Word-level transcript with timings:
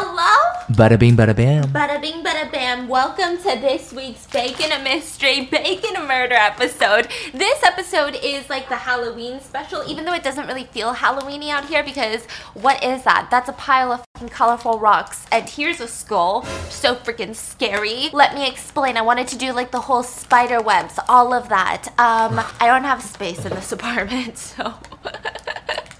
Hello? 0.00 0.64
Bada 0.76 0.96
bing, 0.96 1.16
bada 1.16 1.34
bam. 1.34 1.64
Bada 1.72 2.00
bing, 2.00 2.22
bada 2.22 2.48
bam. 2.52 2.86
Welcome 2.86 3.36
to 3.38 3.58
this 3.58 3.92
week's 3.92 4.28
Bacon 4.28 4.70
a 4.70 4.80
Mystery, 4.84 5.40
Bacon 5.50 5.96
a 5.96 6.06
Murder 6.06 6.36
episode. 6.36 7.08
This 7.34 7.64
episode 7.64 8.16
is 8.22 8.48
like 8.48 8.68
the 8.68 8.76
Halloween 8.76 9.40
special, 9.40 9.82
even 9.88 10.04
though 10.04 10.14
it 10.14 10.22
doesn't 10.22 10.46
really 10.46 10.66
feel 10.66 10.94
Halloweeny 10.94 11.50
out 11.50 11.64
here 11.64 11.82
because 11.82 12.26
what 12.54 12.84
is 12.84 13.02
that? 13.02 13.26
That's 13.28 13.48
a 13.48 13.54
pile 13.54 13.90
of 13.90 14.04
colorful 14.30 14.78
rocks. 14.78 15.26
And 15.32 15.48
here's 15.48 15.80
a 15.80 15.88
skull. 15.88 16.44
So 16.70 16.94
freaking 16.94 17.34
scary. 17.34 18.08
Let 18.12 18.36
me 18.36 18.46
explain. 18.46 18.96
I 18.96 19.02
wanted 19.02 19.26
to 19.28 19.36
do 19.36 19.52
like 19.52 19.72
the 19.72 19.80
whole 19.80 20.04
spider 20.04 20.62
webs, 20.62 21.00
all 21.08 21.34
of 21.34 21.48
that. 21.48 21.88
Um, 21.98 22.38
I 22.60 22.68
don't 22.68 22.84
have 22.84 23.02
space 23.02 23.44
in 23.44 23.50
this 23.50 23.72
apartment, 23.78 24.38
so. 24.38 24.74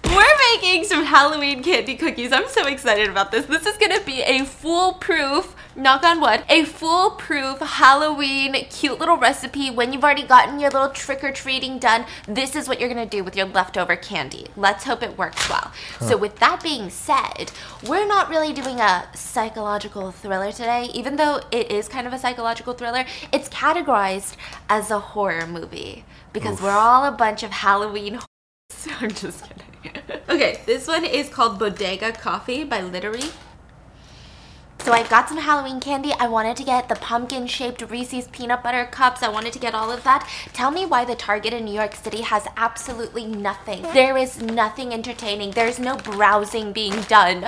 We're 0.08 0.38
making 0.54 0.84
some 0.84 1.04
Halloween 1.04 1.62
candy 1.62 1.94
cookies. 1.94 2.32
I'm 2.32 2.48
so 2.48 2.66
excited 2.66 3.10
about 3.10 3.30
this. 3.30 3.44
This 3.44 3.66
is 3.66 3.76
gonna 3.76 4.00
be 4.00 4.22
a 4.22 4.42
foolproof, 4.42 5.54
knock 5.76 6.02
on 6.02 6.18
wood, 6.18 6.44
a 6.48 6.64
foolproof 6.64 7.58
Halloween 7.58 8.54
cute 8.70 8.98
little 8.98 9.18
recipe. 9.18 9.70
When 9.70 9.92
you've 9.92 10.02
already 10.02 10.22
gotten 10.22 10.60
your 10.60 10.70
little 10.70 10.88
trick 10.88 11.22
or 11.22 11.30
treating 11.30 11.78
done, 11.78 12.06
this 12.26 12.56
is 12.56 12.68
what 12.68 12.80
you're 12.80 12.88
gonna 12.88 13.04
do 13.04 13.22
with 13.22 13.36
your 13.36 13.46
leftover 13.46 13.96
candy. 13.96 14.46
Let's 14.56 14.84
hope 14.84 15.02
it 15.02 15.18
works 15.18 15.46
well. 15.50 15.72
So, 16.00 16.16
with 16.16 16.36
that 16.36 16.62
being 16.62 16.88
said, 16.88 17.52
we're 17.86 18.06
not 18.06 18.30
really 18.30 18.54
doing 18.54 18.80
a 18.80 19.08
psychological 19.14 20.10
thriller 20.10 20.52
today, 20.52 20.88
even 20.94 21.16
though 21.16 21.42
it 21.52 21.70
is 21.70 21.86
kind 21.86 22.06
of 22.06 22.14
a 22.14 22.18
psychological 22.18 22.72
thriller. 22.72 23.04
It's 23.30 23.50
categorized 23.50 24.36
as 24.70 24.90
a 24.90 25.00
horror 25.00 25.46
movie 25.46 26.06
because 26.32 26.62
we're 26.62 26.70
all 26.70 27.04
a 27.04 27.12
bunch 27.12 27.42
of 27.42 27.50
Halloween. 27.50 28.20
I'm 29.00 29.10
just 29.10 29.42
kidding. 29.46 29.67
okay, 30.28 30.60
this 30.66 30.86
one 30.86 31.04
is 31.04 31.28
called 31.28 31.58
Bodega 31.58 32.12
Coffee 32.12 32.64
by 32.64 32.80
Littery. 32.80 33.32
So 34.80 34.92
I 34.92 35.02
got 35.06 35.28
some 35.28 35.38
Halloween 35.38 35.80
candy. 35.80 36.14
I 36.18 36.28
wanted 36.28 36.56
to 36.56 36.64
get 36.64 36.88
the 36.88 36.94
pumpkin 36.94 37.46
shaped 37.46 37.82
Reese's 37.90 38.28
peanut 38.28 38.62
butter 38.62 38.86
cups. 38.86 39.22
I 39.22 39.28
wanted 39.28 39.52
to 39.52 39.58
get 39.58 39.74
all 39.74 39.90
of 39.90 40.02
that. 40.04 40.26
Tell 40.52 40.70
me 40.70 40.86
why 40.86 41.04
the 41.04 41.14
Target 41.14 41.52
in 41.52 41.64
New 41.64 41.74
York 41.74 41.94
City 41.94 42.22
has 42.22 42.46
absolutely 42.56 43.26
nothing. 43.26 43.82
There 43.92 44.16
is 44.16 44.40
nothing 44.40 44.94
entertaining. 44.94 45.50
There's 45.50 45.78
no 45.78 45.96
browsing 45.96 46.72
being 46.72 47.02
done. 47.02 47.42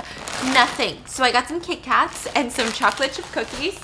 Nothing. 0.53 0.97
So 1.07 1.23
I 1.23 1.31
got 1.31 1.47
some 1.47 1.61
Kit 1.61 1.81
Kats 1.81 2.27
and 2.35 2.51
some 2.51 2.71
chocolate 2.73 3.13
chip 3.13 3.25
cookies. 3.31 3.79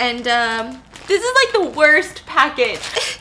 And 0.00 0.26
um, 0.26 0.82
this 1.06 1.22
is 1.22 1.34
like 1.34 1.52
the 1.52 1.78
worst 1.78 2.24
package. 2.26 2.80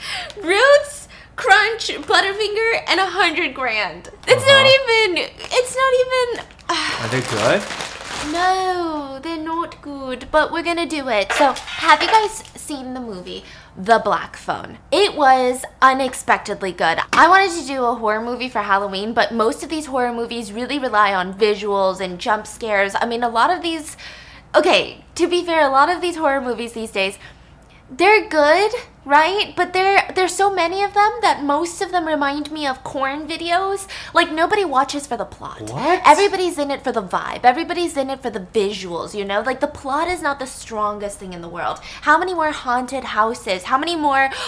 Roots, 0.43 1.04
Crunch, 1.35 1.89
Butterfinger, 1.89 2.83
and 2.87 2.99
a 2.99 3.05
hundred 3.07 3.53
grand. 3.53 4.09
It's 4.27 4.43
Uh-huh. 4.43 4.63
not 4.63 4.65
even. 4.77 5.29
It's 5.51 5.75
not 5.75 5.93
even. 6.03 6.45
Are 6.69 7.07
they 7.11 7.21
good? 7.21 7.61
No, 8.31 9.19
they're 9.21 9.37
not 9.37 9.81
good, 9.81 10.27
but 10.31 10.51
we're 10.51 10.63
gonna 10.63 10.85
do 10.87 11.09
it. 11.09 11.31
So, 11.33 11.53
have 11.53 12.01
you 12.01 12.07
guys 12.07 12.43
seen 12.55 12.93
the 12.93 12.99
movie 12.99 13.43
The 13.77 13.99
Black 14.03 14.35
Phone? 14.35 14.79
It 14.91 15.15
was 15.15 15.63
unexpectedly 15.81 16.71
good. 16.71 16.99
I 17.13 17.27
wanted 17.27 17.51
to 17.61 17.67
do 17.67 17.83
a 17.83 17.93
horror 17.95 18.21
movie 18.21 18.49
for 18.49 18.59
Halloween, 18.61 19.13
but 19.13 19.31
most 19.33 19.61
of 19.61 19.69
these 19.69 19.85
horror 19.87 20.13
movies 20.13 20.51
really 20.51 20.79
rely 20.79 21.13
on 21.13 21.33
visuals 21.33 21.99
and 21.99 22.17
jump 22.17 22.47
scares. 22.47 22.95
I 22.99 23.05
mean, 23.05 23.21
a 23.23 23.29
lot 23.29 23.51
of 23.51 23.61
these. 23.61 23.95
Okay, 24.55 25.03
to 25.15 25.27
be 25.27 25.43
fair, 25.45 25.61
a 25.67 25.69
lot 25.69 25.89
of 25.89 26.01
these 26.01 26.15
horror 26.15 26.41
movies 26.41 26.73
these 26.73 26.91
days 26.91 27.19
they're 27.91 28.27
good, 28.27 28.71
right? 29.05 29.53
But 29.55 29.73
there 29.73 30.11
there's 30.13 30.35
so 30.35 30.53
many 30.53 30.83
of 30.83 30.93
them 30.93 31.11
that 31.21 31.43
most 31.43 31.81
of 31.81 31.91
them 31.91 32.07
remind 32.07 32.51
me 32.51 32.67
of 32.67 32.83
corn 32.83 33.27
videos. 33.27 33.87
Like 34.13 34.31
nobody 34.31 34.65
watches 34.65 35.07
for 35.07 35.15
the 35.15 35.25
plot. 35.25 35.61
What? 35.61 36.01
Everybody's 36.05 36.57
in 36.57 36.71
it 36.71 36.83
for 36.83 36.91
the 36.91 37.03
vibe. 37.03 37.43
Everybody's 37.43 37.95
in 37.95 38.09
it 38.09 38.21
for 38.21 38.29
the 38.29 38.39
visuals, 38.39 39.13
you 39.13 39.23
know? 39.23 39.41
Like 39.41 39.59
the 39.59 39.67
plot 39.67 40.07
is 40.07 40.21
not 40.21 40.39
the 40.39 40.47
strongest 40.47 41.19
thing 41.19 41.33
in 41.33 41.41
the 41.41 41.49
world. 41.49 41.79
How 42.01 42.17
many 42.17 42.33
more 42.33 42.51
haunted 42.51 43.03
houses? 43.03 43.63
How 43.63 43.77
many 43.77 43.95
more 43.95 44.29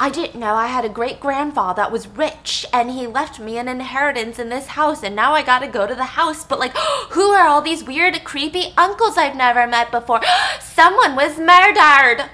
I 0.00 0.10
didn't 0.10 0.38
know 0.38 0.54
I 0.54 0.68
had 0.68 0.84
a 0.84 0.88
great 0.88 1.18
grandfather 1.18 1.82
that 1.82 1.90
was 1.90 2.06
rich 2.06 2.64
and 2.72 2.92
he 2.92 3.08
left 3.08 3.40
me 3.40 3.58
an 3.58 3.66
inheritance 3.66 4.38
in 4.38 4.48
this 4.48 4.68
house 4.68 5.02
and 5.02 5.16
now 5.16 5.32
I 5.32 5.42
gotta 5.42 5.66
go 5.66 5.88
to 5.88 5.94
the 5.94 6.04
house. 6.04 6.44
But, 6.44 6.60
like, 6.60 6.76
who 7.10 7.30
are 7.30 7.48
all 7.48 7.62
these 7.62 7.82
weird, 7.82 8.22
creepy 8.22 8.72
uncles 8.76 9.18
I've 9.18 9.34
never 9.34 9.66
met 9.66 9.90
before? 9.90 10.20
Someone 10.60 11.16
was 11.16 11.40
murdered! 11.40 12.30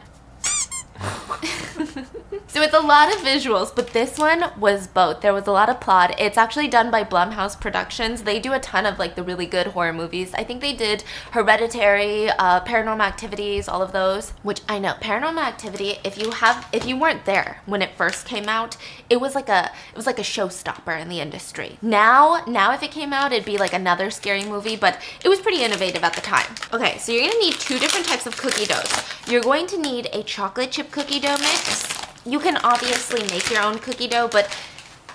So 2.55 2.63
it's 2.63 2.73
a 2.73 2.79
lot 2.79 3.13
of 3.13 3.21
visuals, 3.21 3.75
but 3.75 3.89
this 3.89 4.17
one 4.17 4.45
was 4.61 4.87
both. 4.87 5.23
There 5.23 5.35
was 5.35 5.49
a 5.49 5.51
lot 5.51 5.69
of 5.69 5.81
plot. 5.81 6.15
It's 6.21 6.39
actually 6.39 6.69
done 6.69 6.89
by 6.89 7.03
Blumhouse 7.03 7.61
Productions. 7.61 8.23
They 8.23 8.39
do 8.39 8.53
a 8.53 8.61
ton 8.61 8.87
of 8.87 8.97
like 8.97 9.17
the 9.17 9.25
really 9.25 9.47
good 9.47 9.67
horror 9.67 9.93
movies. 9.93 10.33
I 10.35 10.45
think 10.45 10.61
they 10.61 10.73
did 10.73 11.03
Hereditary, 11.33 12.31
uh, 12.31 12.61
Paranormal 12.61 13.01
Activities, 13.01 13.69
all 13.69 13.83
of 13.83 13.91
those. 13.91 14.31
Which 14.45 14.61
I 14.69 14.79
know 14.79 14.95
Paranormal 15.01 15.43
Activity. 15.43 15.97
If 16.05 16.17
you 16.17 16.31
have, 16.31 16.69
if 16.73 16.87
you 16.87 16.97
weren't 16.97 17.25
there 17.25 17.61
when 17.67 17.83
it 17.83 17.97
first 17.97 18.25
came 18.25 18.49
out, 18.49 18.77
it 19.11 19.21
was 19.21 19.35
like 19.35 19.49
a, 19.49 19.73
it 19.91 19.97
was 19.97 20.07
like 20.07 20.21
a 20.21 20.23
showstopper 20.23 20.97
in 21.03 21.09
the 21.09 21.19
industry. 21.19 21.79
Now, 21.83 22.45
now 22.47 22.73
if 22.73 22.85
it 22.85 22.93
came 22.93 23.13
out, 23.13 23.33
it'd 23.33 23.45
be 23.45 23.59
like 23.59 23.73
another 23.73 24.13
scary 24.13 24.45
movie. 24.45 24.77
But 24.77 25.03
it 25.25 25.29
was 25.29 25.41
pretty 25.41 25.65
innovative 25.65 26.05
at 26.05 26.13
the 26.13 26.21
time. 26.21 26.55
Okay, 26.73 26.99
so 26.99 27.11
you're 27.11 27.23
gonna 27.23 27.41
need 27.41 27.55
two 27.55 27.81
different 27.81 28.07
types 28.07 28.29
of 28.29 28.37
cookie 28.37 28.67
doughs. 28.67 29.03
You're 29.27 29.43
going 29.43 29.67
to 29.67 29.77
need 29.77 30.09
a 30.13 30.23
chocolate 30.23 30.71
chip 30.71 30.93
cookie 30.93 31.19
dough 31.19 31.37
mix 31.41 32.04
you 32.27 32.39
can 32.39 32.57
obviously 32.59 33.23
make 33.29 33.51
your 33.51 33.63
own 33.63 33.79
cookie 33.79 34.09
dough, 34.09 34.29
but 34.31 34.55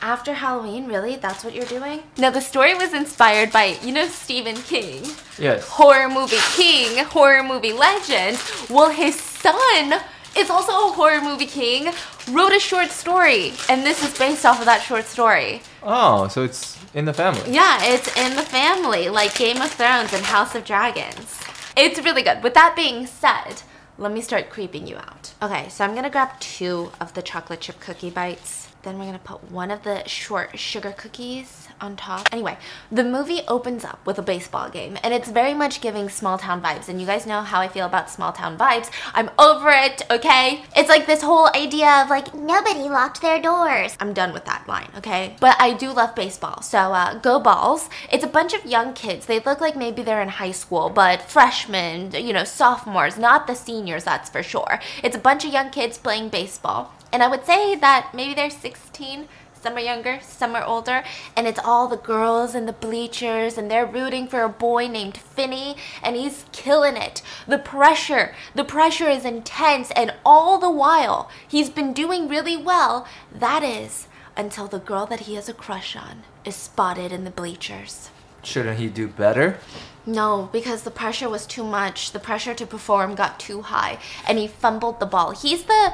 after 0.01 0.33
Halloween, 0.33 0.87
really? 0.87 1.15
That's 1.17 1.43
what 1.43 1.53
you're 1.53 1.65
doing? 1.65 2.03
Now, 2.17 2.29
the 2.29 2.39
story 2.41 2.73
was 2.73 2.93
inspired 2.93 3.51
by, 3.51 3.77
you 3.83 3.91
know, 3.91 4.07
Stephen 4.07 4.55
King, 4.55 5.03
Yes. 5.37 5.67
horror 5.67 6.07
movie 6.09 6.37
king, 6.55 7.03
horror 7.05 7.43
movie 7.43 7.73
legend. 7.73 8.39
Well, 8.69 8.89
his 8.91 9.19
son 9.19 9.99
is 10.37 10.49
also 10.49 10.71
a 10.71 10.91
horror 10.93 11.19
movie 11.21 11.47
king, 11.47 11.91
wrote 12.31 12.53
a 12.53 12.59
short 12.59 12.91
story, 12.91 13.53
and 13.67 13.85
this 13.85 14.01
is 14.03 14.17
based 14.17 14.45
off 14.45 14.59
of 14.59 14.65
that 14.65 14.81
short 14.83 15.05
story. 15.05 15.61
Oh, 15.83 16.27
so 16.29 16.43
it's 16.43 16.77
in 16.93 17.03
the 17.05 17.13
family. 17.13 17.51
Yeah, 17.51 17.79
it's 17.83 18.15
in 18.17 18.35
the 18.37 18.43
family, 18.43 19.09
like 19.09 19.35
Game 19.35 19.61
of 19.61 19.71
Thrones 19.71 20.13
and 20.13 20.23
House 20.23 20.55
of 20.55 20.63
Dragons. 20.63 21.39
It's 21.75 21.99
really 22.01 22.21
good. 22.21 22.41
With 22.43 22.53
that 22.53 22.73
being 22.75 23.05
said, 23.05 23.63
let 23.99 24.13
me 24.13 24.21
start 24.21 24.49
creeping 24.49 24.87
you 24.87 24.95
out. 24.95 25.33
Okay, 25.43 25.67
so 25.67 25.83
I'm 25.83 25.93
gonna 25.93 26.09
grab 26.09 26.39
two 26.39 26.89
of 27.01 27.13
the 27.13 27.21
chocolate 27.21 27.59
chip 27.59 27.81
cookie 27.81 28.09
bites. 28.09 28.68
Then 28.89 28.97
we're 28.97 29.05
gonna 29.05 29.19
put 29.19 29.51
one 29.51 29.69
of 29.69 29.83
the 29.83 30.03
short 30.07 30.57
sugar 30.57 30.91
cookies 30.97 31.67
on 31.79 31.95
top. 31.95 32.27
Anyway, 32.31 32.57
the 32.91 33.03
movie 33.03 33.41
opens 33.47 33.85
up 33.85 34.03
with 34.03 34.17
a 34.17 34.23
baseball 34.23 34.67
game, 34.67 34.97
and 35.03 35.13
it's 35.13 35.29
very 35.29 35.53
much 35.53 35.79
giving 35.79 36.09
small 36.09 36.39
town 36.39 36.59
vibes. 36.59 36.89
And 36.89 36.99
you 36.99 37.05
guys 37.05 37.27
know 37.27 37.41
how 37.41 37.61
I 37.61 37.67
feel 37.67 37.85
about 37.85 38.09
small 38.09 38.31
town 38.31 38.57
vibes. 38.57 38.89
I'm 39.13 39.29
over 39.37 39.69
it, 39.69 40.01
okay? 40.09 40.63
It's 40.75 40.89
like 40.89 41.05
this 41.05 41.21
whole 41.21 41.49
idea 41.53 42.01
of 42.01 42.09
like, 42.09 42.33
nobody 42.33 42.89
locked 42.89 43.21
their 43.21 43.39
doors. 43.39 43.95
I'm 43.99 44.11
done 44.11 44.33
with 44.33 44.45
that 44.45 44.67
line, 44.67 44.89
okay? 44.97 45.35
But 45.39 45.55
I 45.59 45.73
do 45.73 45.91
love 45.91 46.15
baseball, 46.15 46.63
so 46.63 46.79
uh, 46.91 47.19
go 47.19 47.39
balls. 47.39 47.91
It's 48.11 48.23
a 48.23 48.27
bunch 48.27 48.55
of 48.55 48.65
young 48.65 48.93
kids. 48.93 49.27
They 49.27 49.39
look 49.39 49.61
like 49.61 49.75
maybe 49.75 50.01
they're 50.01 50.23
in 50.23 50.29
high 50.29 50.49
school, 50.63 50.89
but 50.89 51.21
freshmen, 51.21 52.11
you 52.13 52.33
know, 52.33 52.43
sophomores, 52.43 53.19
not 53.19 53.45
the 53.45 53.53
seniors, 53.53 54.03
that's 54.03 54.31
for 54.31 54.41
sure. 54.41 54.79
It's 55.03 55.15
a 55.15 55.19
bunch 55.19 55.45
of 55.45 55.53
young 55.53 55.69
kids 55.69 55.99
playing 55.99 56.29
baseball. 56.29 56.95
And 57.11 57.23
I 57.23 57.27
would 57.27 57.45
say 57.45 57.75
that 57.75 58.11
maybe 58.13 58.33
they're 58.33 58.49
16, 58.49 59.27
some 59.61 59.75
are 59.75 59.81
younger, 59.81 60.19
some 60.21 60.55
are 60.55 60.63
older, 60.63 61.03
and 61.35 61.45
it's 61.45 61.59
all 61.59 61.87
the 61.87 61.97
girls 61.97 62.55
in 62.55 62.65
the 62.65 62.73
bleachers, 62.73 63.57
and 63.57 63.69
they're 63.69 63.85
rooting 63.85 64.27
for 64.27 64.41
a 64.43 64.49
boy 64.49 64.87
named 64.87 65.17
Finney, 65.17 65.75
and 66.01 66.15
he's 66.15 66.45
killing 66.51 66.95
it. 66.95 67.21
The 67.45 67.57
pressure, 67.57 68.33
the 68.55 68.63
pressure 68.63 69.09
is 69.09 69.25
intense, 69.25 69.91
and 69.91 70.13
all 70.25 70.59
the 70.59 70.71
while, 70.71 71.29
he's 71.45 71.69
been 71.69 71.91
doing 71.91 72.29
really 72.29 72.55
well. 72.55 73.05
That 73.33 73.63
is, 73.63 74.07
until 74.37 74.67
the 74.67 74.79
girl 74.79 75.05
that 75.07 75.21
he 75.21 75.35
has 75.35 75.49
a 75.49 75.53
crush 75.53 75.95
on 75.95 76.23
is 76.45 76.55
spotted 76.55 77.11
in 77.11 77.25
the 77.25 77.31
bleachers. 77.31 78.09
Shouldn't 78.41 78.79
he 78.79 78.87
do 78.87 79.09
better? 79.09 79.59
No, 80.05 80.49
because 80.53 80.83
the 80.83 80.91
pressure 80.91 81.29
was 81.29 81.45
too 81.45 81.65
much. 81.65 82.13
The 82.13 82.19
pressure 82.19 82.53
to 82.53 82.65
perform 82.65 83.15
got 83.15 83.39
too 83.39 83.63
high, 83.63 83.99
and 84.25 84.37
he 84.37 84.47
fumbled 84.47 85.01
the 85.01 85.05
ball. 85.05 85.31
He's 85.31 85.63
the. 85.63 85.93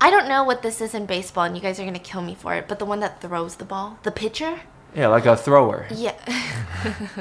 I 0.00 0.10
don't 0.10 0.28
know 0.28 0.44
what 0.44 0.62
this 0.62 0.80
is 0.80 0.94
in 0.94 1.06
baseball, 1.06 1.44
and 1.44 1.56
you 1.56 1.62
guys 1.62 1.80
are 1.80 1.84
gonna 1.84 1.98
kill 1.98 2.22
me 2.22 2.34
for 2.34 2.54
it, 2.54 2.68
but 2.68 2.78
the 2.78 2.84
one 2.84 3.00
that 3.00 3.20
throws 3.20 3.56
the 3.56 3.64
ball? 3.64 3.98
The 4.04 4.12
pitcher? 4.12 4.60
Yeah, 4.94 5.08
like 5.08 5.26
a 5.26 5.36
thrower. 5.36 5.86
Yeah. 5.90 6.14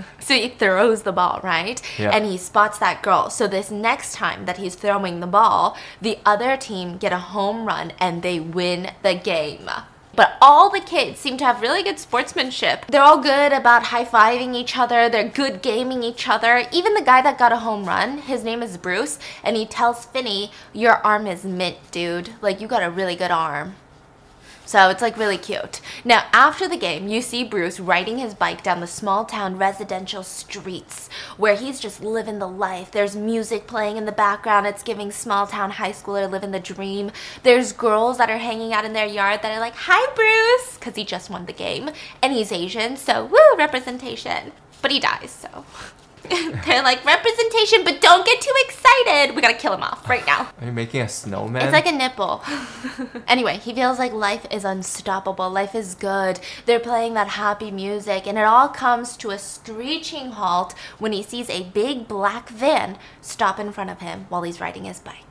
so 0.19 0.33
he 0.33 0.50
throws 0.50 1.03
the 1.03 1.12
ball, 1.12 1.41
right? 1.44 1.81
Yeah. 2.00 2.12
And 2.12 2.25
he 2.25 2.38
spots 2.38 2.79
that 2.79 3.03
girl. 3.03 3.29
So 3.29 3.47
this 3.47 3.69
next 3.69 4.13
time 4.13 4.45
that 4.45 4.57
he's 4.57 4.75
throwing 4.75 5.19
the 5.19 5.27
ball, 5.27 5.77
the 6.01 6.18
other 6.25 6.56
team 6.56 6.97
get 6.97 7.12
a 7.12 7.18
home 7.18 7.65
run 7.65 7.94
and 8.00 8.24
they 8.24 8.39
win 8.39 8.91
the 9.03 9.15
game. 9.15 9.69
But 10.17 10.35
all 10.41 10.71
the 10.71 10.79
kids 10.79 11.19
seem 11.19 11.37
to 11.37 11.45
have 11.45 11.61
really 11.61 11.83
good 11.83 11.99
sportsmanship. 11.99 12.87
They're 12.87 13.03
all 13.03 13.21
good 13.21 13.53
about 13.53 13.83
high 13.83 14.03
fiving 14.03 14.55
each 14.55 14.75
other, 14.75 15.07
they're 15.07 15.29
good 15.29 15.61
gaming 15.61 16.01
each 16.01 16.27
other. 16.27 16.65
Even 16.73 16.95
the 16.95 17.03
guy 17.03 17.21
that 17.21 17.37
got 17.37 17.51
a 17.51 17.57
home 17.57 17.85
run, 17.85 18.17
his 18.17 18.43
name 18.43 18.63
is 18.63 18.77
Bruce, 18.77 19.19
and 19.43 19.55
he 19.55 19.67
tells 19.67 20.05
Finney, 20.05 20.51
Your 20.73 20.95
arm 21.05 21.27
is 21.27 21.45
mint, 21.45 21.77
dude. 21.91 22.31
Like, 22.41 22.59
you 22.59 22.67
got 22.67 22.81
a 22.81 22.89
really 22.89 23.15
good 23.15 23.29
arm. 23.29 23.75
So 24.67 24.89
it's 24.89 25.01
like 25.01 25.15
really 25.15 25.37
cute. 25.37 25.79
Now, 26.03 26.25
after 26.33 26.67
the 26.67 26.75
game, 26.75 27.07
you 27.07 27.21
see 27.21 27.45
Bruce 27.45 27.79
riding 27.79 28.17
his 28.17 28.33
bike 28.33 28.63
down 28.63 28.81
the 28.81 28.85
small 28.85 29.23
town 29.23 29.57
residential 29.57 30.23
streets 30.23 31.09
where 31.37 31.55
he's 31.55 31.79
just 31.79 32.03
living 32.03 32.39
the 32.39 32.49
life. 32.49 32.91
There's 32.91 33.15
music 33.15 33.65
playing 33.65 33.95
in 33.95 34.03
the 34.03 34.11
background. 34.11 34.67
It's 34.67 34.83
giving 34.83 35.09
small 35.09 35.47
town 35.47 35.71
high 35.71 35.93
schooler 35.93 36.29
living 36.29 36.51
the 36.51 36.59
dream. 36.59 37.11
There's 37.43 37.71
girls 37.71 38.17
that 38.17 38.29
are 38.29 38.39
hanging 38.39 38.73
out 38.73 38.83
in 38.83 38.91
their 38.91 39.07
yard 39.07 39.41
that 39.41 39.55
are 39.55 39.61
like, 39.61 39.75
Hi, 39.75 40.13
Bruce, 40.13 40.75
because 40.75 40.97
he 40.97 41.05
just 41.05 41.29
won 41.29 41.45
the 41.45 41.53
game. 41.53 41.89
And 42.21 42.33
he's 42.33 42.51
Asian, 42.51 42.97
so 42.97 43.23
woo, 43.23 43.57
representation. 43.57 44.51
But 44.81 44.91
he 44.91 44.99
dies, 44.99 45.31
so. 45.31 45.63
They're 46.65 46.83
like 46.83 47.05
representation, 47.05 47.83
but 47.83 48.01
don't 48.01 48.25
get 48.25 48.41
too 48.41 48.53
excited. 48.65 49.35
We 49.35 49.41
gotta 49.41 49.53
kill 49.53 49.73
him 49.73 49.83
off 49.83 50.07
right 50.09 50.25
now. 50.25 50.49
Are 50.59 50.65
you 50.65 50.71
making 50.71 51.01
a 51.01 51.09
snowman? 51.09 51.61
It's 51.61 51.71
like 51.71 51.87
a 51.87 51.91
nipple. 51.91 52.43
anyway, 53.27 53.57
he 53.57 53.73
feels 53.73 53.99
like 53.99 54.11
life 54.11 54.45
is 54.51 54.65
unstoppable. 54.65 55.49
Life 55.49 55.75
is 55.75 55.95
good. 55.95 56.39
They're 56.65 56.79
playing 56.79 57.13
that 57.13 57.27
happy 57.29 57.71
music, 57.71 58.27
and 58.27 58.37
it 58.37 58.43
all 58.43 58.67
comes 58.67 59.15
to 59.17 59.29
a 59.29 59.39
screeching 59.39 60.31
halt 60.31 60.73
when 60.97 61.13
he 61.13 61.23
sees 61.23 61.49
a 61.49 61.63
big 61.63 62.07
black 62.07 62.49
van 62.49 62.97
stop 63.21 63.59
in 63.59 63.71
front 63.71 63.89
of 63.89 63.99
him 63.99 64.25
while 64.29 64.43
he's 64.43 64.59
riding 64.59 64.85
his 64.85 64.99
bike. 64.99 65.26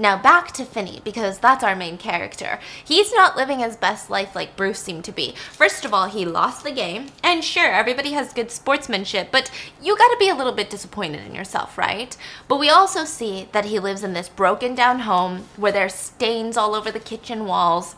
Now 0.00 0.16
back 0.16 0.52
to 0.52 0.64
Finney, 0.64 1.00
because 1.02 1.40
that's 1.40 1.64
our 1.64 1.74
main 1.74 1.98
character. 1.98 2.60
He's 2.84 3.12
not 3.12 3.36
living 3.36 3.58
his 3.58 3.74
best 3.74 4.08
life 4.08 4.32
like 4.32 4.56
Bruce 4.56 4.78
seemed 4.78 5.02
to 5.06 5.12
be. 5.12 5.34
First 5.50 5.84
of 5.84 5.92
all, 5.92 6.06
he 6.06 6.24
lost 6.24 6.62
the 6.62 6.70
game, 6.70 7.08
and 7.20 7.42
sure, 7.42 7.72
everybody 7.72 8.12
has 8.12 8.32
good 8.32 8.52
sportsmanship, 8.52 9.32
but 9.32 9.50
you 9.82 9.98
gotta 9.98 10.16
be 10.20 10.28
a 10.28 10.36
little 10.36 10.52
bit 10.52 10.70
disappointed 10.70 11.26
in 11.26 11.34
yourself, 11.34 11.76
right? 11.76 12.16
But 12.46 12.60
we 12.60 12.70
also 12.70 13.04
see 13.04 13.48
that 13.50 13.64
he 13.64 13.80
lives 13.80 14.04
in 14.04 14.12
this 14.12 14.28
broken 14.28 14.76
down 14.76 15.00
home 15.00 15.46
where 15.56 15.72
there's 15.72 15.94
stains 15.94 16.56
all 16.56 16.76
over 16.76 16.92
the 16.92 17.00
kitchen 17.00 17.44
walls. 17.44 17.96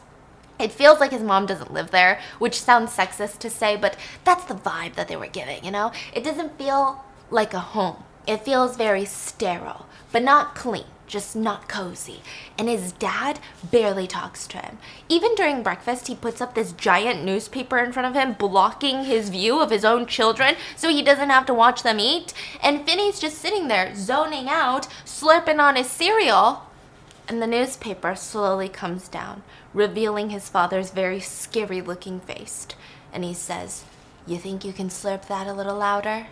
It 0.59 0.73
feels 0.73 1.01
like 1.01 1.11
his 1.11 1.23
mom 1.23 1.45
doesn't 1.45 1.75
live 1.75 1.91
there, 1.91 2.19
which 2.39 2.63
sounds 2.63 2.97
sexist 2.97 3.41
to 3.41 3.51
say, 3.51 3.77
but 3.77 3.99
that's 4.25 4.47
the 4.47 4.55
vibe 4.55 4.95
that 4.95 5.09
they 5.09 5.17
were 5.17 5.27
giving, 5.27 5.63
you 5.67 5.71
know? 5.71 5.93
It 6.15 6.25
doesn't 6.25 6.57
feel 6.57 7.05
like 7.29 7.53
a 7.53 7.61
home. 7.61 8.05
It 8.27 8.43
feels 8.43 8.79
very 8.79 9.05
sterile, 9.05 9.85
but 10.13 10.23
not 10.23 10.55
clean 10.55 10.87
just 11.11 11.37
not 11.37 11.69
cozy. 11.69 12.23
And 12.57 12.69
his 12.69 12.93
dad 12.93 13.41
barely 13.71 14.07
talks 14.07 14.47
to 14.47 14.59
him. 14.59 14.79
Even 15.09 15.35
during 15.35 15.63
breakfast, 15.63 16.07
he 16.07 16.15
puts 16.15 16.41
up 16.41 16.55
this 16.55 16.73
giant 16.73 17.25
newspaper 17.25 17.79
in 17.79 17.93
front 17.93 18.09
of 18.09 18.15
him, 18.15 18.35
blocking 18.35 19.05
his 19.05 19.29
view 19.29 19.61
of 19.61 19.71
his 19.71 19.85
own 19.85 20.07
children 20.07 20.55
so 20.77 20.89
he 20.89 21.03
doesn't 21.03 21.31
have 21.31 21.45
to 21.47 21.55
watch 21.55 21.83
them 21.83 22.01
eat. 22.01 22.33
And 22.63 22.87
Finney's 22.87 23.21
just 23.21 23.39
sitting 23.39 23.69
there, 23.69 23.95
zoning 23.95 24.49
out, 24.49 24.89
slurping 25.05 25.59
on 25.59 25.77
his 25.77 25.89
cereal. 25.89 26.63
And 27.29 27.43
the 27.43 27.47
newspaper 27.47 28.15
slowly 28.15 28.69
comes 28.69 29.09
down, 29.09 29.43
revealing 29.75 30.31
his 30.31 30.49
father's 30.49 30.91
very 30.91 31.21
scary 31.21 31.81
looking 31.81 32.21
face. 32.21 32.67
And 33.13 33.25
he 33.25 33.35
says, 33.35 33.85
You 34.27 34.39
think 34.39 34.65
you 34.65 34.73
can 34.73 34.89
slurp 34.89 35.27
that 35.27 35.47
a 35.47 35.53
little 35.53 35.77
louder? 35.77 36.29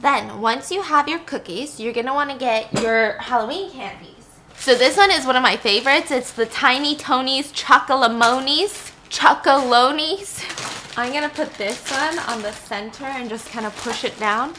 Then, 0.00 0.40
once 0.40 0.70
you 0.70 0.82
have 0.82 1.08
your 1.08 1.20
cookies, 1.20 1.80
you're 1.80 1.92
gonna 1.92 2.14
wanna 2.14 2.36
get 2.36 2.72
your 2.80 3.12
Halloween 3.18 3.70
candies. 3.70 4.10
So 4.56 4.74
this 4.74 4.96
one 4.96 5.10
is 5.10 5.26
one 5.26 5.36
of 5.36 5.42
my 5.42 5.56
favorites. 5.56 6.10
It's 6.10 6.32
the 6.32 6.46
Tiny 6.46 6.96
Tony's 6.96 7.52
Chocolamonies. 7.52 8.92
Chocolonies. 9.10 10.42
I'm 10.96 11.12
gonna 11.12 11.28
put 11.28 11.54
this 11.54 11.90
one 11.90 12.18
on 12.20 12.42
the 12.42 12.52
center 12.52 13.04
and 13.04 13.28
just 13.28 13.50
kind 13.50 13.66
of 13.66 13.76
push 13.76 14.04
it 14.04 14.18
down 14.18 14.54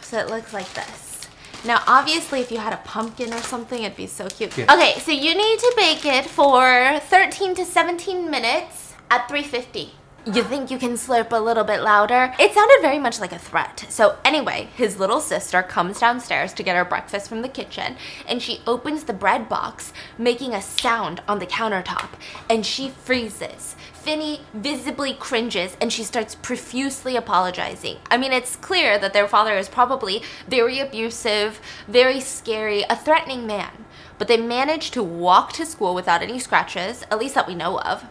so 0.00 0.18
it 0.18 0.28
looks 0.28 0.52
like 0.52 0.72
this. 0.74 1.28
Now, 1.64 1.82
obviously, 1.86 2.40
if 2.40 2.50
you 2.52 2.58
had 2.58 2.72
a 2.72 2.78
pumpkin 2.78 3.32
or 3.34 3.40
something, 3.40 3.82
it'd 3.82 3.96
be 3.96 4.06
so 4.06 4.28
cute. 4.28 4.56
Yeah. 4.56 4.72
Okay, 4.72 4.98
so 5.00 5.10
you 5.10 5.34
need 5.34 5.58
to 5.58 5.72
bake 5.76 6.06
it 6.06 6.26
for 6.26 7.00
13 7.08 7.54
to 7.56 7.64
17 7.64 8.30
minutes 8.30 8.94
at 9.10 9.28
350. 9.28 9.92
You 10.34 10.44
think 10.44 10.70
you 10.70 10.76
can 10.76 10.92
slurp 10.92 11.32
a 11.32 11.40
little 11.40 11.64
bit 11.64 11.80
louder? 11.80 12.34
It 12.38 12.52
sounded 12.52 12.82
very 12.82 12.98
much 12.98 13.18
like 13.18 13.32
a 13.32 13.38
threat. 13.38 13.86
So, 13.88 14.18
anyway, 14.26 14.68
his 14.76 14.98
little 14.98 15.20
sister 15.20 15.62
comes 15.62 16.00
downstairs 16.00 16.52
to 16.52 16.62
get 16.62 16.76
her 16.76 16.84
breakfast 16.84 17.30
from 17.30 17.40
the 17.40 17.48
kitchen 17.48 17.96
and 18.28 18.42
she 18.42 18.60
opens 18.66 19.04
the 19.04 19.14
bread 19.14 19.48
box, 19.48 19.90
making 20.18 20.52
a 20.52 20.60
sound 20.60 21.22
on 21.26 21.38
the 21.38 21.46
countertop, 21.46 22.10
and 22.50 22.66
she 22.66 22.90
freezes. 22.90 23.74
Finny 23.94 24.42
visibly 24.52 25.14
cringes 25.14 25.78
and 25.80 25.90
she 25.90 26.04
starts 26.04 26.34
profusely 26.34 27.16
apologizing. 27.16 27.96
I 28.10 28.18
mean, 28.18 28.34
it's 28.34 28.54
clear 28.54 28.98
that 28.98 29.14
their 29.14 29.28
father 29.28 29.56
is 29.56 29.70
probably 29.70 30.22
very 30.46 30.78
abusive, 30.78 31.58
very 31.86 32.20
scary, 32.20 32.82
a 32.90 32.96
threatening 32.96 33.46
man. 33.46 33.86
But 34.18 34.28
they 34.28 34.36
manage 34.36 34.90
to 34.90 35.02
walk 35.02 35.54
to 35.54 35.64
school 35.64 35.94
without 35.94 36.20
any 36.20 36.38
scratches, 36.38 37.02
at 37.10 37.18
least 37.18 37.34
that 37.34 37.48
we 37.48 37.54
know 37.54 37.80
of. 37.80 38.04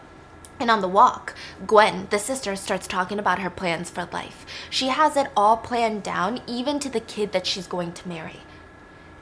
And 0.60 0.70
on 0.70 0.80
the 0.80 0.88
walk, 0.88 1.34
Gwen, 1.66 2.08
the 2.10 2.18
sister, 2.18 2.56
starts 2.56 2.86
talking 2.86 3.18
about 3.18 3.38
her 3.38 3.50
plans 3.50 3.90
for 3.90 4.08
life. 4.12 4.44
She 4.70 4.88
has 4.88 5.16
it 5.16 5.28
all 5.36 5.56
planned 5.56 6.02
down, 6.02 6.40
even 6.46 6.80
to 6.80 6.88
the 6.88 7.00
kid 7.00 7.32
that 7.32 7.46
she's 7.46 7.66
going 7.66 7.92
to 7.92 8.08
marry. 8.08 8.40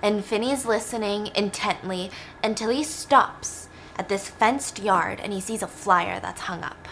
And 0.03 0.25
Finney's 0.25 0.65
listening 0.65 1.31
intently 1.35 2.11
until 2.43 2.71
he 2.71 2.85
stops 2.85 3.69
at 3.99 4.09
this 4.09 4.29
fenced 4.29 4.79
yard 4.79 5.21
and 5.23 5.33
he 5.33 5.41
sees 5.41 5.62
a 5.62 5.67
flyer 5.67 6.21
that's 6.21 6.43
hung 6.43 6.62
up. 6.62 6.88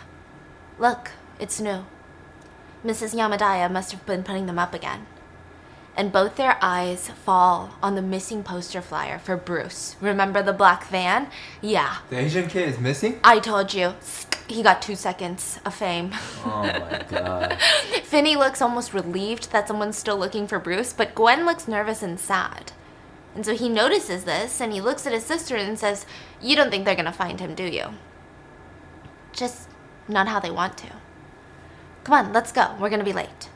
Look, 0.78 1.12
it's 1.38 1.60
new. 1.60 1.86
Mrs. 2.84 3.14
Yamadaya 3.14 3.70
must 3.70 3.92
have 3.92 4.04
been 4.04 4.22
putting 4.22 4.46
them 4.46 4.58
up 4.58 4.74
again. 4.74 5.06
And 5.96 6.10
both 6.10 6.34
their 6.34 6.58
eyes 6.60 7.08
fall 7.08 7.76
on 7.80 7.94
the 7.94 8.02
missing 8.02 8.42
poster 8.42 8.82
flyer 8.82 9.18
for 9.20 9.36
Bruce. 9.36 9.94
Remember 10.00 10.42
the 10.42 10.52
black 10.52 10.88
van? 10.88 11.28
Yeah, 11.60 11.98
The 12.10 12.18
Asian 12.18 12.48
kid 12.48 12.68
is 12.68 12.80
missing? 12.80 13.20
I 13.22 13.38
told 13.38 13.72
you. 13.72 13.94
He 14.48 14.62
got 14.62 14.82
two 14.82 14.94
seconds 14.94 15.58
of 15.64 15.74
fame. 15.74 16.10
Oh 16.44 16.62
my 16.62 17.04
god. 17.08 17.58
Finney 18.04 18.36
looks 18.36 18.60
almost 18.60 18.92
relieved 18.92 19.52
that 19.52 19.66
someone's 19.68 19.96
still 19.96 20.18
looking 20.18 20.46
for 20.46 20.58
Bruce, 20.58 20.92
but 20.92 21.14
Gwen 21.14 21.46
looks 21.46 21.66
nervous 21.66 22.02
and 22.02 22.20
sad. 22.20 22.72
And 23.34 23.44
so 23.44 23.54
he 23.54 23.68
notices 23.68 24.24
this 24.24 24.60
and 24.60 24.72
he 24.72 24.80
looks 24.80 25.06
at 25.06 25.12
his 25.12 25.24
sister 25.24 25.56
and 25.56 25.78
says, 25.78 26.06
You 26.40 26.56
don't 26.56 26.70
think 26.70 26.84
they're 26.84 26.94
gonna 26.94 27.12
find 27.12 27.40
him, 27.40 27.54
do 27.54 27.64
you? 27.64 27.94
Just 29.32 29.68
not 30.08 30.28
how 30.28 30.40
they 30.40 30.50
want 30.50 30.76
to. 30.78 30.92
Come 32.04 32.26
on, 32.26 32.32
let's 32.32 32.52
go. 32.52 32.76
We're 32.78 32.90
gonna 32.90 33.02
be 33.02 33.12
late. 33.14 33.48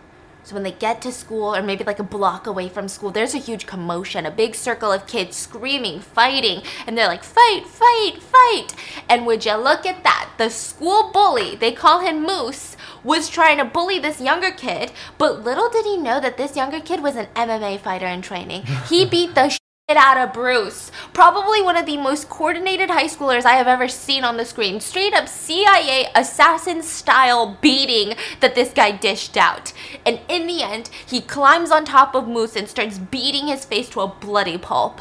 So 0.48 0.54
when 0.54 0.62
they 0.62 0.72
get 0.72 1.02
to 1.02 1.12
school, 1.12 1.54
or 1.54 1.60
maybe 1.60 1.84
like 1.84 1.98
a 1.98 2.02
block 2.02 2.46
away 2.46 2.70
from 2.70 2.88
school, 2.88 3.10
there's 3.10 3.34
a 3.34 3.38
huge 3.38 3.66
commotion, 3.66 4.24
a 4.24 4.30
big 4.30 4.54
circle 4.54 4.90
of 4.90 5.06
kids 5.06 5.36
screaming, 5.36 6.00
fighting, 6.00 6.62
and 6.86 6.96
they're 6.96 7.06
like, 7.06 7.22
fight, 7.22 7.66
fight, 7.66 8.22
fight. 8.22 8.68
And 9.10 9.26
would 9.26 9.44
you 9.44 9.56
look 9.56 9.84
at 9.84 10.02
that? 10.04 10.30
The 10.38 10.48
school 10.48 11.10
bully, 11.12 11.54
they 11.56 11.72
call 11.72 12.00
him 12.00 12.22
Moose, 12.22 12.78
was 13.04 13.28
trying 13.28 13.58
to 13.58 13.66
bully 13.66 13.98
this 13.98 14.22
younger 14.22 14.50
kid, 14.50 14.90
but 15.18 15.44
little 15.44 15.68
did 15.68 15.84
he 15.84 15.98
know 15.98 16.18
that 16.18 16.38
this 16.38 16.56
younger 16.56 16.80
kid 16.80 17.02
was 17.02 17.16
an 17.16 17.26
MMA 17.36 17.80
fighter 17.80 18.06
in 18.06 18.22
training. 18.22 18.62
He 18.88 19.04
beat 19.10 19.34
the 19.34 19.50
out 19.96 20.18
of 20.18 20.34
Bruce. 20.34 20.90
Probably 21.14 21.62
one 21.62 21.76
of 21.76 21.86
the 21.86 21.96
most 21.96 22.28
coordinated 22.28 22.90
high 22.90 23.06
schoolers 23.06 23.46
I 23.46 23.54
have 23.54 23.66
ever 23.66 23.88
seen 23.88 24.22
on 24.22 24.36
the 24.36 24.44
screen. 24.44 24.80
Straight 24.80 25.14
up 25.14 25.28
CIA 25.28 26.08
assassin 26.14 26.82
style 26.82 27.56
beating 27.62 28.14
that 28.40 28.54
this 28.54 28.70
guy 28.70 28.90
dished 28.90 29.38
out. 29.38 29.72
And 30.04 30.20
in 30.28 30.46
the 30.46 30.62
end, 30.62 30.90
he 31.06 31.22
climbs 31.22 31.70
on 31.70 31.86
top 31.86 32.14
of 32.14 32.28
Moose 32.28 32.54
and 32.54 32.68
starts 32.68 32.98
beating 32.98 33.46
his 33.46 33.64
face 33.64 33.88
to 33.90 34.00
a 34.00 34.08
bloody 34.08 34.58
pulp. 34.58 35.00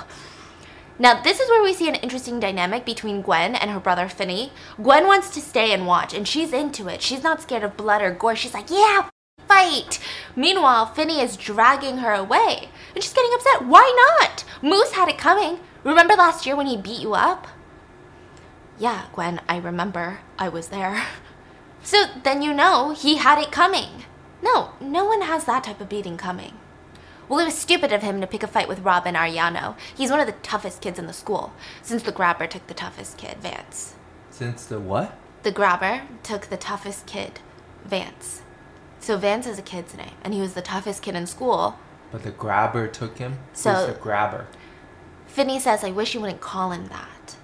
Now, 0.97 1.21
this 1.21 1.41
is 1.41 1.49
where 1.49 1.61
we 1.61 1.73
see 1.73 1.89
an 1.89 1.95
interesting 1.95 2.39
dynamic 2.39 2.85
between 2.85 3.21
Gwen 3.21 3.55
and 3.55 3.69
her 3.69 3.81
brother 3.81 4.07
Finney. 4.07 4.53
Gwen 4.81 5.05
wants 5.05 5.29
to 5.31 5.41
stay 5.41 5.73
and 5.73 5.85
watch, 5.85 6.13
and 6.13 6.25
she's 6.25 6.53
into 6.53 6.87
it. 6.87 7.01
She's 7.01 7.23
not 7.23 7.41
scared 7.41 7.63
of 7.63 7.75
blood 7.75 8.01
or 8.01 8.11
gore. 8.11 8.37
She's 8.37 8.53
like, 8.53 8.71
yeah, 8.71 9.09
fight. 9.47 9.99
Meanwhile, 10.35 10.87
Finny 10.87 11.21
is 11.21 11.37
dragging 11.37 11.97
her 11.97 12.13
away, 12.13 12.69
and 12.93 13.03
she's 13.03 13.13
getting 13.13 13.33
upset. 13.33 13.65
Why 13.65 14.17
not? 14.19 14.43
Moose 14.61 14.93
had 14.93 15.09
it 15.09 15.17
coming. 15.17 15.59
Remember 15.83 16.15
last 16.15 16.45
year 16.45 16.55
when 16.55 16.67
he 16.67 16.77
beat 16.77 17.01
you 17.01 17.13
up? 17.13 17.47
Yeah, 18.77 19.05
Gwen, 19.13 19.41
I 19.49 19.57
remember. 19.57 20.19
I 20.37 20.49
was 20.49 20.67
there. 20.69 21.03
So 21.83 22.03
then 22.21 22.41
you 22.41 22.53
know 22.53 22.91
he 22.91 23.15
had 23.15 23.39
it 23.39 23.49
coming. 23.49 24.03
No, 24.41 24.71
no 24.81 25.05
one 25.05 25.21
has 25.21 25.45
that 25.45 25.63
type 25.63 25.79
of 25.79 25.87
beating 25.87 26.17
coming. 26.17 26.53
Well, 27.29 27.39
it 27.39 27.45
was 27.45 27.57
stupid 27.57 27.93
of 27.93 28.01
him 28.03 28.19
to 28.19 28.27
pick 28.27 28.43
a 28.43 28.47
fight 28.47 28.67
with 28.67 28.81
Robin 28.81 29.15
Arellano. 29.15 29.77
He's 29.95 30.11
one 30.11 30.19
of 30.19 30.25
the 30.27 30.33
toughest 30.33 30.81
kids 30.81 30.99
in 30.99 31.07
the 31.07 31.13
school, 31.13 31.53
since 31.81 32.03
the 32.03 32.11
grabber 32.11 32.45
took 32.45 32.67
the 32.67 32.73
toughest 32.73 33.17
kid, 33.17 33.37
Vance. 33.37 33.95
Since 34.31 34.65
the 34.65 34.79
what? 34.81 35.17
The 35.43 35.51
grabber 35.51 36.01
took 36.23 36.47
the 36.47 36.57
toughest 36.57 37.05
kid, 37.05 37.39
Vance. 37.85 38.41
So 38.99 39.17
Vance 39.17 39.47
is 39.47 39.57
a 39.59 39.61
kid's 39.61 39.95
name, 39.95 40.11
and 40.23 40.33
he 40.33 40.41
was 40.41 40.53
the 40.53 40.61
toughest 40.61 41.01
kid 41.01 41.15
in 41.15 41.27
school. 41.27 41.77
But 42.11 42.23
the 42.23 42.31
grabber 42.31 42.87
took 42.87 43.17
him? 43.17 43.39
So- 43.53 43.73
Who's 43.73 43.93
the 43.95 44.01
grabber? 44.01 44.47
Finney 45.27 45.59
says, 45.59 45.83
I 45.83 45.91
wish 45.91 46.13
you 46.13 46.21
wouldn't 46.21 46.41
call 46.41 46.71
him 46.71 46.87
that. 46.87 47.35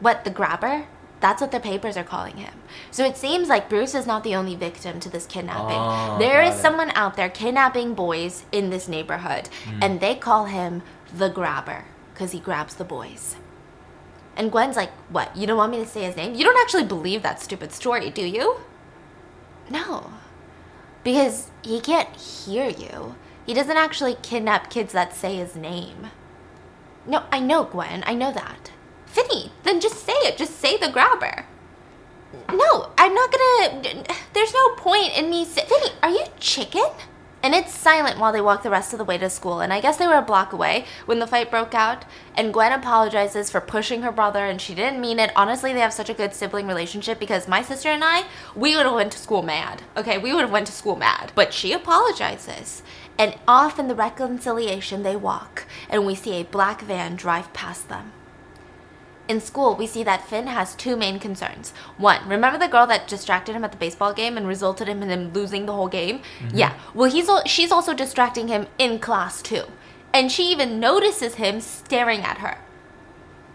What, 0.00 0.24
the 0.24 0.30
grabber? 0.30 0.86
That's 1.20 1.40
what 1.40 1.52
the 1.52 1.60
papers 1.60 1.96
are 1.96 2.02
calling 2.04 2.38
him. 2.38 2.54
So 2.90 3.04
it 3.04 3.16
seems 3.16 3.48
like 3.48 3.68
Bruce 3.68 3.94
is 3.94 4.06
not 4.06 4.24
the 4.24 4.34
only 4.34 4.56
victim 4.56 4.98
to 5.00 5.08
this 5.08 5.26
kidnapping. 5.26 5.76
Oh, 5.78 6.16
there 6.18 6.42
is 6.42 6.56
it. 6.56 6.58
someone 6.58 6.90
out 6.96 7.14
there 7.14 7.28
kidnapping 7.28 7.94
boys 7.94 8.44
in 8.50 8.70
this 8.70 8.88
neighborhood, 8.88 9.48
Hmm. 9.64 9.78
and 9.82 10.00
they 10.00 10.16
call 10.16 10.46
him 10.46 10.82
the 11.16 11.28
grabber 11.28 11.84
because 12.12 12.32
he 12.32 12.40
grabs 12.40 12.74
the 12.74 12.84
boys. 12.84 13.36
And 14.36 14.50
Gwen's 14.50 14.76
like, 14.76 14.90
What? 15.10 15.36
You 15.36 15.46
don't 15.46 15.58
want 15.58 15.70
me 15.72 15.78
to 15.78 15.86
say 15.86 16.02
his 16.04 16.16
name? 16.16 16.34
You 16.34 16.42
don't 16.44 16.58
actually 16.60 16.84
believe 16.84 17.22
that 17.22 17.40
stupid 17.40 17.70
story, 17.72 18.10
do 18.10 18.24
you? 18.26 18.56
No. 19.70 20.10
Because 21.04 21.50
he 21.62 21.80
can't 21.80 22.14
hear 22.16 22.68
you. 22.68 23.16
He 23.46 23.54
doesn't 23.54 23.76
actually 23.76 24.16
kidnap 24.22 24.70
kids 24.70 24.92
that 24.92 25.14
say 25.14 25.36
his 25.36 25.56
name. 25.56 26.08
No, 27.06 27.24
I 27.32 27.40
know, 27.40 27.64
Gwen. 27.64 28.04
I 28.06 28.14
know 28.14 28.32
that. 28.32 28.70
Finny, 29.06 29.52
then 29.64 29.80
just 29.80 30.04
say 30.06 30.12
it. 30.12 30.36
Just 30.36 30.58
say 30.58 30.76
the 30.76 30.90
grabber. 30.90 31.46
No, 32.50 32.90
I'm 32.96 33.14
not 33.14 33.30
gonna. 33.32 34.04
There's 34.32 34.54
no 34.54 34.74
point 34.76 35.16
in 35.16 35.28
me. 35.28 35.44
Finny, 35.44 35.90
are 36.02 36.10
you 36.10 36.24
chicken? 36.38 36.86
And 37.42 37.56
it's 37.56 37.76
silent 37.76 38.20
while 38.20 38.32
they 38.32 38.40
walk 38.40 38.62
the 38.62 38.70
rest 38.70 38.92
of 38.92 38.98
the 38.98 39.04
way 39.04 39.18
to 39.18 39.28
school. 39.28 39.60
And 39.60 39.72
I 39.72 39.80
guess 39.80 39.96
they 39.96 40.06
were 40.06 40.18
a 40.18 40.22
block 40.22 40.52
away 40.52 40.84
when 41.06 41.18
the 41.18 41.26
fight 41.26 41.50
broke 41.50 41.74
out. 41.74 42.04
And 42.36 42.52
Gwen 42.52 42.72
apologizes 42.72 43.50
for 43.50 43.60
pushing 43.60 44.02
her 44.02 44.12
brother, 44.12 44.46
and 44.46 44.60
she 44.60 44.74
didn't 44.74 45.00
mean 45.00 45.18
it. 45.18 45.32
Honestly, 45.34 45.72
they 45.72 45.80
have 45.80 45.92
such 45.92 46.08
a 46.08 46.14
good 46.14 46.34
sibling 46.34 46.68
relationship 46.68 47.18
because 47.18 47.48
my 47.48 47.60
sister 47.60 47.88
and 47.88 48.04
I, 48.04 48.24
we 48.54 48.76
would 48.76 48.86
have 48.86 48.94
went 48.94 49.12
to 49.12 49.18
school 49.18 49.42
mad. 49.42 49.82
Okay, 49.96 50.18
we 50.18 50.32
would 50.32 50.42
have 50.42 50.52
went 50.52 50.68
to 50.68 50.72
school 50.72 50.96
mad. 50.96 51.32
But 51.34 51.52
she 51.52 51.72
apologizes. 51.72 52.82
And 53.18 53.36
off 53.48 53.78
in 53.78 53.88
the 53.88 53.94
reconciliation 53.94 55.02
they 55.02 55.16
walk, 55.16 55.66
and 55.90 56.06
we 56.06 56.14
see 56.14 56.34
a 56.34 56.44
black 56.44 56.82
van 56.82 57.16
drive 57.16 57.52
past 57.52 57.88
them. 57.88 58.12
In 59.28 59.40
school, 59.40 59.76
we 59.76 59.86
see 59.86 60.02
that 60.02 60.26
Finn 60.28 60.48
has 60.48 60.74
two 60.74 60.96
main 60.96 61.18
concerns. 61.18 61.72
One, 61.96 62.28
remember 62.28 62.58
the 62.58 62.68
girl 62.68 62.86
that 62.88 63.06
distracted 63.06 63.54
him 63.54 63.64
at 63.64 63.70
the 63.70 63.78
baseball 63.78 64.12
game 64.12 64.36
and 64.36 64.48
resulted 64.48 64.88
in 64.88 65.00
him 65.00 65.32
losing 65.32 65.66
the 65.66 65.72
whole 65.72 65.88
game? 65.88 66.18
Mm-hmm. 66.40 66.58
Yeah. 66.58 66.74
Well, 66.92 67.10
he's 67.10 67.30
she's 67.46 67.70
also 67.70 67.94
distracting 67.94 68.48
him 68.48 68.66
in 68.78 68.98
class 68.98 69.40
too. 69.40 69.64
And 70.12 70.30
she 70.30 70.50
even 70.50 70.80
notices 70.80 71.36
him 71.36 71.60
staring 71.60 72.20
at 72.20 72.38
her. 72.38 72.58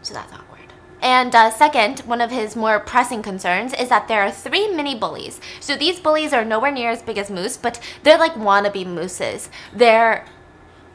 So 0.01 0.13
that's 0.13 0.31
awkward. 0.31 0.47
And 1.01 1.35
uh, 1.35 1.51
second, 1.51 1.99
one 1.99 2.21
of 2.21 2.31
his 2.31 2.55
more 2.55 2.79
pressing 2.79 3.21
concerns 3.21 3.73
is 3.73 3.89
that 3.89 4.07
there 4.07 4.23
are 4.23 4.31
three 4.31 4.67
mini 4.73 4.95
bullies. 4.95 5.39
So 5.59 5.75
these 5.75 5.99
bullies 5.99 6.33
are 6.33 6.43
nowhere 6.43 6.71
near 6.71 6.89
as 6.89 7.03
big 7.03 7.17
as 7.17 7.29
Moose, 7.29 7.57
but 7.57 7.79
they're 8.03 8.17
like 8.17 8.33
wannabe 8.33 8.85
mooses. 8.85 9.49
They're 9.73 10.25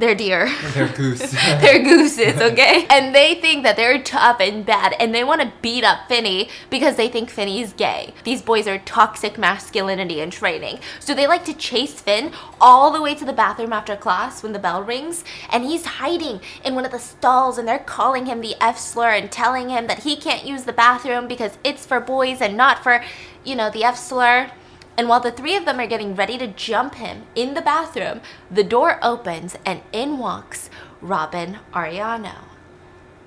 they're 0.03 0.17
deer. 0.17 0.53
They're 0.75 0.89
goose. 0.89 1.31
they're 1.61 1.81
gooses, 1.81 2.41
okay? 2.41 2.87
and 2.91 3.15
they 3.15 3.37
think 3.37 3.63
that 3.63 3.77
they're 3.77 4.03
tough 4.03 4.41
and 4.41 4.67
bad, 4.67 4.97
and 4.99 5.15
they 5.15 5.23
want 5.23 5.43
to 5.43 5.53
beat 5.63 5.85
up 5.85 6.09
Finny 6.09 6.49
because 6.71 6.97
they 6.97 7.09
think 7.09 7.31
Finny's 7.31 7.73
gay. 7.73 8.13
These 8.25 8.43
boys 8.43 8.67
are 8.67 8.79
toxic 8.79 9.39
masculinity 9.39 10.21
in 10.21 10.33
training. 10.33 10.81
So 10.99 11.15
they 11.15 11.29
like 11.29 11.45
to 11.45 11.55
chase 11.55 12.01
Finn 12.01 12.33
all 12.61 12.91
the 12.91 13.01
way 13.01 13.15
to 13.15 13.25
the 13.25 13.33
bathroom 13.33 13.73
after 13.73 13.95
class 13.95 14.43
when 14.43 14.53
the 14.53 14.59
bell 14.59 14.83
rings, 14.83 15.23
and 15.53 15.63
he's 15.63 15.85
hiding 15.85 16.41
in 16.65 16.75
one 16.75 16.85
of 16.85 16.91
the 16.91 16.99
stalls, 16.99 17.57
and 17.57 17.69
they're 17.69 17.79
calling 17.79 18.27
him 18.27 18.41
the 18.41 18.57
F 18.61 18.79
slur 18.79 19.11
and 19.11 19.31
telling 19.31 19.69
him 19.69 19.87
that 19.87 20.01
he 20.01 20.17
can't 20.17 20.45
use 20.45 20.65
the 20.65 20.73
bathroom 20.73 21.29
because 21.29 21.57
it's 21.63 21.87
for 21.87 22.01
boys 22.01 22.41
and 22.41 22.57
not 22.57 22.83
for, 22.83 23.05
you 23.45 23.55
know, 23.55 23.71
the 23.71 23.85
F 23.85 23.97
slur. 23.97 24.51
And 24.97 25.09
while 25.09 25.21
the 25.21 25.33
three 25.33 25.57
of 25.57 25.65
them 25.65 25.81
are 25.81 25.87
getting 25.87 26.15
ready 26.15 26.37
to 26.39 26.47
jump 26.47 26.97
him 26.97 27.27
in 27.35 27.55
the 27.55 27.63
bathroom, 27.63 28.21
the 28.51 28.65
door 28.65 28.99
opens 29.03 29.57
and 29.65 29.83
in 29.93 30.19
walks 30.19 30.71
Robin 31.01 31.59
Arellano. 31.73 32.53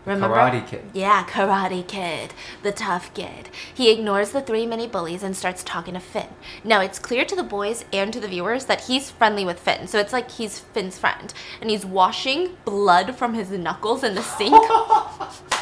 Remember? 0.06 0.36
Karate 0.36 0.68
Kid. 0.68 0.84
Yeah, 0.94 1.26
Karate 1.26 1.86
Kid, 1.88 2.34
the 2.62 2.72
tough 2.72 3.12
kid. 3.16 3.50
He 3.74 3.92
ignores 3.92 4.32
the 4.32 4.42
three 4.42 4.68
mini 4.68 4.88
bullies 4.88 5.24
and 5.24 5.36
starts 5.36 5.64
talking 5.64 5.96
to 5.96 6.00
Finn. 6.00 6.28
Now, 6.64 6.82
it's 6.82 7.00
clear 7.00 7.26
to 7.26 7.36
the 7.36 7.42
boys 7.42 7.86
and 7.92 8.14
to 8.14 8.20
the 8.20 8.28
viewers 8.28 8.66
that 8.66 8.82
he's 8.82 9.10
friendly 9.10 9.46
with 9.46 9.60
Finn, 9.60 9.88
so 9.88 9.98
it's 9.98 10.14
like 10.14 10.30
he's 10.30 10.60
Finn's 10.60 11.00
friend. 11.00 11.34
And 11.60 11.72
he's 11.72 11.86
washing 11.86 12.56
blood 12.66 13.16
from 13.16 13.34
his 13.34 13.50
knuckles 13.50 14.04
in 14.04 14.14
the 14.14 14.22
sink. 14.22 14.54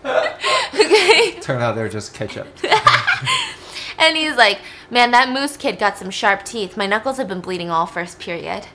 okay. 0.74 1.38
Turn 1.40 1.62
out 1.62 1.76
they're 1.76 1.88
just 1.88 2.12
ketchup. 2.12 2.48
and 3.98 4.16
he's 4.16 4.36
like, 4.36 4.60
Man, 4.90 5.12
that 5.12 5.30
moose 5.30 5.56
kid 5.56 5.78
got 5.78 5.96
some 5.96 6.10
sharp 6.10 6.44
teeth. 6.44 6.76
My 6.76 6.86
knuckles 6.86 7.18
have 7.18 7.28
been 7.28 7.40
bleeding 7.40 7.70
all 7.70 7.86
first 7.86 8.18
period. 8.18 8.66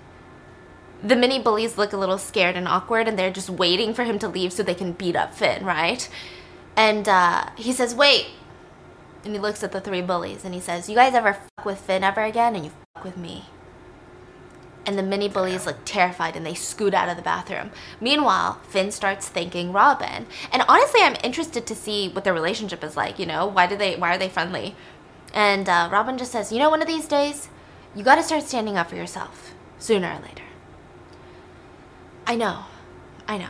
The 1.03 1.15
mini 1.15 1.39
bullies 1.39 1.77
look 1.77 1.91
a 1.91 1.97
little 1.97 2.17
scared 2.17 2.55
and 2.55 2.67
awkward, 2.67 3.07
and 3.07 3.19
they're 3.19 3.31
just 3.31 3.49
waiting 3.49 3.93
for 3.93 4.05
him 4.05 4.17
to 4.19 4.29
leave 4.29 4.53
so 4.53 4.63
they 4.63 4.73
can 4.73 4.93
beat 4.93 5.17
up 5.17 5.35
Finn, 5.35 5.65
right? 5.65 6.09
And 6.77 7.07
uh, 7.09 7.49
he 7.57 7.73
says, 7.73 7.93
Wait. 7.93 8.27
And 9.25 9.33
he 9.33 9.39
looks 9.39 9.63
at 9.63 9.71
the 9.71 9.81
three 9.81 10.01
bullies 10.01 10.45
and 10.45 10.53
he 10.53 10.59
says, 10.59 10.87
You 10.87 10.95
guys 10.95 11.13
ever 11.13 11.33
fuck 11.33 11.65
with 11.65 11.79
Finn 11.79 12.03
ever 12.03 12.21
again? 12.21 12.55
And 12.55 12.65
you 12.65 12.71
fuck 12.93 13.03
with 13.03 13.17
me. 13.17 13.45
And 14.85 14.99
the 14.99 15.03
mini 15.03 15.27
bullies 15.27 15.65
look 15.65 15.77
terrified 15.83 16.35
and 16.35 16.45
they 16.45 16.53
scoot 16.53 16.93
out 16.93 17.09
of 17.09 17.17
the 17.17 17.23
bathroom. 17.23 17.71
Meanwhile, 17.99 18.59
Finn 18.69 18.91
starts 18.91 19.27
thanking 19.27 19.73
Robin. 19.73 20.27
And 20.51 20.63
honestly, 20.67 21.01
I'm 21.01 21.17
interested 21.23 21.65
to 21.65 21.75
see 21.75 22.07
what 22.09 22.23
their 22.23 22.35
relationship 22.35 22.83
is 22.83 22.95
like, 22.95 23.17
you 23.17 23.25
know? 23.25 23.47
Why 23.47 23.65
do 23.65 23.75
they 23.75 23.95
why 23.95 24.13
are 24.13 24.17
they 24.19 24.29
friendly? 24.29 24.75
And 25.35 25.67
uh, 25.67 25.89
Robin 25.91 26.17
just 26.17 26.31
says, 26.31 26.51
you 26.51 26.59
know, 26.59 26.69
one 26.69 26.81
of 26.81 26.87
these 26.87 27.07
days, 27.07 27.49
you 27.93 28.03
got 28.03 28.15
to 28.15 28.23
start 28.23 28.43
standing 28.43 28.77
up 28.77 28.89
for 28.89 28.95
yourself, 28.95 29.53
sooner 29.77 30.07
or 30.07 30.25
later. 30.25 30.43
I 32.25 32.35
know. 32.35 32.63
I 33.27 33.37
know. 33.37 33.49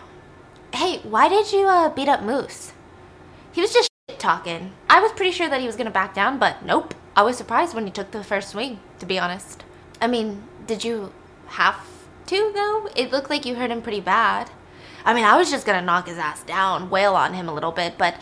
Hey, 0.73 0.99
why 1.03 1.29
did 1.29 1.53
you 1.53 1.67
uh, 1.67 1.89
beat 1.89 2.09
up 2.09 2.23
Moose? 2.23 2.73
He 3.51 3.61
was 3.61 3.71
just 3.71 3.89
talking. 4.17 4.73
I 4.89 4.99
was 4.99 5.11
pretty 5.13 5.31
sure 5.31 5.47
that 5.47 5.61
he 5.61 5.67
was 5.67 5.75
to 5.75 5.89
back 5.91 6.15
down, 6.15 6.39
but 6.39 6.65
nope. 6.65 6.95
I 7.15 7.21
was 7.21 7.37
surprised 7.37 7.75
when 7.75 7.85
he 7.85 7.91
took 7.91 8.11
the 8.11 8.23
first 8.23 8.49
swing, 8.49 8.79
to 8.99 9.05
be 9.05 9.19
honest. 9.19 9.63
I 10.01 10.07
mean, 10.07 10.43
did 10.67 10.83
you 10.83 11.13
have 11.47 11.87
to, 12.25 12.51
though? 12.53 12.89
It 12.95 13.11
looked 13.11 13.29
like 13.29 13.45
you 13.45 13.55
hurt 13.55 13.71
him 13.71 13.81
pretty 13.81 14.01
bad. 14.01 14.49
I 15.05 15.13
mean, 15.13 15.23
I 15.23 15.37
was 15.37 15.51
just 15.51 15.65
gonna 15.67 15.83
knock 15.83 16.07
his 16.07 16.17
ass 16.17 16.43
down, 16.43 16.89
wail 16.89 17.15
on 17.15 17.35
him 17.35 17.47
a 17.47 17.53
little 17.53 17.71
bit, 17.71 17.97
but 17.97 18.15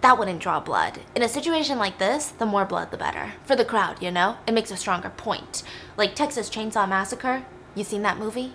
that 0.00 0.18
wouldn't 0.18 0.40
draw 0.40 0.60
blood. 0.60 1.00
In 1.14 1.22
a 1.22 1.28
situation 1.28 1.78
like 1.78 1.98
this, 1.98 2.28
the 2.28 2.46
more 2.46 2.64
blood 2.64 2.90
the 2.90 2.96
better. 2.96 3.34
For 3.44 3.54
the 3.54 3.64
crowd, 3.64 4.02
you 4.02 4.10
know? 4.10 4.38
It 4.46 4.54
makes 4.54 4.70
a 4.70 4.76
stronger 4.76 5.10
point. 5.10 5.62
Like 5.96 6.14
Texas 6.14 6.48
Chainsaw 6.48 6.88
Massacre. 6.88 7.44
You 7.74 7.84
seen 7.84 8.02
that 8.02 8.18
movie? 8.18 8.54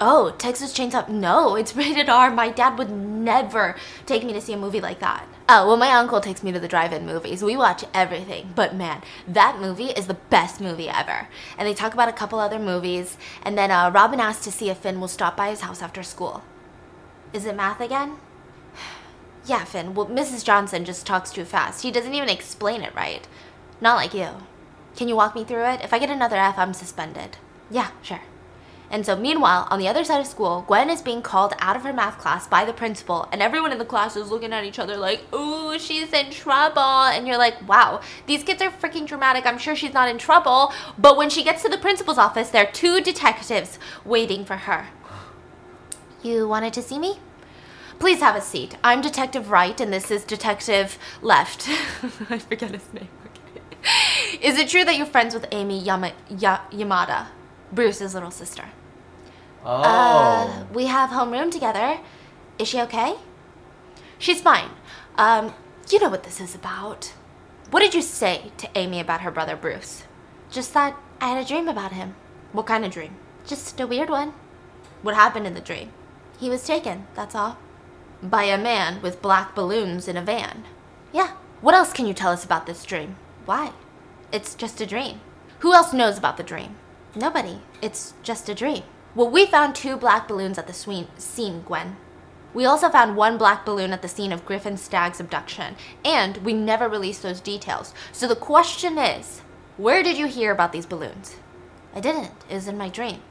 Oh, 0.00 0.34
Texas 0.38 0.72
Chainsaw. 0.72 1.08
No, 1.08 1.54
it's 1.54 1.76
rated 1.76 2.08
R. 2.08 2.30
My 2.30 2.48
dad 2.48 2.78
would 2.78 2.90
never 2.90 3.76
take 4.06 4.24
me 4.24 4.32
to 4.32 4.40
see 4.40 4.54
a 4.54 4.56
movie 4.56 4.80
like 4.80 5.00
that. 5.00 5.28
Oh, 5.48 5.66
well, 5.66 5.76
my 5.76 5.90
uncle 5.92 6.20
takes 6.20 6.42
me 6.42 6.50
to 6.50 6.58
the 6.58 6.66
drive 6.66 6.94
in 6.94 7.04
movies. 7.04 7.42
We 7.42 7.56
watch 7.56 7.84
everything. 7.92 8.52
But 8.54 8.74
man, 8.74 9.02
that 9.28 9.60
movie 9.60 9.90
is 9.90 10.06
the 10.06 10.14
best 10.14 10.60
movie 10.62 10.88
ever. 10.88 11.28
And 11.58 11.68
they 11.68 11.74
talk 11.74 11.92
about 11.92 12.08
a 12.08 12.12
couple 12.12 12.38
other 12.38 12.58
movies. 12.58 13.18
And 13.42 13.58
then 13.58 13.70
uh, 13.70 13.90
Robin 13.90 14.18
asks 14.18 14.44
to 14.44 14.50
see 14.50 14.70
if 14.70 14.78
Finn 14.78 14.98
will 14.98 15.08
stop 15.08 15.36
by 15.36 15.50
his 15.50 15.60
house 15.60 15.82
after 15.82 16.02
school. 16.02 16.42
Is 17.34 17.44
it 17.44 17.54
math 17.54 17.80
again? 17.80 18.16
Yeah, 19.44 19.64
Finn, 19.64 19.94
well, 19.94 20.06
Mrs. 20.06 20.44
Johnson 20.44 20.84
just 20.84 21.04
talks 21.04 21.32
too 21.32 21.44
fast. 21.44 21.82
He 21.82 21.90
doesn't 21.90 22.14
even 22.14 22.28
explain 22.28 22.82
it 22.82 22.94
right. 22.94 23.26
Not 23.80 23.96
like 23.96 24.14
you. 24.14 24.28
Can 24.94 25.08
you 25.08 25.16
walk 25.16 25.34
me 25.34 25.44
through 25.44 25.64
it? 25.64 25.80
If 25.82 25.92
I 25.92 25.98
get 25.98 26.10
another 26.10 26.36
F, 26.36 26.58
I'm 26.58 26.74
suspended. 26.74 27.38
Yeah, 27.70 27.90
sure. 28.02 28.20
And 28.92 29.06
so, 29.06 29.16
meanwhile, 29.16 29.66
on 29.70 29.78
the 29.78 29.88
other 29.88 30.04
side 30.04 30.20
of 30.20 30.26
school, 30.26 30.64
Gwen 30.68 30.90
is 30.90 31.00
being 31.00 31.22
called 31.22 31.54
out 31.58 31.76
of 31.76 31.82
her 31.82 31.94
math 31.94 32.18
class 32.18 32.46
by 32.46 32.66
the 32.66 32.74
principal, 32.74 33.26
and 33.32 33.40
everyone 33.40 33.72
in 33.72 33.78
the 33.78 33.86
class 33.86 34.16
is 34.16 34.30
looking 34.30 34.52
at 34.52 34.64
each 34.64 34.78
other 34.78 34.98
like, 34.98 35.22
ooh, 35.34 35.78
she's 35.78 36.12
in 36.12 36.30
trouble. 36.30 36.82
And 36.82 37.26
you're 37.26 37.38
like, 37.38 37.66
wow, 37.66 38.02
these 38.26 38.44
kids 38.44 38.60
are 38.60 38.70
freaking 38.70 39.06
dramatic. 39.06 39.46
I'm 39.46 39.56
sure 39.56 39.74
she's 39.74 39.94
not 39.94 40.10
in 40.10 40.18
trouble. 40.18 40.74
But 40.98 41.16
when 41.16 41.30
she 41.30 41.42
gets 41.42 41.62
to 41.62 41.70
the 41.70 41.78
principal's 41.78 42.18
office, 42.18 42.50
there 42.50 42.66
are 42.66 42.70
two 42.70 43.00
detectives 43.00 43.78
waiting 44.04 44.44
for 44.44 44.56
her. 44.56 44.88
You 46.22 46.46
wanted 46.46 46.74
to 46.74 46.82
see 46.82 46.98
me? 46.98 47.18
Please 47.98 48.20
have 48.20 48.34
a 48.36 48.40
seat. 48.40 48.76
I'm 48.82 49.00
Detective 49.00 49.50
Right, 49.50 49.80
and 49.80 49.92
this 49.92 50.10
is 50.10 50.24
Detective 50.24 50.98
Left. 51.20 51.68
I 52.30 52.38
forget 52.38 52.72
his 52.72 52.92
name. 52.92 53.08
Okay. 53.26 54.38
Is 54.40 54.58
it 54.58 54.68
true 54.68 54.84
that 54.84 54.96
you're 54.96 55.06
friends 55.06 55.34
with 55.34 55.46
Amy 55.52 55.78
Yama- 55.80 56.12
y- 56.30 56.60
Yamada, 56.72 57.26
Bruce's 57.70 58.14
little 58.14 58.30
sister? 58.30 58.64
Oh. 59.64 59.82
Uh, 59.82 60.64
we 60.72 60.86
have 60.86 61.10
homeroom 61.10 61.50
together. 61.50 62.00
Is 62.58 62.68
she 62.68 62.80
okay? 62.80 63.14
She's 64.18 64.40
fine. 64.40 64.70
Um, 65.16 65.54
you 65.90 66.00
know 66.00 66.08
what 66.08 66.24
this 66.24 66.40
is 66.40 66.54
about. 66.54 67.12
What 67.70 67.80
did 67.80 67.94
you 67.94 68.02
say 68.02 68.50
to 68.58 68.68
Amy 68.74 68.98
about 69.00 69.20
her 69.20 69.30
brother 69.30 69.56
Bruce? 69.56 70.04
Just 70.50 70.74
that 70.74 70.96
I 71.20 71.28
had 71.28 71.44
a 71.44 71.46
dream 71.48 71.68
about 71.68 71.92
him. 71.92 72.14
What 72.52 72.66
kind 72.66 72.84
of 72.84 72.90
dream? 72.90 73.16
Just 73.46 73.80
a 73.80 73.86
weird 73.86 74.10
one. 74.10 74.32
What 75.02 75.14
happened 75.14 75.46
in 75.46 75.54
the 75.54 75.60
dream? 75.60 75.90
He 76.38 76.50
was 76.50 76.66
taken, 76.66 77.06
that's 77.14 77.34
all 77.34 77.58
by 78.22 78.44
a 78.44 78.56
man 78.56 79.02
with 79.02 79.22
black 79.22 79.54
balloons 79.54 80.06
in 80.06 80.16
a 80.16 80.22
van. 80.22 80.64
Yeah. 81.12 81.32
What 81.60 81.74
else 81.74 81.92
can 81.92 82.06
you 82.06 82.14
tell 82.14 82.32
us 82.32 82.44
about 82.44 82.66
this 82.66 82.84
dream? 82.84 83.16
Why? 83.44 83.72
It's 84.30 84.54
just 84.54 84.80
a 84.80 84.86
dream. 84.86 85.20
Who 85.60 85.74
else 85.74 85.92
knows 85.92 86.18
about 86.18 86.36
the 86.36 86.42
dream? 86.42 86.76
Nobody. 87.14 87.60
It's 87.80 88.14
just 88.22 88.48
a 88.48 88.54
dream. 88.54 88.82
Well, 89.14 89.28
we 89.28 89.44
found 89.46 89.74
two 89.74 89.96
black 89.96 90.26
balloons 90.26 90.56
at 90.56 90.66
the 90.66 90.72
scene, 90.72 91.62
Gwen. 91.66 91.96
We 92.54 92.64
also 92.64 92.88
found 92.88 93.16
one 93.16 93.38
black 93.38 93.64
balloon 93.64 93.92
at 93.92 94.02
the 94.02 94.08
scene 94.08 94.32
of 94.32 94.44
Griffin 94.44 94.76
Stagg's 94.76 95.20
abduction, 95.20 95.76
and 96.04 96.38
we 96.38 96.52
never 96.52 96.88
released 96.88 97.22
those 97.22 97.40
details. 97.40 97.94
So 98.12 98.26
the 98.26 98.36
question 98.36 98.98
is, 98.98 99.42
where 99.76 100.02
did 100.02 100.18
you 100.18 100.26
hear 100.26 100.52
about 100.52 100.72
these 100.72 100.86
balloons? 100.86 101.36
I 101.94 102.00
didn't. 102.00 102.32
It 102.48 102.54
was 102.54 102.68
in 102.68 102.78
my 102.78 102.88
dream. 102.88 103.22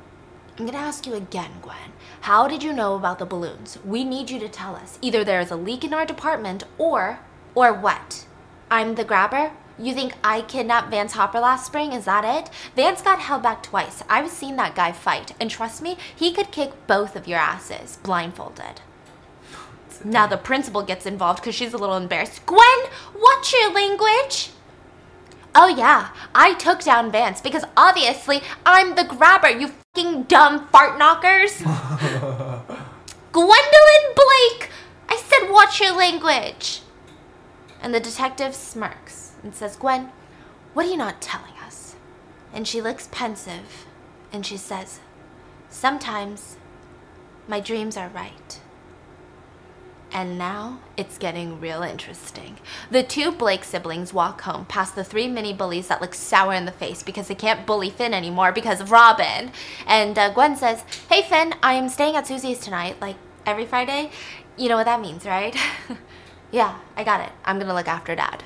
I'm 0.57 0.65
gonna 0.65 0.77
ask 0.77 1.07
you 1.07 1.13
again, 1.13 1.51
Gwen. 1.61 1.93
How 2.21 2.47
did 2.47 2.61
you 2.61 2.73
know 2.73 2.95
about 2.95 3.19
the 3.19 3.25
balloons? 3.25 3.77
We 3.85 4.03
need 4.03 4.29
you 4.29 4.39
to 4.39 4.49
tell 4.49 4.75
us. 4.75 4.99
Either 5.01 5.23
there 5.23 5.39
is 5.39 5.49
a 5.49 5.55
leak 5.55 5.83
in 5.83 5.93
our 5.93 6.05
department 6.05 6.65
or, 6.77 7.19
or 7.55 7.73
what? 7.73 8.25
I'm 8.69 8.95
the 8.95 9.03
grabber? 9.03 9.51
You 9.79 9.93
think 9.93 10.13
I 10.23 10.41
kidnapped 10.41 10.91
Vance 10.91 11.13
Hopper 11.13 11.39
last 11.39 11.65
spring? 11.65 11.93
Is 11.93 12.05
that 12.05 12.23
it? 12.23 12.53
Vance 12.75 13.01
got 13.01 13.19
held 13.19 13.41
back 13.41 13.63
twice. 13.63 14.03
I've 14.09 14.29
seen 14.29 14.55
that 14.57 14.75
guy 14.75 14.91
fight, 14.91 15.33
and 15.39 15.49
trust 15.49 15.81
me, 15.81 15.97
he 16.15 16.31
could 16.31 16.51
kick 16.51 16.71
both 16.85 17.15
of 17.15 17.27
your 17.27 17.39
asses 17.39 17.97
blindfolded. 18.03 18.81
Now 20.03 20.27
the 20.27 20.37
principal 20.37 20.83
gets 20.83 21.05
involved 21.05 21.41
because 21.41 21.55
she's 21.55 21.73
a 21.73 21.77
little 21.77 21.97
embarrassed. 21.97 22.45
Gwen, 22.45 22.59
what's 23.17 23.53
your 23.53 23.71
language? 23.73 24.49
Oh 25.55 25.67
yeah, 25.67 26.09
I 26.35 26.53
took 26.53 26.81
down 26.81 27.11
Vance 27.11 27.41
because 27.41 27.63
obviously 27.75 28.41
I'm 28.65 28.95
the 28.95 29.03
grabber, 29.03 29.49
you 29.49 29.71
dumb 29.93 30.67
fart 30.67 30.97
knockers. 30.97 31.57
Gwendolyn 33.31 34.05
Blake! 34.15 34.69
I 35.09 35.17
said 35.17 35.49
watch 35.51 35.81
your 35.81 35.93
language. 35.93 36.81
And 37.81 37.93
the 37.93 37.99
detective 37.99 38.55
smirks 38.55 39.33
and 39.43 39.53
says, 39.53 39.75
Gwen, 39.75 40.09
what 40.73 40.85
are 40.85 40.89
you 40.89 40.95
not 40.95 41.21
telling 41.21 41.55
us? 41.65 41.95
And 42.53 42.65
she 42.65 42.81
looks 42.81 43.09
pensive 43.11 43.85
and 44.31 44.45
she 44.45 44.55
says, 44.55 45.01
Sometimes 45.69 46.55
my 47.49 47.59
dreams 47.59 47.97
are 47.97 48.07
right. 48.09 48.60
And 50.13 50.37
now 50.37 50.79
it's 50.97 51.17
getting 51.17 51.61
real 51.61 51.83
interesting. 51.83 52.57
The 52.89 53.01
two 53.01 53.31
Blake 53.31 53.63
siblings 53.63 54.13
walk 54.13 54.41
home 54.41 54.65
past 54.65 54.93
the 54.93 55.05
three 55.05 55.27
mini 55.27 55.53
bullies 55.53 55.87
that 55.87 56.01
look 56.01 56.13
sour 56.13 56.53
in 56.53 56.65
the 56.65 56.71
face 56.71 57.01
because 57.01 57.29
they 57.29 57.35
can't 57.35 57.65
bully 57.65 57.89
Finn 57.89 58.13
anymore 58.13 58.51
because 58.51 58.81
of 58.81 58.91
Robin. 58.91 59.51
And 59.87 60.17
uh, 60.17 60.33
Gwen 60.33 60.57
says, 60.57 60.83
Hey 61.09 61.21
Finn, 61.21 61.55
I 61.63 61.73
am 61.73 61.87
staying 61.87 62.17
at 62.17 62.27
Susie's 62.27 62.59
tonight, 62.59 62.99
like 62.99 63.15
every 63.45 63.65
Friday. 63.65 64.11
You 64.57 64.67
know 64.67 64.75
what 64.75 64.85
that 64.85 64.99
means, 64.99 65.25
right? 65.25 65.55
yeah, 66.51 66.77
I 66.97 67.05
got 67.05 67.21
it. 67.21 67.31
I'm 67.45 67.57
gonna 67.57 67.73
look 67.73 67.87
after 67.87 68.13
dad. 68.13 68.43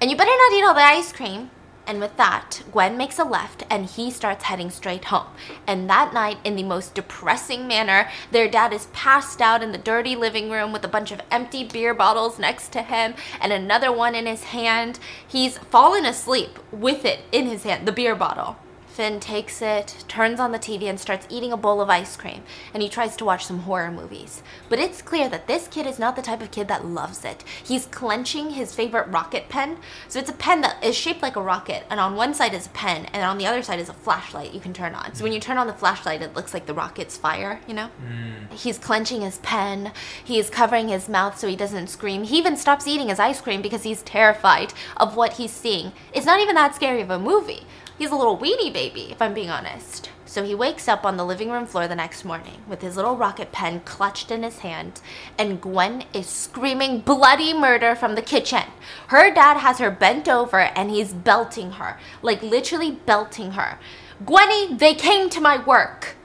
And 0.00 0.08
you 0.08 0.16
better 0.16 0.30
not 0.30 0.52
eat 0.52 0.64
all 0.64 0.74
the 0.74 0.80
ice 0.80 1.12
cream. 1.12 1.50
And 1.86 2.00
with 2.00 2.16
that, 2.16 2.62
Gwen 2.70 2.96
makes 2.96 3.18
a 3.18 3.24
left 3.24 3.64
and 3.68 3.86
he 3.86 4.10
starts 4.10 4.44
heading 4.44 4.70
straight 4.70 5.06
home. 5.06 5.26
And 5.66 5.90
that 5.90 6.14
night, 6.14 6.38
in 6.44 6.56
the 6.56 6.62
most 6.62 6.94
depressing 6.94 7.66
manner, 7.66 8.08
their 8.30 8.48
dad 8.48 8.72
is 8.72 8.86
passed 8.92 9.40
out 9.40 9.62
in 9.62 9.72
the 9.72 9.78
dirty 9.78 10.14
living 10.14 10.50
room 10.50 10.72
with 10.72 10.84
a 10.84 10.88
bunch 10.88 11.10
of 11.10 11.20
empty 11.30 11.64
beer 11.64 11.92
bottles 11.92 12.38
next 12.38 12.72
to 12.72 12.82
him 12.82 13.14
and 13.40 13.52
another 13.52 13.92
one 13.92 14.14
in 14.14 14.26
his 14.26 14.44
hand. 14.44 15.00
He's 15.26 15.58
fallen 15.58 16.06
asleep 16.06 16.58
with 16.70 17.04
it 17.04 17.20
in 17.32 17.46
his 17.46 17.64
hand, 17.64 17.86
the 17.86 17.92
beer 17.92 18.14
bottle. 18.14 18.56
Finn 18.92 19.20
takes 19.20 19.62
it, 19.62 20.04
turns 20.06 20.38
on 20.38 20.52
the 20.52 20.58
TV, 20.58 20.82
and 20.82 21.00
starts 21.00 21.26
eating 21.30 21.50
a 21.50 21.56
bowl 21.56 21.80
of 21.80 21.88
ice 21.88 22.14
cream, 22.14 22.42
and 22.74 22.82
he 22.82 22.90
tries 22.90 23.16
to 23.16 23.24
watch 23.24 23.46
some 23.46 23.60
horror 23.60 23.90
movies. 23.90 24.42
But 24.68 24.78
it's 24.78 25.00
clear 25.00 25.30
that 25.30 25.46
this 25.46 25.66
kid 25.66 25.86
is 25.86 25.98
not 25.98 26.14
the 26.14 26.20
type 26.20 26.42
of 26.42 26.50
kid 26.50 26.68
that 26.68 26.84
loves 26.84 27.24
it. 27.24 27.42
He's 27.64 27.86
clenching 27.86 28.50
his 28.50 28.74
favorite 28.74 29.08
rocket 29.08 29.48
pen. 29.48 29.78
So 30.08 30.18
it's 30.18 30.28
a 30.28 30.34
pen 30.34 30.60
that 30.60 30.84
is 30.84 30.94
shaped 30.94 31.22
like 31.22 31.36
a 31.36 31.42
rocket, 31.42 31.84
and 31.88 32.00
on 32.00 32.16
one 32.16 32.34
side 32.34 32.52
is 32.52 32.66
a 32.66 32.70
pen, 32.70 33.06
and 33.14 33.24
on 33.24 33.38
the 33.38 33.46
other 33.46 33.62
side 33.62 33.80
is 33.80 33.88
a 33.88 33.94
flashlight 33.94 34.52
you 34.52 34.60
can 34.60 34.74
turn 34.74 34.94
on. 34.94 35.14
So 35.14 35.24
when 35.24 35.32
you 35.32 35.40
turn 35.40 35.56
on 35.56 35.66
the 35.66 35.72
flashlight, 35.72 36.20
it 36.20 36.36
looks 36.36 36.52
like 36.52 36.66
the 36.66 36.74
rocket's 36.74 37.16
fire, 37.16 37.60
you 37.66 37.72
know? 37.72 37.88
Mm. 38.06 38.52
He's 38.52 38.76
clenching 38.76 39.22
his 39.22 39.38
pen, 39.38 39.92
he's 40.22 40.50
covering 40.50 40.88
his 40.88 41.08
mouth 41.08 41.38
so 41.38 41.48
he 41.48 41.56
doesn't 41.56 41.86
scream. 41.86 42.24
He 42.24 42.36
even 42.36 42.58
stops 42.58 42.86
eating 42.86 43.08
his 43.08 43.18
ice 43.18 43.40
cream 43.40 43.62
because 43.62 43.84
he's 43.84 44.02
terrified 44.02 44.74
of 44.98 45.16
what 45.16 45.34
he's 45.34 45.50
seeing. 45.50 45.92
It's 46.12 46.26
not 46.26 46.40
even 46.40 46.56
that 46.56 46.74
scary 46.74 47.00
of 47.00 47.08
a 47.08 47.18
movie. 47.18 47.64
He's 48.02 48.10
a 48.10 48.16
little 48.16 48.36
weenie 48.36 48.72
baby, 48.72 49.12
if 49.12 49.22
I'm 49.22 49.32
being 49.32 49.48
honest. 49.48 50.10
So 50.26 50.42
he 50.42 50.56
wakes 50.56 50.88
up 50.88 51.06
on 51.06 51.16
the 51.16 51.24
living 51.24 51.52
room 51.52 51.66
floor 51.66 51.86
the 51.86 51.94
next 51.94 52.24
morning 52.24 52.60
with 52.68 52.82
his 52.82 52.96
little 52.96 53.16
rocket 53.16 53.52
pen 53.52 53.78
clutched 53.84 54.32
in 54.32 54.42
his 54.42 54.58
hand, 54.58 55.00
and 55.38 55.60
Gwen 55.60 56.02
is 56.12 56.26
screaming 56.26 56.98
bloody 56.98 57.54
murder 57.54 57.94
from 57.94 58.16
the 58.16 58.20
kitchen. 58.20 58.64
Her 59.06 59.32
dad 59.32 59.58
has 59.58 59.78
her 59.78 59.92
bent 59.92 60.28
over 60.28 60.58
and 60.58 60.90
he's 60.90 61.12
belting 61.12 61.70
her, 61.74 61.96
like 62.22 62.42
literally 62.42 62.90
belting 62.90 63.52
her. 63.52 63.78
Gwenny, 64.24 64.76
they 64.76 64.94
came 64.94 65.30
to 65.30 65.40
my 65.40 65.62
work. 65.62 66.16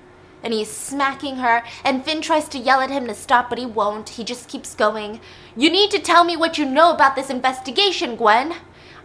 And 0.44 0.56
he's 0.56 0.72
smacking 0.72 1.36
her, 1.36 1.62
and 1.86 2.04
Finn 2.04 2.22
tries 2.22 2.50
to 2.50 2.58
yell 2.58 2.82
at 2.82 2.90
him 2.90 3.06
to 3.06 3.14
stop, 3.14 3.52
but 3.52 3.60
he 3.60 3.68
won't. 3.68 4.10
He 4.10 4.24
just 4.24 4.50
keeps 4.50 4.74
going. 4.74 5.20
You 5.56 5.70
need 5.70 5.92
to 5.92 6.00
tell 6.00 6.24
me 6.24 6.36
what 6.36 6.58
you 6.58 6.66
know 6.66 6.92
about 6.92 7.16
this 7.16 7.30
investigation, 7.30 8.16
Gwen. 8.16 8.56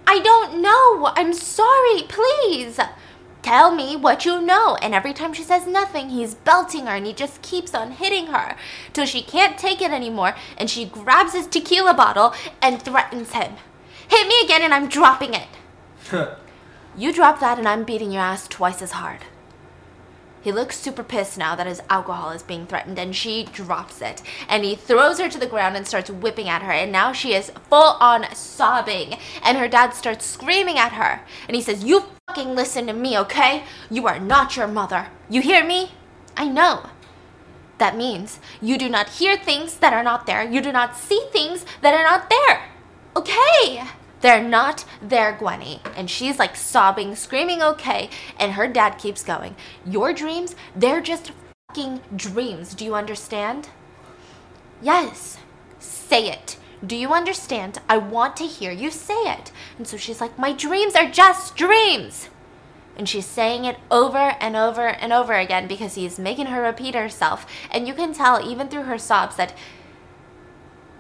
I 0.07 0.21
don't 0.21 0.61
know. 0.61 1.13
I'm 1.17 1.33
sorry. 1.33 2.03
Please. 2.09 2.79
Tell 3.43 3.75
me 3.75 3.97
what 3.97 4.25
you 4.25 4.41
know. 4.41 4.77
And 4.77 4.95
every 4.95 5.13
time 5.13 5.33
she 5.33 5.43
says 5.43 5.67
nothing, 5.67 6.11
he's 6.11 6.35
belting 6.35 6.87
her 6.87 6.95
and 6.95 7.07
he 7.07 7.13
just 7.13 7.43
keeps 7.43 7.75
on 7.75 7.91
hitting 7.91 8.29
her 8.29 8.57
till 8.93 9.05
she 9.05 9.21
can't 9.21 9.59
take 9.59 9.83
it 9.83 9.91
anymore 9.91 10.37
and 10.57 10.71
she 10.71 10.85
grabs 10.85 11.33
his 11.33 11.49
tequila 11.49 11.93
bottle 11.93 12.35
and 12.63 12.81
threatens 12.81 13.33
him. 13.33 13.55
Hit 14.07 14.29
me 14.29 14.35
again 14.45 14.63
and 14.63 14.73
I'm 14.73 14.89
dropping 14.89 15.35
it. 15.35 15.49
you 16.97 17.13
drop 17.13 17.41
that 17.41 17.59
and 17.59 17.67
I'm 17.67 17.83
beating 17.83 18.13
your 18.13 18.23
ass 18.23 18.47
twice 18.47 18.81
as 18.81 18.93
hard. 18.93 19.23
He 20.43 20.51
looks 20.51 20.79
super 20.79 21.05
pissed 21.05 21.39
now 21.39 21.55
that 21.55 21.69
his 21.69 21.81
alcohol 21.89 22.31
is 22.31 22.43
being 22.43 22.67
threatened 22.67 22.99
and 22.99 23.15
she 23.15 23.45
drops 23.45 24.03
it. 24.03 24.23
And 24.49 24.65
he 24.65 24.75
throws 24.75 25.21
her 25.21 25.29
to 25.29 25.39
the 25.39 25.47
ground 25.47 25.77
and 25.77 25.87
starts 25.87 26.11
whipping 26.11 26.49
at 26.49 26.63
her. 26.63 26.73
And 26.73 26.91
now 26.91 27.13
she 27.13 27.33
is 27.33 27.53
full 27.71 27.97
on 28.01 28.35
sobbing. 28.35 29.19
And 29.43 29.57
her 29.57 29.69
dad 29.69 29.91
starts 29.91 30.27
screaming 30.27 30.79
at 30.79 30.93
her. 30.93 31.21
And 31.47 31.55
he 31.55 31.63
says, 31.63 31.85
You 31.85 32.05
fucking 32.27 32.55
listen 32.55 32.87
to 32.89 32.93
me, 32.93 33.17
okay? 33.19 33.65
You 33.89 34.07
are 34.09 34.19
not 34.19 34.57
your 34.57 34.67
mother. 34.67 35.09
You 35.31 35.41
hear 35.43 35.65
me? 35.65 35.93
I 36.37 36.49
know. 36.49 36.87
That 37.79 37.97
means 37.97 38.41
you 38.61 38.79
do 38.79 38.89
not 38.89 39.09
hear 39.11 39.37
things 39.37 39.77
that 39.77 39.93
are 39.93 40.05
not 40.05 40.27
there. 40.27 40.43
You 40.43 40.61
do 40.61 40.73
not 40.73 40.97
see 40.97 41.21
things 41.31 41.65
that 41.81 41.95
are 41.95 42.05
not 42.05 42.31
there. 42.31 42.69
Okay? 43.17 43.85
They're 44.23 44.43
not 44.43 44.85
there, 45.03 45.37
Gwenny. 45.39 45.81
And 45.95 46.09
she's 46.09 46.39
like 46.39 46.57
sobbing, 46.57 47.15
screaming, 47.15 47.63
okay. 47.63 48.09
And 48.39 48.53
her 48.53 48.67
dad 48.67 48.93
keeps 48.99 49.23
going. 49.23 49.57
Your 49.85 50.13
dreams, 50.15 50.57
they're 50.75 51.03
just 51.03 51.33
fucking 51.69 52.01
dreams. 52.15 52.75
Do 52.75 52.85
you 52.85 52.95
understand? 52.95 53.69
Yes. 54.81 55.39
Say 55.79 56.31
it. 56.31 56.57
Do 56.85 56.97
you 56.97 57.13
understand? 57.13 57.79
I 57.89 57.99
want 57.99 58.37
to 58.37 58.47
hear 58.47 58.73
you 58.73 58.91
say 58.91 59.15
it. 59.15 59.53
And 59.77 59.87
so 59.87 59.97
she's 59.97 60.21
like, 60.21 60.39
My 60.39 60.53
dreams 60.53 60.95
are 60.95 61.11
just 61.11 61.57
dreams. 61.57 62.29
And 62.97 63.09
she's 63.09 63.27
saying 63.27 63.65
it 63.65 63.79
over 63.91 64.37
and 64.39 64.55
over 64.55 64.89
and 64.89 65.13
over 65.13 65.33
again 65.33 65.67
because 65.67 65.95
he's 65.95 66.19
making 66.19 66.47
her 66.47 66.63
repeat 66.63 66.95
herself. 66.95 67.47
And 67.71 67.89
you 67.89 67.95
can 67.95 68.13
tell, 68.13 68.47
even 68.47 68.69
through 68.69 68.83
her 68.83 68.99
sobs, 68.99 69.37
that 69.37 69.55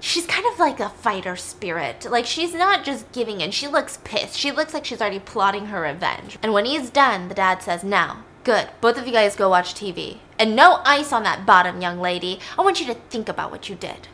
she's 0.02 0.26
kind 0.26 0.44
of 0.52 0.58
like 0.58 0.80
a 0.80 0.88
fighter 0.88 1.36
spirit. 1.36 2.04
Like 2.10 2.26
she's 2.26 2.52
not 2.52 2.84
just 2.84 3.10
giving 3.12 3.40
in. 3.40 3.52
She 3.52 3.68
looks 3.68 4.00
pissed. 4.04 4.36
She 4.36 4.50
looks 4.50 4.74
like 4.74 4.84
she's 4.84 5.00
already 5.00 5.20
plotting 5.20 5.66
her 5.66 5.80
revenge. 5.80 6.36
And 6.42 6.52
when 6.52 6.66
he's 6.66 6.90
done, 6.90 7.28
the 7.28 7.34
dad 7.34 7.62
says, 7.62 7.82
"Now, 7.84 8.24
good. 8.44 8.68
Both 8.80 8.98
of 8.98 9.06
you 9.06 9.12
guys 9.12 9.36
go 9.36 9.48
watch 9.48 9.74
TV. 9.74 10.18
And 10.38 10.56
no 10.56 10.82
ice 10.84 11.12
on 11.12 11.22
that 11.22 11.46
bottom, 11.46 11.80
young 11.80 12.00
lady. 12.00 12.40
I 12.58 12.62
want 12.62 12.80
you 12.80 12.86
to 12.86 12.94
think 12.94 13.28
about 13.28 13.50
what 13.50 13.68
you 13.68 13.76
did." 13.76 14.08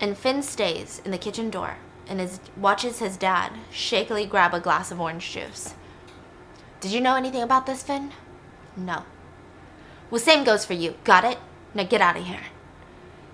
And 0.00 0.16
Finn 0.16 0.42
stays 0.42 1.00
in 1.04 1.10
the 1.10 1.18
kitchen 1.18 1.50
door 1.50 1.76
and 2.08 2.20
is, 2.20 2.40
watches 2.56 2.98
his 2.98 3.16
dad 3.16 3.52
shakily 3.70 4.26
grab 4.26 4.54
a 4.54 4.60
glass 4.60 4.90
of 4.90 5.00
orange 5.00 5.30
juice. 5.30 5.74
Did 6.80 6.92
you 6.92 7.00
know 7.00 7.14
anything 7.14 7.42
about 7.42 7.66
this, 7.66 7.82
Finn? 7.82 8.12
No. 8.76 9.04
Well, 10.10 10.20
same 10.20 10.44
goes 10.44 10.64
for 10.64 10.74
you. 10.74 10.94
Got 11.04 11.24
it? 11.24 11.38
Now 11.74 11.84
get 11.84 12.00
out 12.00 12.16
of 12.16 12.24
here 12.24 12.40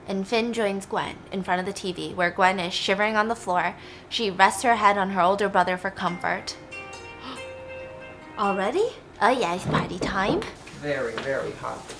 and 0.06 0.26
Finn 0.26 0.52
joins 0.52 0.86
Gwen 0.86 1.16
in 1.30 1.42
front 1.42 1.60
of 1.60 1.66
the 1.66 1.72
TV, 1.72 2.14
where 2.14 2.30
Gwen 2.30 2.58
is 2.58 2.72
shivering 2.72 3.16
on 3.16 3.28
the 3.28 3.34
floor. 3.34 3.74
She 4.08 4.30
rests 4.30 4.62
her 4.62 4.76
head 4.76 4.98
on 4.98 5.10
her 5.10 5.20
older 5.20 5.48
brother 5.48 5.76
for 5.76 5.90
comfort. 5.90 6.56
Already? 8.38 8.88
Oh, 9.20 9.30
yeah, 9.30 9.54
it's 9.54 9.64
party 9.64 9.98
time. 9.98 10.42
Very, 10.80 11.14
very 11.16 11.52
hot. 11.52 11.94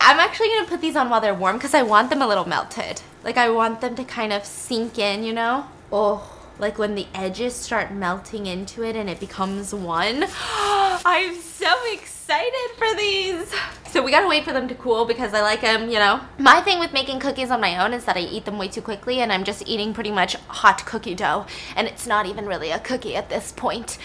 I'm 0.00 0.20
actually 0.20 0.48
gonna 0.48 0.68
put 0.68 0.80
these 0.80 0.96
on 0.96 1.10
while 1.10 1.20
they're 1.20 1.34
warm 1.34 1.56
because 1.56 1.74
I 1.74 1.82
want 1.82 2.10
them 2.10 2.22
a 2.22 2.26
little 2.26 2.48
melted. 2.48 3.02
Like, 3.24 3.36
I 3.36 3.48
want 3.48 3.80
them 3.80 3.96
to 3.96 4.04
kind 4.04 4.32
of 4.32 4.44
sink 4.44 4.98
in, 4.98 5.24
you 5.24 5.32
know? 5.32 5.66
Oh, 5.90 6.32
like 6.58 6.78
when 6.78 6.94
the 6.94 7.06
edges 7.14 7.54
start 7.54 7.92
melting 7.92 8.46
into 8.46 8.82
it 8.82 8.96
and 8.96 9.10
it 9.10 9.20
becomes 9.20 9.74
one. 9.74 10.26
I'm 10.54 11.34
so 11.40 11.72
excited 11.92 12.15
for 12.76 12.94
these. 12.96 13.54
So 13.90 14.02
we 14.02 14.10
gotta 14.10 14.26
wait 14.26 14.44
for 14.44 14.52
them 14.52 14.66
to 14.68 14.74
cool 14.74 15.04
because 15.04 15.32
I 15.32 15.42
like 15.42 15.60
them, 15.60 15.88
you 15.88 15.98
know. 15.98 16.20
My 16.38 16.60
thing 16.60 16.80
with 16.80 16.92
making 16.92 17.20
cookies 17.20 17.50
on 17.50 17.60
my 17.60 17.84
own 17.84 17.92
is 17.92 18.04
that 18.04 18.16
I 18.16 18.20
eat 18.20 18.44
them 18.44 18.58
way 18.58 18.68
too 18.68 18.82
quickly 18.82 19.20
and 19.20 19.32
I'm 19.32 19.44
just 19.44 19.66
eating 19.66 19.94
pretty 19.94 20.10
much 20.10 20.34
hot 20.48 20.84
cookie 20.84 21.14
dough 21.14 21.46
and 21.76 21.86
it's 21.86 22.06
not 22.06 22.26
even 22.26 22.46
really 22.46 22.70
a 22.70 22.80
cookie 22.80 23.14
at 23.14 23.28
this 23.28 23.52
point. 23.52 23.98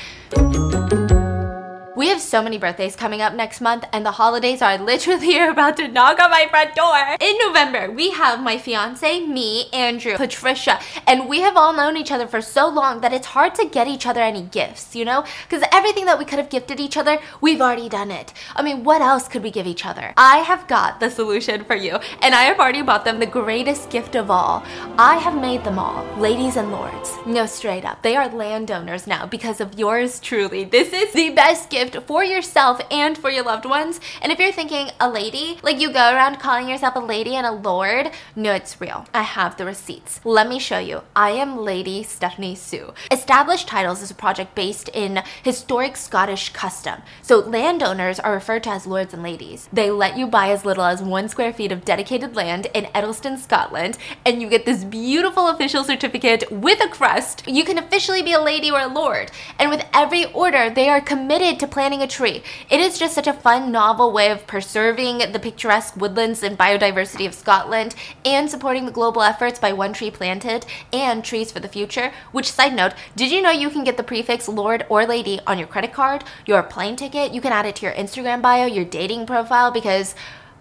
We 2.02 2.08
have 2.08 2.20
so 2.20 2.42
many 2.42 2.58
birthdays 2.58 2.96
coming 2.96 3.22
up 3.22 3.36
next 3.36 3.62
month, 3.62 3.86
and 3.94 4.04
the 4.04 4.14
holidays 4.14 4.64
are 4.64 4.76
literally 4.80 5.38
about 5.48 5.78
to 5.78 5.88
knock 5.88 6.20
on 6.20 6.32
my 6.32 6.48
front 6.50 6.74
door. 6.74 6.98
In 7.20 7.38
November, 7.38 7.92
we 7.92 8.10
have 8.10 8.42
my 8.42 8.58
fiance, 8.58 9.20
me, 9.20 9.70
Andrew, 9.72 10.18
Patricia, 10.18 10.80
and 11.06 11.30
we 11.30 11.42
have 11.42 11.56
all 11.56 11.74
known 11.74 11.98
each 11.98 12.12
other 12.12 12.26
for 12.26 12.42
so 12.42 12.68
long 12.68 13.02
that 13.02 13.14
it's 13.14 13.28
hard 13.28 13.54
to 13.54 13.70
get 13.70 13.88
each 13.88 14.08
other 14.08 14.20
any 14.20 14.42
gifts, 14.42 14.96
you 14.96 15.06
know? 15.06 15.24
Because 15.48 15.64
everything 15.72 16.06
that 16.06 16.18
we 16.18 16.26
could 16.26 16.40
have 16.40 16.50
gifted 16.50 16.80
each 16.80 16.98
other, 16.98 17.20
we've 17.40 17.62
already 17.62 17.88
done 17.88 18.10
it. 18.10 18.34
I 18.56 18.64
mean, 18.64 18.84
what 18.84 19.04
else 19.04 19.28
could 19.28 19.44
we 19.44 19.52
give 19.52 19.68
each 19.68 19.86
other? 19.86 20.12
I 20.18 20.38
have 20.38 20.68
got 20.68 21.00
the 21.00 21.12
solution 21.12 21.64
for 21.66 21.76
you, 21.76 22.00
and 22.24 22.34
I 22.34 22.46
have 22.46 22.60
already 22.60 22.82
bought 22.82 23.06
them 23.06 23.20
the 23.20 23.28
greatest 23.28 23.92
gift 23.92 24.16
of 24.16 24.32
all. 24.32 24.64
I 24.98 25.18
have 25.18 25.40
made 25.40 25.64
them 25.64 25.78
all, 25.78 26.04
ladies 26.18 26.56
and 26.56 26.72
lords. 26.72 27.16
No, 27.28 27.46
straight 27.46 27.86
up. 27.86 28.02
They 28.02 28.16
are 28.16 28.28
landowners 28.30 29.06
now 29.06 29.28
because 29.28 29.62
of 29.62 29.78
yours 29.78 30.20
truly. 30.20 30.64
This 30.64 30.94
is 30.94 31.14
the 31.14 31.30
best 31.30 31.70
gift 31.70 31.91
for 32.08 32.24
yourself 32.24 32.82
and 32.90 33.18
for 33.18 33.30
your 33.30 33.44
loved 33.44 33.66
ones. 33.66 34.00
And 34.22 34.32
if 34.32 34.40
you're 34.40 34.52
thinking 34.52 34.92
a 35.00 35.10
lady, 35.10 35.60
like 35.64 35.80
you 35.80 35.92
go 35.92 36.14
around 36.14 36.40
calling 36.40 36.68
yourself 36.68 36.96
a 36.96 37.00
lady 37.00 37.36
and 37.36 37.46
a 37.46 37.52
lord, 37.52 38.12
no, 38.36 38.54
it's 38.54 38.80
real. 38.80 39.06
I 39.14 39.24
have 39.24 39.58
the 39.58 39.66
receipts. 39.66 40.22
Let 40.24 40.48
me 40.48 40.60
show 40.60 40.80
you. 40.80 41.02
I 41.16 41.32
am 41.32 41.58
Lady 41.58 42.04
Stephanie 42.04 42.56
Soo. 42.56 42.94
Established 43.12 43.68
Titles 43.68 44.02
is 44.02 44.12
a 44.12 44.16
project 44.16 44.56
based 44.56 44.90
in 44.90 45.24
historic 45.44 45.98
Scottish 45.98 46.50
custom. 46.50 47.02
So 47.22 47.40
landowners 47.40 48.20
are 48.20 48.34
referred 48.34 48.64
to 48.64 48.72
as 48.72 48.88
lords 48.88 49.14
and 49.14 49.24
ladies. 49.24 49.70
They 49.74 49.92
let 49.92 50.18
you 50.18 50.28
buy 50.28 50.50
as 50.50 50.66
little 50.66 50.84
as 50.84 51.02
one 51.02 51.30
square 51.30 51.54
feet 51.54 51.72
of 51.72 51.86
dedicated 51.86 52.36
land 52.36 52.68
in 52.74 52.86
Edelston, 52.96 53.38
Scotland, 53.38 53.98
and 54.26 54.42
you 54.42 54.50
get 54.50 54.66
this 54.66 54.84
beautiful 54.84 55.48
official 55.48 55.84
certificate 55.84 56.52
with 56.52 56.84
a 56.84 56.88
crest. 56.88 57.44
You 57.48 57.64
can 57.64 57.78
officially 57.78 58.22
be 58.22 58.34
a 58.34 58.42
lady 58.42 58.72
or 58.72 58.80
a 58.80 58.88
lord. 58.88 59.32
And 59.60 59.70
with 59.70 59.86
every 59.94 60.26
order, 60.34 60.70
they 60.70 60.90
are 60.90 61.02
committed 61.02 61.60
to 61.60 61.68
planting 61.82 62.04
a 62.04 62.08
tree. 62.08 62.44
It 62.70 62.80
is 62.80 63.00
just 63.00 63.16
such 63.16 63.26
a 63.26 63.34
fun, 63.34 63.72
novel 63.72 64.12
way 64.12 64.30
of 64.30 64.46
preserving 64.46 65.32
the 65.32 65.40
picturesque 65.40 65.98
woodlands 65.98 66.44
and 66.44 66.56
biodiversity 66.56 67.26
of 67.26 67.34
Scotland 67.34 67.96
and 68.24 68.48
supporting 68.48 68.86
the 68.86 68.92
global 68.92 69.24
efforts 69.24 69.58
by 69.58 69.74
One 69.74 69.92
Tree 69.92 70.12
Planted 70.12 70.64
and 70.94 71.26
Trees 71.26 71.52
for 71.52 71.60
the 71.60 71.68
Future. 71.68 72.14
Which, 72.32 72.52
side 72.52 72.76
note, 72.76 72.94
did 73.16 73.32
you 73.32 73.42
know 73.42 73.50
you 73.50 73.72
can 73.72 73.84
get 73.84 73.98
the 73.98 74.04
prefix 74.04 74.48
Lord 74.48 74.86
or 74.90 75.08
Lady 75.08 75.40
on 75.48 75.58
your 75.58 75.68
credit 75.68 75.92
card, 75.92 76.24
your 76.46 76.62
plane 76.62 76.96
ticket? 76.96 77.34
You 77.34 77.42
can 77.42 77.52
add 77.52 77.66
it 77.66 77.78
to 77.78 77.88
your 77.88 77.96
Instagram 77.96 78.44
bio, 78.44 78.68
your 78.68 78.86
dating 78.86 79.26
profile, 79.26 79.72
because 79.72 80.14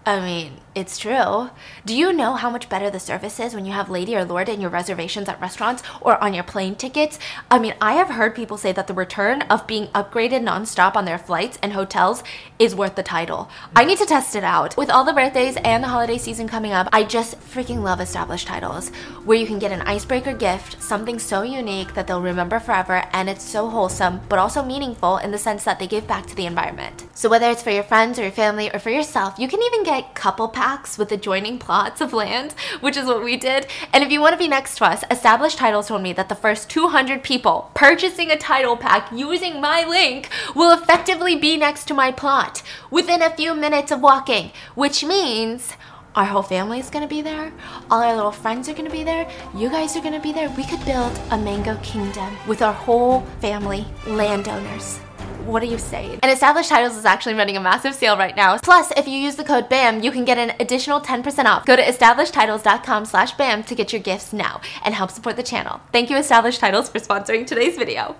I 0.03 0.19
mean, 0.19 0.53
it's 0.73 0.97
true. 0.97 1.51
Do 1.85 1.95
you 1.95 2.11
know 2.11 2.33
how 2.33 2.49
much 2.49 2.69
better 2.69 2.89
the 2.89 2.99
service 2.99 3.39
is 3.39 3.53
when 3.53 3.65
you 3.65 3.71
have 3.73 3.89
Lady 3.89 4.15
or 4.15 4.25
Lord 4.25 4.49
in 4.49 4.59
your 4.59 4.71
reservations 4.71 5.29
at 5.29 5.39
restaurants 5.39 5.83
or 5.99 6.17
on 6.23 6.33
your 6.33 6.43
plane 6.43 6.75
tickets? 6.75 7.19
I 7.51 7.59
mean, 7.59 7.75
I 7.79 7.93
have 7.93 8.09
heard 8.09 8.33
people 8.33 8.57
say 8.57 8.71
that 8.71 8.87
the 8.87 8.95
return 8.95 9.43
of 9.43 9.67
being 9.67 9.87
upgraded 9.87 10.41
nonstop 10.41 10.95
on 10.95 11.05
their 11.05 11.19
flights 11.19 11.59
and 11.61 11.73
hotels 11.73 12.23
is 12.57 12.73
worth 12.73 12.95
the 12.95 13.03
title. 13.03 13.49
I 13.75 13.85
need 13.85 13.99
to 13.99 14.07
test 14.07 14.35
it 14.35 14.43
out. 14.43 14.75
With 14.75 14.89
all 14.89 15.03
the 15.03 15.13
birthdays 15.13 15.57
and 15.57 15.83
the 15.83 15.89
holiday 15.89 16.17
season 16.17 16.47
coming 16.47 16.71
up, 16.71 16.89
I 16.91 17.03
just 17.03 17.39
freaking 17.39 17.83
love 17.83 17.99
established 17.99 18.47
titles 18.47 18.89
where 19.25 19.37
you 19.37 19.45
can 19.45 19.59
get 19.59 19.71
an 19.71 19.81
icebreaker 19.81 20.33
gift, 20.33 20.81
something 20.81 21.19
so 21.19 21.43
unique 21.43 21.93
that 21.93 22.07
they'll 22.07 22.21
remember 22.21 22.59
forever, 22.59 23.03
and 23.13 23.29
it's 23.29 23.43
so 23.43 23.69
wholesome 23.69 24.21
but 24.29 24.39
also 24.39 24.63
meaningful 24.63 25.17
in 25.17 25.29
the 25.29 25.37
sense 25.37 25.63
that 25.65 25.77
they 25.77 25.85
give 25.85 26.07
back 26.07 26.25
to 26.25 26.35
the 26.35 26.47
environment. 26.47 27.05
So, 27.13 27.29
whether 27.29 27.51
it's 27.51 27.61
for 27.61 27.69
your 27.69 27.83
friends 27.83 28.17
or 28.17 28.23
your 28.23 28.31
family 28.31 28.73
or 28.73 28.79
for 28.79 28.89
yourself, 28.89 29.37
you 29.37 29.47
can 29.47 29.61
even 29.61 29.83
get 29.83 30.00
couple 30.13 30.47
packs 30.47 30.97
with 30.97 31.11
adjoining 31.11 31.57
plots 31.57 32.01
of 32.01 32.13
land, 32.13 32.53
which 32.79 32.97
is 32.97 33.05
what 33.05 33.23
we 33.23 33.37
did. 33.37 33.67
And 33.93 34.03
if 34.03 34.11
you 34.11 34.21
want 34.21 34.33
to 34.33 34.37
be 34.37 34.47
next 34.47 34.77
to 34.77 34.85
us, 34.85 35.03
Established 35.09 35.57
Titles 35.57 35.87
told 35.87 36.01
me 36.01 36.13
that 36.13 36.29
the 36.29 36.35
first 36.35 36.69
200 36.69 37.23
people 37.23 37.71
purchasing 37.73 38.31
a 38.31 38.37
title 38.37 38.77
pack 38.77 39.11
using 39.11 39.61
my 39.61 39.83
link 39.83 40.29
will 40.55 40.71
effectively 40.71 41.35
be 41.35 41.57
next 41.57 41.85
to 41.85 41.93
my 41.93 42.11
plot 42.11 42.63
within 42.89 43.21
a 43.21 43.35
few 43.35 43.53
minutes 43.53 43.91
of 43.91 44.01
walking, 44.01 44.51
which 44.75 45.03
means 45.03 45.73
our 46.15 46.25
whole 46.25 46.43
family 46.43 46.79
is 46.79 46.89
going 46.89 47.03
to 47.03 47.09
be 47.09 47.21
there. 47.21 47.53
All 47.89 48.01
our 48.01 48.15
little 48.15 48.31
friends 48.31 48.67
are 48.67 48.73
going 48.73 48.85
to 48.85 48.91
be 48.91 49.03
there. 49.03 49.29
You 49.55 49.69
guys 49.69 49.95
are 49.95 50.01
going 50.01 50.13
to 50.13 50.19
be 50.19 50.33
there. 50.33 50.49
We 50.57 50.65
could 50.65 50.83
build 50.85 51.17
a 51.31 51.37
mango 51.37 51.77
kingdom 51.77 52.35
with 52.47 52.61
our 52.61 52.73
whole 52.73 53.21
family 53.39 53.85
landowners. 54.05 54.99
What 55.45 55.63
are 55.63 55.67
you 55.67 55.77
saying? 55.77 56.19
And 56.21 56.31
Established 56.31 56.69
Titles 56.69 56.95
is 56.95 57.05
actually 57.05 57.33
running 57.33 57.57
a 57.57 57.59
massive 57.59 57.95
sale 57.95 58.17
right 58.17 58.35
now. 58.35 58.57
Plus, 58.59 58.91
if 58.95 59.07
you 59.07 59.17
use 59.17 59.35
the 59.35 59.43
code 59.43 59.69
BAM, 59.69 60.01
you 60.03 60.11
can 60.11 60.23
get 60.23 60.37
an 60.37 60.53
additional 60.59 61.01
10% 61.01 61.45
off. 61.45 61.65
Go 61.65 61.75
to 61.75 61.81
establishedtitles.com 61.81 63.05
slash 63.05 63.33
BAM 63.33 63.63
to 63.63 63.75
get 63.75 63.91
your 63.91 64.01
gifts 64.01 64.33
now 64.33 64.61
and 64.85 64.93
help 64.93 65.09
support 65.09 65.35
the 65.35 65.43
channel. 65.43 65.81
Thank 65.91 66.09
you, 66.09 66.17
Established 66.17 66.59
Titles, 66.59 66.89
for 66.89 66.99
sponsoring 66.99 67.47
today's 67.47 67.75
video. 67.75 68.15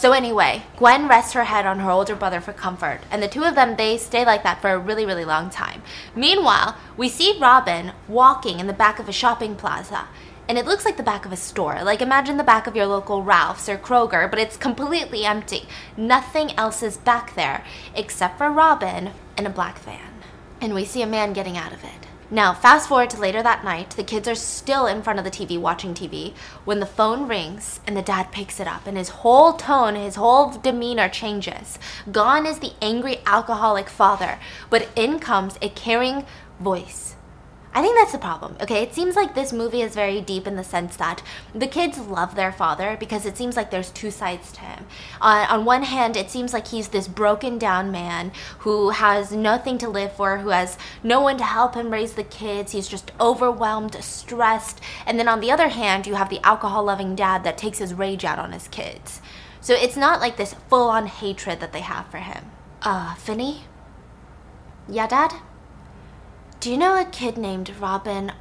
So 0.00 0.12
anyway, 0.12 0.62
Gwen 0.78 1.08
rests 1.08 1.34
her 1.34 1.44
head 1.44 1.66
on 1.66 1.80
her 1.80 1.90
older 1.90 2.16
brother 2.16 2.40
for 2.40 2.54
comfort, 2.54 3.00
and 3.10 3.22
the 3.22 3.28
two 3.28 3.44
of 3.44 3.54
them, 3.54 3.76
they 3.76 3.98
stay 3.98 4.24
like 4.24 4.42
that 4.44 4.62
for 4.62 4.70
a 4.70 4.78
really, 4.78 5.04
really 5.04 5.26
long 5.26 5.50
time. 5.50 5.82
Meanwhile, 6.16 6.74
we 6.96 7.10
see 7.10 7.38
Robin 7.38 7.92
walking 8.08 8.60
in 8.60 8.66
the 8.66 8.72
back 8.72 8.98
of 8.98 9.10
a 9.10 9.12
shopping 9.12 9.56
plaza 9.56 10.06
and 10.50 10.58
it 10.58 10.66
looks 10.66 10.84
like 10.84 10.96
the 10.96 11.02
back 11.04 11.24
of 11.24 11.30
a 11.30 11.36
store. 11.36 11.84
Like 11.84 12.02
imagine 12.02 12.36
the 12.36 12.42
back 12.42 12.66
of 12.66 12.74
your 12.74 12.86
local 12.86 13.22
Ralph's 13.22 13.68
or 13.68 13.78
Kroger, 13.78 14.28
but 14.28 14.40
it's 14.40 14.56
completely 14.56 15.24
empty. 15.24 15.68
Nothing 15.96 16.50
else 16.58 16.82
is 16.82 16.96
back 16.96 17.36
there 17.36 17.64
except 17.94 18.36
for 18.36 18.50
Robin 18.50 19.12
and 19.36 19.46
a 19.46 19.50
black 19.50 19.78
van. 19.78 20.12
And 20.60 20.74
we 20.74 20.84
see 20.84 21.02
a 21.02 21.06
man 21.06 21.34
getting 21.34 21.56
out 21.56 21.72
of 21.72 21.84
it. 21.84 22.08
Now, 22.32 22.52
fast 22.52 22.88
forward 22.88 23.10
to 23.10 23.20
later 23.20 23.44
that 23.44 23.62
night, 23.62 23.90
the 23.90 24.02
kids 24.02 24.26
are 24.26 24.34
still 24.34 24.88
in 24.88 25.04
front 25.04 25.20
of 25.20 25.24
the 25.24 25.30
TV 25.30 25.56
watching 25.56 25.94
TV 25.94 26.34
when 26.64 26.80
the 26.80 26.84
phone 26.84 27.28
rings 27.28 27.78
and 27.86 27.96
the 27.96 28.02
dad 28.02 28.32
picks 28.32 28.58
it 28.58 28.66
up 28.66 28.88
and 28.88 28.98
his 28.98 29.10
whole 29.10 29.52
tone, 29.52 29.94
his 29.94 30.16
whole 30.16 30.50
demeanor 30.50 31.08
changes. 31.08 31.78
Gone 32.10 32.44
is 32.44 32.58
the 32.58 32.72
angry 32.82 33.18
alcoholic 33.24 33.88
father, 33.88 34.40
but 34.68 34.88
in 34.96 35.20
comes 35.20 35.56
a 35.62 35.68
caring 35.68 36.26
voice 36.58 37.14
I 37.72 37.82
think 37.82 37.96
that's 37.96 38.10
the 38.10 38.18
problem. 38.18 38.56
Okay, 38.60 38.82
it 38.82 38.94
seems 38.94 39.14
like 39.14 39.34
this 39.34 39.52
movie 39.52 39.82
is 39.82 39.94
very 39.94 40.20
deep 40.20 40.48
in 40.48 40.56
the 40.56 40.64
sense 40.64 40.96
that 40.96 41.22
the 41.54 41.68
kids 41.68 41.98
love 41.98 42.34
their 42.34 42.50
father 42.50 42.96
because 42.98 43.24
it 43.24 43.36
seems 43.36 43.56
like 43.56 43.70
there's 43.70 43.90
two 43.90 44.10
sides 44.10 44.50
to 44.52 44.60
him. 44.60 44.86
Uh, 45.20 45.46
on 45.48 45.64
one 45.64 45.84
hand, 45.84 46.16
it 46.16 46.30
seems 46.30 46.52
like 46.52 46.68
he's 46.68 46.88
this 46.88 47.06
broken 47.06 47.58
down 47.58 47.92
man 47.92 48.32
who 48.60 48.90
has 48.90 49.30
nothing 49.30 49.78
to 49.78 49.88
live 49.88 50.12
for, 50.12 50.38
who 50.38 50.48
has 50.48 50.78
no 51.04 51.20
one 51.20 51.38
to 51.38 51.44
help 51.44 51.76
him 51.76 51.92
raise 51.92 52.14
the 52.14 52.24
kids. 52.24 52.72
He's 52.72 52.88
just 52.88 53.12
overwhelmed, 53.20 53.94
stressed. 54.02 54.80
And 55.06 55.16
then 55.16 55.28
on 55.28 55.38
the 55.38 55.52
other 55.52 55.68
hand, 55.68 56.08
you 56.08 56.16
have 56.16 56.28
the 56.28 56.44
alcohol 56.44 56.84
loving 56.84 57.14
dad 57.14 57.44
that 57.44 57.56
takes 57.56 57.78
his 57.78 57.94
rage 57.94 58.24
out 58.24 58.40
on 58.40 58.50
his 58.50 58.66
kids. 58.66 59.20
So 59.60 59.74
it's 59.74 59.96
not 59.96 60.20
like 60.20 60.36
this 60.36 60.56
full 60.68 60.88
on 60.88 61.06
hatred 61.06 61.60
that 61.60 61.72
they 61.72 61.82
have 61.82 62.06
for 62.06 62.18
him. 62.18 62.50
Uh, 62.82 63.14
Finny? 63.14 63.64
Yeah, 64.88 65.06
Dad? 65.06 65.34
Do 66.60 66.70
you 66.70 66.76
know 66.76 67.00
a 67.00 67.06
kid 67.06 67.38
named 67.38 67.72
Robin 67.80 68.32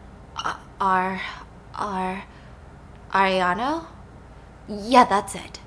R. 0.82 1.22
R. 1.74 2.24
Arellano? 3.14 3.86
Yeah, 4.68 5.06
that's 5.06 5.36
it. 5.36 5.62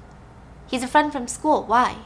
He's 0.70 0.82
a 0.82 0.86
friend 0.86 1.10
from 1.10 1.28
school. 1.28 1.64
Why? 1.64 1.96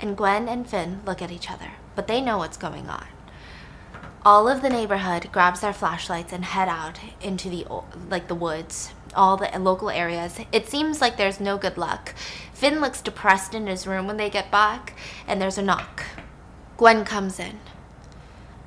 And 0.00 0.16
Gwen 0.16 0.48
and 0.48 0.68
Finn 0.68 1.02
look 1.06 1.22
at 1.22 1.30
each 1.30 1.52
other, 1.52 1.70
but 1.94 2.08
they 2.08 2.20
know 2.20 2.38
what's 2.38 2.56
going 2.56 2.88
on. 2.88 3.06
All 4.24 4.48
of 4.48 4.60
the 4.60 4.70
neighborhood 4.70 5.28
grabs 5.30 5.60
their 5.60 5.72
flashlights 5.72 6.32
and 6.32 6.44
head 6.44 6.68
out 6.68 6.98
into 7.22 7.48
the 7.48 7.64
like 8.10 8.26
the 8.26 8.34
woods, 8.34 8.92
all 9.14 9.36
the 9.36 9.56
local 9.56 9.88
areas. 9.88 10.40
It 10.50 10.66
seems 10.66 11.00
like 11.00 11.16
there's 11.16 11.38
no 11.38 11.56
good 11.56 11.78
luck. 11.78 12.12
Finn 12.52 12.80
looks 12.80 13.00
depressed 13.00 13.54
in 13.54 13.68
his 13.68 13.86
room 13.86 14.08
when 14.08 14.16
they 14.16 14.30
get 14.30 14.50
back, 14.50 14.98
and 15.28 15.40
there's 15.40 15.58
a 15.58 15.62
knock. 15.62 16.02
Gwen 16.76 17.04
comes 17.04 17.38
in. 17.38 17.60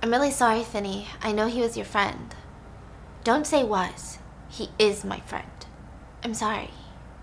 I'm 0.04 0.10
really 0.10 0.32
sorry, 0.32 0.64
Finny. 0.64 1.08
I 1.22 1.32
know 1.32 1.46
he 1.46 1.62
was 1.62 1.78
your 1.78 1.86
friend. 1.86 2.34
Don't 3.24 3.46
say 3.46 3.64
was. 3.64 4.18
He 4.50 4.70
is 4.80 5.06
my 5.06 5.20
friend. 5.20 5.46
I'm 6.24 6.34
sorry. 6.34 6.72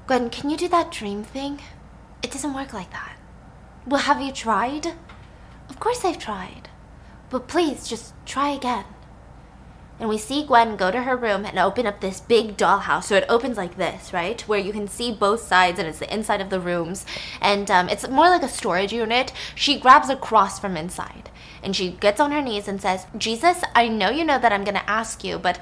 Gwen, 0.07 0.31
can 0.31 0.49
you 0.49 0.57
do 0.57 0.69
that 0.69 0.93
dream 0.93 1.25
thing? 1.25 1.61
It 2.23 2.31
doesn't 2.31 2.55
work 2.55 2.73
like 2.73 2.93
that. 2.93 3.19
Well, 3.85 4.03
have 4.03 4.21
you 4.21 4.31
tried? 4.31 4.95
Of 5.69 5.81
course 5.81 6.05
I've 6.05 6.21
tried. 6.21 6.69
But 7.31 7.49
please, 7.49 7.89
just 7.89 8.15
try 8.25 8.51
again. 8.51 8.85
And 9.99 10.09
we 10.09 10.17
see 10.17 10.47
Gwen 10.47 10.77
go 10.77 10.93
to 10.93 11.03
her 11.03 11.17
room 11.17 11.45
and 11.45 11.59
open 11.59 11.85
up 11.85 12.01
this 12.01 12.21
big 12.21 12.57
dollhouse. 12.57 13.05
So 13.05 13.17
it 13.17 13.27
opens 13.29 13.57
like 13.57 13.77
this, 13.77 14.13
right? 14.13 14.41
Where 14.43 14.61
you 14.61 14.73
can 14.73 14.87
see 14.87 15.11
both 15.11 15.41
sides 15.41 15.81
and 15.81 15.89
it's 15.89 15.99
the 15.99 16.15
inside 16.15 16.41
of 16.41 16.51
the 16.51 16.61
rooms. 16.61 17.05
And 17.41 17.69
um, 17.73 17.89
it's 17.89 18.09
more 18.09 18.29
like 18.29 18.45
a 18.45 18.49
storage 18.49 18.93
unit. 18.93 19.33
She 19.57 19.81
grabs 19.81 20.09
a 20.09 20.15
cross 20.15 20.61
from 20.61 20.77
inside 20.77 21.29
and 21.63 21.75
she 21.75 21.91
gets 21.91 22.21
on 22.21 22.33
her 22.33 22.43
knees 22.43 22.69
and 22.69 22.81
says, 22.81 23.07
Jesus, 23.17 23.63
I 23.75 23.89
know 23.89 24.11
you 24.11 24.25
know 24.25 24.39
that 24.39 24.53
I'm 24.53 24.65
going 24.65 24.75
to 24.75 24.91
ask 24.91 25.25
you, 25.25 25.39
but 25.39 25.61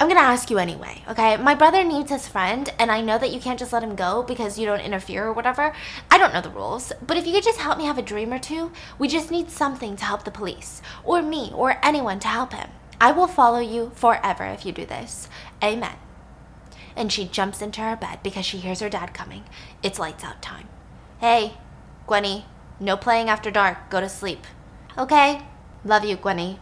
I'm 0.00 0.08
going 0.08 0.18
to 0.18 0.24
ask 0.24 0.50
you 0.50 0.56
anyway, 0.56 1.02
okay? 1.10 1.36
My 1.36 1.54
brother 1.54 1.84
needs 1.84 2.10
his 2.10 2.26
friend, 2.26 2.72
and 2.78 2.90
I 2.90 3.02
know 3.02 3.18
that 3.18 3.32
you 3.32 3.38
can't 3.38 3.58
just 3.58 3.72
let 3.74 3.82
him 3.82 3.96
go 3.96 4.22
because 4.22 4.58
you 4.58 4.64
don't 4.64 4.80
interfere 4.80 5.26
or 5.26 5.34
whatever. 5.34 5.74
I 6.10 6.16
don't 6.16 6.32
know 6.32 6.40
the 6.40 6.48
rules, 6.48 6.90
but 7.06 7.18
if 7.18 7.26
you 7.26 7.34
could 7.34 7.44
just 7.44 7.60
help 7.60 7.76
me 7.76 7.84
have 7.84 7.98
a 7.98 8.02
dream 8.02 8.32
or 8.32 8.38
two, 8.38 8.72
we 8.98 9.08
just 9.08 9.30
need 9.30 9.50
something 9.50 9.96
to 9.96 10.04
help 10.06 10.24
the 10.24 10.30
police, 10.30 10.80
or 11.04 11.20
me, 11.20 11.52
or 11.54 11.78
anyone 11.82 12.18
to 12.20 12.28
help 12.28 12.54
him. 12.54 12.70
I 12.98 13.12
will 13.12 13.26
follow 13.26 13.60
you 13.60 13.92
forever 13.94 14.44
if 14.46 14.64
you 14.64 14.72
do 14.72 14.86
this. 14.86 15.28
Amen. 15.62 15.96
And 16.96 17.12
she 17.12 17.26
jumps 17.26 17.60
into 17.60 17.82
her 17.82 17.94
bed 17.94 18.20
because 18.22 18.46
she 18.46 18.56
hears 18.56 18.80
her 18.80 18.88
dad 18.88 19.12
coming. 19.12 19.44
It's 19.82 19.98
lights 19.98 20.24
out 20.24 20.40
time. 20.40 20.68
Hey, 21.20 21.58
Gwenny, 22.06 22.44
no 22.78 22.96
playing 22.96 23.28
after 23.28 23.50
dark. 23.50 23.90
Go 23.90 24.00
to 24.00 24.08
sleep. 24.08 24.46
Okay. 25.00 25.40
Love 25.82 26.04
you, 26.04 26.18
Gwenny. 26.18 26.58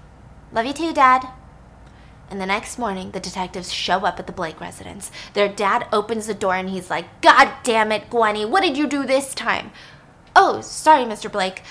Love 0.52 0.64
you 0.64 0.72
too, 0.72 0.94
Dad. 0.94 1.26
And 2.30 2.40
the 2.40 2.46
next 2.46 2.78
morning, 2.78 3.10
the 3.10 3.18
detectives 3.18 3.72
show 3.72 4.04
up 4.04 4.20
at 4.20 4.28
the 4.28 4.32
Blake 4.32 4.60
residence. 4.60 5.10
Their 5.34 5.48
dad 5.48 5.88
opens 5.92 6.28
the 6.28 6.34
door 6.34 6.54
and 6.54 6.70
he's 6.70 6.88
like, 6.88 7.20
God 7.20 7.50
damn 7.64 7.90
it, 7.90 8.08
Gwenny, 8.08 8.48
what 8.48 8.62
did 8.62 8.78
you 8.78 8.86
do 8.86 9.04
this 9.04 9.34
time? 9.34 9.72
Oh, 10.36 10.60
sorry, 10.60 11.02
Mr. 11.02 11.30
Blake. 11.32 11.62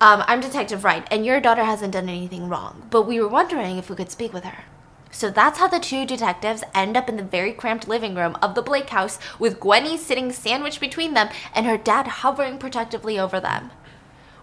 Um, 0.00 0.24
I'm 0.26 0.40
Detective 0.40 0.82
Wright, 0.82 1.06
and 1.10 1.26
your 1.26 1.42
daughter 1.42 1.64
hasn't 1.64 1.92
done 1.92 2.08
anything 2.08 2.48
wrong, 2.48 2.86
but 2.88 3.02
we 3.02 3.20
were 3.20 3.28
wondering 3.28 3.76
if 3.76 3.90
we 3.90 3.96
could 3.96 4.10
speak 4.10 4.32
with 4.32 4.44
her. 4.44 4.64
So 5.10 5.28
that's 5.28 5.58
how 5.58 5.68
the 5.68 5.78
two 5.78 6.06
detectives 6.06 6.64
end 6.74 6.96
up 6.96 7.10
in 7.10 7.18
the 7.18 7.22
very 7.22 7.52
cramped 7.52 7.86
living 7.86 8.14
room 8.14 8.38
of 8.40 8.54
the 8.54 8.62
Blake 8.62 8.88
house 8.88 9.18
with 9.38 9.60
Gwenny 9.60 9.98
sitting 9.98 10.32
sandwiched 10.32 10.80
between 10.80 11.12
them 11.12 11.28
and 11.54 11.66
her 11.66 11.76
dad 11.76 12.06
hovering 12.06 12.56
protectively 12.56 13.18
over 13.18 13.40
them. 13.40 13.70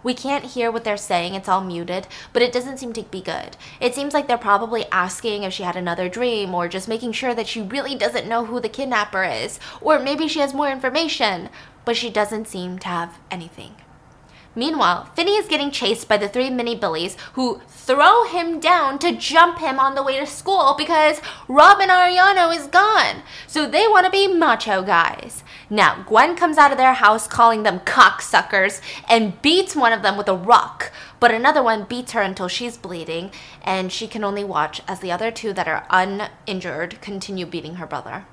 We 0.04 0.14
can't 0.14 0.46
hear 0.46 0.72
what 0.72 0.84
they're 0.84 0.98
saying, 0.98 1.36
it's 1.36 1.48
all 1.50 1.62
muted, 1.62 2.08
but 2.34 2.42
it 2.42 2.52
doesn't 2.52 2.78
seem 2.78 2.94
to 2.94 3.04
be 3.04 3.22
good. 3.22 3.56
It 3.80 3.94
seems 3.94 4.14
like 4.14 4.28
they're 4.28 4.38
probably 4.38 4.86
asking 4.92 5.44
if 5.44 5.54
she 5.54 5.64
had 5.64 5.76
another 5.76 6.10
dream, 6.10 6.56
or 6.56 6.68
just 6.68 6.88
making 6.88 7.12
sure 7.12 7.36
that 7.36 7.48
she 7.48 7.62
really 7.62 7.96
doesn't 7.96 8.28
know 8.28 8.46
who 8.46 8.60
the 8.60 8.70
kidnapper 8.70 9.24
is, 9.24 9.60
or 9.80 10.00
maybe 10.00 10.28
she 10.28 10.40
has 10.40 10.54
more 10.54 10.70
information, 10.70 11.50
but 11.86 11.96
she 11.96 12.10
doesn't 12.10 12.48
seem 12.48 12.80
to 12.80 12.88
have 12.88 13.20
anything. 13.30 13.76
Meanwhile, 14.54 15.06
Finney 15.16 15.36
is 15.38 15.48
getting 15.48 15.72
chased 15.72 16.10
by 16.10 16.18
the 16.18 16.28
three 16.28 16.50
mini 16.50 16.76
billies 16.76 17.16
who 17.34 17.62
throw 17.70 18.26
him 18.26 18.60
down 18.60 19.00
to 19.00 19.16
jump 19.16 19.60
him 19.60 19.80
on 19.80 19.96
the 19.96 20.04
way 20.04 20.20
to 20.20 20.26
school 20.26 20.76
because 20.78 21.22
Robin 21.48 21.88
Arellano 21.88 22.54
is 22.54 22.68
gone. 22.68 23.24
So 23.48 23.66
they 23.66 23.88
want 23.88 24.06
to 24.06 24.12
be 24.12 24.28
macho 24.28 24.82
guys. 24.82 25.46
Now, 25.74 26.04
Gwen 26.06 26.36
comes 26.36 26.58
out 26.58 26.74
of 26.74 26.78
their 26.78 26.96
house 26.96 27.28
calling 27.28 27.64
them 27.64 27.80
cocksuckers 27.80 28.82
and 29.08 29.42
beats 29.42 29.74
one 29.74 29.94
of 29.94 30.02
them 30.02 30.18
with 30.18 30.28
a 30.28 30.36
rock, 30.36 30.92
but 31.18 31.32
another 31.32 31.64
one 31.64 31.86
beats 31.86 32.12
her 32.12 32.22
until 32.22 32.50
she's 32.50 32.76
bleeding, 32.76 33.32
and 33.62 33.90
she 33.90 34.06
can 34.06 34.22
only 34.22 34.44
watch 34.44 34.82
as 34.86 35.00
the 35.00 35.14
other 35.14 35.32
two 35.32 35.54
that 35.54 35.70
are 35.70 35.88
uninjured 35.90 37.00
continue 37.00 37.46
beating 37.46 37.76
her 37.76 37.88
brother. 37.88 38.26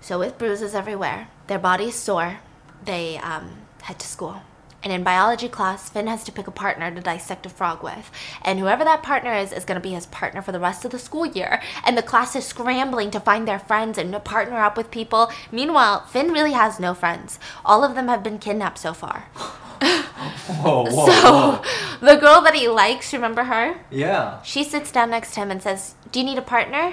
So, 0.00 0.18
with 0.18 0.36
bruises 0.36 0.74
everywhere, 0.74 1.28
their 1.46 1.60
bodies 1.60 1.94
sore, 1.94 2.40
they 2.84 3.18
um, 3.18 3.58
head 3.82 4.00
to 4.00 4.06
school. 4.08 4.42
And 4.82 4.92
in 4.92 5.02
biology 5.02 5.48
class, 5.48 5.90
Finn 5.90 6.06
has 6.06 6.24
to 6.24 6.32
pick 6.32 6.46
a 6.46 6.50
partner 6.50 6.90
to 6.90 7.00
dissect 7.00 7.44
a 7.44 7.50
frog 7.50 7.82
with. 7.82 8.10
And 8.42 8.58
whoever 8.58 8.82
that 8.84 9.02
partner 9.02 9.34
is, 9.34 9.52
is 9.52 9.64
going 9.64 9.80
to 9.80 9.86
be 9.86 9.94
his 9.94 10.06
partner 10.06 10.40
for 10.40 10.52
the 10.52 10.60
rest 10.60 10.84
of 10.84 10.90
the 10.90 10.98
school 10.98 11.26
year. 11.26 11.60
And 11.84 11.98
the 11.98 12.02
class 12.02 12.34
is 12.34 12.46
scrambling 12.46 13.10
to 13.10 13.20
find 13.20 13.46
their 13.46 13.58
friends 13.58 13.98
and 13.98 14.12
to 14.12 14.20
partner 14.20 14.58
up 14.58 14.76
with 14.76 14.90
people. 14.90 15.30
Meanwhile, 15.52 16.06
Finn 16.06 16.32
really 16.32 16.52
has 16.52 16.80
no 16.80 16.94
friends. 16.94 17.38
All 17.64 17.84
of 17.84 17.94
them 17.94 18.08
have 18.08 18.22
been 18.22 18.38
kidnapped 18.38 18.78
so 18.78 18.94
far. 18.94 19.26
Whoa, 19.80 20.84
whoa, 20.84 21.06
so, 21.06 21.32
whoa. 21.32 22.06
the 22.06 22.20
girl 22.20 22.42
that 22.42 22.54
he 22.54 22.68
likes, 22.68 23.14
remember 23.14 23.44
her? 23.44 23.80
Yeah. 23.90 24.42
She 24.42 24.62
sits 24.62 24.92
down 24.92 25.10
next 25.10 25.32
to 25.34 25.40
him 25.40 25.50
and 25.50 25.62
says, 25.62 25.94
Do 26.12 26.20
you 26.20 26.26
need 26.26 26.36
a 26.36 26.42
partner? 26.42 26.92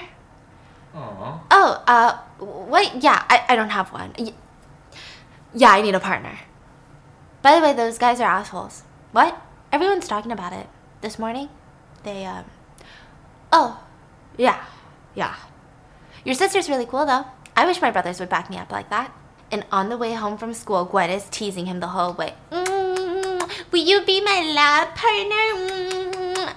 Aw. 0.96 1.42
Oh, 1.52 1.84
uh, 1.86 2.18
wait, 2.40 2.92
yeah, 3.00 3.26
I, 3.30 3.44
I 3.50 3.56
don't 3.58 3.72
have 3.72 3.92
one. 3.92 4.14
Yeah, 5.54 5.72
I 5.72 5.82
need 5.82 5.96
a 5.96 6.00
partner. 6.00 6.40
By 7.42 7.56
the 7.56 7.62
way, 7.62 7.74
those 7.74 7.98
guys 7.98 8.20
are 8.20 8.30
assholes. 8.30 8.84
What? 9.12 9.40
Everyone's 9.72 10.08
talking 10.08 10.32
about 10.32 10.54
it. 10.54 10.68
This 11.02 11.20
morning, 11.20 11.50
they, 12.04 12.26
um. 12.26 12.46
Oh, 13.52 13.84
yeah, 14.38 14.66
yeah. 15.16 15.36
Your 16.26 16.36
sister's 16.36 16.70
really 16.70 16.86
cool, 16.86 17.06
though. 17.06 17.26
I 17.56 17.66
wish 17.66 17.82
my 17.82 17.92
brothers 17.92 18.20
would 18.20 18.30
back 18.30 18.50
me 18.50 18.58
up 18.58 18.72
like 18.72 18.90
that. 18.90 19.12
And 19.52 19.66
on 19.72 19.90
the 19.90 19.98
way 19.98 20.14
home 20.14 20.38
from 20.38 20.54
school, 20.54 20.86
Gwen 20.86 21.10
is 21.10 21.30
teasing 21.30 21.68
him 21.68 21.80
the 21.80 21.88
whole 21.88 22.14
way. 22.14 22.34
Mm, 22.52 23.72
will 23.72 23.84
you 23.84 24.02
be 24.06 24.20
my 24.22 24.52
lab 24.54 24.96
partner? 24.96 25.72
Mm. 25.72 26.54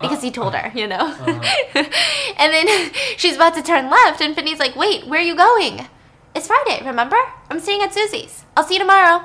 Because 0.00 0.22
he 0.22 0.30
told 0.30 0.54
her, 0.54 0.70
you 0.74 0.86
know? 0.86 1.14
and 1.74 2.52
then 2.52 2.92
she's 3.16 3.36
about 3.36 3.54
to 3.54 3.62
turn 3.62 3.90
left, 3.90 4.20
and 4.20 4.34
Finney's 4.34 4.58
like, 4.58 4.76
wait, 4.76 5.06
where 5.06 5.20
are 5.20 5.24
you 5.24 5.36
going? 5.36 5.86
It's 6.34 6.46
Friday, 6.46 6.84
remember? 6.84 7.16
I'm 7.50 7.60
staying 7.60 7.82
at 7.82 7.94
Susie's. 7.94 8.44
I'll 8.56 8.64
see 8.64 8.74
you 8.74 8.80
tomorrow. 8.80 9.24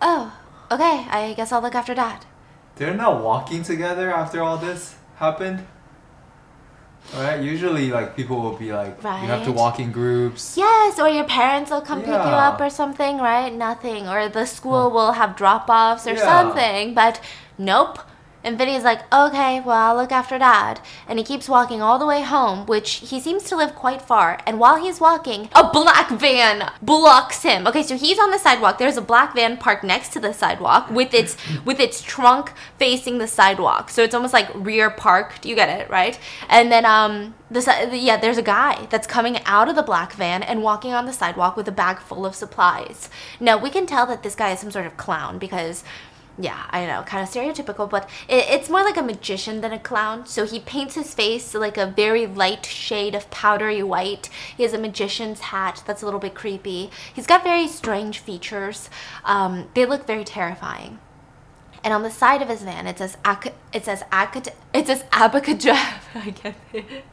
Oh, 0.00 0.32
okay. 0.70 1.06
I 1.10 1.34
guess 1.36 1.52
I'll 1.52 1.62
look 1.62 1.74
after 1.74 1.94
Dad. 1.94 2.24
They're 2.76 2.94
not 2.94 3.22
walking 3.22 3.62
together 3.62 4.12
after 4.12 4.42
all 4.42 4.56
this 4.56 4.96
happened. 5.16 5.66
Right? 7.14 7.40
Usually, 7.40 7.90
like 7.90 8.16
people 8.16 8.40
will 8.40 8.56
be 8.56 8.72
like, 8.72 8.96
you 9.02 9.28
have 9.28 9.44
to 9.44 9.52
walk 9.52 9.78
in 9.78 9.92
groups. 9.92 10.56
Yes, 10.56 10.98
or 10.98 11.08
your 11.08 11.24
parents 11.24 11.70
will 11.70 11.82
come 11.82 12.00
pick 12.00 12.08
you 12.08 12.14
up 12.14 12.60
or 12.60 12.70
something, 12.70 13.18
right? 13.18 13.52
Nothing. 13.52 14.08
Or 14.08 14.28
the 14.28 14.46
school 14.46 14.90
will 14.90 15.12
have 15.12 15.36
drop 15.36 15.68
offs 15.68 16.06
or 16.06 16.14
Yeah. 16.14 16.24
something. 16.24 16.94
But 16.94 17.20
nope. 17.58 17.98
And 18.44 18.58
Finney's 18.58 18.84
like, 18.84 19.12
okay, 19.12 19.60
well, 19.60 19.76
I'll 19.76 19.96
look 19.96 20.12
after 20.12 20.38
dad. 20.38 20.80
And 21.08 21.18
he 21.18 21.24
keeps 21.24 21.48
walking 21.48 21.80
all 21.82 21.98
the 21.98 22.06
way 22.06 22.22
home, 22.22 22.66
which 22.66 22.96
he 22.96 23.18
seems 23.18 23.44
to 23.44 23.56
live 23.56 23.74
quite 23.74 24.02
far. 24.02 24.38
And 24.46 24.60
while 24.60 24.76
he's 24.76 25.00
walking, 25.00 25.48
a 25.54 25.70
black 25.70 26.10
van 26.10 26.70
blocks 26.82 27.42
him. 27.42 27.66
Okay, 27.66 27.82
so 27.82 27.96
he's 27.96 28.18
on 28.18 28.30
the 28.30 28.38
sidewalk. 28.38 28.78
There's 28.78 28.98
a 28.98 29.02
black 29.02 29.34
van 29.34 29.56
parked 29.56 29.82
next 29.82 30.12
to 30.12 30.20
the 30.20 30.32
sidewalk 30.32 30.90
with 30.90 31.14
its 31.14 31.36
with 31.64 31.80
its 31.80 32.02
trunk 32.02 32.52
facing 32.78 33.18
the 33.18 33.26
sidewalk. 33.26 33.90
So 33.90 34.02
it's 34.02 34.14
almost 34.14 34.34
like 34.34 34.48
rear 34.54 34.90
parked. 34.90 35.46
You 35.46 35.54
get 35.54 35.80
it, 35.80 35.88
right? 35.90 36.18
And 36.48 36.70
then 36.70 36.84
um 36.84 37.34
the 37.50 37.62
si- 37.62 37.98
yeah, 37.98 38.16
there's 38.16 38.38
a 38.38 38.42
guy 38.42 38.86
that's 38.90 39.06
coming 39.06 39.38
out 39.44 39.68
of 39.68 39.76
the 39.76 39.82
black 39.82 40.12
van 40.12 40.42
and 40.42 40.62
walking 40.62 40.92
on 40.92 41.06
the 41.06 41.12
sidewalk 41.12 41.56
with 41.56 41.68
a 41.68 41.72
bag 41.72 41.98
full 42.00 42.26
of 42.26 42.34
supplies. 42.34 43.08
Now, 43.40 43.56
we 43.56 43.70
can 43.70 43.86
tell 43.86 44.06
that 44.06 44.22
this 44.22 44.34
guy 44.34 44.52
is 44.52 44.58
some 44.60 44.70
sort 44.70 44.86
of 44.86 44.96
clown 44.96 45.38
because 45.38 45.84
yeah, 46.38 46.66
I 46.70 46.86
know, 46.86 47.02
kind 47.04 47.22
of 47.22 47.28
stereotypical, 47.32 47.88
but 47.88 48.08
it, 48.28 48.46
it's 48.48 48.68
more 48.68 48.82
like 48.82 48.96
a 48.96 49.02
magician 49.02 49.60
than 49.60 49.72
a 49.72 49.78
clown. 49.78 50.26
So 50.26 50.44
he 50.44 50.58
paints 50.58 50.94
his 50.94 51.14
face 51.14 51.54
like 51.54 51.76
a 51.78 51.86
very 51.86 52.26
light 52.26 52.66
shade 52.66 53.14
of 53.14 53.30
powdery 53.30 53.82
white. 53.82 54.28
He 54.56 54.64
has 54.64 54.72
a 54.72 54.78
magician's 54.78 55.40
hat 55.40 55.82
that's 55.86 56.02
a 56.02 56.04
little 56.04 56.20
bit 56.20 56.34
creepy. 56.34 56.90
He's 57.14 57.26
got 57.26 57.44
very 57.44 57.68
strange 57.68 58.18
features. 58.18 58.90
Um, 59.24 59.68
they 59.74 59.86
look 59.86 60.06
very 60.06 60.24
terrifying. 60.24 60.98
And 61.84 61.92
on 61.92 62.02
the 62.02 62.10
side 62.10 62.40
of 62.40 62.48
his 62.48 62.62
van, 62.62 62.86
it 62.86 62.98
says 62.98 63.18
ac- 63.26 63.52
it 63.72 63.84
says 63.84 64.02
it 64.72 64.86
says 64.86 65.04
abacadabra. 65.12 65.76
I 66.14 66.30
get 66.30 66.54
it. 66.72 67.04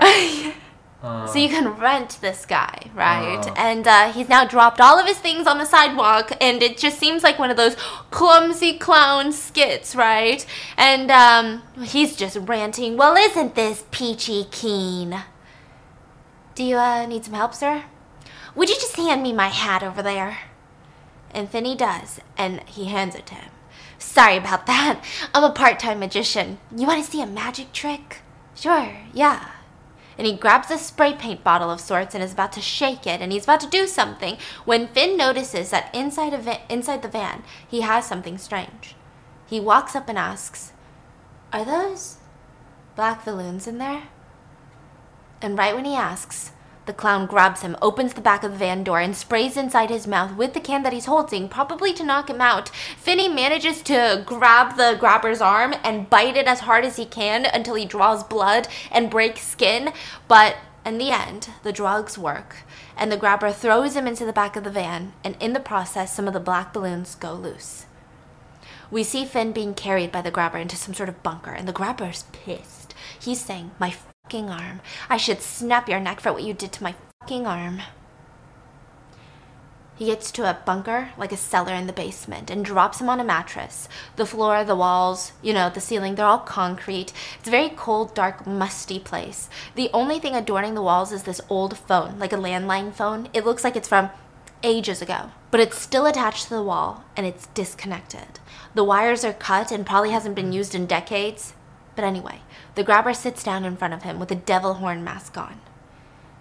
Uh, 1.06 1.26
So 1.26 1.38
you 1.38 1.48
can 1.48 1.68
rent 1.78 2.18
this 2.20 2.44
guy, 2.44 2.90
right? 2.92 3.44
Oh. 3.46 3.54
And 3.56 3.86
uh, 3.86 4.12
he's 4.12 4.28
now 4.28 4.44
dropped 4.44 4.80
all 4.80 4.98
of 4.98 5.06
his 5.06 5.18
things 5.18 5.46
on 5.46 5.58
the 5.58 5.64
sidewalk, 5.64 6.32
and 6.40 6.62
it 6.62 6.78
just 6.78 6.98
seems 6.98 7.22
like 7.22 7.38
one 7.38 7.50
of 7.50 7.56
those 7.56 7.76
clumsy 8.10 8.76
clown 8.76 9.32
skits, 9.32 9.94
right? 9.94 10.44
And 10.76 11.10
um, 11.10 11.62
he's 11.80 12.16
just 12.16 12.36
ranting. 12.36 12.96
Well, 12.96 13.14
isn't 13.16 13.54
this 13.54 13.84
peachy 13.92 14.46
keen? 14.50 15.22
Do 16.56 16.64
you 16.64 16.76
uh, 16.76 17.06
need 17.06 17.24
some 17.24 17.34
help, 17.34 17.54
sir? 17.54 17.84
Would 18.56 18.68
you 18.68 18.74
just 18.74 18.96
hand 18.96 19.22
me 19.22 19.32
my 19.32 19.48
hat 19.48 19.84
over 19.84 20.02
there? 20.02 20.38
And 21.30 21.48
Finney 21.48 21.76
does, 21.76 22.18
and 22.36 22.62
he 22.68 22.86
hands 22.86 23.14
it 23.14 23.26
to 23.26 23.34
him. 23.34 23.50
Sorry 23.98 24.38
about 24.38 24.66
that. 24.66 25.04
I'm 25.32 25.44
a 25.44 25.52
part 25.52 25.78
time 25.78 26.00
magician. 26.00 26.58
You 26.74 26.86
want 26.86 27.04
to 27.04 27.10
see 27.10 27.22
a 27.22 27.26
magic 27.26 27.72
trick? 27.72 28.22
Sure, 28.54 28.90
yeah 29.12 29.55
and 30.18 30.26
he 30.26 30.36
grabs 30.36 30.70
a 30.70 30.78
spray 30.78 31.14
paint 31.14 31.44
bottle 31.44 31.70
of 31.70 31.80
sorts 31.80 32.14
and 32.14 32.22
is 32.22 32.32
about 32.32 32.52
to 32.52 32.60
shake 32.60 33.06
it 33.06 33.20
and 33.20 33.32
he's 33.32 33.44
about 33.44 33.60
to 33.60 33.68
do 33.68 33.86
something 33.86 34.36
when 34.64 34.88
Finn 34.88 35.16
notices 35.16 35.70
that 35.70 35.94
inside 35.94 36.32
of 36.32 36.48
inside 36.68 37.02
the 37.02 37.08
van 37.08 37.42
he 37.66 37.82
has 37.82 38.06
something 38.06 38.38
strange. 38.38 38.94
He 39.46 39.60
walks 39.60 39.94
up 39.94 40.08
and 40.08 40.18
asks, 40.18 40.72
"Are 41.52 41.64
those 41.64 42.16
black 42.94 43.24
balloons 43.24 43.66
in 43.66 43.78
there?" 43.78 44.04
And 45.42 45.58
right 45.58 45.74
when 45.74 45.84
he 45.84 45.94
asks, 45.94 46.52
the 46.86 46.92
clown 46.92 47.26
grabs 47.26 47.62
him, 47.62 47.76
opens 47.82 48.14
the 48.14 48.20
back 48.20 48.42
of 48.42 48.52
the 48.52 48.58
van 48.58 48.84
door, 48.84 49.00
and 49.00 49.16
sprays 49.16 49.56
inside 49.56 49.90
his 49.90 50.06
mouth 50.06 50.36
with 50.36 50.54
the 50.54 50.60
can 50.60 50.82
that 50.82 50.92
he's 50.92 51.06
holding, 51.06 51.48
probably 51.48 51.92
to 51.92 52.04
knock 52.04 52.30
him 52.30 52.40
out. 52.40 52.68
Finney 52.68 53.28
manages 53.28 53.82
to 53.82 54.22
grab 54.24 54.76
the 54.76 54.96
grabber's 54.98 55.40
arm 55.40 55.74
and 55.84 56.08
bite 56.08 56.36
it 56.36 56.46
as 56.46 56.60
hard 56.60 56.84
as 56.84 56.96
he 56.96 57.04
can 57.04 57.44
until 57.44 57.74
he 57.74 57.84
draws 57.84 58.24
blood 58.24 58.68
and 58.90 59.10
breaks 59.10 59.42
skin. 59.42 59.92
But 60.28 60.56
in 60.84 60.98
the 60.98 61.10
end, 61.10 61.50
the 61.64 61.72
drugs 61.72 62.16
work, 62.16 62.58
and 62.96 63.10
the 63.10 63.16
grabber 63.16 63.50
throws 63.50 63.96
him 63.96 64.06
into 64.06 64.24
the 64.24 64.32
back 64.32 64.54
of 64.54 64.64
the 64.64 64.70
van, 64.70 65.12
and 65.24 65.36
in 65.40 65.52
the 65.52 65.60
process, 65.60 66.14
some 66.14 66.28
of 66.28 66.32
the 66.32 66.40
black 66.40 66.72
balloons 66.72 67.16
go 67.16 67.32
loose. 67.34 67.86
We 68.88 69.02
see 69.02 69.24
Finn 69.24 69.50
being 69.50 69.74
carried 69.74 70.12
by 70.12 70.22
the 70.22 70.30
grabber 70.30 70.58
into 70.58 70.76
some 70.76 70.94
sort 70.94 71.08
of 71.08 71.24
bunker, 71.24 71.50
and 71.50 71.66
the 71.66 71.72
grabber's 71.72 72.24
pissed. 72.30 72.94
He's 73.18 73.40
saying, 73.40 73.72
My 73.80 73.94
fucking 74.26 74.50
arm. 74.50 74.80
I 75.08 75.16
should 75.18 75.40
snap 75.40 75.88
your 75.88 76.00
neck 76.00 76.18
for 76.18 76.32
what 76.32 76.42
you 76.42 76.52
did 76.52 76.72
to 76.72 76.82
my 76.82 76.96
fucking 77.20 77.46
arm. 77.46 77.80
He 79.94 80.06
gets 80.06 80.32
to 80.32 80.50
a 80.50 80.58
bunker, 80.66 81.10
like 81.16 81.30
a 81.30 81.36
cellar 81.36 81.72
in 81.72 81.86
the 81.86 81.92
basement, 81.92 82.50
and 82.50 82.64
drops 82.64 83.00
him 83.00 83.08
on 83.08 83.20
a 83.20 83.24
mattress. 83.24 83.88
The 84.16 84.26
floor, 84.26 84.64
the 84.64 84.74
walls, 84.74 85.32
you 85.42 85.54
know, 85.54 85.70
the 85.70 85.80
ceiling, 85.80 86.16
they're 86.16 86.26
all 86.26 86.40
concrete. 86.40 87.12
It's 87.38 87.48
a 87.48 87.52
very 87.52 87.70
cold, 87.70 88.14
dark, 88.14 88.46
musty 88.46 88.98
place. 88.98 89.48
The 89.76 89.90
only 89.94 90.18
thing 90.18 90.34
adorning 90.34 90.74
the 90.74 90.82
walls 90.82 91.12
is 91.12 91.22
this 91.22 91.40
old 91.48 91.78
phone, 91.78 92.18
like 92.18 92.32
a 92.32 92.36
landline 92.36 92.92
phone. 92.92 93.28
It 93.32 93.46
looks 93.46 93.62
like 93.62 93.76
it's 93.76 93.88
from 93.88 94.10
ages 94.62 95.00
ago. 95.00 95.30
but 95.52 95.60
it's 95.60 95.78
still 95.78 96.04
attached 96.06 96.44
to 96.44 96.50
the 96.50 96.62
wall 96.62 97.04
and 97.16 97.24
it's 97.24 97.46
disconnected. 97.54 98.40
The 98.74 98.84
wires 98.84 99.24
are 99.24 99.32
cut 99.32 99.70
and 99.70 99.86
probably 99.86 100.10
hasn't 100.10 100.34
been 100.34 100.52
used 100.52 100.74
in 100.74 100.84
decades. 100.86 101.54
But 101.94 102.04
anyway, 102.04 102.40
the 102.76 102.84
grabber 102.84 103.12
sits 103.12 103.42
down 103.42 103.64
in 103.64 103.76
front 103.76 103.94
of 103.94 104.02
him 104.04 104.20
with 104.20 104.30
a 104.30 104.36
devil 104.36 104.74
horn 104.74 105.02
mask 105.02 105.36
on. 105.36 105.60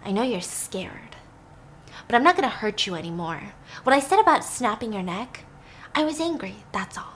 I 0.04 0.12
know 0.12 0.21
you're 0.21 0.41
scared, 0.41 1.15
but 2.08 2.15
I'm 2.15 2.24
not 2.24 2.38
going 2.38 2.48
to 2.48 2.56
hurt 2.56 2.86
you 2.86 2.93
anymore. 2.93 3.54
What 3.84 3.95
I 3.95 4.00
said 4.00 4.19
about 4.19 4.43
snapping 4.43 4.93
your 4.93 5.02
neck, 5.02 5.45
I 5.95 6.04
was 6.04 6.19
angry, 6.19 6.58
that's 6.71 6.98
all. 6.98 7.15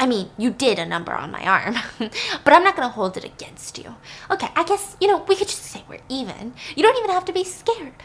I 0.00 0.06
mean, 0.06 0.30
you 0.36 0.50
did 0.50 0.78
a 0.78 0.86
number 0.86 1.12
on 1.12 1.30
my 1.30 1.44
arm, 1.44 1.76
but 1.98 2.52
I'm 2.52 2.62
not 2.62 2.76
gonna 2.76 2.88
hold 2.88 3.16
it 3.16 3.24
against 3.24 3.78
you. 3.78 3.96
Okay, 4.30 4.48
I 4.54 4.62
guess, 4.62 4.96
you 5.00 5.08
know, 5.08 5.24
we 5.26 5.34
could 5.34 5.48
just 5.48 5.64
say 5.64 5.82
we're 5.88 5.98
even. 6.08 6.54
You 6.76 6.84
don't 6.84 6.96
even 6.98 7.10
have 7.10 7.24
to 7.24 7.32
be 7.32 7.42
scared. 7.42 8.04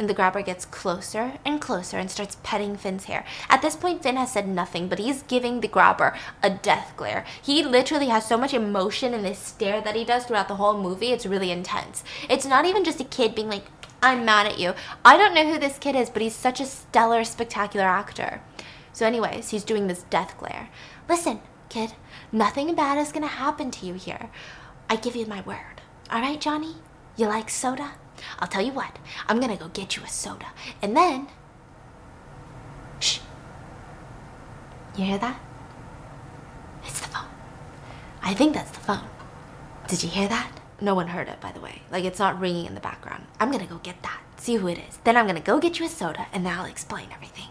And 0.00 0.08
the 0.08 0.14
grabber 0.14 0.40
gets 0.40 0.64
closer 0.64 1.34
and 1.44 1.60
closer 1.60 1.98
and 1.98 2.10
starts 2.10 2.38
petting 2.42 2.78
Finn's 2.78 3.04
hair. 3.04 3.22
At 3.50 3.60
this 3.60 3.76
point, 3.76 4.02
Finn 4.02 4.16
has 4.16 4.32
said 4.32 4.48
nothing, 4.48 4.88
but 4.88 4.98
he's 4.98 5.22
giving 5.24 5.60
the 5.60 5.68
grabber 5.68 6.16
a 6.42 6.48
death 6.48 6.94
glare. 6.96 7.26
He 7.42 7.62
literally 7.62 8.08
has 8.08 8.26
so 8.26 8.38
much 8.38 8.54
emotion 8.54 9.12
in 9.12 9.22
this 9.22 9.38
stare 9.38 9.82
that 9.82 9.94
he 9.94 10.06
does 10.06 10.24
throughout 10.24 10.48
the 10.48 10.54
whole 10.54 10.80
movie. 10.80 11.12
It's 11.12 11.26
really 11.26 11.50
intense. 11.50 12.02
It's 12.30 12.46
not 12.46 12.64
even 12.64 12.82
just 12.82 12.98
a 12.98 13.04
kid 13.04 13.34
being 13.34 13.50
like, 13.50 13.66
I'm 14.02 14.24
mad 14.24 14.46
at 14.46 14.58
you. 14.58 14.72
I 15.04 15.18
don't 15.18 15.34
know 15.34 15.52
who 15.52 15.58
this 15.58 15.78
kid 15.78 15.94
is, 15.94 16.08
but 16.08 16.22
he's 16.22 16.34
such 16.34 16.60
a 16.62 16.64
stellar, 16.64 17.22
spectacular 17.22 17.84
actor. 17.84 18.40
So, 18.94 19.04
anyways, 19.04 19.50
he's 19.50 19.64
doing 19.64 19.86
this 19.86 20.04
death 20.04 20.34
glare. 20.38 20.70
Listen, 21.10 21.40
kid, 21.68 21.92
nothing 22.32 22.74
bad 22.74 22.96
is 22.96 23.12
gonna 23.12 23.26
happen 23.26 23.70
to 23.72 23.84
you 23.84 23.92
here. 23.92 24.30
I 24.88 24.96
give 24.96 25.14
you 25.14 25.26
my 25.26 25.42
word. 25.42 25.82
All 26.10 26.22
right, 26.22 26.40
Johnny? 26.40 26.76
You 27.16 27.26
like 27.26 27.50
soda? 27.50 27.92
I'll 28.38 28.48
tell 28.48 28.62
you 28.62 28.72
what, 28.72 28.98
I'm 29.28 29.40
gonna 29.40 29.56
go 29.56 29.68
get 29.68 29.96
you 29.96 30.02
a 30.02 30.08
soda. 30.08 30.46
And 30.82 30.96
then. 30.96 31.28
Shh. 32.98 33.20
You 34.96 35.04
hear 35.04 35.18
that? 35.18 35.40
It's 36.84 37.00
the 37.00 37.08
phone. 37.08 37.28
I 38.22 38.34
think 38.34 38.54
that's 38.54 38.70
the 38.70 38.80
phone. 38.80 39.08
Did 39.88 40.02
you 40.02 40.08
hear 40.08 40.28
that? 40.28 40.52
No 40.80 40.94
one 40.94 41.08
heard 41.08 41.28
it, 41.28 41.40
by 41.40 41.52
the 41.52 41.60
way. 41.60 41.82
Like, 41.90 42.04
it's 42.04 42.18
not 42.18 42.40
ringing 42.40 42.66
in 42.66 42.74
the 42.74 42.80
background. 42.80 43.26
I'm 43.38 43.50
gonna 43.50 43.66
go 43.66 43.78
get 43.78 44.02
that, 44.02 44.20
see 44.36 44.56
who 44.56 44.68
it 44.68 44.78
is. 44.78 44.98
Then 45.04 45.16
I'm 45.16 45.26
gonna 45.26 45.40
go 45.40 45.58
get 45.58 45.78
you 45.78 45.86
a 45.86 45.88
soda, 45.88 46.26
and 46.32 46.44
then 46.44 46.58
I'll 46.58 46.64
explain 46.64 47.08
everything 47.12 47.49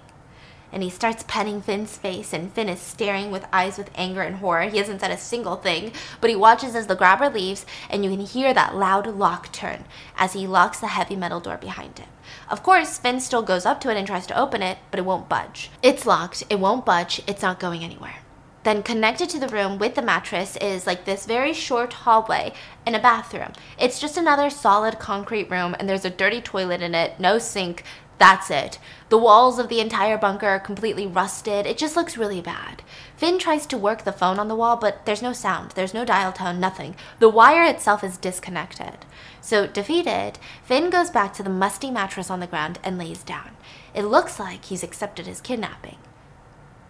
and 0.71 0.83
he 0.83 0.89
starts 0.89 1.23
petting 1.27 1.61
Finn's 1.61 1.97
face, 1.97 2.33
and 2.33 2.51
Finn 2.53 2.69
is 2.69 2.79
staring 2.79 3.31
with 3.31 3.47
eyes 3.51 3.77
with 3.77 3.89
anger 3.95 4.21
and 4.21 4.37
horror. 4.37 4.69
He 4.69 4.77
hasn't 4.77 5.01
said 5.01 5.11
a 5.11 5.17
single 5.17 5.55
thing, 5.55 5.91
but 6.21 6.29
he 6.29 6.35
watches 6.35 6.75
as 6.75 6.87
the 6.87 6.95
grabber 6.95 7.29
leaves, 7.29 7.65
and 7.89 8.03
you 8.03 8.11
can 8.11 8.25
hear 8.25 8.53
that 8.53 8.75
loud 8.75 9.07
lock 9.07 9.51
turn 9.51 9.85
as 10.17 10.33
he 10.33 10.47
locks 10.47 10.79
the 10.79 10.87
heavy 10.87 11.15
metal 11.15 11.39
door 11.39 11.57
behind 11.57 11.99
him. 11.99 12.09
Of 12.49 12.63
course, 12.63 12.97
Finn 12.97 13.19
still 13.19 13.41
goes 13.41 13.65
up 13.65 13.81
to 13.81 13.89
it 13.89 13.97
and 13.97 14.05
tries 14.05 14.27
to 14.27 14.39
open 14.39 14.61
it, 14.61 14.77
but 14.91 14.99
it 14.99 15.05
won't 15.05 15.29
budge. 15.29 15.71
It's 15.81 16.05
locked, 16.05 16.43
it 16.49 16.59
won't 16.59 16.85
budge, 16.85 17.21
it's 17.27 17.41
not 17.41 17.59
going 17.59 17.83
anywhere. 17.83 18.15
Then 18.63 18.83
connected 18.83 19.29
to 19.29 19.39
the 19.39 19.47
room 19.47 19.77
with 19.77 19.95
the 19.95 20.01
mattress 20.01 20.57
is 20.57 20.85
like 20.85 21.05
this 21.05 21.25
very 21.25 21.53
short 21.53 21.93
hallway 21.93 22.53
and 22.85 22.95
a 22.95 22.99
bathroom. 22.99 23.53
It's 23.79 24.01
just 24.01 24.17
another 24.17 24.49
solid 24.49 24.99
concrete 24.99 25.49
room 25.49 25.75
and 25.79 25.87
there's 25.87 26.05
a 26.05 26.09
dirty 26.09 26.41
toilet 26.41 26.81
in 26.81 26.93
it, 26.93 27.19
no 27.19 27.39
sink, 27.39 27.83
that's 28.19 28.51
it. 28.51 28.79
The 29.07 29.17
walls 29.17 29.57
of 29.57 29.69
the 29.69 29.79
entire 29.79 30.17
bunker 30.17 30.45
are 30.45 30.59
completely 30.59 31.07
rusted. 31.07 31.65
It 31.65 31.77
just 31.77 31.95
looks 31.95 32.17
really 32.17 32.41
bad. 32.41 32.83
Finn 33.15 33.39
tries 33.39 33.65
to 33.67 33.77
work 33.77 34.03
the 34.03 34.11
phone 34.11 34.37
on 34.37 34.49
the 34.49 34.55
wall, 34.55 34.75
but 34.75 35.05
there's 35.05 35.21
no 35.21 35.33
sound. 35.33 35.71
There's 35.71 35.93
no 35.93 36.05
dial 36.05 36.31
tone, 36.31 36.59
nothing. 36.59 36.95
The 37.19 37.29
wire 37.29 37.63
itself 37.63 38.03
is 38.03 38.17
disconnected. 38.17 39.05
So, 39.41 39.65
defeated, 39.65 40.33
Finn 40.63 40.89
goes 40.89 41.09
back 41.09 41.33
to 41.33 41.43
the 41.43 41.49
musty 41.49 41.89
mattress 41.89 42.29
on 42.29 42.41
the 42.41 42.47
ground 42.47 42.77
and 42.83 42.97
lays 42.97 43.23
down. 43.23 43.51
It 43.95 44.03
looks 44.03 44.39
like 44.39 44.65
he's 44.65 44.83
accepted 44.83 45.25
his 45.25 45.41
kidnapping. 45.41 45.97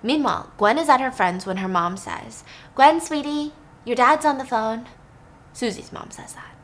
Meanwhile, 0.02 0.52
Gwen 0.58 0.78
is 0.78 0.90
at 0.90 1.02
her 1.02 1.12
friend's 1.12 1.46
when 1.46 1.58
her 1.58 1.68
mom 1.68 1.96
says, 1.96 2.44
Gwen, 2.76 3.00
sweetie, 3.02 3.54
your 3.86 3.96
dad's 3.96 4.26
on 4.26 4.38
the 4.38 4.46
phone. 4.46 4.88
Susie's 5.54 5.92
mom 5.92 6.10
says 6.12 6.34
that. 6.34 6.59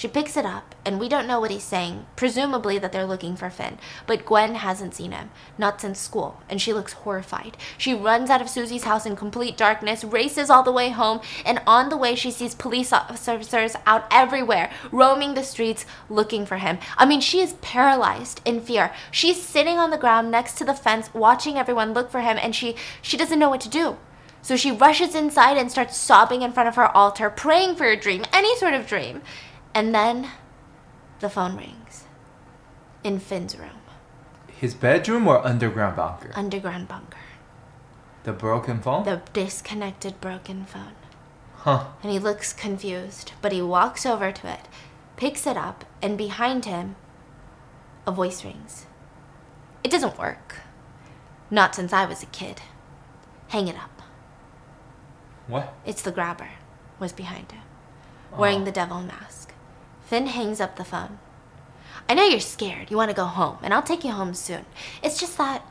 She 0.00 0.08
picks 0.08 0.34
it 0.34 0.46
up, 0.46 0.74
and 0.82 0.98
we 0.98 1.10
don't 1.10 1.26
know 1.26 1.40
what 1.40 1.50
he's 1.50 1.62
saying, 1.62 2.06
presumably 2.16 2.78
that 2.78 2.90
they're 2.90 3.04
looking 3.04 3.36
for 3.36 3.50
Finn. 3.50 3.76
But 4.06 4.24
Gwen 4.24 4.54
hasn't 4.54 4.94
seen 4.94 5.12
him, 5.12 5.28
not 5.58 5.78
since 5.78 5.98
school, 5.98 6.40
and 6.48 6.58
she 6.58 6.72
looks 6.72 6.94
horrified. 6.94 7.58
She 7.76 7.92
runs 7.92 8.30
out 8.30 8.40
of 8.40 8.48
Susie's 8.48 8.84
house 8.84 9.04
in 9.04 9.14
complete 9.14 9.58
darkness, 9.58 10.02
races 10.02 10.48
all 10.48 10.62
the 10.62 10.72
way 10.72 10.88
home, 10.88 11.20
and 11.44 11.60
on 11.66 11.90
the 11.90 11.98
way 11.98 12.14
she 12.14 12.30
sees 12.30 12.54
police 12.54 12.94
officers 12.94 13.76
out 13.84 14.06
everywhere, 14.10 14.72
roaming 14.90 15.34
the 15.34 15.42
streets 15.42 15.84
looking 16.08 16.46
for 16.46 16.56
him. 16.56 16.78
I 16.96 17.04
mean, 17.04 17.20
she 17.20 17.40
is 17.40 17.52
paralyzed 17.60 18.40
in 18.46 18.62
fear. 18.62 18.94
She's 19.10 19.42
sitting 19.42 19.76
on 19.76 19.90
the 19.90 19.98
ground 19.98 20.30
next 20.30 20.54
to 20.54 20.64
the 20.64 20.72
fence, 20.72 21.12
watching 21.12 21.58
everyone 21.58 21.92
look 21.92 22.10
for 22.10 22.22
him, 22.22 22.38
and 22.40 22.56
she, 22.56 22.74
she 23.02 23.18
doesn't 23.18 23.38
know 23.38 23.50
what 23.50 23.60
to 23.60 23.68
do. 23.68 23.98
So 24.40 24.56
she 24.56 24.72
rushes 24.72 25.14
inside 25.14 25.58
and 25.58 25.70
starts 25.70 25.98
sobbing 25.98 26.40
in 26.40 26.52
front 26.52 26.70
of 26.70 26.76
her 26.76 26.88
altar, 26.96 27.28
praying 27.28 27.76
for 27.76 27.84
a 27.84 28.00
dream, 28.00 28.24
any 28.32 28.56
sort 28.56 28.72
of 28.72 28.86
dream. 28.86 29.20
And 29.74 29.94
then 29.94 30.28
the 31.20 31.30
phone 31.30 31.56
rings 31.56 32.04
in 33.04 33.18
Finn's 33.18 33.58
room. 33.58 33.70
His 34.48 34.74
bedroom 34.74 35.26
or 35.26 35.44
underground 35.46 35.96
bunker? 35.96 36.32
Underground 36.34 36.88
bunker. 36.88 37.16
The 38.24 38.32
broken 38.32 38.80
phone? 38.82 39.04
The 39.04 39.22
disconnected 39.32 40.20
broken 40.20 40.66
phone. 40.66 40.94
Huh. 41.54 41.86
And 42.02 42.12
he 42.12 42.18
looks 42.18 42.52
confused, 42.52 43.32
but 43.40 43.52
he 43.52 43.62
walks 43.62 44.04
over 44.04 44.32
to 44.32 44.52
it, 44.52 44.68
picks 45.16 45.46
it 45.46 45.56
up, 45.56 45.84
and 46.02 46.18
behind 46.18 46.64
him, 46.64 46.96
a 48.06 48.12
voice 48.12 48.44
rings. 48.44 48.86
It 49.84 49.90
doesn't 49.90 50.18
work. 50.18 50.56
Not 51.50 51.74
since 51.74 51.92
I 51.92 52.04
was 52.04 52.22
a 52.22 52.26
kid. 52.26 52.60
Hang 53.48 53.68
it 53.68 53.76
up. 53.76 54.02
What? 55.46 55.74
It's 55.84 56.02
the 56.02 56.12
grabber, 56.12 56.50
was 56.98 57.12
behind 57.12 57.50
him, 57.52 57.62
oh. 58.32 58.38
wearing 58.38 58.62
Oh. 58.62 58.64
the 58.64 58.72
devil 58.72 59.00
mask. 59.00 59.39
Finn 60.10 60.26
hangs 60.26 60.60
up 60.60 60.74
the 60.74 60.82
phone. 60.82 61.20
I 62.08 62.14
know 62.14 62.24
you're 62.24 62.40
scared. 62.40 62.90
You 62.90 62.96
want 62.96 63.10
to 63.10 63.16
go 63.16 63.26
home, 63.26 63.58
and 63.62 63.72
I'll 63.72 63.80
take 63.80 64.02
you 64.02 64.10
home 64.10 64.34
soon. 64.34 64.64
It's 65.04 65.20
just 65.20 65.38
that, 65.38 65.64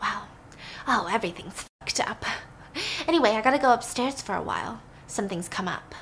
wow, 0.00 0.28
oh, 0.86 1.08
everything's 1.10 1.64
fucked 1.80 1.98
up. 2.08 2.24
Anyway, 3.08 3.30
I 3.30 3.40
gotta 3.40 3.58
go 3.58 3.72
upstairs 3.72 4.22
for 4.22 4.36
a 4.36 4.42
while. 4.42 4.80
Something's 5.08 5.48
come 5.48 5.66
up. 5.66 5.92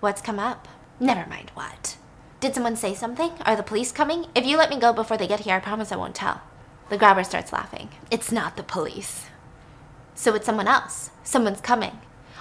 What's 0.00 0.20
come 0.20 0.40
up? 0.40 0.66
Never 0.98 1.24
mind 1.30 1.52
what. 1.54 1.96
Did 2.40 2.56
someone 2.56 2.74
say 2.74 2.92
something? 2.92 3.30
Are 3.46 3.54
the 3.54 3.62
police 3.62 3.92
coming? 3.92 4.26
If 4.34 4.44
you 4.44 4.56
let 4.56 4.70
me 4.70 4.80
go 4.80 4.92
before 4.92 5.16
they 5.16 5.28
get 5.28 5.40
here, 5.40 5.54
I 5.54 5.60
promise 5.60 5.92
I 5.92 5.96
won't 5.96 6.16
tell. 6.16 6.40
The 6.90 6.98
grabber 6.98 7.22
starts 7.22 7.52
laughing. 7.52 7.90
It's 8.10 8.32
not 8.32 8.56
the 8.56 8.64
police. 8.64 9.26
So 10.16 10.34
it's 10.34 10.46
someone 10.46 10.66
else. 10.66 11.10
Someone's 11.22 11.60
coming. 11.60 12.00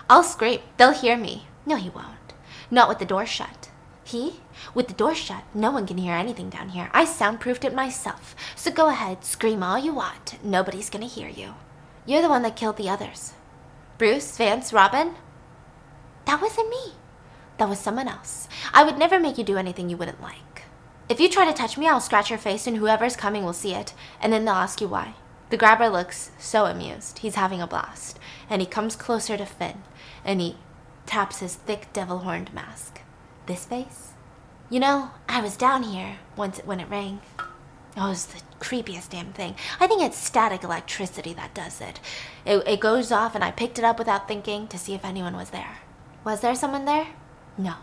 I'll 0.09 0.23
scream. 0.23 0.61
They'll 0.77 0.91
hear 0.91 1.17
me. 1.17 1.45
No, 1.67 1.75
he 1.75 1.91
won't. 1.91 2.33
Not 2.71 2.89
with 2.89 2.97
the 2.97 3.05
door 3.05 3.27
shut. 3.27 3.70
He? 4.03 4.39
With 4.73 4.87
the 4.87 4.93
door 4.93 5.15
shut, 5.15 5.43
no 5.53 5.71
one 5.71 5.87
can 5.87 5.97
hear 5.97 6.13
anything 6.13 6.49
down 6.49 6.69
here. 6.69 6.89
I 6.93 7.05
soundproofed 7.05 7.63
it 7.63 7.73
myself. 7.73 8.35
So 8.55 8.71
go 8.71 8.89
ahead, 8.89 9.23
scream 9.23 9.63
all 9.63 9.77
you 9.77 9.93
want. 9.93 10.43
Nobody's 10.43 10.89
gonna 10.89 11.05
hear 11.05 11.29
you. 11.29 11.55
You're 12.05 12.21
the 12.21 12.29
one 12.29 12.41
that 12.41 12.55
killed 12.55 12.77
the 12.77 12.89
others. 12.89 13.33
Bruce, 13.97 14.35
Vance, 14.37 14.73
Robin? 14.73 15.15
That 16.25 16.41
wasn't 16.41 16.69
me. 16.69 16.93
That 17.57 17.69
was 17.69 17.79
someone 17.79 18.07
else. 18.07 18.47
I 18.73 18.83
would 18.83 18.97
never 18.97 19.19
make 19.19 19.37
you 19.37 19.43
do 19.43 19.57
anything 19.57 19.89
you 19.89 19.97
wouldn't 19.97 20.21
like. 20.21 20.63
If 21.07 21.19
you 21.19 21.29
try 21.29 21.45
to 21.45 21.53
touch 21.53 21.77
me, 21.77 21.87
I'll 21.87 21.99
scratch 21.99 22.29
your 22.29 22.39
face 22.39 22.65
and 22.65 22.77
whoever's 22.77 23.15
coming 23.15 23.43
will 23.43 23.53
see 23.53 23.73
it, 23.73 23.93
and 24.19 24.31
then 24.33 24.45
they'll 24.45 24.55
ask 24.55 24.81
you 24.81 24.87
why. 24.87 25.13
The 25.51 25.57
grabber 25.57 25.89
looks 25.89 26.31
so 26.39 26.65
amused. 26.65 27.19
He's 27.19 27.35
having 27.35 27.61
a 27.61 27.67
blast. 27.67 28.17
And 28.49 28.61
he 28.61 28.65
comes 28.65 28.95
closer 28.95 29.35
to 29.37 29.45
Finn, 29.45 29.83
and 30.23 30.39
he 30.39 30.55
taps 31.05 31.39
his 31.39 31.55
thick 31.55 31.91
devil 31.91 32.19
horned 32.19 32.53
mask. 32.53 33.00
This 33.51 33.65
face? 33.65 34.13
You 34.69 34.79
know, 34.79 35.11
I 35.27 35.41
was 35.41 35.57
down 35.57 35.83
here 35.83 36.19
once 36.37 36.59
it, 36.59 36.65
when 36.65 36.79
it 36.79 36.87
rang. 36.89 37.19
Oh, 37.97 38.05
it 38.05 38.09
was 38.11 38.27
the 38.27 38.39
creepiest 38.61 39.09
damn 39.09 39.33
thing. 39.33 39.55
I 39.77 39.87
think 39.87 40.01
it's 40.01 40.17
static 40.17 40.63
electricity 40.63 41.33
that 41.33 41.53
does 41.53 41.81
it. 41.81 41.99
it. 42.45 42.65
It 42.65 42.79
goes 42.79 43.11
off, 43.11 43.35
and 43.35 43.43
I 43.43 43.51
picked 43.51 43.77
it 43.77 43.83
up 43.83 43.99
without 43.99 44.25
thinking 44.25 44.69
to 44.69 44.77
see 44.77 44.93
if 44.93 45.03
anyone 45.03 45.35
was 45.35 45.49
there. 45.49 45.79
Was 46.23 46.39
there 46.39 46.55
someone 46.55 46.85
there? 46.85 47.07
No. 47.57 47.73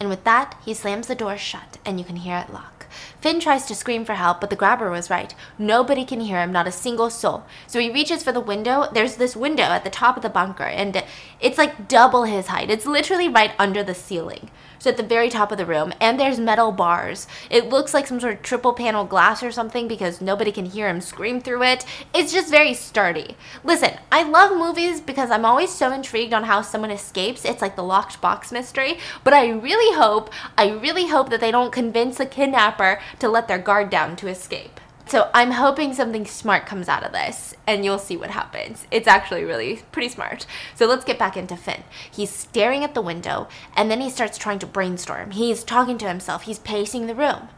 And 0.00 0.08
with 0.08 0.24
that, 0.24 0.56
he 0.64 0.74
slams 0.74 1.06
the 1.06 1.14
door 1.14 1.36
shut, 1.36 1.78
and 1.84 1.98
you 1.98 2.04
can 2.04 2.16
hear 2.16 2.36
it 2.36 2.52
lock. 2.52 2.86
Finn 3.20 3.40
tries 3.40 3.64
to 3.66 3.74
scream 3.74 4.04
for 4.04 4.14
help, 4.14 4.40
but 4.40 4.50
the 4.50 4.56
grabber 4.56 4.90
was 4.90 5.10
right. 5.10 5.34
Nobody 5.58 6.04
can 6.04 6.20
hear 6.20 6.40
him, 6.40 6.52
not 6.52 6.66
a 6.66 6.72
single 6.72 7.10
soul. 7.10 7.44
So 7.66 7.80
he 7.80 7.90
reaches 7.90 8.22
for 8.22 8.32
the 8.32 8.40
window. 8.40 8.86
There's 8.92 9.16
this 9.16 9.34
window 9.34 9.64
at 9.64 9.82
the 9.82 9.90
top 9.90 10.16
of 10.16 10.22
the 10.22 10.28
bunker, 10.28 10.64
and 10.64 11.02
it's 11.40 11.58
like 11.58 11.88
double 11.88 12.24
his 12.24 12.48
height. 12.48 12.70
It's 12.70 12.86
literally 12.86 13.28
right 13.28 13.52
under 13.58 13.82
the 13.82 13.94
ceiling. 13.94 14.50
So 14.78 14.90
at 14.90 14.96
the 14.96 15.02
very 15.02 15.30
top 15.30 15.52
of 15.52 15.58
the 15.58 15.66
room, 15.66 15.92
and 16.00 16.18
there's 16.18 16.38
metal 16.38 16.72
bars. 16.72 17.26
It 17.50 17.68
looks 17.68 17.94
like 17.94 18.06
some 18.06 18.20
sort 18.20 18.34
of 18.34 18.42
triple 18.42 18.72
panel 18.72 19.04
glass 19.04 19.42
or 19.42 19.50
something 19.50 19.88
because 19.88 20.20
nobody 20.20 20.52
can 20.52 20.66
hear 20.66 20.88
him 20.88 21.00
scream 21.00 21.40
through 21.40 21.62
it. 21.62 21.84
It's 22.14 22.32
just 22.32 22.50
very 22.50 22.74
sturdy. 22.74 23.36
Listen, 23.62 23.98
I 24.12 24.22
love 24.22 24.56
movies 24.56 25.00
because 25.00 25.30
I'm 25.30 25.44
always 25.44 25.72
so 25.72 25.92
intrigued 25.92 26.34
on 26.34 26.44
how 26.44 26.62
someone 26.62 26.90
escapes. 26.90 27.44
It's 27.44 27.62
like 27.62 27.76
the 27.76 27.82
locked 27.82 28.20
box 28.20 28.52
mystery. 28.52 28.98
But 29.22 29.32
I 29.34 29.48
really 29.48 29.96
hope, 29.96 30.30
I 30.58 30.70
really 30.70 31.08
hope 31.08 31.30
that 31.30 31.40
they 31.40 31.50
don't 31.50 31.72
convince 31.72 32.18
the 32.18 32.26
kidnapper 32.26 33.00
to 33.18 33.28
let 33.28 33.48
their 33.48 33.58
guard 33.58 33.90
down 33.90 34.16
to 34.16 34.28
escape. 34.28 34.80
So 35.06 35.30
I'm 35.34 35.50
hoping 35.50 35.92
something 35.92 36.24
smart 36.24 36.64
comes 36.64 36.88
out 36.88 37.04
of 37.04 37.12
this, 37.12 37.54
and 37.66 37.84
you'll 37.84 37.98
see 37.98 38.16
what 38.16 38.30
happens. 38.30 38.86
It's 38.90 39.06
actually 39.06 39.44
really 39.44 39.82
pretty 39.92 40.08
smart. 40.08 40.46
So 40.74 40.86
let's 40.86 41.04
get 41.04 41.18
back 41.18 41.36
into 41.36 41.56
Finn. 41.56 41.84
He's 42.10 42.30
staring 42.30 42.82
at 42.82 42.94
the 42.94 43.02
window, 43.02 43.48
and 43.76 43.90
then 43.90 44.00
he 44.00 44.08
starts 44.08 44.38
trying 44.38 44.60
to 44.60 44.66
brainstorm. 44.66 45.32
He's 45.32 45.62
talking 45.62 45.98
to 45.98 46.08
himself, 46.08 46.44
he's 46.44 46.58
pacing 46.58 47.06
the 47.06 47.14
room. 47.14 47.48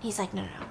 He's 0.00 0.18
like, 0.18 0.32
no, 0.32 0.42
no, 0.42 0.48
no. 0.60 0.66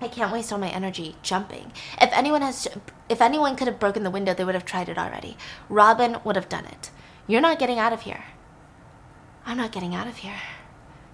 I 0.00 0.08
can't 0.08 0.32
waste 0.32 0.52
all 0.52 0.58
my 0.58 0.70
energy 0.70 1.16
jumping. 1.22 1.70
If 2.00 2.10
anyone 2.12 2.42
has, 2.42 2.66
if 3.08 3.20
anyone 3.20 3.54
could 3.54 3.68
have 3.68 3.78
broken 3.78 4.02
the 4.02 4.10
window, 4.10 4.34
they 4.34 4.44
would 4.44 4.54
have 4.54 4.64
tried 4.64 4.88
it 4.88 4.98
already. 4.98 5.36
Robin 5.68 6.16
would 6.24 6.34
have 6.34 6.48
done 6.48 6.64
it. 6.64 6.90
You're 7.28 7.40
not 7.40 7.60
getting 7.60 7.78
out 7.78 7.92
of 7.92 8.02
here. 8.02 8.24
I'm 9.46 9.58
not 9.58 9.70
getting 9.70 9.94
out 9.94 10.08
of 10.08 10.18
here. 10.18 10.40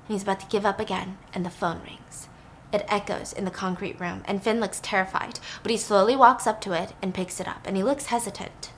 And 0.06 0.14
he's 0.14 0.22
about 0.22 0.40
to 0.40 0.46
give 0.46 0.64
up 0.64 0.80
again, 0.80 1.18
and 1.34 1.44
the 1.44 1.50
phone 1.50 1.82
rings. 1.82 2.28
It 2.72 2.84
echoes 2.88 3.32
in 3.32 3.44
the 3.44 3.50
concrete 3.50 3.98
room, 3.98 4.22
and 4.26 4.42
Finn 4.42 4.60
looks 4.60 4.80
terrified, 4.82 5.40
but 5.62 5.70
he 5.70 5.78
slowly 5.78 6.14
walks 6.14 6.46
up 6.46 6.60
to 6.62 6.72
it 6.72 6.92
and 7.00 7.14
picks 7.14 7.40
it 7.40 7.48
up, 7.48 7.66
and 7.66 7.76
he 7.76 7.82
looks 7.82 8.06
hesitant. 8.06 8.72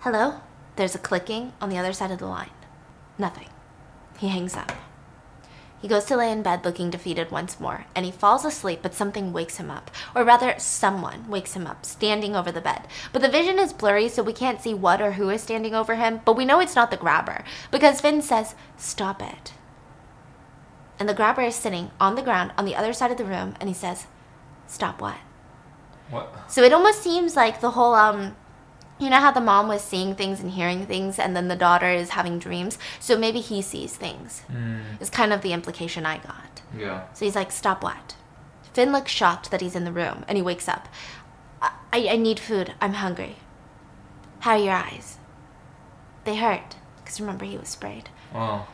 Hello? 0.00 0.40
There's 0.76 0.94
a 0.94 0.98
clicking 0.98 1.52
on 1.60 1.68
the 1.68 1.78
other 1.78 1.92
side 1.92 2.10
of 2.10 2.18
the 2.18 2.26
line. 2.26 2.50
Nothing. 3.18 3.48
He 4.18 4.28
hangs 4.28 4.56
up. 4.56 4.72
He 5.82 5.88
goes 5.88 6.04
to 6.04 6.16
lay 6.16 6.30
in 6.30 6.42
bed 6.42 6.64
looking 6.64 6.90
defeated 6.90 7.32
once 7.32 7.58
more, 7.58 7.86
and 7.94 8.06
he 8.06 8.12
falls 8.12 8.44
asleep, 8.44 8.78
but 8.82 8.94
something 8.94 9.32
wakes 9.32 9.56
him 9.56 9.68
up. 9.68 9.90
Or 10.14 10.22
rather, 10.24 10.54
someone 10.56 11.28
wakes 11.28 11.54
him 11.54 11.66
up, 11.66 11.84
standing 11.84 12.36
over 12.36 12.52
the 12.52 12.60
bed. 12.60 12.86
But 13.12 13.20
the 13.20 13.28
vision 13.28 13.58
is 13.58 13.72
blurry, 13.72 14.08
so 14.08 14.22
we 14.22 14.32
can't 14.32 14.62
see 14.62 14.74
what 14.74 15.02
or 15.02 15.12
who 15.12 15.28
is 15.28 15.42
standing 15.42 15.74
over 15.74 15.96
him, 15.96 16.20
but 16.24 16.36
we 16.36 16.44
know 16.44 16.60
it's 16.60 16.76
not 16.76 16.92
the 16.92 16.96
grabber, 16.96 17.44
because 17.72 18.00
Finn 18.00 18.22
says, 18.22 18.54
Stop 18.76 19.20
it. 19.20 19.54
And 21.02 21.08
the 21.08 21.14
grabber 21.14 21.42
is 21.42 21.56
sitting 21.56 21.90
on 21.98 22.14
the 22.14 22.22
ground 22.22 22.52
on 22.56 22.64
the 22.64 22.76
other 22.76 22.92
side 22.92 23.10
of 23.10 23.16
the 23.18 23.24
room, 23.24 23.56
and 23.58 23.68
he 23.68 23.74
says, 23.74 24.06
Stop 24.68 25.00
what? 25.00 25.16
What? 26.10 26.32
So 26.48 26.62
it 26.62 26.72
almost 26.72 27.02
seems 27.02 27.34
like 27.34 27.60
the 27.60 27.72
whole 27.72 27.92
um 27.96 28.36
you 29.00 29.10
know 29.10 29.16
how 29.18 29.32
the 29.32 29.40
mom 29.40 29.66
was 29.66 29.82
seeing 29.82 30.14
things 30.14 30.38
and 30.38 30.52
hearing 30.52 30.86
things 30.86 31.18
and 31.18 31.34
then 31.34 31.48
the 31.48 31.56
daughter 31.56 31.88
is 31.88 32.10
having 32.10 32.38
dreams 32.38 32.78
so 33.00 33.18
maybe 33.18 33.40
he 33.40 33.60
sees 33.60 33.96
things 33.96 34.42
Mm. 34.48 35.00
is 35.00 35.10
kind 35.10 35.32
of 35.32 35.42
the 35.42 35.52
implication 35.52 36.06
i 36.06 36.18
got 36.18 36.62
Yeah. 36.78 37.06
so 37.14 37.24
he's 37.24 37.34
like 37.34 37.50
stop 37.50 37.82
what 37.82 38.14
finn 38.72 38.92
looks 38.92 39.10
shocked 39.10 39.50
that 39.50 39.60
he's 39.60 39.74
in 39.74 39.84
the 39.84 39.90
room 39.90 40.24
and 40.28 40.36
he 40.36 40.42
wakes 40.42 40.68
up 40.68 40.88
i, 41.60 41.72
I, 41.92 42.08
I 42.10 42.16
need 42.16 42.38
food 42.38 42.74
i'm 42.80 42.92
hungry 42.92 43.36
how 44.40 44.52
are 44.52 44.58
your 44.58 44.74
eyes 44.74 45.18
they 46.22 46.36
hurt 46.36 46.76
because 46.98 47.18
remember 47.20 47.44
he 47.44 47.58
was 47.58 47.70
sprayed 47.70 48.08
Oh. 48.32 48.68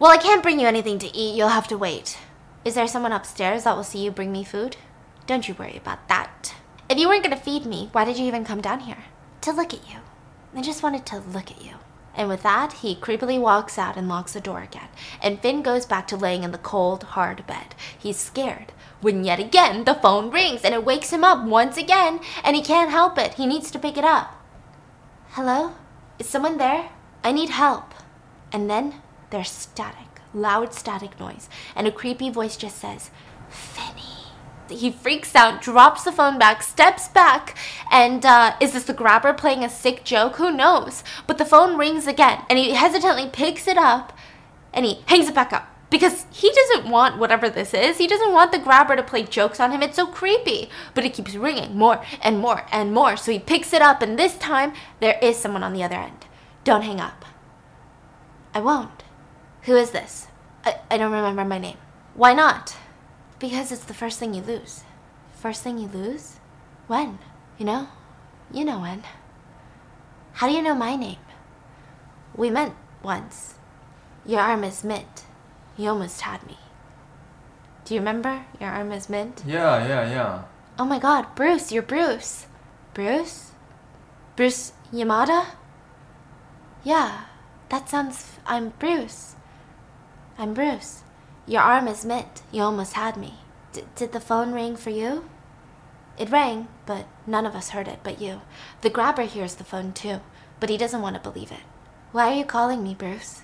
Well 0.00 0.10
i 0.10 0.16
can't 0.16 0.42
bring 0.42 0.58
you 0.58 0.66
anything 0.66 0.98
to 0.98 1.16
eat 1.16 1.36
you'll 1.36 1.48
have 1.48 1.68
to 1.68 1.78
wait 1.78 2.18
is 2.64 2.74
there 2.74 2.88
someone 2.88 3.12
upstairs 3.12 3.62
that 3.62 3.76
will 3.76 3.84
see 3.84 4.04
you 4.04 4.10
bring 4.10 4.32
me 4.32 4.42
food 4.42 4.76
don't 5.28 5.46
you 5.46 5.54
worry 5.54 5.76
about 5.76 6.08
that 6.08 6.52
if 6.88 6.98
you 6.98 7.06
weren't 7.06 7.22
going 7.22 7.36
to 7.36 7.40
feed 7.40 7.64
me 7.64 7.88
why 7.92 8.04
did 8.04 8.18
you 8.18 8.26
even 8.26 8.44
come 8.44 8.60
down 8.60 8.80
here 8.80 9.04
to 9.42 9.52
look 9.52 9.72
at 9.72 9.88
you. 9.90 9.98
I 10.54 10.62
just 10.62 10.82
wanted 10.82 11.06
to 11.06 11.18
look 11.18 11.50
at 11.50 11.62
you. 11.62 11.74
And 12.14 12.28
with 12.28 12.42
that, 12.42 12.74
he 12.74 12.94
creepily 12.96 13.40
walks 13.40 13.78
out 13.78 13.96
and 13.96 14.08
locks 14.08 14.32
the 14.32 14.40
door 14.40 14.60
again. 14.60 14.88
And 15.22 15.40
Finn 15.40 15.62
goes 15.62 15.86
back 15.86 16.08
to 16.08 16.16
laying 16.16 16.42
in 16.42 16.50
the 16.50 16.58
cold, 16.58 17.04
hard 17.04 17.46
bed. 17.46 17.74
He's 17.96 18.16
scared. 18.16 18.72
When 19.00 19.24
yet 19.24 19.38
again 19.38 19.84
the 19.84 19.94
phone 19.94 20.30
rings 20.30 20.62
and 20.62 20.74
it 20.74 20.84
wakes 20.84 21.10
him 21.10 21.24
up 21.24 21.46
once 21.46 21.76
again, 21.76 22.20
and 22.44 22.56
he 22.56 22.62
can't 22.62 22.90
help 22.90 23.16
it. 23.16 23.34
He 23.34 23.46
needs 23.46 23.70
to 23.70 23.78
pick 23.78 23.96
it 23.96 24.04
up. 24.04 24.34
Hello? 25.30 25.74
Is 26.18 26.28
someone 26.28 26.58
there? 26.58 26.90
I 27.22 27.32
need 27.32 27.50
help. 27.50 27.94
And 28.52 28.68
then 28.68 29.00
there's 29.30 29.50
static, 29.50 30.20
loud 30.34 30.74
static 30.74 31.18
noise, 31.18 31.48
and 31.74 31.86
a 31.86 31.92
creepy 31.92 32.30
voice 32.30 32.56
just 32.56 32.78
says, 32.78 33.10
Finney. 33.48 34.16
He 34.68 34.92
freaks 34.92 35.34
out, 35.34 35.60
drops 35.60 36.04
the 36.04 36.12
phone 36.12 36.38
back, 36.38 36.62
steps 36.62 37.08
back, 37.08 37.56
and 37.90 38.24
uh, 38.24 38.54
is 38.60 38.72
this 38.72 38.84
the 38.84 38.92
grabber 38.92 39.32
playing 39.32 39.64
a 39.64 39.68
sick 39.68 40.04
joke? 40.04 40.36
Who 40.36 40.52
knows? 40.52 41.02
But 41.26 41.38
the 41.38 41.44
phone 41.44 41.76
rings 41.76 42.06
again, 42.06 42.44
and 42.48 42.58
he 42.58 42.74
hesitantly 42.74 43.28
picks 43.32 43.66
it 43.66 43.76
up 43.76 44.16
and 44.72 44.84
he 44.84 45.02
hangs 45.06 45.28
it 45.28 45.34
back 45.34 45.52
up 45.52 45.68
because 45.90 46.26
he 46.30 46.50
doesn't 46.52 46.88
want 46.88 47.18
whatever 47.18 47.50
this 47.50 47.74
is. 47.74 47.98
He 47.98 48.06
doesn't 48.06 48.32
want 48.32 48.52
the 48.52 48.58
grabber 48.58 48.96
to 48.96 49.02
play 49.02 49.24
jokes 49.24 49.58
on 49.58 49.72
him. 49.72 49.82
It's 49.82 49.96
so 49.96 50.06
creepy. 50.06 50.70
But 50.94 51.04
it 51.04 51.14
keeps 51.14 51.34
ringing 51.34 51.76
more 51.76 52.04
and 52.22 52.38
more 52.38 52.66
and 52.70 52.92
more. 52.92 53.16
So 53.16 53.32
he 53.32 53.38
picks 53.38 53.72
it 53.72 53.82
up, 53.82 54.00
and 54.00 54.18
this 54.18 54.38
time 54.38 54.72
there 55.00 55.18
is 55.20 55.36
someone 55.36 55.64
on 55.64 55.72
the 55.72 55.82
other 55.82 55.96
end. 55.96 56.26
Don't 56.62 56.82
hang 56.82 57.00
up. 57.00 57.24
I 58.54 58.60
won't. 58.60 59.02
Who 59.62 59.76
is 59.76 59.90
this? 59.90 60.26
I, 60.64 60.76
I 60.90 60.96
don't 60.98 61.12
remember 61.12 61.44
my 61.44 61.58
name. 61.58 61.76
Why 62.14 62.32
not? 62.32 62.76
Because 63.38 63.72
it's 63.72 63.84
the 63.84 63.94
first 63.94 64.18
thing 64.18 64.34
you 64.34 64.42
lose. 64.42 64.84
First 65.34 65.62
thing 65.62 65.78
you 65.78 65.88
lose? 65.88 66.36
When? 66.86 67.18
You 67.58 67.66
know? 67.66 67.88
You 68.52 68.64
know 68.64 68.80
when. 68.80 69.02
How 70.34 70.48
do 70.48 70.54
you 70.54 70.62
know 70.62 70.74
my 70.74 70.96
name? 70.96 71.18
We 72.34 72.50
met 72.50 72.72
once. 73.02 73.54
Your 74.26 74.40
arm 74.40 74.64
is 74.64 74.84
mint. 74.84 75.24
You 75.76 75.90
almost 75.90 76.22
had 76.22 76.46
me. 76.46 76.58
Do 77.84 77.94
you 77.94 78.00
remember? 78.00 78.44
Your 78.60 78.70
arm 78.70 78.92
is 78.92 79.08
mint? 79.08 79.42
Yeah, 79.46 79.86
yeah, 79.86 80.10
yeah. 80.10 80.42
Oh 80.78 80.84
my 80.84 80.98
god, 80.98 81.34
Bruce, 81.34 81.72
you're 81.72 81.82
Bruce. 81.82 82.46
Bruce? 82.94 83.52
Bruce 84.36 84.72
Yamada? 84.92 85.46
Yeah, 86.84 87.24
that 87.68 87.88
sounds. 87.88 88.38
I'm 88.46 88.70
Bruce. 88.78 89.36
I'm 90.40 90.54
Bruce. 90.54 91.02
Your 91.46 91.60
arm 91.60 91.86
is 91.86 92.02
mint. 92.02 92.40
You 92.50 92.62
almost 92.62 92.94
had 92.94 93.18
me. 93.18 93.34
D- 93.74 93.82
did 93.94 94.12
the 94.12 94.20
phone 94.20 94.52
ring 94.52 94.74
for 94.74 94.88
you? 94.88 95.28
It 96.16 96.30
rang, 96.30 96.68
but 96.86 97.04
none 97.26 97.44
of 97.44 97.54
us 97.54 97.70
heard 97.70 97.86
it 97.86 97.98
but 98.02 98.22
you. 98.22 98.40
The 98.80 98.88
grabber 98.88 99.24
hears 99.24 99.56
the 99.56 99.64
phone 99.64 99.92
too, 99.92 100.20
but 100.58 100.70
he 100.70 100.78
doesn't 100.78 101.02
want 101.02 101.14
to 101.14 101.30
believe 101.30 101.52
it. 101.52 101.60
Why 102.12 102.32
are 102.32 102.34
you 102.34 102.46
calling 102.46 102.82
me, 102.82 102.94
Bruce? 102.94 103.42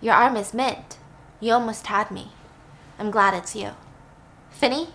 Your 0.00 0.14
arm 0.14 0.36
is 0.36 0.54
mint. 0.54 0.98
You 1.40 1.52
almost 1.52 1.88
had 1.88 2.12
me. 2.12 2.30
I'm 2.96 3.10
glad 3.10 3.34
it's 3.34 3.56
you. 3.56 3.70
Finney? 4.50 4.90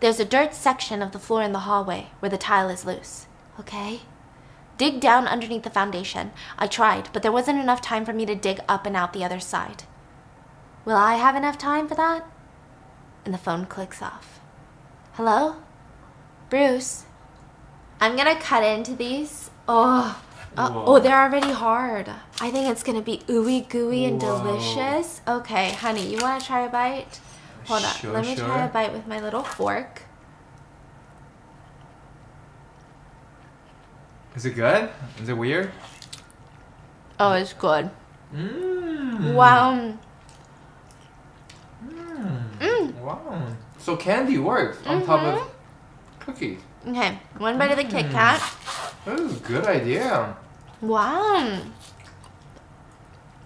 There's 0.00 0.20
a 0.20 0.26
dirt 0.26 0.52
section 0.52 1.00
of 1.00 1.12
the 1.12 1.18
floor 1.18 1.42
in 1.42 1.52
the 1.52 1.60
hallway 1.60 2.08
where 2.20 2.28
the 2.28 2.36
tile 2.36 2.68
is 2.68 2.84
loose. 2.84 3.28
Okay? 3.58 4.02
Dig 4.76 5.00
down 5.00 5.26
underneath 5.26 5.62
the 5.62 5.70
foundation. 5.70 6.32
I 6.58 6.66
tried, 6.66 7.08
but 7.14 7.22
there 7.22 7.32
wasn't 7.32 7.60
enough 7.60 7.80
time 7.80 8.04
for 8.04 8.12
me 8.12 8.26
to 8.26 8.34
dig 8.34 8.60
up 8.68 8.84
and 8.84 8.94
out 8.94 9.14
the 9.14 9.24
other 9.24 9.40
side. 9.40 9.84
Will 10.84 10.96
I 10.96 11.14
have 11.14 11.34
enough 11.34 11.56
time 11.56 11.88
for 11.88 11.94
that? 11.94 12.26
And 13.24 13.32
the 13.32 13.38
phone 13.38 13.64
clicks 13.66 14.02
off. 14.02 14.40
Hello? 15.12 15.56
Bruce? 16.50 17.04
I'm 18.00 18.16
gonna 18.16 18.38
cut 18.38 18.62
into 18.62 18.94
these. 18.94 19.50
Oh. 19.66 20.20
Oh, 20.56 20.84
oh, 20.86 20.98
they're 21.00 21.20
already 21.20 21.50
hard. 21.50 22.08
I 22.40 22.50
think 22.50 22.68
it's 22.68 22.84
gonna 22.84 23.02
be 23.02 23.18
ooey 23.26 23.68
gooey 23.68 24.04
and 24.04 24.22
Whoa. 24.22 24.38
delicious. 24.38 25.20
Okay, 25.26 25.72
honey, 25.72 26.06
you 26.06 26.18
wanna 26.20 26.40
try 26.40 26.60
a 26.60 26.68
bite? 26.68 27.18
Hold 27.66 27.84
on. 27.84 27.94
Sure, 27.94 28.12
Let 28.12 28.24
me 28.24 28.36
try 28.36 28.64
a 28.64 28.68
bite 28.68 28.92
with 28.92 29.06
my 29.06 29.20
little 29.20 29.42
fork. 29.42 30.02
Is 34.36 34.44
it 34.44 34.54
good? 34.54 34.90
Is 35.20 35.28
it 35.28 35.36
weird? 35.36 35.72
Oh, 37.18 37.32
it's 37.32 37.52
good. 37.52 37.90
Mmm. 38.34 39.34
Wow. 39.34 39.96
Mm. 42.58 42.94
Wow. 43.00 43.46
So 43.78 43.96
candy 43.96 44.38
works 44.38 44.78
on 44.86 45.04
top 45.04 45.22
of 45.22 45.50
cookies. 46.20 46.60
Okay, 46.86 47.18
one 47.38 47.58
bite 47.58 47.70
of 47.70 47.76
the 47.76 47.84
Kit. 47.84 48.10
Kat. 48.10 48.42
That 49.04 49.20
is 49.20 49.36
a 49.36 49.40
good 49.40 49.64
idea. 49.66 50.36
Wow. 50.80 51.60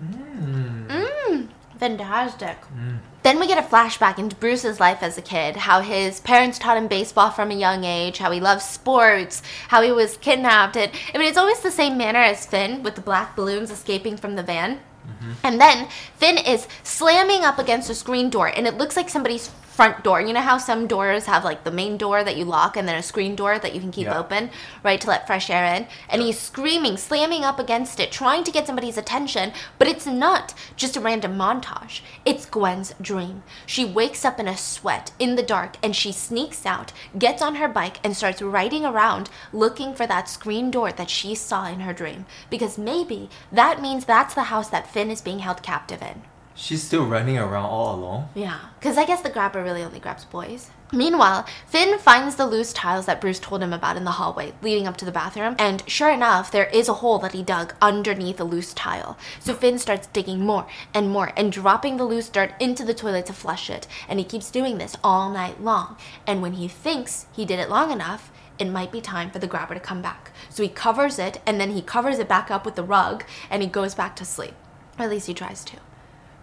Mmm. 0.03 0.87
Mmm. 0.87 1.49
Fantastic. 1.79 2.59
Mm. 2.75 2.99
Then 3.23 3.39
we 3.39 3.47
get 3.47 3.59
a 3.59 3.69
flashback 3.69 4.19
into 4.19 4.35
Bruce's 4.35 4.81
life 4.81 5.03
as 5.03 5.19
a 5.19 5.23
kid, 5.23 5.57
how 5.57 5.81
his 5.81 6.21
parents 6.21 6.59
taught 6.59 6.77
him 6.77 6.89
baseball 6.89 7.31
from 7.31 7.51
a 7.51 7.55
young 7.55 7.85
age, 7.85 8.19
how 8.19 8.31
he 8.31 8.41
loves 8.41 8.65
sports, 8.65 9.43
how 9.69 9.83
he 9.83 9.93
was 9.93 10.17
kidnapped. 10.17 10.77
And 10.77 10.91
I 11.15 11.19
mean, 11.19 11.29
it's 11.29 11.39
always 11.39 11.61
the 11.61 11.71
same 11.71 11.97
manner 11.97 12.21
as 12.21 12.47
Finn 12.47 12.83
with 12.83 12.95
the 12.95 13.01
black 13.01 13.37
balloons 13.37 13.71
escaping 13.71 14.17
from 14.17 14.35
the 14.35 14.43
van. 14.43 14.81
Mm-hmm. 15.09 15.33
And 15.45 15.61
then 15.61 15.89
Finn 16.17 16.39
is 16.39 16.69
slamming 16.83 17.45
up 17.45 17.59
against 17.59 17.91
a 17.91 17.95
screen 17.95 18.31
door, 18.31 18.49
and 18.49 18.67
it 18.67 18.77
looks 18.77 18.97
like 18.97 19.09
somebody's 19.09 19.51
front 19.79 20.03
door. 20.03 20.21
You 20.21 20.33
know 20.33 20.41
how 20.41 20.59
some 20.59 20.89
doors 20.89 21.27
have 21.27 21.45
like 21.45 21.63
the 21.63 21.71
main 21.71 21.97
door 21.97 22.25
that 22.25 22.37
you 22.37 22.45
lock 22.45 22.77
and 22.77 22.89
then 22.89 22.99
a 22.99 23.03
screen 23.11 23.37
door 23.37 23.61
that 23.61 23.77
you 23.77 23.81
can 23.81 23.93
keep 23.93 24.07
Yeah. 24.09 24.19
open, 24.19 24.51
right, 24.83 25.01
to 25.01 25.07
let 25.07 25.29
fresh 25.29 25.49
air 25.49 25.65
in? 25.65 25.87
And 26.09 26.21
he's 26.21 26.37
screaming, 26.37 26.97
slamming 26.97 27.45
up 27.45 27.61
against 27.61 28.01
it, 28.01 28.11
trying 28.11 28.43
to 28.43 28.51
get 28.51 28.67
somebody's 28.67 28.99
attention, 28.99 29.53
but 29.79 29.87
it's 29.87 30.05
not 30.05 30.53
just 30.75 30.97
a 30.97 31.01
random 31.01 31.39
montage. 31.39 32.01
It's 32.25 32.45
Gwen's 32.45 32.93
dream. 33.01 33.45
She 33.67 33.85
wakes 33.85 34.25
up 34.25 34.41
in 34.41 34.49
a 34.49 34.57
sweat 34.57 35.13
in 35.21 35.37
the 35.37 35.45
dark 35.45 35.77
and 35.81 35.95
she 35.95 36.11
sneaks 36.11 36.67
out, 36.67 36.93
gets 37.17 37.41
on 37.41 37.55
her 37.55 37.69
bike, 37.69 38.01
and 38.03 38.17
starts 38.17 38.43
riding 38.43 38.85
around 38.85 39.31
looking 39.53 39.95
for 39.95 40.09
that 40.09 40.29
screen 40.29 40.73
door 40.73 40.91
that 40.91 41.09
she 41.09 41.37
saw 41.37 41.69
in 41.69 41.81
her 41.87 41.93
dream. 41.93 42.27
Because 42.51 42.79
maybe 42.79 43.31
that 43.53 43.81
means 43.81 44.05
that's 44.05 44.35
the 44.35 44.51
house 44.51 44.71
that 44.71 44.91
Finn 44.93 45.09
is 45.09 45.21
being 45.21 45.39
held 45.39 45.63
captive 45.63 46.03
in. 46.03 46.23
She's 46.61 46.83
still 46.83 47.07
running 47.07 47.39
around 47.39 47.67
all 47.67 47.95
alone? 47.95 48.29
Yeah, 48.35 48.59
because 48.81 48.99
I 48.99 49.07
guess 49.07 49.21
the 49.21 49.31
grabber 49.31 49.63
really 49.63 49.85
only 49.85 50.01
grabs 50.01 50.25
boys. 50.25 50.73
Meanwhile, 50.93 51.47
Finn 51.69 51.99
finds 51.99 52.35
the 52.35 52.49
loose 52.49 52.73
tiles 52.73 53.07
that 53.07 53.21
Bruce 53.21 53.39
told 53.39 53.63
him 53.63 53.73
about 53.73 53.97
in 53.97 54.03
the 54.03 54.11
hallway 54.11 54.53
leading 54.61 54.89
up 54.89 54.97
to 54.97 55.05
the 55.05 55.13
bathroom, 55.13 55.55
and 55.57 55.89
sure 55.89 56.11
enough, 56.11 56.51
there 56.51 56.67
is 56.71 56.89
a 56.89 56.95
hole 56.95 57.21
that 57.21 57.33
he 57.33 57.45
dug 57.45 57.75
underneath 57.81 58.41
a 58.41 58.45
loose 58.45 58.75
tile. 58.75 59.17
So 59.39 59.55
Finn 59.55 59.79
starts 59.79 60.09
digging 60.09 60.41
more 60.41 60.67
and 60.93 61.11
more 61.11 61.33
and 61.37 61.53
dropping 61.53 61.97
the 61.97 62.05
loose 62.05 62.29
dirt 62.29 62.53
into 62.59 62.85
the 62.85 62.93
toilet 62.93 63.27
to 63.27 63.33
flush 63.33 63.71
it, 63.71 63.87
and 64.09 64.19
he 64.19 64.25
keeps 64.25 64.51
doing 64.51 64.79
this 64.79 64.97
all 65.05 65.31
night 65.31 65.63
long. 65.63 65.97
And 66.27 66.43
when 66.43 66.55
he 66.55 66.67
thinks 66.67 67.27
he 67.33 67.45
did 67.45 67.61
it 67.61 67.71
long 67.71 67.93
enough, 67.93 68.33
it 68.59 68.69
might 68.69 68.91
be 68.91 69.01
time 69.01 69.31
for 69.31 69.39
the 69.39 69.47
grabber 69.47 69.75
to 69.75 69.81
come 69.81 70.03
back. 70.03 70.33
So 70.51 70.65
he 70.65 70.69
covers 70.69 71.21
it 71.21 71.41
and 71.47 71.61
then 71.61 71.71
he 71.71 71.83
covers 71.83 72.19
it 72.19 72.29
back 72.29 72.51
up 72.51 72.67
with 72.67 72.75
the 72.75 72.83
rug 72.83 73.23
and 73.49 73.63
he 73.63 73.69
goes 73.69 73.95
back 73.95 74.17
to 74.17 74.25
sleep. 74.25 74.55
Or 74.99 75.05
at 75.05 75.11
least 75.11 75.29
he 75.29 75.35
tries 75.35 75.63
to. 75.67 75.77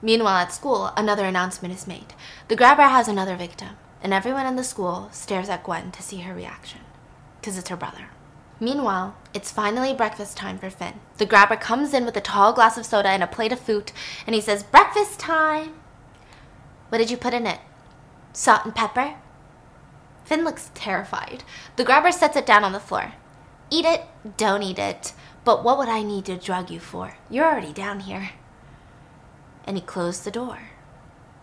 Meanwhile, 0.01 0.37
at 0.37 0.53
school, 0.53 0.91
another 0.97 1.25
announcement 1.25 1.73
is 1.73 1.87
made. 1.87 2.13
The 2.47 2.55
grabber 2.55 2.83
has 2.83 3.07
another 3.07 3.35
victim, 3.35 3.69
and 4.03 4.13
everyone 4.13 4.45
in 4.45 4.55
the 4.55 4.63
school 4.63 5.09
stares 5.11 5.49
at 5.49 5.63
Gwen 5.63 5.91
to 5.91 6.03
see 6.03 6.21
her 6.21 6.33
reaction. 6.33 6.81
Because 7.39 7.57
it's 7.57 7.69
her 7.69 7.77
brother. 7.77 8.09
Meanwhile, 8.59 9.15
it's 9.33 9.51
finally 9.51 9.93
breakfast 9.93 10.37
time 10.37 10.57
for 10.57 10.69
Finn. 10.69 10.99
The 11.17 11.25
grabber 11.25 11.55
comes 11.55 11.93
in 11.93 12.05
with 12.05 12.15
a 12.17 12.21
tall 12.21 12.53
glass 12.53 12.77
of 12.77 12.85
soda 12.85 13.09
and 13.09 13.23
a 13.23 13.27
plate 13.27 13.51
of 13.51 13.59
food, 13.59 13.91
and 14.25 14.35
he 14.35 14.41
says, 14.41 14.63
Breakfast 14.63 15.19
time! 15.19 15.73
What 16.89 16.99
did 16.99 17.09
you 17.09 17.17
put 17.17 17.33
in 17.33 17.47
it? 17.47 17.59
Salt 18.33 18.65
and 18.65 18.75
pepper? 18.75 19.15
Finn 20.23 20.43
looks 20.43 20.71
terrified. 20.73 21.43
The 21.75 21.83
grabber 21.83 22.11
sets 22.11 22.35
it 22.35 22.45
down 22.45 22.63
on 22.63 22.73
the 22.73 22.79
floor. 22.79 23.13
Eat 23.69 23.85
it, 23.85 24.03
don't 24.37 24.63
eat 24.63 24.79
it. 24.79 25.13
But 25.43 25.63
what 25.63 25.77
would 25.77 25.89
I 25.89 26.03
need 26.03 26.25
to 26.25 26.37
drug 26.37 26.69
you 26.69 26.79
for? 26.79 27.17
You're 27.29 27.45
already 27.45 27.73
down 27.73 28.01
here 28.01 28.31
and 29.65 29.75
he 29.75 29.81
closed 29.81 30.23
the 30.23 30.31
door. 30.31 30.59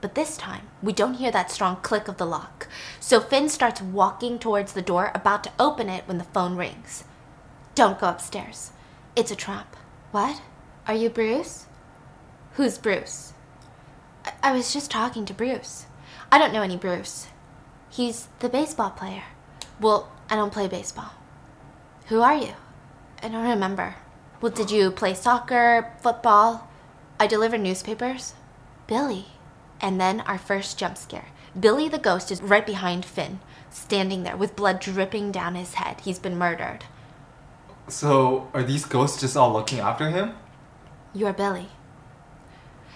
But 0.00 0.14
this 0.14 0.36
time, 0.36 0.68
we 0.82 0.92
don't 0.92 1.14
hear 1.14 1.30
that 1.30 1.50
strong 1.50 1.76
click 1.76 2.08
of 2.08 2.16
the 2.16 2.26
lock. 2.26 2.66
So 2.98 3.20
Finn 3.20 3.48
starts 3.48 3.80
walking 3.80 4.38
towards 4.38 4.72
the 4.72 4.82
door, 4.82 5.12
about 5.14 5.44
to 5.44 5.52
open 5.58 5.88
it 5.88 6.04
when 6.06 6.18
the 6.18 6.24
phone 6.24 6.56
rings. 6.56 7.04
Don't 7.74 8.00
go 8.00 8.08
upstairs. 8.08 8.72
It's 9.14 9.30
a 9.30 9.36
trap. 9.36 9.76
What? 10.10 10.42
Are 10.88 10.94
you 10.94 11.08
Bruce? 11.08 11.66
Who's 12.54 12.78
Bruce? 12.78 13.32
I, 14.24 14.32
I 14.42 14.52
was 14.52 14.72
just 14.72 14.90
talking 14.90 15.24
to 15.26 15.34
Bruce. 15.34 15.86
I 16.32 16.38
don't 16.38 16.52
know 16.52 16.62
any 16.62 16.76
Bruce. 16.76 17.28
He's 17.88 18.28
the 18.40 18.48
baseball 18.48 18.90
player. 18.90 19.22
Well, 19.80 20.10
I 20.28 20.34
don't 20.34 20.52
play 20.52 20.66
baseball. 20.66 21.12
Who 22.06 22.20
are 22.22 22.36
you? 22.36 22.54
I 23.22 23.28
don't 23.28 23.48
remember. 23.48 23.94
Well, 24.40 24.50
did 24.50 24.70
you 24.70 24.90
play 24.90 25.14
soccer, 25.14 25.94
football? 26.00 26.68
I 27.22 27.28
deliver 27.28 27.56
newspapers. 27.56 28.34
Billy. 28.88 29.26
And 29.80 30.00
then 30.00 30.22
our 30.22 30.38
first 30.38 30.76
jump 30.76 30.98
scare. 30.98 31.28
Billy 31.58 31.88
the 31.88 31.96
ghost 31.96 32.32
is 32.32 32.42
right 32.42 32.66
behind 32.66 33.04
Finn, 33.04 33.38
standing 33.70 34.24
there 34.24 34.36
with 34.36 34.56
blood 34.56 34.80
dripping 34.80 35.30
down 35.30 35.54
his 35.54 35.74
head. 35.74 36.00
He's 36.00 36.18
been 36.18 36.36
murdered. 36.36 36.80
So, 37.86 38.50
are 38.52 38.64
these 38.64 38.84
ghosts 38.84 39.20
just 39.20 39.36
all 39.36 39.52
looking 39.52 39.78
after 39.78 40.10
him? 40.10 40.34
You're 41.14 41.32
Billy. 41.32 41.68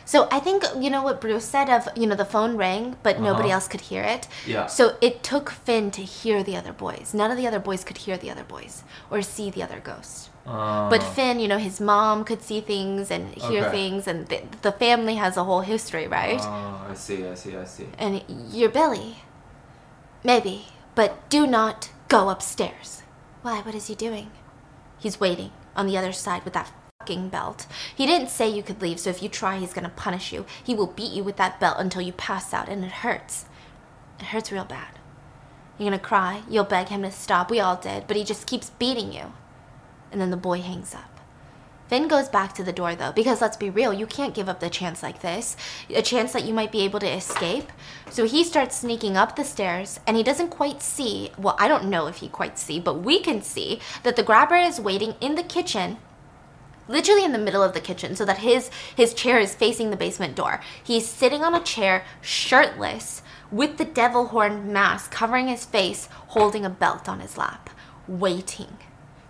So 0.05 0.27
I 0.33 0.41
think 0.41 0.64
you 0.77 0.91
know 0.91 1.05
what 1.05 1.20
Bruce 1.20 1.45
said 1.45 1.70
of 1.70 1.89
you 1.97 2.09
know 2.09 2.16
the 2.16 2.24
phone 2.24 2.57
rang, 2.57 2.97
but 3.05 3.16
uh-huh. 3.16 3.24
nobody 3.24 3.53
else 3.53 3.68
could 3.68 3.83
hear 3.83 4.03
it. 4.03 4.27
Yeah. 4.45 4.66
So 4.66 4.97
it 5.01 5.22
took 5.22 5.51
Finn 5.51 5.93
to 5.93 6.03
hear 6.03 6.43
the 6.43 6.57
other 6.57 6.72
boys. 6.72 7.14
None 7.14 7.31
of 7.31 7.37
the 7.37 7.47
other 7.47 7.61
boys 7.61 7.85
could 7.85 7.99
hear 7.99 8.16
the 8.16 8.33
other 8.33 8.45
boys 8.45 8.83
or 9.09 9.22
see 9.22 9.51
the 9.51 9.62
other 9.62 9.79
ghost. 9.79 10.31
Uh, 10.47 10.88
but 10.88 11.03
Finn, 11.03 11.40
you 11.40 11.49
know, 11.49 11.59
his 11.59 11.80
mom 11.80 12.24
could 12.24 12.40
see 12.40 12.61
things 12.61 13.11
and 13.11 13.34
hear 13.34 13.64
okay. 13.64 13.70
things, 13.70 14.07
and 14.07 14.28
the, 14.28 14.42
the, 14.62 14.70
family 14.70 15.16
has 15.16 15.36
a 15.36 15.42
whole 15.42 15.62
history, 15.62 16.07
right? 16.07 16.40
Oh, 16.40 16.86
I 16.88 16.94
see, 16.94 17.26
I 17.26 17.34
see, 17.34 17.57
I 17.57 17.64
see. 17.64 17.86
And 17.99 18.22
you're 18.28 18.70
Billy. 18.70 19.16
Maybe, 20.22 20.66
but 20.94 21.28
do 21.30 21.47
not 21.47 21.90
go 22.09 22.28
upstairs. 22.28 23.03
Why? 23.42 23.61
What 23.61 23.74
is 23.74 23.88
he 23.88 23.97
doing? 23.97 24.30
He's 24.99 25.18
waiting 25.18 25.51
on 25.74 25.88
the 25.88 25.99
other 25.99 26.12
side 26.12 26.44
with 26.44 26.55
that 26.55 26.72
fucking 27.01 27.28
belt. 27.28 27.66
He 27.94 28.07
didn't 28.07 28.30
say 28.30 28.49
you 28.49 28.62
could 28.62 28.80
leave, 28.80 29.01
so 29.01 29.11
if 29.11 29.22
you 29.22 29.28
try, 29.28 29.59
he's 29.59 29.72
gonna 29.72 29.92
punish 29.94 30.32
you. 30.32 30.47
He 30.62 30.74
will 30.74 30.86
beat 30.86 31.12
you 31.12 31.24
with 31.24 31.36
that 31.38 31.59
belt 31.59 31.76
until 31.78 32.03
you 32.03 32.12
pass 32.12 32.55
out, 32.55 32.68
and 32.68 32.84
it 32.84 32.92
hurts. 32.92 33.47
It 34.20 34.26
hurts 34.26 34.53
real 34.53 34.64
bad. 34.64 34.99
You're 35.76 35.90
gonna 35.90 35.99
cry, 35.99 36.42
you'll 36.49 36.64
beg 36.64 36.88
him 36.88 37.03
to 37.03 37.11
stop, 37.11 37.51
we 37.51 37.59
all 37.59 37.76
did, 37.76 38.07
but 38.07 38.16
he 38.16 38.24
just 38.24 38.47
keeps 38.47 38.70
beating 38.70 39.12
you. 39.12 39.32
And 40.13 40.21
then 40.21 40.31
the 40.31 40.37
boy 40.37 40.61
hangs 40.61 40.95
up. 40.95 41.17
Finn 41.89 42.09
goes 42.09 42.29
back 42.29 42.53
to 42.55 42.65
the 42.65 42.73
door 42.73 42.97
though, 42.97 43.13
because 43.13 43.41
let's 43.41 43.57
be 43.57 43.71
real, 43.71 43.93
you 43.93 44.07
can't 44.07 44.35
give 44.35 44.49
up 44.49 44.59
the 44.59 44.69
chance 44.69 45.03
like 45.03 45.23
this. 45.23 45.57
A 45.91 46.03
chance 46.03 46.33
that 46.33 46.45
you 46.45 46.53
might 46.53 46.73
be 46.73 46.83
able 46.83 46.99
to 47.01 47.09
escape. 47.09 47.71
So 48.11 48.27
he 48.27 48.43
starts 48.43 48.77
sneaking 48.77 49.17
up 49.17 49.37
the 49.37 49.45
stairs 49.45 50.01
and 50.07 50.17
he 50.17 50.25
doesn't 50.25 50.49
quite 50.49 50.83
see, 50.83 51.31
well, 51.39 51.57
I 51.61 51.69
don't 51.69 51.89
know 51.89 52.09
if 52.09 52.17
he 52.17 52.29
quite 52.29 52.59
see, 52.59 52.81
but 52.81 53.03
we 53.03 53.21
can 53.21 53.41
see 53.41 53.81
that 54.03 54.17
the 54.17 54.25
grabber 54.25 54.57
is 54.57 54.81
waiting 54.81 55.15
in 55.21 55.37
the 55.37 55.43
kitchen 55.45 55.99
literally 56.89 57.25
in 57.25 57.33
the 57.33 57.39
middle 57.39 57.63
of 57.63 57.73
the 57.75 57.81
kitchen 57.81 58.15
so 58.15 58.25
that 58.25 58.39
his 58.39 58.71
his 58.95 59.13
chair 59.13 59.39
is 59.41 59.55
facing 59.55 59.91
the 59.91 59.97
basement 59.97 60.37
door. 60.37 60.61
He's 60.83 61.07
sitting 61.07 61.43
on 61.43 61.55
a 61.55 61.63
chair 61.63 62.05
shirtless 62.21 63.23
with 63.51 63.77
the 63.77 63.85
devil 63.85 64.29
horn 64.29 64.73
mask 64.73 65.11
covering 65.11 65.49
his 65.49 65.65
face, 65.65 66.09
holding 66.29 66.65
a 66.65 66.71
belt 66.71 67.09
on 67.09 67.21
his 67.21 67.37
lap, 67.37 67.71
waiting. 68.07 68.79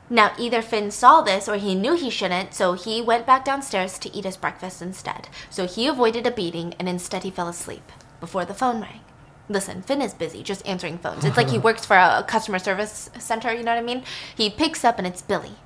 Now, 0.09 0.32
either 0.38 0.62
Finn 0.62 0.90
saw 0.92 1.20
this 1.20 1.48
or 1.48 1.57
he 1.57 1.74
knew 1.74 1.94
he 1.94 2.11
shouldn't, 2.11 2.54
so 2.54 2.74
he 2.74 3.02
went 3.02 3.26
back 3.26 3.44
downstairs 3.44 3.98
to 3.98 4.14
eat 4.14 4.24
his 4.24 4.36
breakfast 4.36 4.80
instead. 4.80 5.28
So 5.50 5.66
he 5.66 5.88
avoided 5.88 6.26
a 6.26 6.30
beating 6.30 6.74
and 6.78 6.88
instead 6.88 7.24
he 7.24 7.30
fell 7.30 7.48
asleep 7.48 7.90
before 8.20 8.44
the 8.44 8.54
phone 8.54 8.80
rang. 8.80 9.00
Listen, 9.48 9.82
Finn 9.82 10.02
is 10.02 10.14
busy 10.14 10.42
just 10.42 10.66
answering 10.66 10.98
phones. 10.98 11.24
It's 11.24 11.36
like 11.36 11.50
he 11.50 11.59
works 11.68 11.84
for 11.84 11.96
a 11.96 12.24
customer 12.26 12.59
service 12.59 13.11
center, 13.18 13.52
you 13.52 13.64
know 13.64 13.72
what 13.72 13.80
I 13.80 13.82
mean? 13.82 14.04
He 14.36 14.48
picks 14.48 14.84
up 14.84 14.98
and 14.98 15.07
it's 15.07 15.22
Billy. 15.22 15.57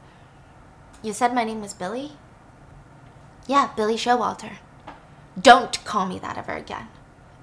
You 1.03 1.13
said 1.13 1.35
my 1.35 1.45
name 1.45 1.61
was 1.61 1.75
Billy? 1.75 2.13
Yeah, 3.47 3.71
Billy 3.77 3.97
Showalter. 3.97 4.59
Don't 5.41 5.83
call 5.85 6.07
me 6.07 6.19
that 6.19 6.39
ever 6.39 6.53
again. 6.53 6.89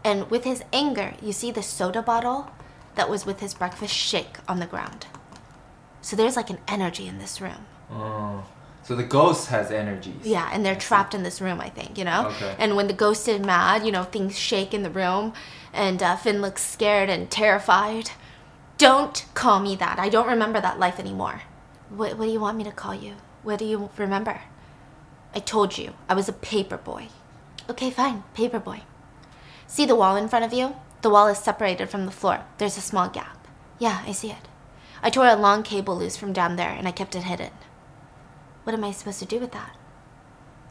And 0.04 0.30
with 0.30 0.44
his 0.46 0.64
anger, 0.72 1.14
you 1.22 1.32
see 1.32 1.52
the 1.52 1.64
soda 1.64 2.02
bottle 2.02 2.52
that 2.96 3.10
was 3.10 3.26
with 3.26 3.40
his 3.40 3.54
breakfast 3.54 3.94
shake 3.94 4.38
on 4.48 4.60
the 4.60 4.66
ground. 4.66 5.08
So 6.02 6.16
there's 6.16 6.36
like 6.36 6.50
an 6.50 6.60
energy 6.68 7.08
in 7.08 7.20
this 7.20 7.42
room. 7.42 7.66
Oh. 7.92 8.46
So 8.84 8.96
the 8.96 9.04
ghost 9.04 9.50
has 9.50 9.70
energies. 9.70 10.24
Yeah, 10.24 10.50
and 10.54 10.66
they're 10.66 10.76
trapped 10.76 11.14
in 11.14 11.24
this 11.24 11.42
room, 11.42 11.60
I 11.60 11.68
think, 11.68 11.98
you 11.98 12.06
know? 12.06 12.28
Okay. 12.28 12.56
And 12.58 12.78
when 12.78 12.88
the 12.88 12.94
ghost 12.94 13.28
is 13.28 13.42
mad, 13.42 13.86
you 13.86 13.92
know, 13.92 14.04
things 14.04 14.40
shake 14.40 14.74
in 14.74 14.84
the 14.84 14.90
room, 14.90 15.34
and 15.74 16.02
uh, 16.02 16.16
Finn 16.16 16.42
looks 16.42 16.62
scared 16.64 17.10
and 17.10 17.30
terrified. 17.30 18.12
Don't 18.78 19.26
call 19.34 19.60
me 19.60 19.76
that. 19.76 20.00
I 20.00 20.08
don't 20.08 20.28
remember 20.28 20.62
that 20.62 20.80
life 20.80 21.00
anymore. 21.00 21.42
What, 21.90 22.18
what 22.18 22.26
do 22.26 22.32
you 22.32 22.40
want 22.40 22.58
me 22.58 22.64
to 22.64 22.72
call 22.72 22.96
you? 22.96 23.16
What 23.44 23.60
do 23.60 23.66
you 23.66 23.90
remember? 23.98 24.40
I 25.36 25.40
told 25.40 25.78
you, 25.78 25.94
I 26.08 26.14
was 26.14 26.30
a 26.30 26.34
paper 26.34 26.78
boy. 26.78 27.10
Okay, 27.70 27.92
fine, 27.92 28.24
paper 28.34 28.60
boy. 28.60 28.84
See 29.68 29.86
the 29.86 29.96
wall 29.96 30.16
in 30.16 30.30
front 30.30 30.46
of 30.46 30.54
you? 30.54 30.78
The 31.02 31.10
wall 31.10 31.28
is 31.28 31.40
separated 31.40 31.90
from 31.90 32.06
the 32.06 32.12
floor. 32.12 32.46
There's 32.58 32.78
a 32.78 32.82
small 32.82 33.10
gap. 33.10 33.48
Yeah, 33.80 34.02
I 34.08 34.14
see 34.14 34.32
it. 34.32 34.47
I 35.02 35.10
tore 35.10 35.28
a 35.28 35.36
long 35.36 35.64
cable 35.64 35.96
loose 35.96 36.18
from 36.18 36.34
down 36.34 36.56
there 36.56 36.72
and 36.72 36.88
I 36.88 36.92
kept 36.92 37.16
it 37.16 37.24
hidden. 37.24 37.52
What 38.64 38.74
am 38.74 38.84
I 38.84 38.92
supposed 38.92 39.20
to 39.20 39.26
do 39.26 39.40
with 39.40 39.52
that? 39.52 39.76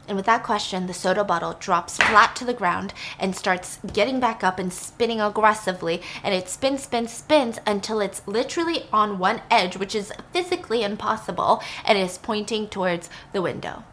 And 0.07 0.15
with 0.15 0.25
that 0.25 0.43
question, 0.43 0.87
the 0.87 0.93
soda 0.93 1.23
bottle 1.23 1.57
drops 1.59 1.97
flat 1.97 2.35
to 2.37 2.45
the 2.45 2.53
ground 2.53 2.93
and 3.19 3.35
starts 3.35 3.79
getting 3.91 4.19
back 4.19 4.43
up 4.43 4.57
and 4.57 4.71
spinning 4.71 5.19
aggressively. 5.19 6.01
And 6.23 6.33
it 6.33 6.47
spins, 6.47 6.83
spins, 6.83 7.11
spins 7.11 7.59
until 7.67 7.99
it's 7.99 8.25
literally 8.25 8.85
on 8.93 9.19
one 9.19 9.41
edge, 9.51 9.75
which 9.75 9.93
is 9.93 10.13
physically 10.31 10.83
impossible, 10.83 11.61
and 11.83 11.97
is 11.97 12.17
pointing 12.17 12.69
towards 12.69 13.09
the 13.33 13.41
window. 13.41 13.83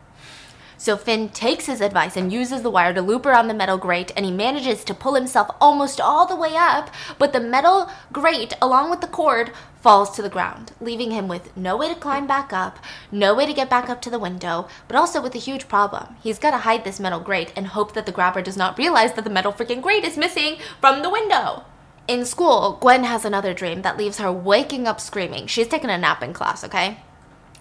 So 0.77 0.97
Finn 0.97 1.29
takes 1.29 1.67
his 1.67 1.81
advice 1.81 2.17
and 2.17 2.33
uses 2.33 2.63
the 2.63 2.71
wire 2.71 2.93
to 2.95 3.03
loop 3.03 3.27
around 3.27 3.49
the 3.49 3.55
metal 3.55 3.79
grate, 3.79 4.13
and 4.17 4.25
he 4.25 4.33
manages 4.33 4.85
to 4.85 4.95
pull 4.95 5.15
himself 5.15 5.49
almost 5.61 6.01
all 6.01 6.27
the 6.27 6.37
way 6.37 6.57
up, 6.57 6.91
but 7.19 7.33
the 7.33 7.41
metal 7.41 7.91
grate, 8.13 8.55
along 8.61 8.91
with 8.91 9.01
the 9.01 9.07
cord, 9.07 9.53
falls 9.81 10.11
to 10.17 10.23
the 10.23 10.31
ground, 10.31 10.73
leaving 10.81 11.11
him 11.11 11.29
with 11.29 11.55
no 11.57 11.77
way 11.77 11.89
to 11.89 11.95
climb 11.95 12.27
back 12.27 12.53
up, 12.53 12.79
no 13.13 13.35
way 13.35 13.45
to 13.45 13.53
get 13.53 13.69
back 13.69 13.89
up 13.91 14.01
to 14.01 14.11
the 14.11 14.19
window, 14.19 14.67
but 14.89 14.97
also 14.97 15.21
with 15.21 15.35
a 15.35 15.39
huge 15.39 15.69
problem. 15.69 16.17
He's 16.23 16.39
got 16.39 16.53
to 16.53 16.59
hide 16.59 16.85
this 16.85 16.99
metal 16.99 17.21
grate 17.21 17.53
and 17.55 17.67
hope 17.67 17.93
that 17.95 18.07
the 18.07 18.13
grabber 18.13 18.43
does 18.43 18.57
not 18.57 18.79
realize 18.79 19.13
that 19.13 19.25
the 19.25 19.31
metal 19.31 19.53
freaking 19.53 19.83
grate 19.83 20.05
is 20.05 20.17
missing 20.17 20.57
from 20.81 21.03
the 21.03 21.11
window. 21.11 21.65
In 22.09 22.25
school, 22.25 22.79
Gwen 22.81 23.05
has 23.05 23.25
another 23.25 23.55
dream 23.55 23.83
that 23.83 23.97
leaves 23.97 24.19
her 24.19 24.33
waking 24.33 24.87
up 24.87 25.01
screaming. 25.01 25.47
She's 25.47 25.69
taking 25.69 25.91
a 25.91 25.99
nap 25.99 26.23
in 26.23 26.33
class, 26.33 26.65
okay? 26.65 26.99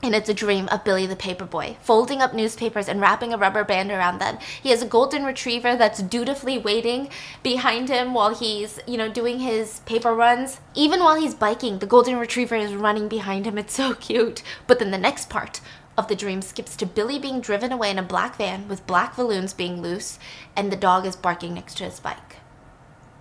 And 0.04 0.14
it's 0.14 0.28
a 0.28 0.34
dream 0.34 0.68
of 0.68 0.84
Billy 0.84 1.06
the 1.06 1.16
Paperboy, 1.16 1.78
folding 1.78 2.22
up 2.22 2.34
newspapers 2.34 2.90
and 2.90 3.00
wrapping 3.00 3.34
a 3.34 3.38
rubber 3.38 3.64
band 3.64 3.90
around 3.90 4.20
them. 4.20 4.38
He 4.62 4.70
has 4.72 4.82
a 4.82 4.86
golden 4.86 5.24
retriever 5.24 5.78
that's 5.78 6.04
dutifully 6.04 6.58
waiting 6.58 7.08
behind 7.42 7.88
him 7.88 8.14
while 8.14 8.36
he's, 8.36 8.82
you 8.86 8.98
know, 8.98 9.10
doing 9.10 9.40
his 9.40 9.80
paper 9.86 10.14
runs. 10.14 10.60
Even 10.76 11.00
while 11.00 11.16
he's 11.16 11.34
biking, 11.34 11.80
the 11.80 11.86
golden 11.86 12.18
retriever 12.18 12.56
is 12.56 12.76
running 12.76 13.08
behind 13.08 13.48
him. 13.48 13.58
It's 13.58 13.76
so 13.76 13.94
cute. 13.94 14.44
But 14.68 14.80
then 14.80 14.92
the 14.92 14.98
next 14.98 15.30
part, 15.30 15.62
of 15.98 16.08
the 16.08 16.16
dream 16.16 16.42
skips 16.42 16.76
to 16.76 16.86
Billy 16.86 17.20
being 17.20 17.40
driven 17.40 17.72
away 17.72 17.92
in 17.92 18.00
a 18.00 18.04
black 18.04 18.36
van 18.36 18.68
with 18.68 18.88
black 18.88 19.16
balloons 19.16 19.54
being 19.54 19.82
loose, 19.82 20.18
and 20.56 20.72
the 20.72 20.76
dog 20.76 21.06
is 21.06 21.16
barking 21.16 21.54
next 21.54 21.78
to 21.78 21.84
his 21.84 22.00
bike, 22.00 22.38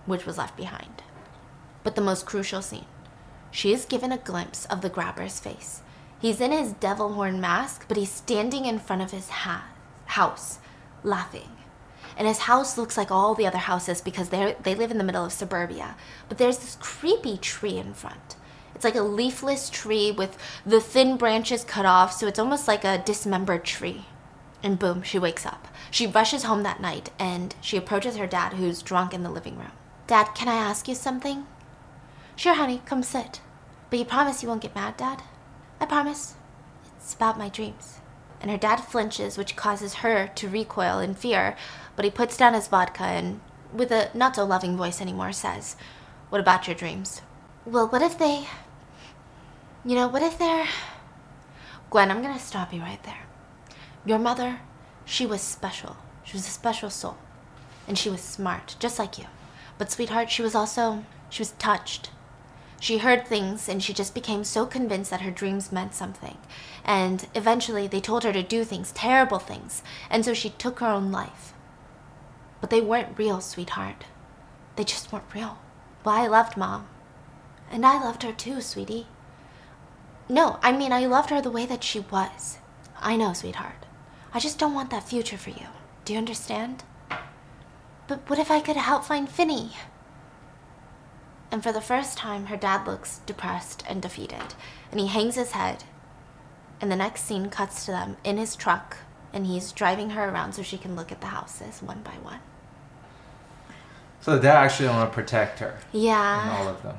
which 0.05 0.25
was 0.25 0.37
left 0.37 0.57
behind. 0.57 1.03
But 1.83 1.95
the 1.95 2.01
most 2.01 2.25
crucial 2.25 2.61
scene 2.61 2.85
she 3.51 3.71
is 3.71 3.85
given 3.85 4.11
a 4.11 4.17
glimpse 4.17 4.65
of 4.65 4.81
the 4.81 4.89
grabber's 4.89 5.39
face. 5.39 5.82
He's 6.23 6.39
in 6.39 6.53
his 6.53 6.71
devil 6.71 7.15
horn 7.15 7.41
mask, 7.41 7.83
but 7.89 7.97
he's 7.97 8.09
standing 8.09 8.63
in 8.63 8.79
front 8.79 9.01
of 9.01 9.11
his 9.11 9.27
ha- 9.27 9.65
house, 10.05 10.59
laughing. 11.03 11.49
And 12.15 12.29
his 12.29 12.47
house 12.47 12.77
looks 12.77 12.95
like 12.95 13.11
all 13.11 13.35
the 13.35 13.45
other 13.45 13.57
houses 13.57 13.99
because 13.99 14.29
they 14.29 14.55
they 14.63 14.73
live 14.73 14.89
in 14.89 14.97
the 14.97 15.03
middle 15.03 15.25
of 15.25 15.33
suburbia. 15.33 15.97
But 16.29 16.37
there's 16.37 16.59
this 16.59 16.77
creepy 16.79 17.35
tree 17.35 17.77
in 17.77 17.93
front. 17.93 18.37
It's 18.73 18.85
like 18.85 18.95
a 18.95 19.01
leafless 19.01 19.69
tree 19.69 20.11
with 20.13 20.37
the 20.65 20.79
thin 20.79 21.17
branches 21.17 21.65
cut 21.65 21.85
off, 21.85 22.13
so 22.13 22.25
it's 22.25 22.39
almost 22.39 22.69
like 22.69 22.85
a 22.85 23.03
dismembered 23.03 23.65
tree. 23.65 24.05
And 24.63 24.79
boom, 24.79 25.01
she 25.03 25.19
wakes 25.19 25.45
up. 25.45 25.67
She 25.91 26.07
rushes 26.07 26.43
home 26.43 26.63
that 26.63 26.79
night 26.79 27.09
and 27.19 27.53
she 27.59 27.75
approaches 27.75 28.15
her 28.15 28.27
dad, 28.27 28.53
who's 28.53 28.81
drunk 28.81 29.13
in 29.13 29.23
the 29.23 29.29
living 29.29 29.57
room. 29.57 29.73
Dad, 30.07 30.29
can 30.35 30.47
I 30.47 30.55
ask 30.55 30.87
you 30.87 30.95
something? 30.95 31.47
Sure, 32.37 32.53
honey, 32.53 32.81
come 32.85 33.03
sit. 33.03 33.41
But 33.89 33.99
you 33.99 34.05
promise 34.05 34.41
you 34.41 34.47
won't 34.47 34.61
get 34.61 34.73
mad, 34.73 34.95
Dad? 34.95 35.21
I 35.83 35.85
promise. 35.85 36.35
It's 36.95 37.13
about 37.13 37.37
my 37.37 37.49
dreams. 37.49 37.99
And 38.39 38.49
her 38.49 38.55
dad 38.55 38.77
flinches, 38.77 39.37
which 39.37 39.57
causes 39.57 39.95
her 39.95 40.27
to 40.35 40.47
recoil 40.47 40.99
in 40.99 41.13
fear, 41.13 41.57
but 41.97 42.05
he 42.05 42.11
puts 42.11 42.37
down 42.37 42.53
his 42.53 42.69
vodka 42.69 43.03
and, 43.03 43.41
with 43.73 43.91
a 43.91 44.09
not 44.13 44.37
so 44.37 44.45
loving 44.45 44.77
voice 44.77 45.01
anymore, 45.01 45.33
says, 45.33 45.75
What 46.29 46.39
about 46.39 46.69
your 46.69 46.75
dreams? 46.77 47.21
Well, 47.65 47.89
what 47.89 48.01
if 48.01 48.17
they. 48.17 48.47
You 49.83 49.95
know, 49.95 50.07
what 50.07 50.21
if 50.21 50.39
they're. 50.39 50.69
Gwen, 51.89 52.09
I'm 52.09 52.21
gonna 52.21 52.39
stop 52.39 52.73
you 52.73 52.79
right 52.79 53.03
there. 53.03 53.25
Your 54.05 54.19
mother, 54.19 54.61
she 55.03 55.25
was 55.25 55.41
special. 55.41 55.97
She 56.23 56.37
was 56.37 56.47
a 56.47 56.51
special 56.51 56.89
soul. 56.89 57.17
And 57.89 57.97
she 57.97 58.09
was 58.09 58.21
smart, 58.21 58.77
just 58.79 58.99
like 58.99 59.17
you. 59.17 59.25
But, 59.77 59.91
sweetheart, 59.91 60.31
she 60.31 60.43
was 60.43 60.55
also. 60.55 61.03
She 61.29 61.41
was 61.41 61.51
touched. 61.59 62.09
She 62.83 62.97
heard 62.97 63.25
things 63.25 63.69
and 63.69 63.81
she 63.81 63.93
just 63.93 64.13
became 64.13 64.43
so 64.43 64.65
convinced 64.65 65.09
that 65.09 65.21
her 65.21 65.31
dreams 65.31 65.71
meant 65.71 65.93
something. 65.93 66.37
And 66.83 67.25
eventually 67.33 67.87
they 67.87 68.01
told 68.01 68.25
her 68.25 68.33
to 68.33 68.43
do 68.43 68.65
things, 68.65 68.91
terrible 68.91 69.39
things. 69.39 69.83
And 70.09 70.25
so 70.25 70.33
she 70.33 70.49
took 70.49 70.81
her 70.81 70.87
own 70.87 71.09
life. 71.09 71.53
But 72.59 72.71
they 72.71 72.81
weren't 72.81 73.17
real, 73.17 73.39
sweetheart. 73.39 74.03
They 74.75 74.83
just 74.83 75.13
weren't 75.13 75.33
real. 75.33 75.59
Well, 76.03 76.13
I 76.13 76.27
loved 76.27 76.57
mom. 76.57 76.89
And 77.71 77.85
I 77.85 78.03
loved 78.03 78.23
her 78.23 78.33
too, 78.33 78.59
sweetie. 78.59 79.07
No, 80.27 80.59
I 80.61 80.73
mean, 80.73 80.91
I 80.91 81.05
loved 81.05 81.29
her 81.29 81.41
the 81.41 81.49
way 81.49 81.65
that 81.65 81.85
she 81.85 82.01
was. 82.01 82.57
I 82.99 83.15
know, 83.15 83.31
sweetheart. 83.31 83.85
I 84.33 84.39
just 84.39 84.59
don't 84.59 84.73
want 84.73 84.89
that 84.89 85.07
future 85.07 85.37
for 85.37 85.51
you. 85.51 85.67
Do 86.03 86.11
you 86.11 86.19
understand? 86.19 86.83
But 88.07 88.29
what 88.29 88.39
if 88.39 88.51
I 88.51 88.59
could 88.59 88.75
help 88.75 89.05
find 89.05 89.29
Finney? 89.29 89.71
And 91.53 91.61
for 91.61 91.71
the 91.71 91.81
first 91.81 92.17
time, 92.17 92.47
her 92.47 92.57
dad 92.57 92.87
looks 92.87 93.19
depressed 93.27 93.83
and 93.87 94.01
defeated. 94.01 94.55
And 94.89 94.99
he 94.99 95.05
hangs 95.05 95.35
his 95.35 95.51
head. 95.51 95.83
And 96.81 96.91
the 96.91 96.95
next 96.95 97.25
scene 97.25 97.51
cuts 97.51 97.85
to 97.85 97.91
them 97.91 98.17
in 98.23 98.37
his 98.37 98.55
truck, 98.55 98.97
and 99.31 99.45
he's 99.45 99.71
driving 99.71 100.09
her 100.09 100.27
around 100.27 100.53
so 100.53 100.63
she 100.63 100.79
can 100.79 100.95
look 100.95 101.11
at 101.11 101.21
the 101.21 101.27
houses 101.27 101.83
one 101.83 102.01
by 102.01 102.13
one. 102.23 102.39
So 104.21 104.35
the 104.35 104.41
dad 104.41 104.63
actually 104.63 104.89
want 104.89 105.11
to 105.11 105.13
protect 105.13 105.59
her. 105.59 105.77
Yeah. 105.91 106.41
And 106.41 106.49
all 106.57 106.67
of 106.73 106.81
them. 106.81 106.97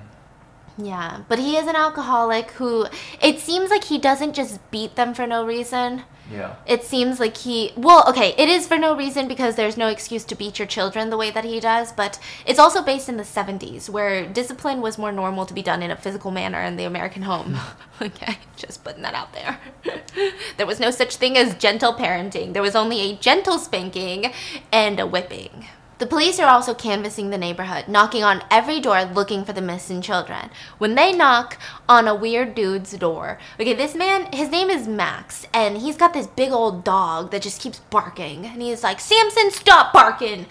Yeah, 0.76 1.22
but 1.28 1.38
he 1.38 1.56
is 1.56 1.66
an 1.68 1.76
alcoholic 1.76 2.50
who 2.52 2.86
it 3.22 3.38
seems 3.38 3.70
like 3.70 3.84
he 3.84 3.98
doesn't 3.98 4.34
just 4.34 4.58
beat 4.70 4.96
them 4.96 5.14
for 5.14 5.26
no 5.26 5.46
reason. 5.46 6.02
Yeah. 6.32 6.56
It 6.66 6.82
seems 6.84 7.20
like 7.20 7.36
he 7.36 7.72
well, 7.76 8.04
okay, 8.08 8.34
it 8.36 8.48
is 8.48 8.66
for 8.66 8.78
no 8.78 8.96
reason 8.96 9.28
because 9.28 9.56
there's 9.56 9.76
no 9.76 9.88
excuse 9.88 10.24
to 10.24 10.34
beat 10.34 10.58
your 10.58 10.66
children 10.66 11.10
the 11.10 11.16
way 11.16 11.30
that 11.30 11.44
he 11.44 11.60
does, 11.60 11.92
but 11.92 12.18
it's 12.46 12.58
also 12.58 12.82
based 12.82 13.08
in 13.08 13.18
the 13.18 13.22
70s 13.22 13.88
where 13.88 14.26
discipline 14.26 14.80
was 14.80 14.98
more 14.98 15.12
normal 15.12 15.46
to 15.46 15.54
be 15.54 15.62
done 15.62 15.82
in 15.82 15.90
a 15.90 15.96
physical 15.96 16.30
manner 16.30 16.60
in 16.60 16.76
the 16.76 16.84
American 16.84 17.22
home. 17.22 17.56
okay, 18.02 18.38
just 18.56 18.82
putting 18.82 19.02
that 19.02 19.14
out 19.14 19.32
there. 19.32 19.60
there 20.56 20.66
was 20.66 20.80
no 20.80 20.90
such 20.90 21.16
thing 21.16 21.36
as 21.36 21.54
gentle 21.54 21.94
parenting. 21.94 22.52
There 22.52 22.62
was 22.62 22.74
only 22.74 23.00
a 23.00 23.16
gentle 23.16 23.58
spanking 23.58 24.32
and 24.72 24.98
a 24.98 25.06
whipping. 25.06 25.66
The 26.04 26.10
police 26.10 26.38
are 26.38 26.50
also 26.50 26.74
canvassing 26.74 27.30
the 27.30 27.38
neighborhood, 27.38 27.88
knocking 27.88 28.22
on 28.22 28.44
every 28.50 28.78
door 28.78 29.06
looking 29.06 29.42
for 29.42 29.54
the 29.54 29.62
missing 29.62 30.02
children. 30.02 30.50
When 30.76 30.96
they 30.96 31.14
knock 31.14 31.58
on 31.88 32.06
a 32.06 32.14
weird 32.14 32.54
dude's 32.54 32.92
door, 32.92 33.38
okay, 33.58 33.72
this 33.72 33.94
man, 33.94 34.30
his 34.30 34.50
name 34.50 34.68
is 34.68 34.86
Max, 34.86 35.46
and 35.54 35.78
he's 35.78 35.96
got 35.96 36.12
this 36.12 36.26
big 36.26 36.52
old 36.52 36.84
dog 36.84 37.30
that 37.30 37.40
just 37.40 37.58
keeps 37.58 37.78
barking. 37.78 38.44
And 38.44 38.60
he's 38.60 38.82
like, 38.82 39.00
Samson, 39.00 39.50
stop 39.50 39.94
barking! 39.94 40.44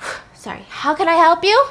Sorry, 0.32 0.64
how 0.70 0.94
can 0.94 1.06
I 1.06 1.16
help 1.16 1.44
you? 1.44 1.66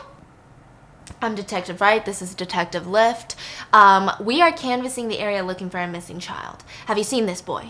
I'm 1.24 1.34
Detective 1.34 1.82
Wright. 1.82 2.06
This 2.06 2.22
is 2.22 2.36
Detective 2.36 2.86
Lift. 2.86 3.36
Um, 3.74 4.12
we 4.22 4.44
are 4.44 4.52
canvassing 4.52 5.08
the 5.08 5.18
area 5.18 5.44
looking 5.44 5.72
for 5.72 5.80
a 5.80 5.88
missing 5.88 6.20
child. 6.20 6.64
Have 6.86 7.00
you 7.00 7.04
seen 7.04 7.26
this 7.26 7.42
boy? 7.42 7.70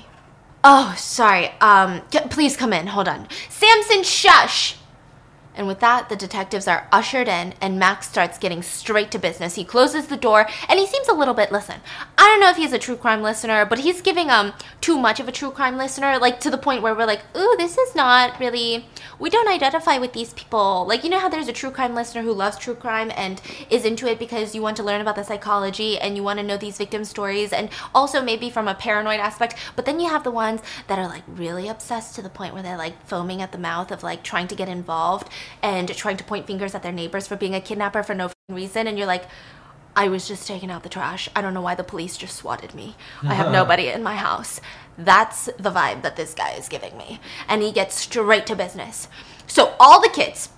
Oh, 0.62 0.94
sorry. 0.98 1.52
Um, 1.62 2.02
please 2.32 2.58
come 2.58 2.74
in. 2.74 2.88
Hold 2.88 3.08
on. 3.08 3.30
Samson, 3.48 4.04
shush! 4.04 4.76
And 5.56 5.68
with 5.68 5.80
that, 5.80 6.10
the 6.10 6.16
detectives 6.16 6.68
are 6.68 6.88
ushered 6.92 7.28
in, 7.28 7.54
and 7.62 7.80
Max 7.80 8.08
starts 8.10 8.38
getting 8.38 8.62
straight 8.62 9.12
to 9.12 9.20
business. 9.20 9.56
He 9.56 9.64
closes 9.64 10.08
the 10.08 10.18
door, 10.18 10.48
and 10.68 10.80
he 10.80 10.86
seems 10.86 11.08
a 11.08 11.14
little 11.14 11.34
bit. 11.34 11.52
Listen, 11.52 11.80
I 12.18 12.28
don't 12.28 12.40
know 12.40 12.50
if 12.50 12.58
he's 12.58 12.74
a 12.74 12.80
true 12.80 12.98
crime 12.98 13.22
listener, 13.22 13.66
but 13.66 13.80
he's 13.80 14.02
giving 14.02 14.30
um 14.30 14.54
too 14.82 14.98
much 14.98 15.20
of 15.20 15.28
a 15.28 15.32
true 15.32 15.52
crime 15.52 15.78
listener, 15.78 16.18
like 16.20 16.40
to 16.42 16.50
the 16.50 16.58
point 16.58 16.82
where 16.82 16.94
we're 16.94 17.06
like, 17.06 17.22
ooh, 17.36 17.56
this 17.58 17.78
is 17.78 17.96
not 17.96 18.40
really. 18.40 18.86
We 19.18 19.30
don't 19.30 19.48
identify 19.48 19.98
with 19.98 20.14
these 20.14 20.34
people. 20.34 20.86
Like 20.88 21.04
you 21.04 21.10
know 21.10 21.20
how 21.20 21.30
there's 21.30 21.48
a 21.48 21.54
true 21.54 21.72
crime 21.72 21.96
listener 21.96 22.22
who 22.22 22.34
loves 22.34 22.58
true 22.58 22.76
crime 22.76 23.12
and 23.16 23.42
is 23.70 23.86
into 23.86 24.08
it 24.08 24.20
because 24.20 24.54
you 24.54 24.62
want 24.62 24.78
to 24.78 24.84
learn 24.84 25.02
about 25.02 25.16
the 25.16 25.24
psychology 25.24 25.98
and 25.98 26.18
you 26.18 26.24
want 26.24 26.40
to 26.40 26.46
know 26.46 26.58
these 26.58 26.78
victim 26.78 27.06
stories, 27.06 27.54
and 27.54 27.70
also 27.94 28.22
maybe 28.22 28.50
from 28.50 28.68
a 28.68 28.76
paranoid 28.76 29.20
aspect. 29.20 29.56
But 29.76 29.86
then 29.86 30.00
you 30.00 30.10
have 30.10 30.24
the 30.24 30.32
ones 30.32 30.62
that 30.88 31.00
are 31.00 31.08
like 31.08 31.24
really 31.28 31.68
obsessed 31.68 32.16
to 32.16 32.22
the 32.22 32.30
point 32.30 32.54
where 32.54 32.64
they're 32.64 32.78
like 32.78 33.06
foaming 33.06 33.42
at 33.42 33.52
the 33.52 33.58
mouth 33.58 33.92
of 33.92 34.04
like 34.04 34.24
trying 34.24 34.48
to 34.48 34.56
get 34.56 34.68
involved 34.68 35.30
and 35.62 35.96
trying 35.96 36.18
to 36.18 36.24
point 36.24 36.48
fingers 36.48 36.76
at 36.76 36.84
their 36.84 36.92
neighbors 36.92 37.28
for 37.28 37.36
being 37.36 37.56
a 37.56 37.62
kidnapper 37.62 38.04
for 38.04 38.16
no 38.16 38.32
reason 38.50 38.88
and 38.88 38.98
you're 38.98 39.08
like 39.08 39.26
I 39.96 40.10
was 40.10 40.28
just 40.28 40.46
taking 40.46 40.70
out 40.70 40.84
the 40.84 40.90
trash. 40.90 41.30
I 41.36 41.42
don't 41.42 41.54
know 41.54 41.62
why 41.62 41.76
the 41.76 41.84
police 41.84 42.18
just 42.18 42.36
swatted 42.36 42.76
me. 42.76 42.96
I 43.24 43.34
have 43.34 43.52
nobody 43.54 43.88
in 43.88 44.04
my 44.04 44.16
house. 44.16 44.60
That's 44.98 45.46
the 45.58 45.72
vibe 45.72 46.02
that 46.02 46.18
this 46.18 46.34
guy 46.34 46.52
is 46.52 46.68
giving 46.68 46.98
me. 46.98 47.22
And 47.48 47.62
he 47.62 47.72
gets 47.72 47.96
straight 47.96 48.46
to 48.48 48.58
business. 48.58 49.08
So 49.48 49.74
all 49.80 50.02
the 50.02 50.10
kids 50.10 50.50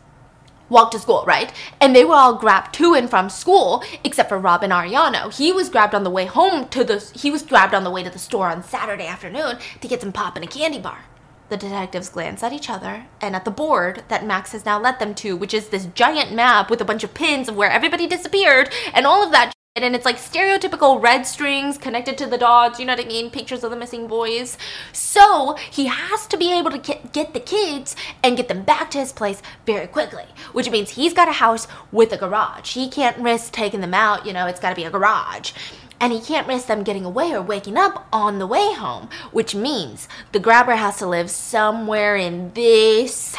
walked 0.70 0.94
to 0.94 1.00
school, 1.00 1.24
right? 1.28 1.54
And 1.80 1.96
they 1.96 2.04
were 2.04 2.16
all 2.16 2.36
grabbed 2.36 2.74
to 2.76 2.94
and 2.94 3.10
from 3.10 3.30
school, 3.30 3.84
except 4.04 4.30
for 4.30 4.40
Robin 4.40 4.72
Arellano. 4.72 5.34
He 5.34 5.52
was 5.52 5.70
grabbed 5.70 5.96
on 5.96 6.04
the 6.04 6.10
way 6.10 6.26
home 6.26 6.68
to 6.70 6.84
the 6.84 7.00
he 7.16 7.32
was 7.32 7.44
grabbed 7.44 7.74
on 7.74 7.84
the 7.84 7.92
way 7.92 8.04
to 8.04 8.10
the 8.10 8.20
store 8.20 8.48
on 8.48 8.64
Saturday 8.64 9.08
afternoon 9.08 9.58
to 9.82 9.88
get 9.88 10.02
some 10.02 10.12
pop 10.12 10.36
and 10.36 10.46
a 10.46 10.48
candy 10.48 10.80
bar. 10.80 11.06
The 11.50 11.58
detectives 11.58 12.10
glance 12.10 12.44
at 12.44 12.52
each 12.52 12.70
other 12.70 13.06
and 13.22 13.34
at 13.34 13.46
the 13.46 13.52
board 13.52 14.04
that 14.10 14.26
Max 14.26 14.52
has 14.52 14.66
now 14.66 14.80
led 14.80 15.00
them 15.00 15.16
to, 15.16 15.38
which 15.38 15.54
is 15.54 15.70
this 15.70 15.86
giant 15.94 16.34
map 16.34 16.70
with 16.70 16.82
a 16.82 16.86
bunch 16.86 17.06
of 17.06 17.14
pins 17.14 17.48
of 17.48 17.56
where 17.56 17.72
everybody 17.72 18.06
disappeared 18.06 18.70
and 18.94 19.06
all 19.06 19.24
of 19.24 19.32
that. 19.32 19.54
Shit. 19.78 19.84
And 19.84 19.96
it's 19.96 20.06
like 20.06 20.18
stereotypical 20.18 21.02
red 21.02 21.28
strings 21.28 21.78
connected 21.78 22.18
to 22.18 22.26
the 22.26 22.38
dots, 22.38 22.80
you 22.80 22.86
know 22.86 22.96
what 22.96 23.06
I 23.06 23.08
mean? 23.08 23.30
Pictures 23.30 23.64
of 23.64 23.70
the 23.70 23.78
missing 23.78 24.08
boys. 24.08 24.58
So 24.92 25.56
he 25.72 25.86
has 25.86 26.26
to 26.28 26.38
be 26.38 26.52
able 26.52 26.72
to 26.72 26.80
get, 26.80 27.14
get 27.14 27.34
the 27.36 27.40
kids 27.40 27.96
and 28.24 28.36
get 28.36 28.48
them 28.48 28.64
back 28.64 28.90
to 28.92 28.98
his 28.98 29.14
place 29.14 29.42
very 29.68 29.86
quickly, 29.86 30.26
which 30.52 30.72
means 30.72 30.90
he's 30.90 31.14
got 31.14 31.30
a 31.30 31.34
house 31.34 31.68
with 31.92 32.12
a 32.12 32.18
garage. 32.18 32.74
He 32.74 32.90
can't 32.90 33.20
risk 33.20 33.54
taking 33.54 33.82
them 33.82 33.94
out, 33.94 34.26
you 34.26 34.34
know, 34.34 34.48
it's 34.48 34.60
got 34.60 34.72
to 34.72 34.76
be 34.76 34.84
a 34.84 34.90
garage 34.90 35.52
and 36.00 36.14
he 36.14 36.20
can't 36.22 36.48
risk 36.48 36.68
them 36.68 36.84
getting 36.84 37.06
away 37.06 37.32
or 37.34 37.42
waking 37.42 37.78
up 37.78 38.08
on 38.12 38.40
the 38.40 38.48
way 38.48 38.74
home, 38.74 39.10
which 39.32 39.56
means 39.56 40.08
the 40.32 40.40
grabber 40.40 40.76
has 40.76 40.98
to 40.98 41.08
live 41.08 41.30
somewhere 41.30 42.16
in 42.16 42.54
this 42.54 43.36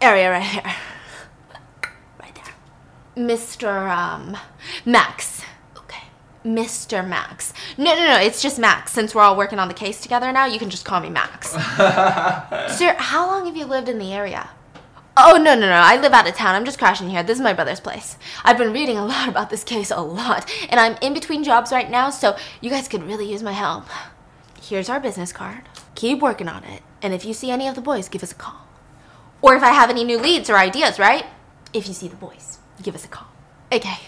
area 0.00 0.30
right 0.30 0.42
here. 0.42 0.62
Right 2.18 2.34
there. 2.34 3.24
Mr. 3.24 3.88
Um, 3.88 4.36
Max. 4.84 5.42
Okay. 5.76 6.02
Mr. 6.44 7.06
Max. 7.06 7.52
No, 7.78 7.94
no, 7.94 8.04
no, 8.04 8.16
it's 8.18 8.42
just 8.42 8.58
Max. 8.58 8.92
Since 8.92 9.14
we're 9.14 9.22
all 9.22 9.36
working 9.36 9.58
on 9.58 9.68
the 9.68 9.74
case 9.74 10.00
together 10.00 10.32
now, 10.32 10.46
you 10.46 10.58
can 10.58 10.70
just 10.70 10.84
call 10.84 11.00
me 11.00 11.10
Max. 11.10 11.50
Sir, 12.76 12.96
how 12.98 13.26
long 13.26 13.46
have 13.46 13.56
you 13.56 13.66
lived 13.66 13.88
in 13.88 13.98
the 13.98 14.12
area? 14.12 14.48
Oh, 15.18 15.38
no, 15.38 15.54
no, 15.54 15.66
no. 15.66 15.72
I 15.72 15.96
live 15.96 16.12
out 16.12 16.28
of 16.28 16.34
town. 16.34 16.54
I'm 16.54 16.66
just 16.66 16.78
crashing 16.78 17.08
here. 17.08 17.22
This 17.22 17.38
is 17.38 17.42
my 17.42 17.54
brother's 17.54 17.80
place. 17.80 18.18
I've 18.44 18.58
been 18.58 18.72
reading 18.72 18.98
a 18.98 19.06
lot 19.06 19.28
about 19.28 19.48
this 19.48 19.64
case, 19.64 19.90
a 19.90 20.00
lot. 20.00 20.50
And 20.68 20.78
I'm 20.78 20.96
in 21.00 21.14
between 21.14 21.42
jobs 21.42 21.72
right 21.72 21.90
now, 21.90 22.10
so 22.10 22.36
you 22.60 22.68
guys 22.68 22.86
could 22.86 23.02
really 23.02 23.30
use 23.30 23.42
my 23.42 23.52
help. 23.52 23.86
Here's 24.60 24.90
our 24.90 25.00
business 25.00 25.32
card. 25.32 25.62
Keep 25.94 26.20
working 26.20 26.48
on 26.48 26.64
it. 26.64 26.82
And 27.00 27.14
if 27.14 27.24
you 27.24 27.32
see 27.32 27.50
any 27.50 27.66
of 27.66 27.74
the 27.74 27.80
boys, 27.80 28.08
give 28.08 28.22
us 28.22 28.32
a 28.32 28.34
call. 28.34 28.66
Or 29.40 29.54
if 29.54 29.62
I 29.62 29.70
have 29.70 29.88
any 29.88 30.04
new 30.04 30.18
leads 30.18 30.50
or 30.50 30.56
ideas, 30.56 30.98
right? 30.98 31.24
If 31.72 31.88
you 31.88 31.94
see 31.94 32.08
the 32.08 32.16
boys, 32.16 32.58
give 32.82 32.94
us 32.94 33.04
a 33.04 33.08
call. 33.08 33.28
Okay. 33.72 33.98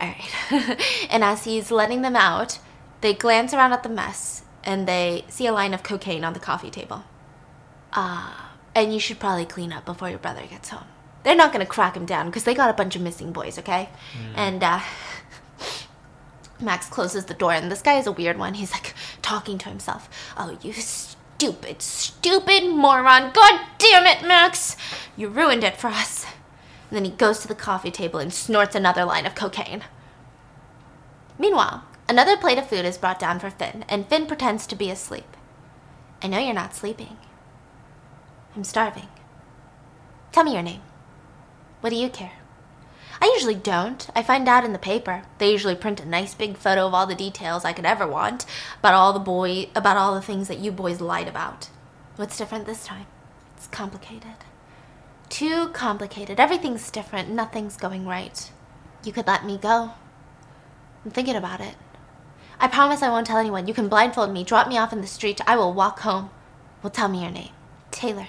All 0.00 0.08
right. 0.08 0.86
and 1.10 1.24
as 1.24 1.44
he's 1.44 1.72
letting 1.72 2.02
them 2.02 2.14
out, 2.14 2.60
they 3.00 3.14
glance 3.14 3.52
around 3.52 3.72
at 3.72 3.82
the 3.82 3.88
mess 3.88 4.42
and 4.62 4.86
they 4.86 5.24
see 5.28 5.46
a 5.46 5.52
line 5.52 5.74
of 5.74 5.82
cocaine 5.82 6.24
on 6.24 6.34
the 6.34 6.40
coffee 6.40 6.70
table. 6.70 7.04
Ah, 7.92 8.46
uh, 8.46 8.49
and 8.74 8.92
you 8.92 9.00
should 9.00 9.18
probably 9.18 9.46
clean 9.46 9.72
up 9.72 9.84
before 9.84 10.08
your 10.08 10.18
brother 10.18 10.42
gets 10.48 10.68
home. 10.70 10.86
They're 11.22 11.36
not 11.36 11.52
gonna 11.52 11.66
crack 11.66 11.96
him 11.96 12.06
down 12.06 12.26
because 12.26 12.44
they 12.44 12.54
got 12.54 12.70
a 12.70 12.74
bunch 12.74 12.96
of 12.96 13.02
missing 13.02 13.32
boys, 13.32 13.58
okay? 13.58 13.88
Mm. 14.14 14.32
And 14.36 14.62
uh, 14.62 14.80
Max 16.60 16.88
closes 16.88 17.26
the 17.26 17.34
door, 17.34 17.52
and 17.52 17.70
this 17.70 17.82
guy 17.82 17.98
is 17.98 18.06
a 18.06 18.12
weird 18.12 18.38
one. 18.38 18.54
He's 18.54 18.72
like 18.72 18.94
talking 19.22 19.58
to 19.58 19.68
himself. 19.68 20.08
Oh, 20.36 20.58
you 20.62 20.72
stupid, 20.72 21.82
stupid 21.82 22.68
moron. 22.68 23.32
God 23.32 23.60
damn 23.78 24.06
it, 24.06 24.26
Max. 24.26 24.76
You 25.16 25.28
ruined 25.28 25.64
it 25.64 25.76
for 25.76 25.88
us. 25.88 26.26
And 26.90 26.96
then 26.96 27.04
he 27.04 27.10
goes 27.10 27.40
to 27.40 27.48
the 27.48 27.54
coffee 27.54 27.90
table 27.90 28.18
and 28.18 28.32
snorts 28.32 28.74
another 28.74 29.04
line 29.04 29.24
of 29.24 29.34
cocaine. 29.34 29.84
Meanwhile, 31.38 31.84
another 32.08 32.36
plate 32.36 32.58
of 32.58 32.68
food 32.68 32.84
is 32.84 32.98
brought 32.98 33.18
down 33.18 33.40
for 33.40 33.50
Finn, 33.50 33.84
and 33.88 34.06
Finn 34.06 34.26
pretends 34.26 34.66
to 34.66 34.76
be 34.76 34.90
asleep. 34.90 35.36
I 36.22 36.26
know 36.26 36.38
you're 36.38 36.52
not 36.52 36.74
sleeping. 36.74 37.16
I'm 38.56 38.64
starving. 38.64 39.08
Tell 40.32 40.44
me 40.44 40.54
your 40.54 40.62
name. 40.62 40.82
What 41.80 41.90
do 41.90 41.96
you 41.96 42.08
care? 42.08 42.32
I 43.22 43.32
usually 43.34 43.54
don't. 43.54 44.08
I 44.14 44.22
find 44.22 44.48
out 44.48 44.64
in 44.64 44.72
the 44.72 44.78
paper. 44.78 45.22
They 45.38 45.52
usually 45.52 45.74
print 45.74 46.00
a 46.00 46.06
nice 46.06 46.34
big 46.34 46.56
photo 46.56 46.86
of 46.86 46.94
all 46.94 47.06
the 47.06 47.14
details 47.14 47.64
I 47.64 47.72
could 47.72 47.84
ever 47.84 48.06
want 48.06 48.46
about 48.78 48.94
all 48.94 49.12
the 49.12 49.18
boy 49.18 49.68
about 49.74 49.96
all 49.96 50.14
the 50.14 50.22
things 50.22 50.48
that 50.48 50.58
you 50.58 50.72
boys 50.72 51.00
lied 51.00 51.28
about. 51.28 51.68
What's 52.16 52.38
different 52.38 52.66
this 52.66 52.84
time? 52.84 53.06
It's 53.56 53.66
complicated. 53.66 54.44
Too 55.28 55.68
complicated. 55.68 56.40
Everything's 56.40 56.90
different. 56.90 57.28
Nothing's 57.30 57.76
going 57.76 58.06
right. 58.06 58.50
You 59.04 59.12
could 59.12 59.26
let 59.26 59.44
me 59.44 59.58
go. 59.58 59.92
I'm 61.04 61.10
thinking 61.10 61.36
about 61.36 61.60
it. 61.60 61.76
I 62.58 62.68
promise 62.68 63.02
I 63.02 63.08
won't 63.08 63.26
tell 63.26 63.38
anyone. 63.38 63.66
You 63.66 63.74
can 63.74 63.88
blindfold 63.88 64.32
me, 64.32 64.44
drop 64.44 64.68
me 64.68 64.76
off 64.76 64.92
in 64.92 65.00
the 65.00 65.06
street. 65.06 65.40
I 65.46 65.56
will 65.56 65.72
walk 65.72 66.00
home. 66.00 66.30
Well, 66.82 66.90
tell 66.90 67.08
me 67.08 67.22
your 67.22 67.30
name. 67.30 67.52
Taylor. 67.90 68.28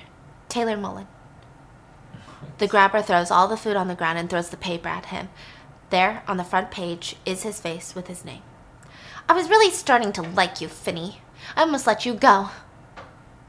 Taylor 0.51 0.75
Mullen. 0.75 1.07
The 2.57 2.67
grabber 2.67 3.01
throws 3.01 3.31
all 3.31 3.47
the 3.47 3.55
food 3.55 3.77
on 3.77 3.87
the 3.87 3.95
ground 3.95 4.19
and 4.19 4.29
throws 4.29 4.49
the 4.49 4.57
paper 4.57 4.89
at 4.89 5.05
him. 5.05 5.29
There, 5.91 6.23
on 6.27 6.35
the 6.35 6.43
front 6.43 6.71
page, 6.71 7.15
is 7.25 7.43
his 7.43 7.61
face 7.61 7.95
with 7.95 8.07
his 8.07 8.25
name. 8.25 8.41
I 9.29 9.33
was 9.33 9.49
really 9.49 9.71
starting 9.71 10.11
to 10.11 10.21
like 10.21 10.59
you, 10.59 10.67
Finney. 10.67 11.21
I 11.55 11.61
almost 11.61 11.87
let 11.87 12.05
you 12.05 12.13
go. 12.13 12.49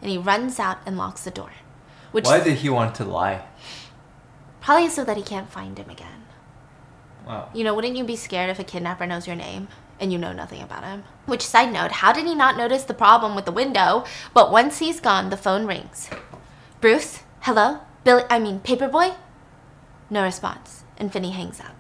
And 0.01 0.11
he 0.13 0.17
runs 0.17 0.61
out 0.61 0.79
and 0.87 0.97
locks 0.97 1.25
the 1.25 1.33
door. 1.33 1.51
Which 2.13 2.27
Why 2.27 2.39
did 2.39 2.59
he 2.59 2.69
want 2.69 2.95
to 2.97 3.05
lie? 3.05 3.47
Probably 4.61 4.89
so 4.89 5.03
that 5.03 5.17
he 5.17 5.25
can't 5.25 5.51
find 5.51 5.77
him 5.77 5.91
again. 5.91 6.27
Wow. 7.27 7.49
You 7.53 7.65
know, 7.65 7.75
wouldn't 7.75 7.97
you 7.97 8.05
be 8.05 8.15
scared 8.15 8.49
if 8.49 8.61
a 8.61 8.65
kidnapper 8.65 9.07
knows 9.07 9.27
your 9.27 9.37
name 9.37 9.67
and 9.99 10.13
you 10.13 10.19
know 10.19 10.33
nothing 10.33 10.63
about 10.63 10.85
him? 10.85 11.03
Which, 11.27 11.45
side 11.45 11.73
note, 11.73 11.91
how 11.91 12.13
did 12.13 12.27
he 12.27 12.35
not 12.37 12.57
notice 12.57 12.85
the 12.85 12.95
problem 12.95 13.35
with 13.35 13.45
the 13.45 13.53
window? 13.53 14.05
But 14.33 14.53
once 14.53 14.79
he's 14.79 15.01
gone, 15.01 15.31
the 15.31 15.37
phone 15.37 15.67
rings. 15.67 16.09
Bruce? 16.83 17.21
Hello? 17.43 17.79
Billy, 18.03 18.25
I 18.29 18.41
mean, 18.41 18.59
Paperboy? 18.59 19.15
No 20.11 20.25
response, 20.25 20.83
and 20.99 21.13
Finney 21.13 21.31
hangs 21.31 21.61
up. 21.61 21.77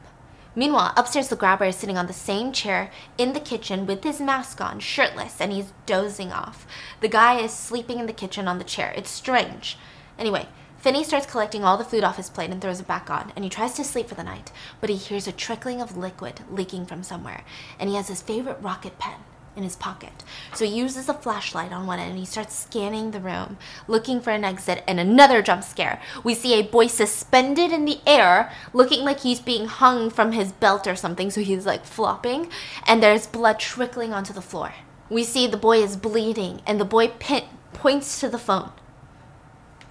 Meanwhile, 0.55 0.92
upstairs, 0.96 1.26
the 1.26 1.34
grabber 1.34 1.64
is 1.64 1.74
sitting 1.74 1.98
on 1.98 2.07
the 2.07 2.12
same 2.12 2.53
chair 2.53 2.88
in 3.18 3.32
the 3.32 3.40
kitchen 3.40 3.84
with 3.84 4.05
his 4.05 4.20
mask 4.20 4.61
on, 4.61 4.78
shirtless, 4.78 5.40
and 5.40 5.50
he's 5.50 5.72
dozing 5.86 6.30
off. 6.30 6.68
The 7.00 7.09
guy 7.09 7.40
is 7.40 7.53
sleeping 7.53 7.98
in 7.98 8.07
the 8.07 8.12
kitchen 8.12 8.46
on 8.46 8.59
the 8.59 8.64
chair. 8.64 8.94
It's 8.96 9.11
strange. 9.11 9.76
Anyway, 10.20 10.46
Finney 10.78 11.03
starts 11.03 11.26
collecting 11.26 11.64
all 11.64 11.76
the 11.76 11.82
food 11.82 12.05
off 12.05 12.16
his 12.16 12.30
plate 12.30 12.50
and 12.50 12.62
throws 12.62 12.78
it 12.78 12.86
back 12.86 13.11
on, 13.11 13.32
and 13.34 13.42
he 13.42 13.50
tries 13.50 13.74
to 13.74 13.82
sleep 13.82 14.09
for 14.09 14.14
the 14.14 14.22
night, 14.22 14.53
but 14.80 14.88
he 14.88 14.94
hears 14.94 15.26
a 15.26 15.32
trickling 15.32 15.82
of 15.82 15.96
liquid 15.96 16.42
leaking 16.48 16.86
from 16.86 17.03
somewhere, 17.03 17.42
and 17.80 17.90
he 17.90 17.96
has 17.96 18.07
his 18.07 18.22
favorite 18.22 18.59
rocket 18.61 19.00
pen 19.00 19.18
in 19.57 19.62
his 19.62 19.76
pocket. 19.76 20.24
So 20.55 20.64
he 20.64 20.74
uses 20.74 21.09
a 21.09 21.14
flashlight 21.14 21.72
on 21.72 21.86
one 21.86 21.98
end 21.98 22.11
and 22.11 22.18
he 22.18 22.24
starts 22.24 22.55
scanning 22.55 23.11
the 23.11 23.20
room, 23.20 23.59
looking 23.86 24.20
for 24.20 24.30
an 24.30 24.44
exit, 24.44 24.82
and 24.86 24.98
another 24.98 25.42
jump 25.42 25.64
scare. 25.64 26.00
We 26.24 26.34
see 26.34 26.55
a 26.55 26.62
boy 26.62 26.86
suspended 26.86 27.72
in 27.72 27.84
the 27.84 28.00
air, 28.07 28.53
looking 28.72 29.05
like 29.05 29.20
he's 29.20 29.40
being 29.40 29.66
hung 29.66 30.11
from 30.11 30.32
his 30.32 30.53
belt 30.53 30.86
or 30.86 30.96
something, 30.96 31.30
so 31.30 31.42
he's 31.42 31.66
like 31.66 31.84
flopping, 31.84 32.48
and 32.86 33.03
there's 33.03 33.26
blood 33.26 33.59
trickling 33.59 34.12
onto 34.12 34.32
the 34.32 34.40
floor. 34.40 34.74
We 35.11 35.24
see 35.24 35.46
the 35.46 35.57
boy 35.57 35.82
is 35.82 35.96
bleeding, 35.96 36.62
and 36.66 36.80
the 36.80 36.86
boy 36.86 37.09
pin- 37.09 37.48
points 37.74 38.20
to 38.20 38.28
the 38.28 38.38
phone. 38.38 38.72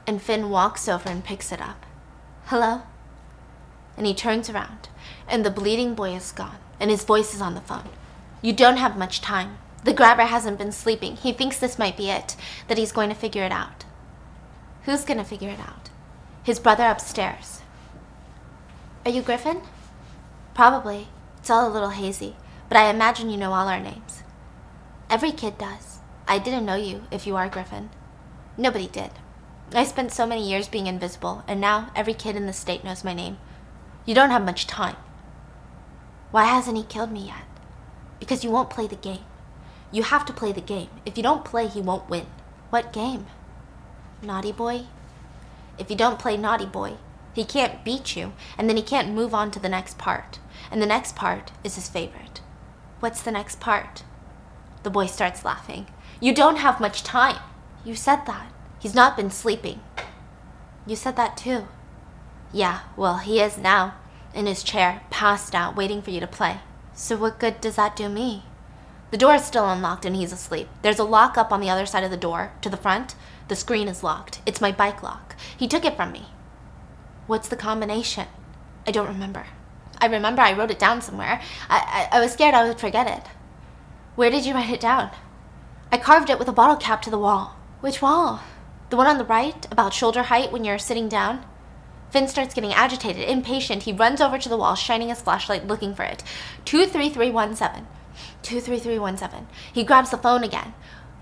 And 0.07 0.21
Finn 0.21 0.49
walks 0.49 0.87
over 0.87 1.09
and 1.09 1.23
picks 1.23 1.51
it 1.51 1.61
up. 1.61 1.85
Hello? 2.45 2.81
And 3.95 4.07
he 4.07 4.15
turns 4.15 4.49
around, 4.49 4.89
and 5.27 5.45
the 5.45 5.51
bleeding 5.51 5.93
boy 5.93 6.15
is 6.15 6.31
gone, 6.31 6.57
and 6.79 6.89
his 6.89 7.03
voice 7.03 7.35
is 7.35 7.41
on 7.41 7.53
the 7.53 7.61
phone. 7.61 7.87
You 8.41 8.53
don't 8.53 8.77
have 8.77 8.97
much 8.97 9.21
time. 9.21 9.57
The 9.83 9.93
grabber 9.93 10.23
hasn't 10.23 10.57
been 10.57 10.71
sleeping. 10.71 11.15
He 11.15 11.31
thinks 11.31 11.57
this 11.57 11.79
might 11.79 11.97
be 11.97 12.09
it, 12.09 12.35
that 12.67 12.77
he's 12.77 12.91
going 12.91 13.09
to 13.09 13.15
figure 13.15 13.43
it 13.43 13.51
out. 13.51 13.85
Who's 14.83 15.05
going 15.05 15.19
to 15.19 15.23
figure 15.23 15.49
it 15.49 15.59
out? 15.59 15.89
His 16.43 16.59
brother 16.59 16.85
upstairs. 16.85 17.61
Are 19.05 19.11
you 19.11 19.21
Griffin? 19.21 19.61
Probably. 20.53 21.07
It's 21.37 21.49
all 21.49 21.67
a 21.67 21.73
little 21.73 21.89
hazy, 21.89 22.35
but 22.67 22.77
I 22.77 22.89
imagine 22.89 23.29
you 23.29 23.37
know 23.37 23.53
all 23.53 23.67
our 23.67 23.79
names. 23.79 24.23
Every 25.09 25.31
kid 25.31 25.57
does. 25.57 25.99
I 26.27 26.39
didn't 26.39 26.65
know 26.65 26.75
you 26.75 27.03
if 27.11 27.27
you 27.27 27.35
are 27.35 27.49
Griffin. 27.49 27.89
Nobody 28.57 28.87
did. 28.87 29.11
I 29.73 29.83
spent 29.83 30.11
so 30.11 30.25
many 30.25 30.47
years 30.47 30.67
being 30.67 30.87
invisible, 30.87 31.43
and 31.47 31.61
now 31.61 31.91
every 31.95 32.13
kid 32.13 32.35
in 32.35 32.45
the 32.45 32.53
state 32.53 32.83
knows 32.83 33.03
my 33.03 33.13
name. 33.13 33.37
You 34.05 34.13
don't 34.13 34.31
have 34.31 34.45
much 34.45 34.67
time. 34.67 34.97
Why 36.31 36.45
hasn't 36.45 36.77
he 36.77 36.83
killed 36.83 37.11
me 37.11 37.27
yet? 37.27 37.50
Because 38.21 38.45
you 38.45 38.51
won't 38.51 38.69
play 38.69 38.87
the 38.87 38.95
game. 38.95 39.25
You 39.91 40.03
have 40.03 40.25
to 40.27 40.31
play 40.31 40.53
the 40.53 40.61
game. 40.61 40.87
If 41.05 41.17
you 41.17 41.23
don't 41.23 41.43
play, 41.43 41.67
he 41.67 41.81
won't 41.81 42.09
win. 42.09 42.27
What 42.69 42.93
game? 42.93 43.25
Naughty 44.21 44.53
Boy? 44.53 44.83
If 45.77 45.89
you 45.89 45.97
don't 45.97 46.19
play 46.19 46.37
Naughty 46.37 46.67
Boy, 46.67 46.93
he 47.33 47.43
can't 47.43 47.83
beat 47.83 48.15
you, 48.15 48.33
and 48.57 48.69
then 48.69 48.77
he 48.77 48.83
can't 48.83 49.13
move 49.13 49.33
on 49.33 49.51
to 49.51 49.59
the 49.59 49.67
next 49.67 49.97
part. 49.97 50.39
And 50.69 50.81
the 50.81 50.85
next 50.85 51.15
part 51.15 51.51
is 51.63 51.75
his 51.75 51.89
favorite. 51.89 52.39
What's 52.99 53.21
the 53.21 53.31
next 53.31 53.59
part? 53.59 54.03
The 54.83 54.89
boy 54.89 55.07
starts 55.07 55.43
laughing. 55.43 55.87
You 56.19 56.33
don't 56.33 56.57
have 56.57 56.79
much 56.79 57.03
time. 57.03 57.39
You 57.83 57.95
said 57.95 58.25
that. 58.27 58.51
He's 58.79 58.93
not 58.93 59.17
been 59.17 59.31
sleeping. 59.31 59.81
You 60.85 60.95
said 60.95 61.15
that 61.15 61.35
too. 61.35 61.67
Yeah, 62.53 62.81
well, 62.95 63.17
he 63.17 63.39
is 63.41 63.57
now, 63.57 63.95
in 64.33 64.45
his 64.45 64.63
chair, 64.63 65.01
passed 65.09 65.55
out, 65.55 65.75
waiting 65.75 66.01
for 66.01 66.11
you 66.11 66.19
to 66.19 66.27
play. 66.27 66.59
So 67.01 67.17
what 67.17 67.39
good 67.39 67.59
does 67.61 67.77
that 67.77 67.95
do 67.95 68.07
me? 68.09 68.43
The 69.09 69.17
door 69.17 69.33
is 69.33 69.43
still 69.43 69.67
unlocked 69.67 70.05
and 70.05 70.15
he's 70.15 70.31
asleep. 70.31 70.69
There's 70.83 70.99
a 70.99 71.03
lock 71.03 71.35
up 71.35 71.51
on 71.51 71.59
the 71.59 71.69
other 71.69 71.87
side 71.87 72.03
of 72.03 72.11
the 72.11 72.15
door, 72.15 72.51
to 72.61 72.69
the 72.69 72.77
front. 72.77 73.15
The 73.47 73.55
screen 73.55 73.87
is 73.87 74.03
locked. 74.03 74.39
It's 74.45 74.61
my 74.61 74.71
bike 74.71 75.01
lock. 75.01 75.35
He 75.57 75.67
took 75.67 75.83
it 75.83 75.95
from 75.95 76.11
me. 76.11 76.27
What's 77.25 77.47
the 77.47 77.55
combination? 77.55 78.27
I 78.85 78.91
don't 78.91 79.07
remember. 79.07 79.47
I 79.97 80.05
remember 80.05 80.43
I 80.43 80.53
wrote 80.53 80.69
it 80.69 80.77
down 80.77 81.01
somewhere. 81.01 81.41
I, 81.67 82.07
I, 82.11 82.17
I 82.17 82.21
was 82.21 82.33
scared 82.33 82.53
I 82.53 82.67
would 82.67 82.79
forget 82.79 83.07
it. 83.07 83.25
Where 84.15 84.29
did 84.29 84.45
you 84.45 84.53
write 84.53 84.69
it 84.69 84.79
down? 84.79 85.09
I 85.91 85.97
carved 85.97 86.29
it 86.29 86.37
with 86.37 86.49
a 86.49 86.53
bottle 86.53 86.77
cap 86.77 87.01
to 87.01 87.09
the 87.09 87.17
wall. 87.17 87.55
Which 87.79 88.03
wall? 88.03 88.41
The 88.91 88.95
one 88.95 89.07
on 89.07 89.17
the 89.17 89.25
right, 89.25 89.65
about 89.71 89.95
shoulder 89.95 90.21
height 90.21 90.51
when 90.51 90.63
you're 90.63 90.77
sitting 90.77 91.09
down? 91.09 91.43
Finn 92.11 92.27
starts 92.27 92.53
getting 92.53 92.73
agitated, 92.73 93.27
impatient. 93.27 93.83
He 93.83 93.93
runs 93.93 94.19
over 94.21 94.37
to 94.37 94.49
the 94.49 94.57
wall, 94.57 94.75
shining 94.75 95.07
his 95.09 95.21
flashlight, 95.21 95.65
looking 95.67 95.95
for 95.95 96.03
it. 96.03 96.23
23317. 96.65 97.87
23317. 98.43 99.47
He 99.73 99.83
grabs 99.83 100.11
the 100.11 100.17
phone 100.17 100.43
again. 100.43 100.73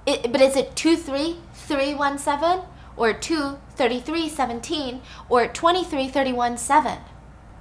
It, 0.05 0.31
but 0.31 0.41
is 0.41 0.55
it 0.55 0.75
23317 0.75 2.65
or 2.97 3.13
23317 3.13 5.01
or 5.29 5.47
23317? 5.47 6.97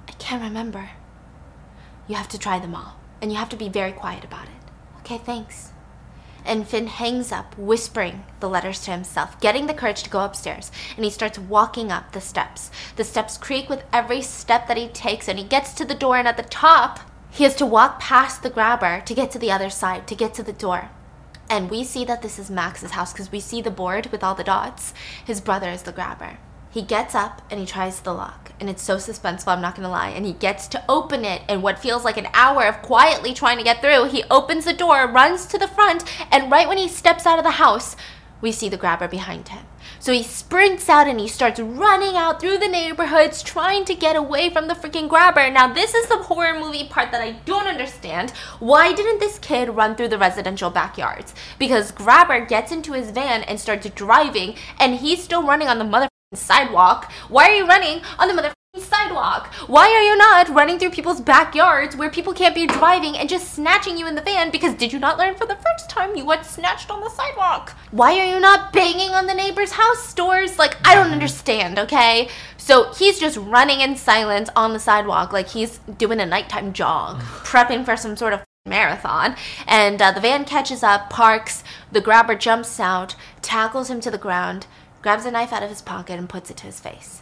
I 0.07 0.11
can't 0.13 0.41
remember. 0.41 0.89
You 2.07 2.15
have 2.15 2.29
to 2.29 2.39
try 2.39 2.57
them 2.57 2.73
all, 2.73 2.95
and 3.21 3.31
you 3.31 3.37
have 3.37 3.49
to 3.49 3.55
be 3.55 3.69
very 3.69 3.91
quiet 3.91 4.23
about 4.23 4.45
it. 4.45 4.55
Okay, 5.01 5.19
thanks 5.19 5.73
and 6.45 6.67
Finn 6.67 6.87
hangs 6.87 7.31
up, 7.31 7.57
whispering 7.57 8.23
the 8.39 8.49
letters 8.49 8.81
to 8.81 8.91
himself, 8.91 9.39
getting 9.39 9.67
the 9.67 9.73
courage 9.73 10.03
to 10.03 10.09
go 10.09 10.23
upstairs, 10.23 10.71
and 10.95 11.05
he 11.05 11.11
starts 11.11 11.39
walking 11.39 11.91
up 11.91 12.11
the 12.11 12.21
steps. 12.21 12.71
The 12.95 13.03
steps 13.03 13.37
creak 13.37 13.69
with 13.69 13.83
every 13.93 14.21
step 14.21 14.67
that 14.67 14.77
he 14.77 14.87
takes, 14.87 15.27
and 15.27 15.37
he 15.37 15.45
gets 15.45 15.73
to 15.73 15.85
the 15.85 15.95
door, 15.95 16.17
and 16.17 16.27
at 16.27 16.37
the 16.37 16.43
top, 16.43 16.99
he 17.31 17.43
has 17.43 17.55
to 17.55 17.65
walk 17.65 17.99
past 17.99 18.43
the 18.43 18.49
grabber 18.49 19.01
to 19.01 19.13
get 19.13 19.31
to 19.31 19.39
the 19.39 19.51
other 19.51 19.69
side, 19.69 20.07
to 20.07 20.15
get 20.15 20.33
to 20.35 20.43
the 20.43 20.53
door. 20.53 20.89
And 21.49 21.69
we 21.69 21.83
see 21.83 22.05
that 22.05 22.21
this 22.21 22.37
is 22.37 22.51
Max's 22.51 22.91
house 22.91 23.11
because 23.11 23.31
we 23.31 23.39
see 23.39 23.61
the 23.61 23.71
board 23.71 24.07
with 24.07 24.23
all 24.23 24.35
the 24.35 24.43
dots. 24.43 24.93
His 25.25 25.41
brother 25.41 25.69
is 25.69 25.83
the 25.83 25.91
grabber. 25.91 26.37
He 26.71 26.83
gets 26.83 27.15
up 27.15 27.41
and 27.49 27.59
he 27.59 27.65
tries 27.65 27.99
the 27.99 28.13
lock, 28.13 28.51
and 28.59 28.69
it's 28.69 28.83
so 28.83 28.97
suspenseful, 28.97 29.47
I'm 29.47 29.61
not 29.61 29.75
gonna 29.75 29.89
lie. 29.89 30.09
And 30.09 30.25
he 30.25 30.33
gets 30.33 30.67
to 30.67 30.83
open 30.87 31.25
it, 31.25 31.41
and 31.49 31.63
what 31.63 31.79
feels 31.79 32.05
like 32.05 32.17
an 32.17 32.27
hour 32.33 32.67
of 32.67 32.83
quietly 32.83 33.33
trying 33.33 33.57
to 33.57 33.63
get 33.63 33.81
through, 33.81 34.05
he 34.05 34.23
opens 34.29 34.65
the 34.65 34.73
door, 34.73 35.07
runs 35.07 35.47
to 35.47 35.57
the 35.57 35.67
front, 35.67 36.03
and 36.31 36.51
right 36.51 36.67
when 36.67 36.77
he 36.77 36.87
steps 36.87 37.25
out 37.25 37.39
of 37.39 37.43
the 37.43 37.51
house, 37.51 37.95
we 38.41 38.51
see 38.51 38.69
the 38.69 38.77
grabber 38.77 39.07
behind 39.07 39.49
him. 39.49 39.65
So 39.99 40.13
he 40.13 40.23
sprints 40.23 40.87
out 40.87 41.07
and 41.07 41.19
he 41.19 41.27
starts 41.27 41.59
running 41.59 42.15
out 42.15 42.39
through 42.39 42.59
the 42.59 42.67
neighborhoods 42.67 43.43
trying 43.43 43.83
to 43.85 43.95
get 43.95 44.15
away 44.15 44.49
from 44.49 44.67
the 44.67 44.75
freaking 44.75 45.09
grabber. 45.09 45.49
Now, 45.49 45.73
this 45.73 45.93
is 45.93 46.07
the 46.07 46.17
horror 46.17 46.57
movie 46.57 46.87
part 46.87 47.11
that 47.11 47.21
I 47.21 47.33
don't 47.43 47.67
understand. 47.67 48.31
Why 48.59 48.93
didn't 48.93 49.19
this 49.19 49.39
kid 49.39 49.69
run 49.69 49.95
through 49.95 50.09
the 50.09 50.17
residential 50.17 50.69
backyards? 50.69 51.33
Because 51.57 51.91
grabber 51.91 52.45
gets 52.45 52.71
into 52.71 52.93
his 52.93 53.11
van 53.11 53.43
and 53.43 53.59
starts 53.59 53.89
driving 53.89 54.55
and 54.79 54.95
he's 54.95 55.23
still 55.23 55.43
running 55.43 55.67
on 55.67 55.79
the 55.79 55.83
mother 55.83 56.08
sidewalk. 56.33 57.11
Why 57.27 57.49
are 57.49 57.55
you 57.55 57.65
running 57.65 58.01
on 58.19 58.27
the 58.27 58.35
mother 58.35 58.53
sidewalk? 58.77 59.51
Why 59.65 59.85
are 59.89 60.03
you 60.03 60.15
not 60.15 60.49
running 60.49 60.77
through 60.77 60.91
people's 60.91 61.19
backyards 61.19 61.95
where 61.95 62.11
people 62.11 62.33
can't 62.33 62.53
be 62.53 62.67
driving 62.67 63.17
and 63.17 63.27
just 63.27 63.55
snatching 63.55 63.97
you 63.97 64.07
in 64.07 64.13
the 64.13 64.21
van 64.21 64.51
because 64.51 64.75
did 64.75 64.93
you 64.93 64.99
not 64.99 65.17
learn 65.17 65.33
for 65.33 65.47
the 65.47 65.55
first 65.55 65.89
time 65.89 66.15
you 66.15 66.25
got 66.25 66.45
snatched 66.45 66.91
on 66.91 67.01
the 67.01 67.09
sidewalk? 67.09 67.75
Why 67.89 68.19
are 68.19 68.31
you 68.31 68.39
not 68.39 68.71
banging 68.71 69.09
on 69.09 69.25
the 69.25 69.33
neighbor's 69.33 69.71
house 69.71 70.13
doors? 70.13 70.59
Like, 70.59 70.77
I 70.87 70.93
don't 70.93 71.11
understand, 71.11 71.79
okay? 71.79 72.29
So 72.57 72.93
he's 72.93 73.19
just 73.19 73.37
running 73.37 73.81
in 73.81 73.95
silence 73.95 74.51
on 74.55 74.73
the 74.73 74.79
sidewalk 74.79 75.33
like 75.33 75.47
he's 75.47 75.79
doing 75.97 76.19
a 76.19 76.27
nighttime 76.27 76.73
jog, 76.73 77.21
prepping 77.43 77.85
for 77.85 77.97
some 77.97 78.15
sort 78.15 78.33
of 78.33 78.43
marathon. 78.67 79.35
And 79.65 79.99
uh, 79.99 80.11
the 80.11 80.21
van 80.21 80.45
catches 80.45 80.83
up, 80.83 81.09
parks, 81.09 81.63
the 81.91 82.01
grabber 82.01 82.35
jumps 82.35 82.79
out, 82.79 83.15
tackles 83.41 83.89
him 83.89 83.99
to 84.01 84.11
the 84.11 84.19
ground, 84.19 84.67
grabs 85.01 85.25
a 85.25 85.31
knife 85.31 85.53
out 85.53 85.63
of 85.63 85.69
his 85.69 85.81
pocket, 85.81 86.19
and 86.19 86.29
puts 86.29 86.49
it 86.49 86.57
to 86.57 86.65
his 86.65 86.79
face. 86.79 87.21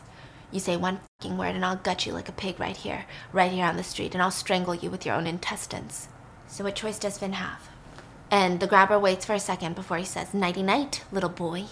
You 0.52 0.60
say 0.60 0.78
one 0.78 1.02
fucking 1.22 1.38
word 1.38 1.56
and 1.56 1.66
I'll 1.66 1.76
gut 1.76 2.06
you 2.06 2.14
like 2.14 2.30
a 2.30 2.34
pig 2.34 2.60
right 2.60 2.78
here, 2.78 3.06
right 3.34 3.52
here 3.52 3.66
on 3.66 3.76
the 3.76 3.84
street, 3.84 4.14
and 4.14 4.22
I'll 4.22 4.32
strangle 4.32 4.76
you 4.76 4.90
with 4.90 5.06
your 5.06 5.16
own 5.16 5.28
intestines. 5.28 6.08
So 6.48 6.64
what 6.64 6.76
choice 6.76 6.98
does 6.98 7.18
Finn 7.18 7.34
have? 7.34 7.70
And 8.32 8.60
the 8.60 8.68
grabber 8.68 8.98
waits 8.98 9.26
for 9.26 9.34
a 9.34 9.40
second 9.40 9.76
before 9.76 9.98
he 9.98 10.06
says, 10.06 10.34
Nighty 10.34 10.64
night, 10.64 11.04
little 11.12 11.30
boy, 11.30 11.66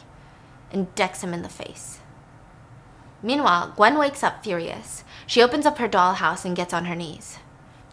and 0.72 0.93
decks 0.95 1.24
him 1.24 1.34
in 1.34 1.41
the 1.41 1.49
face. 1.49 1.99
Meanwhile, 3.24 3.74
Gwen 3.76 3.97
wakes 3.97 4.24
up 4.24 4.43
furious. 4.43 5.03
She 5.26 5.41
opens 5.41 5.66
up 5.66 5.78
her 5.78 5.89
dollhouse 5.89 6.45
and 6.45 6.56
gets 6.56 6.74
on 6.74 6.86
her 6.86 6.95
knees. 6.95 7.39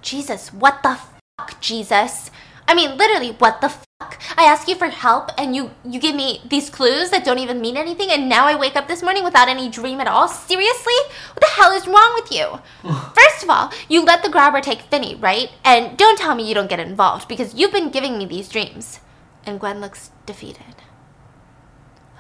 Jesus, 0.01 0.53
what 0.53 0.83
the 0.83 0.99
fuck, 1.39 1.61
Jesus? 1.61 2.31
I 2.67 2.75
mean, 2.75 2.97
literally, 2.97 3.31
what 3.33 3.61
the 3.61 3.69
fuck? 3.69 3.87
I 4.37 4.45
ask 4.45 4.69
you 4.69 4.75
for 4.75 4.89
help 4.89 5.31
and 5.37 5.55
you 5.55 5.71
you 5.85 6.01
give 6.01 6.15
me 6.15 6.41
these 6.49 6.71
clues 6.71 7.11
that 7.11 7.25
don't 7.25 7.39
even 7.39 7.61
mean 7.61 7.77
anything 7.77 8.11
and 8.11 8.29
now 8.29 8.47
I 8.47 8.55
wake 8.59 8.77
up 8.77 8.89
this 8.89 9.03
morning 9.03 9.25
without 9.25 9.49
any 9.49 9.69
dream 9.69 10.01
at 10.01 10.07
all? 10.07 10.29
Seriously? 10.29 11.01
What 11.33 11.41
the 11.41 11.47
hell 11.47 11.73
is 11.73 11.87
wrong 11.87 12.13
with 12.15 12.33
you? 12.33 12.61
First 13.15 13.43
of 13.43 13.51
all, 13.51 13.73
you 13.89 14.05
let 14.05 14.23
the 14.23 14.31
grabber 14.31 14.61
take 14.61 14.83
Finney, 14.83 15.15
right? 15.15 15.51
And 15.65 15.97
don't 15.97 16.19
tell 16.19 16.35
me 16.35 16.49
you 16.49 16.55
don't 16.55 16.71
get 16.71 16.81
involved 16.81 17.29
because 17.29 17.55
you've 17.55 17.73
been 17.73 17.91
giving 17.91 18.19
me 18.19 18.27
these 18.27 18.49
dreams. 18.49 19.01
And 19.45 19.59
Gwen 19.59 19.81
looks 19.81 20.11
defeated. 20.27 20.77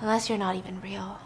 Unless 0.00 0.28
you're 0.28 0.38
not 0.38 0.56
even 0.56 0.80
real. 0.80 1.20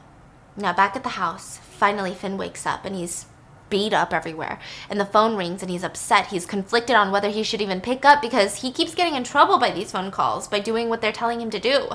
Now 0.56 0.72
back 0.72 0.96
at 0.96 1.02
the 1.02 1.20
house, 1.20 1.58
finally 1.58 2.14
Finn 2.14 2.36
wakes 2.36 2.66
up 2.66 2.84
and 2.84 2.94
he's 2.94 3.26
beat 3.68 3.92
up 3.92 4.12
everywhere. 4.12 4.58
And 4.88 5.00
the 5.00 5.06
phone 5.06 5.36
rings 5.36 5.62
and 5.62 5.70
he's 5.70 5.84
upset. 5.84 6.28
He's 6.28 6.46
conflicted 6.46 6.96
on 6.96 7.10
whether 7.10 7.28
he 7.30 7.42
should 7.42 7.60
even 7.60 7.80
pick 7.80 8.04
up 8.04 8.22
because 8.22 8.56
he 8.56 8.72
keeps 8.72 8.94
getting 8.94 9.14
in 9.14 9.24
trouble 9.24 9.58
by 9.58 9.70
these 9.70 9.92
phone 9.92 10.10
calls 10.10 10.48
by 10.48 10.60
doing 10.60 10.88
what 10.88 11.00
they're 11.00 11.12
telling 11.12 11.40
him 11.40 11.50
to 11.50 11.58
do. 11.58 11.88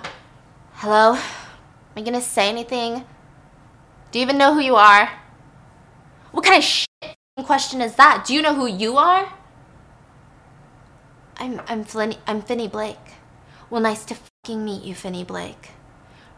Hello? 0.74 1.14
Am 1.14 1.22
I 1.96 2.02
gonna 2.02 2.22
say 2.22 2.50
anything? 2.50 3.06
Do 4.12 4.20
you 4.20 4.24
even 4.24 4.38
know 4.38 4.54
who 4.54 4.60
you 4.60 4.76
are? 4.76 5.12
What 6.32 6.46
kind 6.46 6.58
of 6.58 6.64
shit 6.64 6.88
question 7.46 7.82
is 7.82 7.96
that? 7.96 8.26
Do 8.26 8.34
you 8.34 8.42
know 8.42 8.54
who 8.54 8.68
you 8.68 8.98
are? 8.98 9.34
I'm 11.38 11.62
I'm 11.68 11.84
Flin- 11.84 12.18
I'm 12.28 12.42
Finney 12.42 12.68
Blake. 12.68 12.98
Well, 13.70 13.82
nice 13.82 14.06
to 14.06 14.16
fucking 14.16 14.64
meet 14.64 14.84
you, 14.84 14.94
Finney 14.94 15.24
Blake. 15.24 15.70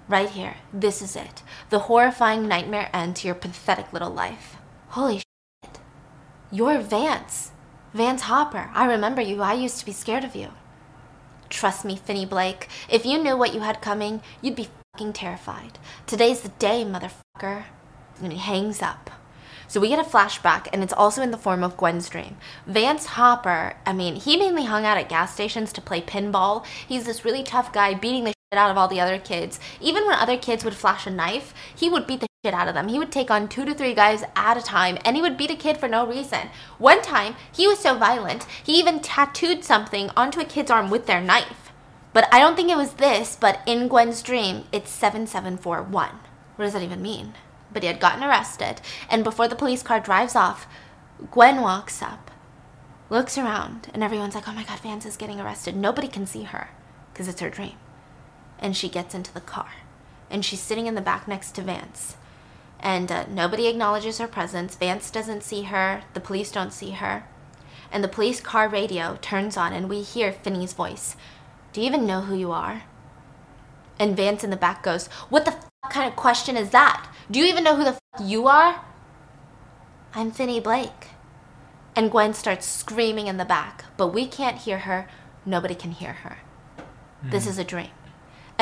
Right 0.07 0.29
here, 0.29 0.57
this 0.73 1.01
is 1.01 1.15
it. 1.15 1.43
The 1.69 1.79
horrifying 1.79 2.47
nightmare 2.47 2.89
end 2.93 3.15
to 3.17 3.27
your 3.27 3.35
pathetic 3.35 3.91
little 3.91 4.11
life. 4.11 4.52
Holy 4.93 5.17
shit. 5.17 5.79
You're 6.51 6.77
Vance. 6.77 7.51
Vance 7.95 8.21
Hopper. 8.21 8.69
I 8.75 8.85
remember 8.85 9.23
you. 9.23 9.41
I 9.41 9.53
used 9.53 9.79
to 9.79 9.87
be 9.87 9.91
scared 9.91 10.23
of 10.23 10.35
you. 10.35 10.49
Trust 11.49 11.83
me, 11.83 11.95
Finney 11.95 12.27
Blake. 12.27 12.67
If 12.87 13.03
you 13.03 13.17
knew 13.17 13.35
what 13.35 13.55
you 13.55 13.61
had 13.61 13.81
coming, 13.81 14.21
you'd 14.39 14.55
be 14.55 14.69
fucking 14.93 15.13
terrified. 15.13 15.79
Today's 16.05 16.41
the 16.41 16.49
day, 16.49 16.85
motherfucker. 16.85 17.63
And 18.21 18.31
he 18.31 18.37
hangs 18.37 18.83
up. 18.83 19.09
So 19.67 19.79
we 19.79 19.89
get 19.89 19.97
a 19.97 20.07
flashback, 20.07 20.67
and 20.71 20.83
it's 20.83 20.93
also 20.93 21.23
in 21.23 21.31
the 21.31 21.39
form 21.39 21.63
of 21.63 21.75
Gwen's 21.75 22.07
dream. 22.07 22.37
Vance 22.67 23.07
Hopper, 23.07 23.73
I 23.87 23.93
mean, 23.93 24.17
he 24.17 24.37
mainly 24.37 24.65
hung 24.65 24.85
out 24.85 24.99
at 24.99 25.09
gas 25.09 25.33
stations 25.33 25.73
to 25.73 25.81
play 25.81 26.01
pinball. 26.01 26.67
He's 26.87 27.07
this 27.07 27.25
really 27.25 27.41
tough 27.41 27.73
guy 27.73 27.95
beating 27.95 28.25
the 28.25 28.29
shit 28.29 28.59
out 28.59 28.69
of 28.69 28.77
all 28.77 28.87
the 28.87 29.01
other 29.01 29.17
kids. 29.17 29.59
Even 29.81 30.05
when 30.05 30.19
other 30.19 30.37
kids 30.37 30.63
would 30.63 30.75
flash 30.75 31.07
a 31.07 31.09
knife, 31.09 31.51
he 31.75 31.89
would 31.89 32.05
beat 32.05 32.19
the 32.19 32.27
shit 32.45 32.53
out 32.53 32.67
of 32.67 32.73
them. 32.73 32.89
He 32.89 32.99
would 32.99 33.11
take 33.11 33.31
on 33.31 33.47
two 33.47 33.63
to 33.63 33.73
three 33.73 33.93
guys 33.93 34.25
at 34.35 34.57
a 34.57 34.61
time, 34.61 34.97
and 35.05 35.15
he 35.15 35.21
would 35.21 35.37
beat 35.37 35.49
a 35.49 35.55
kid 35.55 35.77
for 35.77 35.87
no 35.87 36.05
reason. 36.05 36.49
One 36.77 37.01
time, 37.01 37.37
he 37.53 37.67
was 37.67 37.79
so 37.79 37.97
violent, 37.97 38.45
he 38.61 38.77
even 38.77 38.99
tattooed 38.99 39.63
something 39.63 40.09
onto 40.17 40.41
a 40.41 40.45
kid's 40.45 40.69
arm 40.69 40.89
with 40.89 41.05
their 41.05 41.21
knife. 41.21 41.71
But 42.11 42.27
I 42.33 42.39
don't 42.39 42.57
think 42.57 42.69
it 42.69 42.75
was 42.75 42.95
this, 42.95 43.37
but 43.39 43.61
in 43.65 43.87
Gwen's 43.87 44.21
dream, 44.21 44.65
it's 44.73 44.91
7741. 44.91 46.09
What 46.57 46.65
does 46.65 46.73
that 46.73 46.83
even 46.83 47.01
mean? 47.01 47.33
But 47.71 47.83
he 47.83 47.87
had 47.87 48.01
gotten 48.01 48.25
arrested, 48.25 48.81
and 49.09 49.23
before 49.23 49.47
the 49.47 49.55
police 49.55 49.81
car 49.81 50.01
drives 50.01 50.35
off, 50.35 50.67
Gwen 51.31 51.61
walks 51.61 52.01
up, 52.01 52.29
looks 53.09 53.37
around, 53.37 53.89
and 53.93 54.03
everyone's 54.03 54.35
like, 54.35 54.49
oh 54.49 54.53
my 54.53 54.65
god, 54.65 54.81
Vance 54.81 55.05
is 55.05 55.15
getting 55.15 55.39
arrested. 55.39 55.77
Nobody 55.77 56.09
can 56.09 56.25
see 56.25 56.43
her, 56.43 56.71
because 57.13 57.29
it's 57.29 57.39
her 57.39 57.49
dream. 57.49 57.77
And 58.59 58.75
she 58.75 58.89
gets 58.89 59.15
into 59.15 59.33
the 59.33 59.39
car, 59.39 59.69
and 60.29 60.43
she's 60.43 60.59
sitting 60.59 60.87
in 60.87 60.95
the 60.95 60.99
back 60.99 61.25
next 61.25 61.55
to 61.55 61.61
Vance. 61.61 62.17
And 62.83 63.09
uh, 63.09 63.25
nobody 63.29 63.67
acknowledges 63.67 64.17
her 64.17 64.27
presence. 64.27 64.75
Vance 64.75 65.09
doesn't 65.09 65.41
see 65.41 65.63
her, 65.63 66.03
the 66.13 66.19
police 66.19 66.51
don't 66.51 66.73
see 66.73 66.91
her. 66.91 67.23
And 67.91 68.03
the 68.03 68.09
police 68.09 68.41
car 68.41 68.67
radio 68.67 69.17
turns 69.21 69.55
on, 69.55 69.71
and 69.71 69.87
we 69.89 70.01
hear 70.01 70.33
Finney's 70.33 70.73
voice. 70.73 71.15
Do 71.71 71.79
you 71.79 71.87
even 71.87 72.05
know 72.05 72.21
who 72.21 72.35
you 72.35 72.51
are? 72.51 72.83
And 73.97 74.17
Vance 74.17 74.43
in 74.43 74.49
the 74.49 74.57
back 74.57 74.83
goes, 74.83 75.07
What 75.29 75.45
the 75.45 75.53
f- 75.53 75.69
kind 75.89 76.09
of 76.09 76.17
question 76.17 76.57
is 76.57 76.71
that? 76.71 77.07
Do 77.31 77.39
you 77.39 77.45
even 77.45 77.63
know 77.63 77.77
who 77.77 77.85
the 77.85 77.91
f- 77.91 78.01
you 78.21 78.47
are? 78.47 78.83
I'm 80.13 80.31
Finney 80.31 80.59
Blake. 80.59 81.11
And 81.95 82.11
Gwen 82.11 82.33
starts 82.33 82.65
screaming 82.65 83.27
in 83.27 83.37
the 83.37 83.45
back, 83.45 83.85
but 83.95 84.07
we 84.07 84.27
can't 84.27 84.57
hear 84.57 84.79
her. 84.79 85.07
Nobody 85.45 85.75
can 85.75 85.91
hear 85.91 86.13
her. 86.13 86.39
Mm. 87.23 87.31
This 87.31 87.47
is 87.47 87.57
a 87.57 87.63
dream. 87.63 87.91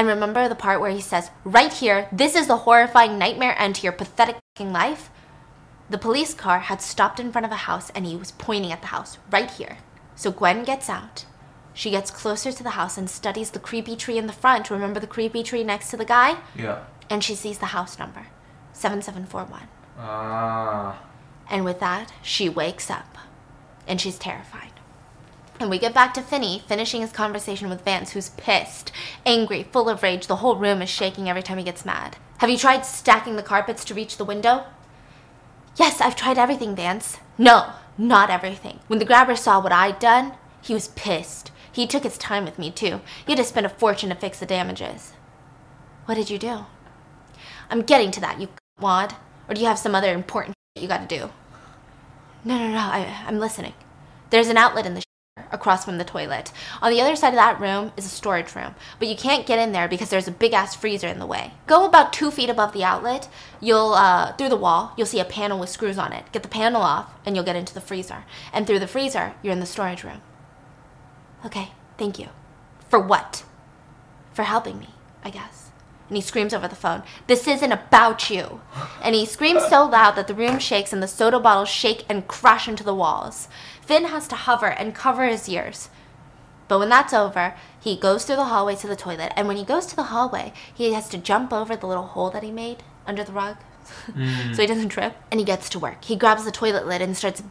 And 0.02 0.08
remember 0.08 0.50
the 0.50 0.56
part 0.56 0.82
where 0.82 0.90
he 0.90 1.00
says, 1.00 1.30
Right 1.44 1.72
here, 1.72 2.08
this 2.12 2.36
is 2.36 2.48
the 2.48 2.58
horrifying 2.66 3.20
nightmare 3.20 3.56
end 3.60 3.76
to 3.76 3.84
your 3.84 3.92
pathetic 3.92 4.38
life? 4.60 5.12
The 5.92 6.00
police 6.00 6.34
car 6.34 6.58
had 6.58 6.82
stopped 6.82 7.20
in 7.20 7.32
front 7.32 7.46
of 7.46 7.52
a 7.52 7.68
house 7.70 7.92
and 7.92 8.08
he 8.08 8.16
was 8.16 8.32
pointing 8.32 8.72
at 8.72 8.82
the 8.82 8.88
house, 8.88 9.20
right 9.30 9.52
here. 9.52 9.78
So 10.16 10.32
Gwen 10.32 10.64
gets 10.64 10.90
out. 10.90 11.26
She 11.76 11.92
gets 11.92 12.10
closer 12.10 12.52
to 12.52 12.64
the 12.64 12.72
house 12.72 12.98
and 12.98 13.12
studies 13.12 13.52
the 13.52 13.60
creepy 13.60 13.96
tree 13.96 14.18
in 14.18 14.26
the 14.26 14.34
front. 14.34 14.72
Remember 14.72 15.00
the 15.00 15.06
creepy 15.06 15.44
tree 15.44 15.64
next 15.64 15.92
to 15.92 15.98
the 15.98 16.04
guy? 16.04 16.40
Yeah. 16.56 16.80
And 17.08 17.24
she 17.24 17.36
sees 17.36 17.60
the 17.60 17.68
house 17.68 18.00
number 18.00 18.26
7741. 18.74 19.68
Ah. 20.00 21.00
And 21.48 21.64
with 21.64 21.80
that, 21.80 22.12
she 22.24 22.50
wakes 22.50 22.90
up 22.90 23.20
and 23.88 24.02
she's 24.02 24.18
terrified. 24.18 24.71
And 25.62 25.70
we 25.70 25.78
get 25.78 25.94
back 25.94 26.16
to 26.16 26.24
Finney 26.24 26.64
finishing 26.68 27.02
his 27.02 27.12
conversation 27.12 27.70
with 27.70 27.86
Vance, 27.86 28.14
who's 28.14 28.30
pissed, 28.30 28.92
angry, 29.28 29.62
full 29.72 29.90
of 29.90 30.02
rage. 30.02 30.26
The 30.26 30.38
whole 30.38 30.56
room 30.56 30.82
is 30.82 30.90
shaking 30.90 31.30
every 31.30 31.44
time 31.44 31.60
he 31.60 31.64
gets 31.64 31.86
mad. 31.86 32.18
Have 32.40 32.50
you 32.50 32.58
tried 32.58 32.84
stacking 32.84 33.36
the 33.36 33.44
carpets 33.44 33.86
to 33.86 33.94
reach 33.94 34.18
the 34.18 34.26
window? 34.26 34.66
Yes, 35.76 36.02
I've 36.02 36.16
tried 36.16 36.40
everything, 36.40 36.76
Vance. 36.76 37.20
No, 37.38 37.74
not 37.96 38.32
everything. 38.32 38.80
When 38.88 38.98
the 38.98 39.06
grabber 39.06 39.36
saw 39.36 39.62
what 39.62 39.72
I'd 39.72 40.00
done, 40.00 40.34
he 40.64 40.74
was 40.74 40.88
pissed. 40.88 41.52
He 41.72 41.86
took 41.86 42.02
his 42.02 42.18
time 42.18 42.44
with 42.44 42.58
me, 42.58 42.72
too. 42.72 43.00
He 43.28 43.34
had 43.34 43.38
to 43.38 43.44
spend 43.44 43.68
a 43.68 43.70
fortune 43.70 44.10
to 44.10 44.16
fix 44.16 44.40
the 44.40 44.48
damages. 44.48 45.14
What 46.06 46.16
did 46.16 46.32
you 46.32 46.40
do? 46.40 46.66
I'm 47.70 47.84
getting 47.84 48.10
to 48.12 48.22
that, 48.22 48.42
you 48.42 48.50
wad. 48.80 49.14
Or 49.48 49.54
do 49.54 49.62
you 49.62 49.68
have 49.68 49.78
some 49.78 49.94
other 49.94 50.12
important 50.12 50.56
you 50.76 50.88
gotta 50.88 51.06
do? 51.06 51.30
No, 52.44 52.58
no, 52.58 52.68
no, 52.70 52.80
I, 52.80 53.24
I'm 53.28 53.38
listening. 53.38 53.76
There's 54.32 54.48
an 54.48 54.58
outlet 54.58 54.88
in 54.88 54.96
the 54.96 55.04
across 55.52 55.86
from 55.86 55.98
the 55.98 56.04
toilet. 56.04 56.52
On 56.82 56.92
the 56.92 57.00
other 57.00 57.16
side 57.16 57.30
of 57.30 57.36
that 57.36 57.60
room 57.60 57.94
is 57.96 58.06
a 58.06 58.10
storage 58.10 58.54
room, 58.54 58.76
but 59.00 59.08
you 59.08 59.16
can't 59.16 59.46
get 59.46 59.60
in 59.60 59.72
there 59.72 59.88
because 59.88 60.10
there's 60.10 60.28
a 60.28 60.32
big 60.32 60.52
ass 60.52 60.76
freezer 60.76 61.08
in 61.08 61.20
the 61.20 61.26
way. 61.26 61.54
Go 61.68 61.86
about 61.86 62.12
two 62.12 62.32
feet 62.32 62.50
above 62.50 62.74
the 62.74 62.84
outlet, 62.84 63.30
you'll, 63.62 63.94
uh, 63.94 64.34
through 64.34 64.50
the 64.50 64.58
wall, 64.58 64.94
you'll 64.98 65.08
see 65.08 65.22
a 65.22 65.26
panel 65.26 65.58
with 65.58 65.70
screws 65.70 65.98
on 65.98 66.12
it. 66.12 66.30
Get 66.34 66.44
the 66.44 66.50
panel 66.50 66.82
off, 66.82 67.14
and 67.26 67.36
you'll 67.36 67.46
get 67.46 67.56
into 67.56 67.74
the 67.74 67.80
freezer. 67.80 68.26
And 68.52 68.68
through 68.68 68.80
the 68.80 68.88
freezer, 68.88 69.34
you're 69.42 69.54
in 69.54 69.62
the 69.62 69.66
storage 69.66 70.04
room. 70.04 70.22
Okay, 71.46 71.72
thank 71.98 72.20
you. 72.20 72.28
For 72.90 73.00
what? 73.00 73.46
For 74.34 74.44
helping 74.44 74.80
me, 74.80 74.90
I 75.24 75.30
guess. 75.30 75.72
And 76.10 76.18
he 76.18 76.22
screams 76.22 76.54
over 76.54 76.68
the 76.68 76.76
phone, 76.76 77.04
This 77.28 77.48
isn't 77.48 77.72
about 77.72 78.30
you. 78.30 78.60
And 79.02 79.16
he 79.16 79.26
screams 79.26 79.66
so 79.68 79.86
loud 79.86 80.18
that 80.18 80.28
the 80.28 80.34
room 80.34 80.60
shakes 80.60 80.92
and 80.92 81.02
the 81.02 81.08
soda 81.08 81.40
bottles 81.40 81.70
shake 81.70 82.04
and 82.10 82.28
crash 82.28 82.68
into 82.68 82.84
the 82.84 82.94
walls. 82.94 83.48
Finn 83.92 84.06
has 84.06 84.26
to 84.30 84.38
hover 84.38 84.68
and 84.68 84.96
cover 84.96 85.26
his 85.26 85.50
ears. 85.50 85.90
But 86.70 86.80
when 86.80 86.88
that's 86.88 87.14
over, 87.14 87.56
he 87.78 87.98
goes 87.98 88.24
through 88.24 88.38
the 88.38 88.46
hallway 88.46 88.78
to 88.78 88.88
the 88.88 88.96
toilet. 88.96 89.34
And 89.36 89.50
when 89.50 89.58
he 89.58 89.66
goes 89.66 89.86
to 89.88 89.98
the 89.98 90.04
hallway, 90.04 90.54
he 90.74 90.94
has 90.94 91.10
to 91.10 91.18
jump 91.18 91.52
over 91.52 91.76
the 91.76 91.88
little 91.88 92.06
hole 92.06 92.30
that 92.30 92.42
he 92.42 92.52
made 92.52 92.84
under 93.06 93.26
the 93.26 93.34
rug 93.34 93.58
mm. 94.08 94.56
so 94.56 94.62
he 94.62 94.68
doesn't 94.68 94.88
trip. 94.88 95.18
And 95.30 95.42
he 95.42 95.46
gets 95.46 95.68
to 95.72 95.78
work. 95.80 96.06
He 96.06 96.16
grabs 96.16 96.46
the 96.46 96.52
toilet 96.52 96.88
lid 96.88 97.02
and 97.02 97.18
starts 97.18 97.44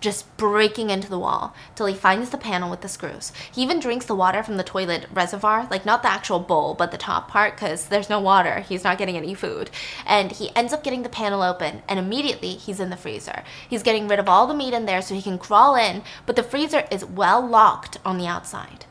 just 0.00 0.36
breaking 0.36 0.90
into 0.90 1.08
the 1.08 1.18
wall 1.18 1.54
till 1.74 1.86
he 1.86 1.94
finds 1.94 2.30
the 2.30 2.38
panel 2.38 2.70
with 2.70 2.80
the 2.82 2.88
screws. 2.88 3.32
He 3.52 3.62
even 3.62 3.80
drinks 3.80 4.06
the 4.06 4.14
water 4.14 4.42
from 4.42 4.56
the 4.56 4.64
toilet 4.64 5.06
reservoir, 5.12 5.66
like 5.70 5.84
not 5.84 6.02
the 6.02 6.10
actual 6.10 6.38
bowl, 6.38 6.74
but 6.74 6.90
the 6.90 6.98
top 6.98 7.28
part, 7.28 7.54
because 7.54 7.86
there's 7.86 8.10
no 8.10 8.20
water. 8.20 8.60
He's 8.60 8.84
not 8.84 8.98
getting 8.98 9.16
any 9.16 9.34
food. 9.34 9.70
And 10.06 10.32
he 10.32 10.54
ends 10.54 10.72
up 10.72 10.84
getting 10.84 11.02
the 11.02 11.08
panel 11.08 11.42
open, 11.42 11.82
and 11.88 11.98
immediately 11.98 12.52
he's 12.52 12.80
in 12.80 12.90
the 12.90 12.96
freezer. 12.96 13.42
He's 13.68 13.82
getting 13.82 14.08
rid 14.08 14.18
of 14.18 14.28
all 14.28 14.46
the 14.46 14.54
meat 14.54 14.74
in 14.74 14.86
there 14.86 15.02
so 15.02 15.14
he 15.14 15.22
can 15.22 15.38
crawl 15.38 15.74
in, 15.74 16.02
but 16.26 16.36
the 16.36 16.42
freezer 16.42 16.84
is 16.90 17.04
well 17.04 17.46
locked 17.46 17.98
on 18.04 18.18
the 18.18 18.26
outside. 18.26 18.84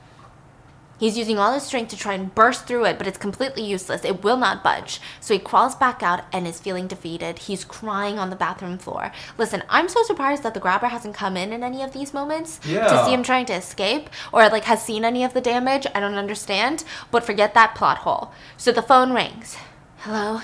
He's 0.99 1.17
using 1.17 1.37
all 1.37 1.53
his 1.53 1.63
strength 1.63 1.89
to 1.89 1.97
try 1.97 2.13
and 2.13 2.33
burst 2.33 2.65
through 2.65 2.85
it, 2.85 2.97
but 2.97 3.05
it's 3.05 3.17
completely 3.17 3.63
useless. 3.63 4.03
It 4.03 4.23
will 4.23 4.37
not 4.37 4.63
budge. 4.63 4.99
So 5.19 5.33
he 5.33 5.39
crawls 5.39 5.75
back 5.75 6.01
out 6.01 6.23
and 6.33 6.47
is 6.47 6.59
feeling 6.59 6.87
defeated. 6.87 7.39
He's 7.39 7.63
crying 7.63 8.17
on 8.17 8.31
the 8.31 8.35
bathroom 8.35 8.79
floor. 8.79 9.11
Listen, 9.37 9.63
I'm 9.69 9.89
so 9.89 10.01
surprised 10.03 10.41
that 10.41 10.55
the 10.55 10.59
grabber 10.59 10.87
hasn't 10.87 11.13
come 11.13 11.37
in 11.37 11.53
in 11.53 11.63
any 11.63 11.83
of 11.83 11.93
these 11.93 12.13
moments 12.13 12.59
yeah. 12.65 12.87
to 12.87 13.05
see 13.05 13.13
him 13.13 13.21
trying 13.21 13.45
to 13.47 13.53
escape 13.53 14.09
or 14.33 14.49
like 14.49 14.63
has 14.63 14.83
seen 14.83 15.05
any 15.05 15.23
of 15.23 15.33
the 15.33 15.41
damage. 15.41 15.85
I 15.93 15.99
don't 15.99 16.15
understand, 16.15 16.83
but 17.11 17.23
forget 17.23 17.53
that 17.53 17.75
plot 17.75 17.99
hole. 17.99 18.31
So 18.57 18.71
the 18.71 18.81
phone 18.81 19.13
rings. 19.13 19.55
Hello? 19.97 20.41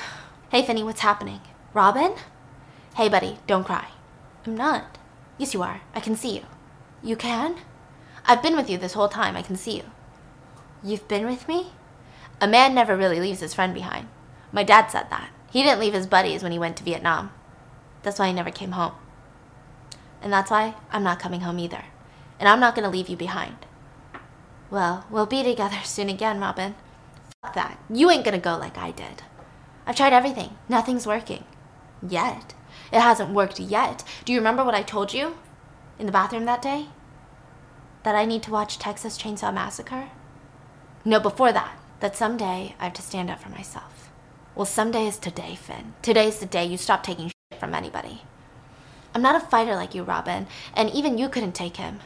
Hey, 0.51 0.63
Finney, 0.63 0.83
what's 0.83 1.01
happening? 1.01 1.41
Robin? 1.73 2.13
Hey, 2.95 3.09
buddy, 3.09 3.39
don't 3.47 3.63
cry. 3.63 3.87
I'm 4.45 4.55
not. 4.55 4.99
Yes, 5.39 5.55
you 5.55 5.63
are. 5.63 5.81
I 5.95 5.99
can 5.99 6.15
see 6.15 6.35
you. 6.35 6.43
You 7.01 7.15
can? 7.15 7.55
I've 8.25 8.43
been 8.43 8.55
with 8.55 8.69
you 8.69 8.77
this 8.77 8.93
whole 8.93 9.09
time. 9.09 9.35
I 9.35 9.41
can 9.41 9.55
see 9.55 9.77
you. 9.77 9.83
You've 10.83 11.07
been 11.07 11.25
with 11.25 11.47
me? 11.47 11.67
A 12.41 12.47
man 12.47 12.75
never 12.75 12.97
really 12.97 13.19
leaves 13.19 13.39
his 13.39 13.53
friend 13.53 13.73
behind. 13.73 14.07
My 14.51 14.63
dad 14.63 14.87
said 14.87 15.09
that. 15.09 15.29
He 15.49 15.63
didn't 15.63 15.79
leave 15.79 15.93
his 15.93 16.07
buddies 16.07 16.43
when 16.43 16.51
he 16.51 16.59
went 16.59 16.75
to 16.77 16.83
Vietnam. 16.83 17.31
That's 18.01 18.19
why 18.19 18.27
he 18.27 18.33
never 18.33 18.51
came 18.51 18.71
home. 18.71 18.91
And 20.21 20.33
that's 20.33 20.51
why 20.51 20.75
I'm 20.91 21.03
not 21.03 21.19
coming 21.19 21.41
home 21.41 21.59
either. 21.59 21.85
And 22.39 22.49
I'm 22.49 22.59
not 22.59 22.75
going 22.75 22.83
to 22.83 22.89
leave 22.89 23.07
you 23.07 23.15
behind. 23.15 23.55
Well, 24.69 25.05
we'll 25.09 25.25
be 25.25 25.41
together 25.41 25.77
soon 25.85 26.09
again, 26.09 26.39
Robin. 26.39 26.75
Fuck 27.41 27.53
that. 27.53 27.79
You 27.89 28.09
ain't 28.09 28.25
going 28.25 28.35
to 28.35 28.43
go 28.43 28.57
like 28.57 28.77
I 28.77 28.91
did. 28.91 29.23
I've 29.85 29.95
tried 29.95 30.13
everything. 30.13 30.57
Nothing's 30.67 31.07
working. 31.07 31.45
Yet. 32.05 32.53
It 32.91 32.99
hasn't 32.99 33.33
worked 33.33 33.59
yet. 33.59 34.03
Do 34.25 34.33
you 34.33 34.39
remember 34.39 34.65
what 34.65 34.75
I 34.75 34.81
told 34.83 35.13
you? 35.13 35.37
In 35.97 36.07
the 36.07 36.11
bathroom 36.11 36.45
that 36.45 36.61
day? 36.61 36.87
That 38.03 38.15
I 38.15 38.25
need 38.25 38.43
to 38.43 38.51
watch 38.51 38.79
Texas 38.79 39.17
Chainsaw 39.17 39.53
Massacre? 39.53 40.09
No, 41.05 41.19
before 41.19 41.51
that, 41.51 41.77
that 41.99 42.15
someday 42.15 42.75
I 42.79 42.85
have 42.85 42.93
to 42.93 43.01
stand 43.01 43.29
up 43.29 43.41
for 43.41 43.49
myself. 43.49 44.09
Well, 44.55 44.65
someday 44.65 45.05
is 45.05 45.17
today, 45.17 45.55
Finn. 45.55 45.95
Today's 46.01 46.39
the 46.39 46.45
day 46.45 46.65
you 46.65 46.77
stop 46.77 47.03
taking 47.03 47.27
shit 47.27 47.59
from 47.59 47.75
anybody. 47.75 48.21
I'm 49.13 49.21
not 49.21 49.35
a 49.35 49.45
fighter 49.45 49.75
like 49.75 49.93
you, 49.93 50.03
Robin, 50.03 50.47
and 50.73 50.89
even 50.91 51.17
you 51.17 51.27
couldn't 51.27 51.55
take 51.55 51.75
him. 51.75 51.99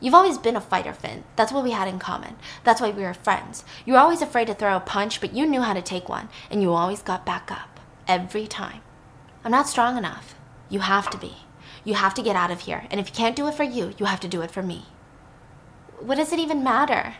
You've 0.00 0.16
always 0.16 0.36
been 0.36 0.56
a 0.56 0.60
fighter, 0.60 0.92
Finn. 0.92 1.22
That's 1.36 1.52
what 1.52 1.62
we 1.62 1.70
had 1.70 1.86
in 1.86 2.00
common. 2.00 2.34
That's 2.64 2.80
why 2.80 2.90
we 2.90 3.02
were 3.02 3.14
friends. 3.14 3.62
You 3.86 3.92
were 3.92 4.00
always 4.00 4.20
afraid 4.20 4.48
to 4.48 4.54
throw 4.54 4.74
a 4.74 4.80
punch, 4.80 5.20
but 5.20 5.32
you 5.32 5.46
knew 5.46 5.62
how 5.62 5.74
to 5.74 5.82
take 5.82 6.08
one, 6.08 6.28
and 6.50 6.60
you 6.60 6.72
always 6.72 7.02
got 7.02 7.24
back 7.24 7.52
up. 7.52 7.78
Every 8.08 8.48
time. 8.48 8.80
I'm 9.44 9.52
not 9.52 9.68
strong 9.68 9.96
enough. 9.96 10.34
You 10.68 10.80
have 10.80 11.08
to 11.10 11.18
be. 11.18 11.36
You 11.84 11.94
have 11.94 12.14
to 12.14 12.22
get 12.22 12.34
out 12.34 12.50
of 12.50 12.62
here, 12.62 12.84
and 12.90 12.98
if 12.98 13.08
you 13.08 13.14
can't 13.14 13.36
do 13.36 13.46
it 13.46 13.54
for 13.54 13.62
you, 13.62 13.94
you 13.96 14.06
have 14.06 14.20
to 14.20 14.28
do 14.28 14.42
it 14.42 14.50
for 14.50 14.62
me. 14.62 14.86
What 16.00 16.16
does 16.16 16.32
it 16.32 16.40
even 16.40 16.64
matter? 16.64 17.14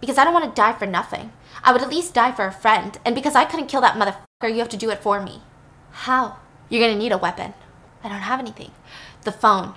Because 0.00 0.18
I 0.18 0.24
don't 0.24 0.34
want 0.34 0.44
to 0.44 0.60
die 0.60 0.72
for 0.72 0.86
nothing. 0.86 1.32
I 1.62 1.72
would 1.72 1.82
at 1.82 1.88
least 1.88 2.14
die 2.14 2.32
for 2.32 2.46
a 2.46 2.52
friend, 2.52 2.98
and 3.04 3.14
because 3.14 3.34
I 3.34 3.44
couldn't 3.44 3.68
kill 3.68 3.80
that 3.80 3.96
motherfucker, 3.96 4.52
you 4.52 4.58
have 4.58 4.68
to 4.70 4.76
do 4.76 4.90
it 4.90 5.02
for 5.02 5.22
me. 5.22 5.42
How? 5.90 6.36
You're 6.68 6.86
gonna 6.86 6.98
need 6.98 7.12
a 7.12 7.18
weapon. 7.18 7.54
I 8.02 8.08
don't 8.08 8.18
have 8.18 8.40
anything. 8.40 8.72
The 9.22 9.32
phone. 9.32 9.74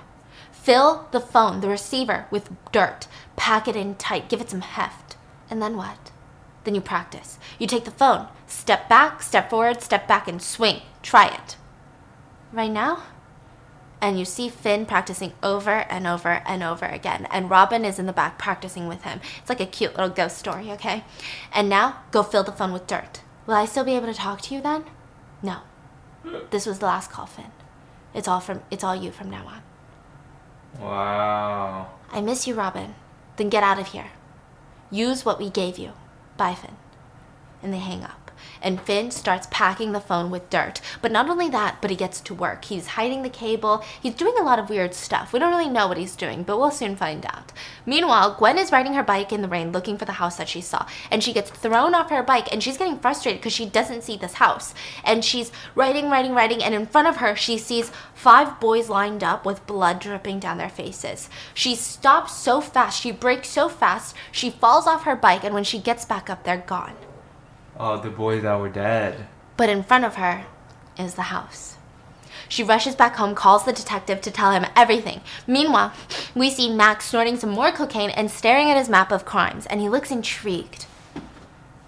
Fill 0.51 1.07
the 1.11 1.21
phone, 1.21 1.61
the 1.61 1.69
receiver, 1.69 2.25
with 2.29 2.49
dirt. 2.71 3.07
Pack 3.35 3.67
it 3.67 3.75
in 3.75 3.95
tight. 3.95 4.27
Give 4.27 4.41
it 4.41 4.49
some 4.49 4.61
heft. 4.61 5.15
And 5.49 5.61
then 5.61 5.77
what? 5.77 6.11
Then 6.65 6.75
you 6.75 6.81
practice. 6.81 7.39
You 7.57 7.67
take 7.67 7.85
the 7.85 7.91
phone. 7.91 8.27
Step 8.47 8.89
back, 8.89 9.23
step 9.23 9.49
forward, 9.49 9.81
step 9.81 10.07
back, 10.07 10.27
and 10.27 10.41
swing. 10.41 10.81
Try 11.01 11.27
it. 11.27 11.55
Right 12.51 12.71
now? 12.71 13.03
And 14.01 14.19
you 14.19 14.25
see 14.25 14.49
Finn 14.49 14.85
practicing 14.85 15.33
over 15.41 15.71
and 15.71 16.05
over 16.05 16.41
and 16.45 16.63
over 16.63 16.85
again. 16.85 17.27
And 17.31 17.49
Robin 17.49 17.83
is 17.83 17.99
in 17.99 18.05
the 18.05 18.13
back 18.13 18.37
practicing 18.37 18.87
with 18.87 19.03
him. 19.03 19.19
It's 19.39 19.49
like 19.49 19.59
a 19.59 19.65
cute 19.65 19.95
little 19.95 20.09
ghost 20.09 20.37
story, 20.37 20.71
okay? 20.71 21.03
And 21.51 21.67
now 21.67 22.03
go 22.11 22.23
fill 22.23 22.43
the 22.43 22.51
phone 22.51 22.73
with 22.73 22.87
dirt. 22.87 23.21
Will 23.45 23.55
I 23.55 23.65
still 23.65 23.83
be 23.83 23.95
able 23.95 24.07
to 24.07 24.13
talk 24.13 24.41
to 24.41 24.55
you 24.55 24.61
then? 24.61 24.85
No. 25.41 25.59
This 26.51 26.65
was 26.65 26.79
the 26.79 26.85
last 26.85 27.11
call, 27.11 27.25
Finn. 27.25 27.51
It's 28.13 28.27
all 28.27 28.39
from 28.39 28.61
it's 28.69 28.83
all 28.83 28.95
you 28.95 29.11
from 29.11 29.29
now 29.29 29.45
on. 29.47 30.81
Wow. 30.81 31.91
I 32.11 32.21
miss 32.21 32.47
you, 32.47 32.53
Robin. 32.53 32.95
Then 33.37 33.49
get 33.49 33.63
out 33.63 33.79
of 33.79 33.87
here. 33.87 34.11
Use 34.91 35.25
what 35.25 35.39
we 35.39 35.49
gave 35.49 35.77
you. 35.77 35.93
Bye, 36.35 36.55
Finn. 36.55 36.75
And 37.63 37.73
they 37.73 37.79
hang 37.79 38.03
up 38.03 38.16
and 38.61 38.81
Finn 38.81 39.11
starts 39.11 39.47
packing 39.51 39.91
the 39.91 39.99
phone 39.99 40.29
with 40.31 40.49
dirt. 40.49 40.81
But 41.01 41.11
not 41.11 41.29
only 41.29 41.49
that, 41.49 41.81
but 41.81 41.89
he 41.91 41.95
gets 41.95 42.19
to 42.21 42.33
work. 42.33 42.65
He's 42.65 42.87
hiding 42.87 43.23
the 43.23 43.29
cable. 43.29 43.83
He's 44.01 44.15
doing 44.15 44.35
a 44.39 44.43
lot 44.43 44.59
of 44.59 44.69
weird 44.69 44.93
stuff. 44.93 45.33
We 45.33 45.39
don't 45.39 45.51
really 45.51 45.69
know 45.69 45.87
what 45.87 45.97
he's 45.97 46.15
doing, 46.15 46.43
but 46.43 46.57
we'll 46.57 46.71
soon 46.71 46.95
find 46.95 47.25
out. 47.25 47.51
Meanwhile, 47.85 48.35
Gwen 48.35 48.57
is 48.57 48.71
riding 48.71 48.93
her 48.93 49.03
bike 49.03 49.31
in 49.31 49.41
the 49.41 49.47
rain 49.47 49.71
looking 49.71 49.97
for 49.97 50.05
the 50.05 50.13
house 50.13 50.37
that 50.37 50.49
she 50.49 50.61
saw, 50.61 50.85
and 51.11 51.23
she 51.23 51.33
gets 51.33 51.49
thrown 51.49 51.95
off 51.95 52.09
her 52.09 52.23
bike 52.23 52.51
and 52.51 52.61
she's 52.61 52.77
getting 52.77 52.99
frustrated 52.99 53.41
because 53.41 53.53
she 53.53 53.65
doesn't 53.65 54.03
see 54.03 54.17
this 54.17 54.33
house. 54.33 54.73
And 55.03 55.23
she's 55.23 55.51
riding, 55.75 56.09
riding, 56.09 56.33
riding, 56.33 56.63
and 56.63 56.73
in 56.73 56.85
front 56.85 57.07
of 57.07 57.17
her, 57.17 57.35
she 57.35 57.57
sees 57.57 57.91
five 58.13 58.59
boys 58.59 58.89
lined 58.89 59.23
up 59.23 59.45
with 59.45 59.65
blood 59.67 59.99
dripping 59.99 60.39
down 60.39 60.57
their 60.57 60.69
faces. 60.69 61.29
She 61.53 61.75
stops 61.75 62.35
so 62.35 62.61
fast, 62.61 63.01
she 63.01 63.11
breaks 63.11 63.49
so 63.49 63.69
fast, 63.69 64.15
she 64.31 64.49
falls 64.49 64.87
off 64.87 65.03
her 65.03 65.15
bike, 65.15 65.43
and 65.43 65.53
when 65.53 65.63
she 65.63 65.79
gets 65.79 66.05
back 66.05 66.29
up, 66.29 66.43
they're 66.43 66.57
gone. 66.57 66.95
Oh, 67.79 67.99
the 67.99 68.09
boys 68.09 68.43
that 68.43 68.59
were 68.59 68.69
dead. 68.69 69.27
But 69.55 69.69
in 69.69 69.83
front 69.83 70.05
of 70.05 70.15
her 70.15 70.45
is 70.97 71.15
the 71.15 71.23
house. 71.23 71.77
She 72.49 72.63
rushes 72.63 72.95
back 72.95 73.15
home, 73.17 73.35
calls 73.35 73.65
the 73.65 73.73
detective 73.73 74.21
to 74.21 74.31
tell 74.31 74.51
him 74.51 74.65
everything. 74.75 75.21
Meanwhile, 75.45 75.93
we 76.33 76.49
see 76.49 76.73
Max 76.73 77.05
snorting 77.05 77.37
some 77.37 77.49
more 77.49 77.71
cocaine 77.71 78.09
and 78.11 78.31
staring 78.31 78.71
at 78.71 78.77
his 78.77 78.89
map 78.89 79.11
of 79.11 79.25
crimes, 79.25 79.65
and 79.65 79.81
he 79.81 79.89
looks 79.89 80.11
intrigued. 80.11 80.85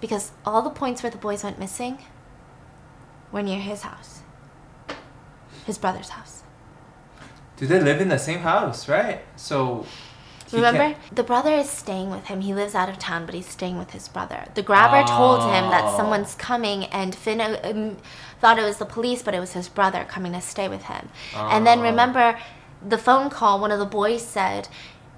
Because 0.00 0.32
all 0.44 0.62
the 0.62 0.70
points 0.70 1.02
where 1.02 1.10
the 1.10 1.18
boys 1.18 1.42
went 1.42 1.58
missing 1.58 1.98
were 3.32 3.42
near 3.42 3.60
his 3.60 3.82
house, 3.82 4.22
his 5.64 5.78
brother's 5.78 6.10
house. 6.10 6.42
Do 7.56 7.66
they 7.66 7.80
live 7.80 8.00
in 8.00 8.08
the 8.08 8.18
same 8.18 8.40
house, 8.40 8.88
right? 8.88 9.20
So 9.36 9.86
Remember? 10.52 10.96
The 11.12 11.22
brother 11.22 11.52
is 11.52 11.68
staying 11.68 12.10
with 12.10 12.26
him. 12.26 12.40
He 12.40 12.54
lives 12.54 12.74
out 12.74 12.88
of 12.88 12.98
town, 12.98 13.26
but 13.26 13.34
he's 13.34 13.48
staying 13.48 13.78
with 13.78 13.90
his 13.90 14.08
brother. 14.08 14.46
The 14.54 14.62
grabber 14.62 15.04
oh. 15.06 15.16
told 15.16 15.40
him 15.42 15.70
that 15.70 15.84
oh. 15.84 15.96
someone's 15.96 16.34
coming, 16.34 16.84
and 16.86 17.14
Finn 17.14 17.40
uh, 17.40 17.60
um, 17.62 17.96
thought 18.40 18.58
it 18.58 18.64
was 18.64 18.78
the 18.78 18.86
police, 18.86 19.22
but 19.22 19.34
it 19.34 19.40
was 19.40 19.52
his 19.52 19.68
brother 19.68 20.04
coming 20.08 20.32
to 20.32 20.40
stay 20.40 20.68
with 20.68 20.84
him. 20.84 21.08
Oh. 21.34 21.48
And 21.50 21.66
then 21.66 21.80
oh. 21.80 21.82
remember 21.82 22.38
the 22.86 22.98
phone 22.98 23.30
call, 23.30 23.60
one 23.60 23.70
of 23.72 23.78
the 23.78 23.86
boys 23.86 24.22
said, 24.22 24.68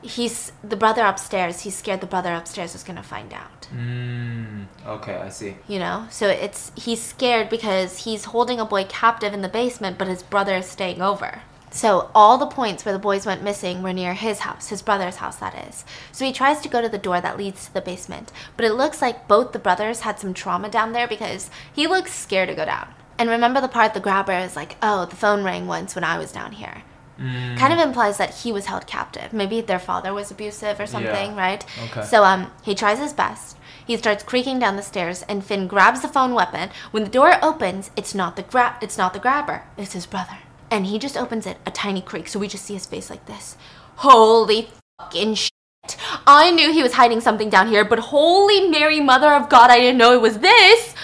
he's 0.02 0.52
the 0.62 0.76
brother 0.76 1.02
upstairs. 1.02 1.60
He's 1.60 1.76
scared 1.76 2.00
the 2.00 2.06
brother 2.06 2.34
upstairs 2.34 2.74
is 2.74 2.82
gonna 2.82 3.02
find 3.02 3.32
out. 3.32 3.68
Mm, 3.74 4.66
okay, 4.86 5.16
I 5.16 5.28
see. 5.28 5.56
You 5.68 5.78
know, 5.78 6.06
so 6.10 6.28
it's 6.28 6.72
he's 6.74 7.00
scared 7.00 7.48
because 7.48 8.04
he's 8.04 8.26
holding 8.26 8.60
a 8.60 8.64
boy 8.64 8.84
captive 8.84 9.32
in 9.32 9.42
the 9.42 9.48
basement, 9.48 9.98
but 9.98 10.08
his 10.08 10.22
brother 10.22 10.56
is 10.56 10.66
staying 10.66 11.00
over. 11.00 11.42
So 11.72 12.10
all 12.14 12.36
the 12.36 12.46
points 12.46 12.84
where 12.84 12.92
the 12.92 12.98
boys 12.98 13.24
went 13.24 13.42
missing 13.42 13.82
were 13.82 13.94
near 13.94 14.12
his 14.12 14.40
house, 14.40 14.68
his 14.68 14.82
brother's 14.82 15.16
house, 15.16 15.36
that 15.36 15.68
is. 15.68 15.86
So 16.12 16.26
he 16.26 16.32
tries 16.32 16.60
to 16.60 16.68
go 16.68 16.82
to 16.82 16.88
the 16.88 16.98
door 16.98 17.20
that 17.20 17.38
leads 17.38 17.64
to 17.64 17.74
the 17.74 17.80
basement, 17.80 18.30
but 18.56 18.66
it 18.66 18.74
looks 18.74 19.00
like 19.00 19.26
both 19.26 19.52
the 19.52 19.58
brothers 19.58 20.00
had 20.00 20.18
some 20.18 20.34
trauma 20.34 20.68
down 20.68 20.92
there 20.92 21.08
because 21.08 21.50
he 21.72 21.86
looks 21.86 22.12
scared 22.12 22.50
to 22.50 22.54
go 22.54 22.66
down. 22.66 22.88
And 23.18 23.30
remember 23.30 23.60
the 23.60 23.68
part 23.68 23.94
the 23.94 24.00
grabber 24.00 24.32
is 24.32 24.54
like, 24.54 24.76
oh, 24.82 25.06
the 25.06 25.16
phone 25.16 25.44
rang 25.44 25.66
once 25.66 25.94
when 25.94 26.04
I 26.04 26.18
was 26.18 26.30
down 26.30 26.52
here. 26.52 26.82
Mm. 27.18 27.56
Kind 27.56 27.72
of 27.72 27.78
implies 27.78 28.18
that 28.18 28.34
he 28.34 28.52
was 28.52 28.66
held 28.66 28.86
captive. 28.86 29.32
Maybe 29.32 29.60
their 29.62 29.78
father 29.78 30.12
was 30.12 30.30
abusive 30.30 30.78
or 30.78 30.86
something, 30.86 31.32
yeah. 31.32 31.40
right? 31.40 31.66
Okay. 31.84 32.02
So 32.02 32.24
um, 32.24 32.50
he 32.62 32.74
tries 32.74 32.98
his 32.98 33.12
best. 33.14 33.56
He 33.86 33.96
starts 33.96 34.22
creaking 34.22 34.58
down 34.58 34.76
the 34.76 34.82
stairs, 34.82 35.22
and 35.22 35.44
Finn 35.44 35.66
grabs 35.66 36.02
the 36.02 36.08
phone 36.08 36.34
weapon. 36.34 36.70
When 36.90 37.04
the 37.04 37.10
door 37.10 37.34
opens, 37.42 37.90
it's 37.96 38.14
not 38.14 38.36
the 38.36 38.42
gra- 38.42 38.78
it's 38.80 38.98
not 38.98 39.12
the 39.12 39.18
grabber. 39.18 39.62
It's 39.76 39.92
his 39.92 40.06
brother 40.06 40.38
and 40.72 40.86
he 40.86 40.98
just 40.98 41.18
opens 41.18 41.46
it 41.46 41.58
a 41.66 41.70
tiny 41.70 42.00
creak, 42.00 42.26
so 42.26 42.38
we 42.38 42.48
just 42.48 42.64
see 42.64 42.72
his 42.72 42.86
face 42.86 43.10
like 43.10 43.26
this. 43.26 43.56
Holy 43.96 44.68
fucking 44.98 45.34
shit. 45.34 45.52
I 46.26 46.50
knew 46.50 46.72
he 46.72 46.82
was 46.82 46.94
hiding 46.94 47.20
something 47.20 47.50
down 47.50 47.68
here, 47.68 47.84
but 47.84 47.98
holy 47.98 48.68
Mary, 48.68 48.98
Mother 48.98 49.34
of 49.34 49.50
God, 49.50 49.70
I 49.70 49.78
didn't 49.78 49.98
know 49.98 50.14
it 50.14 50.22
was 50.22 50.38
this. 50.38 50.94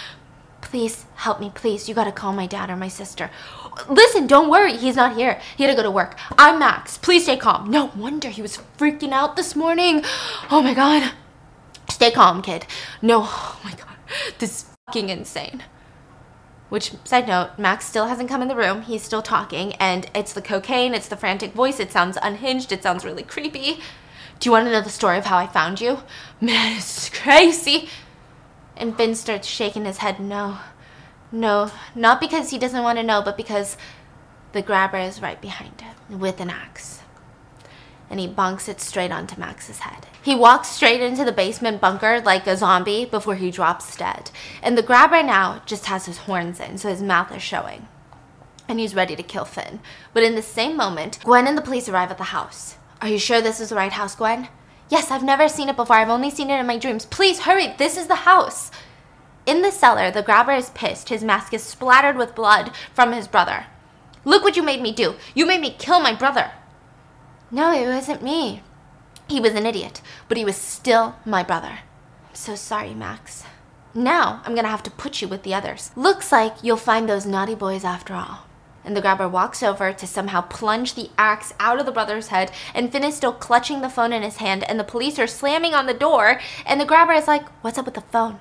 Please 0.62 1.04
help 1.16 1.38
me, 1.38 1.52
please. 1.54 1.86
You 1.86 1.94
gotta 1.94 2.12
call 2.12 2.32
my 2.32 2.46
dad 2.46 2.70
or 2.70 2.76
my 2.76 2.88
sister. 2.88 3.30
Listen, 3.90 4.26
don't 4.26 4.50
worry. 4.50 4.76
He's 4.76 4.96
not 4.96 5.16
here. 5.16 5.38
He 5.56 5.64
had 5.64 5.70
to 5.70 5.76
go 5.76 5.82
to 5.82 5.90
work. 5.90 6.18
I'm 6.38 6.58
Max. 6.58 6.96
Please 6.96 7.24
stay 7.24 7.36
calm. 7.36 7.70
No 7.70 7.92
wonder 7.94 8.28
he 8.30 8.42
was 8.42 8.58
freaking 8.78 9.12
out 9.12 9.36
this 9.36 9.54
morning. 9.54 10.02
Oh 10.50 10.62
my 10.62 10.72
god. 10.72 11.12
Stay 11.90 12.10
calm, 12.10 12.40
kid. 12.40 12.66
No, 13.02 13.22
oh 13.24 13.60
my 13.62 13.72
god. 13.72 13.96
This 14.38 14.62
is 14.62 14.66
fucking 14.86 15.10
insane. 15.10 15.62
Which, 16.68 16.92
side 17.04 17.26
note, 17.26 17.58
Max 17.58 17.86
still 17.86 18.06
hasn't 18.06 18.28
come 18.28 18.42
in 18.42 18.48
the 18.48 18.56
room. 18.56 18.82
He's 18.82 19.02
still 19.02 19.22
talking, 19.22 19.72
and 19.74 20.10
it's 20.14 20.32
the 20.32 20.42
cocaine, 20.42 20.94
it's 20.94 21.08
the 21.08 21.16
frantic 21.16 21.52
voice. 21.52 21.80
It 21.80 21.92
sounds 21.92 22.18
unhinged, 22.20 22.72
it 22.72 22.82
sounds 22.82 23.04
really 23.04 23.22
creepy. 23.22 23.80
Do 24.38 24.48
you 24.48 24.52
want 24.52 24.66
to 24.66 24.72
know 24.72 24.82
the 24.82 24.90
story 24.90 25.18
of 25.18 25.24
how 25.24 25.38
I 25.38 25.46
found 25.46 25.80
you? 25.80 26.00
Man, 26.40 26.76
it's 26.76 27.08
crazy. 27.08 27.88
And 28.76 28.96
Finn 28.96 29.14
starts 29.14 29.48
shaking 29.48 29.84
his 29.84 29.98
head. 29.98 30.20
No, 30.20 30.58
no, 31.32 31.70
not 31.94 32.20
because 32.20 32.50
he 32.50 32.58
doesn't 32.58 32.82
want 32.82 32.98
to 32.98 33.02
know, 33.02 33.22
but 33.22 33.36
because 33.36 33.76
the 34.52 34.62
grabber 34.62 34.98
is 34.98 35.20
right 35.20 35.40
behind 35.40 35.80
him 35.80 36.20
with 36.20 36.40
an 36.40 36.50
axe. 36.50 36.97
And 38.10 38.18
he 38.18 38.26
bonks 38.26 38.68
it 38.68 38.80
straight 38.80 39.10
onto 39.10 39.38
Max's 39.38 39.80
head. 39.80 40.06
He 40.22 40.34
walks 40.34 40.68
straight 40.68 41.00
into 41.00 41.24
the 41.24 41.32
basement 41.32 41.80
bunker 41.80 42.20
like 42.20 42.46
a 42.46 42.56
zombie 42.56 43.04
before 43.04 43.34
he 43.34 43.50
drops 43.50 43.96
dead. 43.96 44.30
And 44.62 44.76
the 44.76 44.82
grabber 44.82 45.22
now 45.22 45.62
just 45.66 45.86
has 45.86 46.06
his 46.06 46.18
horns 46.18 46.60
in, 46.60 46.78
so 46.78 46.88
his 46.88 47.02
mouth 47.02 47.34
is 47.34 47.42
showing. 47.42 47.86
And 48.66 48.78
he's 48.78 48.94
ready 48.94 49.16
to 49.16 49.22
kill 49.22 49.44
Finn. 49.44 49.80
But 50.12 50.22
in 50.22 50.34
the 50.34 50.42
same 50.42 50.76
moment, 50.76 51.18
Gwen 51.24 51.46
and 51.46 51.56
the 51.56 51.62
police 51.62 51.88
arrive 51.88 52.10
at 52.10 52.18
the 52.18 52.24
house. 52.24 52.76
Are 53.00 53.08
you 53.08 53.18
sure 53.18 53.40
this 53.40 53.60
is 53.60 53.68
the 53.70 53.76
right 53.76 53.92
house, 53.92 54.14
Gwen? 54.14 54.48
Yes, 54.90 55.10
I've 55.10 55.22
never 55.22 55.48
seen 55.48 55.68
it 55.68 55.76
before. 55.76 55.96
I've 55.96 56.08
only 56.08 56.30
seen 56.30 56.50
it 56.50 56.58
in 56.58 56.66
my 56.66 56.78
dreams. 56.78 57.06
Please 57.06 57.40
hurry. 57.40 57.74
This 57.78 57.96
is 57.96 58.06
the 58.06 58.14
house. 58.14 58.70
In 59.46 59.62
the 59.62 59.70
cellar, 59.70 60.10
the 60.10 60.22
grabber 60.22 60.52
is 60.52 60.70
pissed. 60.70 61.08
His 61.08 61.24
mask 61.24 61.54
is 61.54 61.62
splattered 61.62 62.16
with 62.16 62.34
blood 62.34 62.72
from 62.92 63.12
his 63.12 63.28
brother. 63.28 63.66
Look 64.24 64.42
what 64.42 64.56
you 64.56 64.62
made 64.62 64.82
me 64.82 64.92
do. 64.92 65.14
You 65.34 65.46
made 65.46 65.60
me 65.60 65.74
kill 65.78 66.00
my 66.00 66.14
brother. 66.14 66.50
No, 67.50 67.72
it 67.72 67.86
wasn't 67.86 68.22
me. 68.22 68.62
He 69.26 69.40
was 69.40 69.54
an 69.54 69.64
idiot, 69.64 70.02
but 70.28 70.36
he 70.36 70.44
was 70.44 70.56
still 70.56 71.16
my 71.24 71.42
brother. 71.42 71.80
I'm 72.28 72.34
so 72.34 72.54
sorry, 72.54 72.94
Max. 72.94 73.44
Now 73.94 74.42
I'm 74.44 74.54
gonna 74.54 74.68
have 74.68 74.82
to 74.82 74.90
put 74.90 75.22
you 75.22 75.28
with 75.28 75.44
the 75.44 75.54
others. 75.54 75.90
Looks 75.96 76.30
like 76.30 76.62
you'll 76.62 76.76
find 76.76 77.08
those 77.08 77.24
naughty 77.24 77.54
boys 77.54 77.84
after 77.84 78.14
all. 78.14 78.44
And 78.84 78.96
the 78.96 79.00
grabber 79.00 79.28
walks 79.28 79.62
over 79.62 79.92
to 79.92 80.06
somehow 80.06 80.42
plunge 80.42 80.94
the 80.94 81.10
axe 81.18 81.52
out 81.58 81.80
of 81.80 81.86
the 81.86 81.92
brother's 81.92 82.28
head, 82.28 82.52
and 82.74 82.92
Finn 82.92 83.04
is 83.04 83.16
still 83.16 83.32
clutching 83.32 83.80
the 83.80 83.88
phone 83.88 84.12
in 84.12 84.22
his 84.22 84.36
hand, 84.36 84.62
and 84.64 84.78
the 84.78 84.84
police 84.84 85.18
are 85.18 85.26
slamming 85.26 85.74
on 85.74 85.86
the 85.86 85.94
door, 85.94 86.40
and 86.66 86.80
the 86.80 86.86
grabber 86.86 87.12
is 87.12 87.26
like, 87.26 87.48
What's 87.62 87.78
up 87.78 87.86
with 87.86 87.94
the 87.94 88.02
phone? 88.02 88.38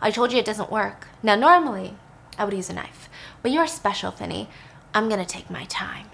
I 0.00 0.10
told 0.10 0.32
you 0.32 0.38
it 0.38 0.44
doesn't 0.44 0.70
work. 0.70 1.08
Now, 1.22 1.34
normally, 1.34 1.96
I 2.38 2.44
would 2.44 2.54
use 2.54 2.70
a 2.70 2.72
knife, 2.72 3.08
but 3.42 3.50
you're 3.50 3.66
special, 3.66 4.10
Finney. 4.10 4.48
I'm 4.94 5.08
gonna 5.08 5.24
take 5.24 5.50
my 5.50 5.64
time. 5.64 6.06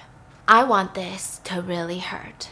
I 0.52 0.64
want 0.64 0.94
this 0.94 1.40
to 1.44 1.62
really 1.62 2.00
hurt 2.00 2.48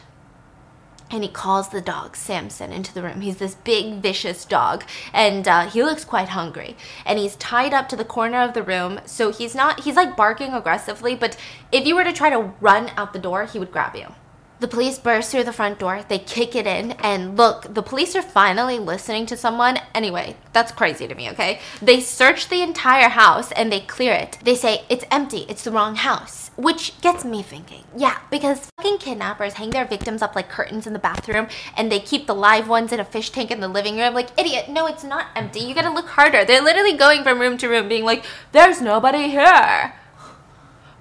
and 1.10 1.24
he 1.24 1.28
calls 1.28 1.70
the 1.70 1.80
dog 1.80 2.14
Samson 2.14 2.70
into 2.70 2.94
the 2.94 3.02
room. 3.02 3.22
He's 3.22 3.38
this 3.38 3.56
big, 3.56 3.94
vicious 3.94 4.44
dog, 4.44 4.84
and 5.12 5.48
uh, 5.48 5.68
he 5.68 5.82
looks 5.82 6.04
quite 6.04 6.28
hungry. 6.28 6.76
And 7.06 7.18
he's 7.18 7.34
tied 7.36 7.72
up 7.72 7.88
to 7.88 7.96
the 7.96 8.04
corner 8.04 8.42
of 8.42 8.52
the 8.52 8.62
room, 8.62 9.00
so 9.06 9.32
he's 9.32 9.54
not, 9.54 9.80
he's 9.80 9.96
like 9.96 10.16
barking 10.16 10.52
aggressively, 10.52 11.16
but 11.16 11.36
if 11.72 11.86
you 11.86 11.96
were 11.96 12.04
to 12.04 12.12
try 12.12 12.30
to 12.30 12.52
run 12.60 12.90
out 12.96 13.14
the 13.14 13.18
door, 13.18 13.46
he 13.46 13.58
would 13.58 13.72
grab 13.72 13.96
you. 13.96 14.14
The 14.60 14.66
police 14.66 14.98
burst 14.98 15.30
through 15.30 15.44
the 15.44 15.52
front 15.52 15.78
door, 15.78 16.04
they 16.08 16.18
kick 16.18 16.56
it 16.56 16.66
in, 16.66 16.92
and 16.92 17.36
look, 17.36 17.72
the 17.74 17.82
police 17.82 18.16
are 18.16 18.22
finally 18.22 18.80
listening 18.80 19.24
to 19.26 19.36
someone. 19.36 19.78
Anyway, 19.94 20.34
that's 20.52 20.72
crazy 20.72 21.06
to 21.06 21.14
me, 21.14 21.30
okay? 21.30 21.60
They 21.80 22.00
search 22.00 22.48
the 22.48 22.62
entire 22.62 23.08
house 23.08 23.52
and 23.52 23.70
they 23.70 23.78
clear 23.78 24.14
it. 24.14 24.38
They 24.42 24.56
say, 24.56 24.84
it's 24.88 25.04
empty, 25.12 25.46
it's 25.48 25.62
the 25.62 25.70
wrong 25.70 25.94
house. 25.94 26.50
Which 26.56 27.00
gets 27.00 27.24
me 27.24 27.40
thinking, 27.40 27.84
yeah, 27.96 28.18
because 28.32 28.68
fucking 28.76 28.98
kidnappers 28.98 29.54
hang 29.54 29.70
their 29.70 29.84
victims 29.84 30.22
up 30.22 30.34
like 30.34 30.48
curtains 30.48 30.88
in 30.88 30.92
the 30.92 30.98
bathroom 30.98 31.46
and 31.76 31.92
they 31.92 32.00
keep 32.00 32.26
the 32.26 32.34
live 32.34 32.66
ones 32.66 32.92
in 32.92 32.98
a 32.98 33.04
fish 33.04 33.30
tank 33.30 33.52
in 33.52 33.60
the 33.60 33.68
living 33.68 33.96
room. 33.96 34.12
Like, 34.12 34.36
idiot, 34.36 34.68
no, 34.68 34.86
it's 34.88 35.04
not 35.04 35.28
empty. 35.36 35.60
You 35.60 35.72
gotta 35.72 35.94
look 35.94 36.08
harder. 36.08 36.44
They're 36.44 36.60
literally 36.60 36.96
going 36.96 37.22
from 37.22 37.38
room 37.38 37.58
to 37.58 37.68
room 37.68 37.88
being 37.88 38.04
like, 38.04 38.24
there's 38.50 38.82
nobody 38.82 39.28
here. 39.28 39.94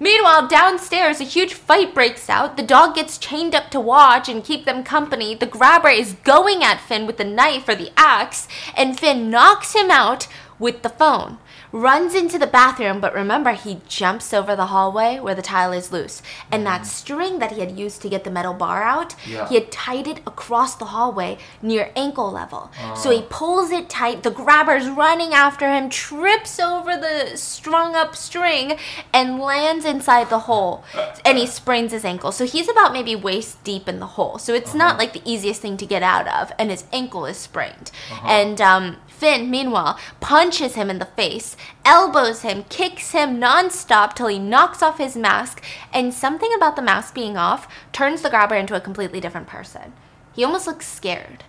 Meanwhile, 0.00 0.46
downstairs, 0.46 1.20
a 1.20 1.24
huge 1.24 1.54
fight 1.54 1.92
breaks 1.92 2.30
out. 2.30 2.56
The 2.56 2.62
dog 2.62 2.94
gets 2.94 3.18
chained 3.18 3.54
up 3.54 3.70
to 3.70 3.80
watch 3.80 4.28
and 4.28 4.44
keep 4.44 4.64
them 4.64 4.84
company. 4.84 5.34
The 5.34 5.46
grabber 5.46 5.88
is 5.88 6.12
going 6.24 6.62
at 6.62 6.80
Finn 6.80 7.06
with 7.06 7.16
the 7.16 7.24
knife 7.24 7.68
or 7.68 7.74
the 7.74 7.90
axe, 7.96 8.46
and 8.76 8.98
Finn 8.98 9.28
knocks 9.30 9.74
him 9.74 9.90
out 9.90 10.28
with 10.58 10.82
the 10.82 10.88
phone 10.88 11.38
runs 11.72 12.14
into 12.14 12.38
the 12.38 12.46
bathroom, 12.46 13.00
but 13.00 13.14
remember, 13.14 13.52
he 13.52 13.80
jumps 13.88 14.32
over 14.32 14.56
the 14.56 14.66
hallway 14.66 15.18
where 15.18 15.34
the 15.34 15.42
tile 15.42 15.72
is 15.72 15.92
loose. 15.92 16.22
And 16.50 16.66
that 16.66 16.82
mm-hmm. 16.82 16.88
string 16.88 17.38
that 17.38 17.52
he 17.52 17.60
had 17.60 17.78
used 17.78 18.02
to 18.02 18.08
get 18.08 18.24
the 18.24 18.30
metal 18.30 18.54
bar 18.54 18.82
out, 18.82 19.14
yeah. 19.26 19.48
he 19.48 19.54
had 19.54 19.70
tied 19.70 20.06
it 20.06 20.18
across 20.26 20.74
the 20.76 20.86
hallway 20.86 21.38
near 21.62 21.90
ankle 21.94 22.30
level. 22.30 22.70
Uh. 22.80 22.94
So 22.94 23.10
he 23.10 23.22
pulls 23.28 23.70
it 23.70 23.88
tight. 23.88 24.22
The 24.22 24.30
grabber's 24.30 24.88
running 24.88 25.32
after 25.34 25.70
him, 25.70 25.90
trips 25.90 26.58
over 26.58 26.96
the 26.96 27.36
strung 27.36 27.94
up 27.94 28.16
string, 28.16 28.78
and 29.12 29.38
lands 29.38 29.84
inside 29.84 30.30
the 30.30 30.40
hole. 30.40 30.84
And 31.24 31.38
he 31.38 31.46
sprains 31.46 31.92
his 31.92 32.04
ankle. 32.04 32.32
So 32.32 32.46
he's 32.46 32.68
about 32.68 32.92
maybe 32.92 33.14
waist 33.14 33.62
deep 33.64 33.88
in 33.88 34.00
the 34.00 34.06
hole. 34.06 34.38
So 34.38 34.54
it's 34.54 34.70
uh-huh. 34.70 34.78
not 34.78 34.98
like 34.98 35.12
the 35.12 35.22
easiest 35.24 35.60
thing 35.60 35.76
to 35.76 35.86
get 35.86 36.02
out 36.02 36.26
of. 36.28 36.52
And 36.58 36.70
his 36.70 36.84
ankle 36.92 37.26
is 37.26 37.36
sprained. 37.36 37.90
Uh-huh. 38.10 38.28
And 38.28 38.60
um, 38.60 38.96
Finn, 39.18 39.50
meanwhile, 39.50 39.98
punches 40.20 40.76
him 40.76 40.88
in 40.88 41.00
the 41.00 41.04
face, 41.04 41.56
elbows 41.84 42.42
him, 42.42 42.64
kicks 42.68 43.10
him 43.10 43.40
nonstop 43.40 44.14
till 44.14 44.28
he 44.28 44.38
knocks 44.38 44.80
off 44.80 44.98
his 44.98 45.16
mask, 45.16 45.60
and 45.92 46.14
something 46.14 46.52
about 46.56 46.76
the 46.76 46.82
mask 46.82 47.14
being 47.14 47.36
off 47.36 47.66
turns 47.92 48.22
the 48.22 48.30
grabber 48.30 48.54
into 48.54 48.76
a 48.76 48.80
completely 48.80 49.20
different 49.20 49.48
person. 49.48 49.92
He 50.36 50.44
almost 50.44 50.68
looks 50.68 50.86
scared. 50.86 51.42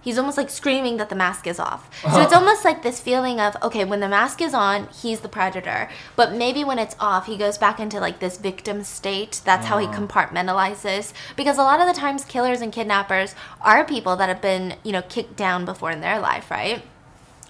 He's 0.00 0.18
almost 0.18 0.36
like 0.36 0.50
screaming 0.50 0.98
that 0.98 1.08
the 1.08 1.16
mask 1.16 1.48
is 1.48 1.58
off. 1.58 1.90
So 2.02 2.20
it's 2.20 2.32
almost 2.32 2.64
like 2.64 2.84
this 2.84 3.00
feeling 3.00 3.40
of, 3.40 3.56
okay, 3.60 3.84
when 3.84 3.98
the 3.98 4.08
mask 4.08 4.40
is 4.40 4.54
on, 4.54 4.86
he's 5.02 5.18
the 5.18 5.28
predator. 5.28 5.88
But 6.14 6.32
maybe 6.32 6.62
when 6.62 6.78
it's 6.78 6.94
off, 7.00 7.26
he 7.26 7.36
goes 7.36 7.58
back 7.58 7.80
into 7.80 7.98
like 7.98 8.20
this 8.20 8.38
victim 8.38 8.84
state. 8.84 9.40
That's 9.44 9.66
how 9.66 9.78
he 9.78 9.88
uh-huh. 9.88 10.06
compartmentalizes. 10.06 11.12
Because 11.34 11.58
a 11.58 11.64
lot 11.64 11.80
of 11.80 11.88
the 11.92 12.00
times, 12.00 12.24
killers 12.24 12.60
and 12.60 12.72
kidnappers 12.72 13.34
are 13.60 13.84
people 13.84 14.14
that 14.14 14.28
have 14.28 14.40
been, 14.40 14.76
you 14.84 14.92
know, 14.92 15.02
kicked 15.02 15.34
down 15.34 15.64
before 15.64 15.90
in 15.90 16.02
their 16.02 16.20
life, 16.20 16.52
right? 16.52 16.84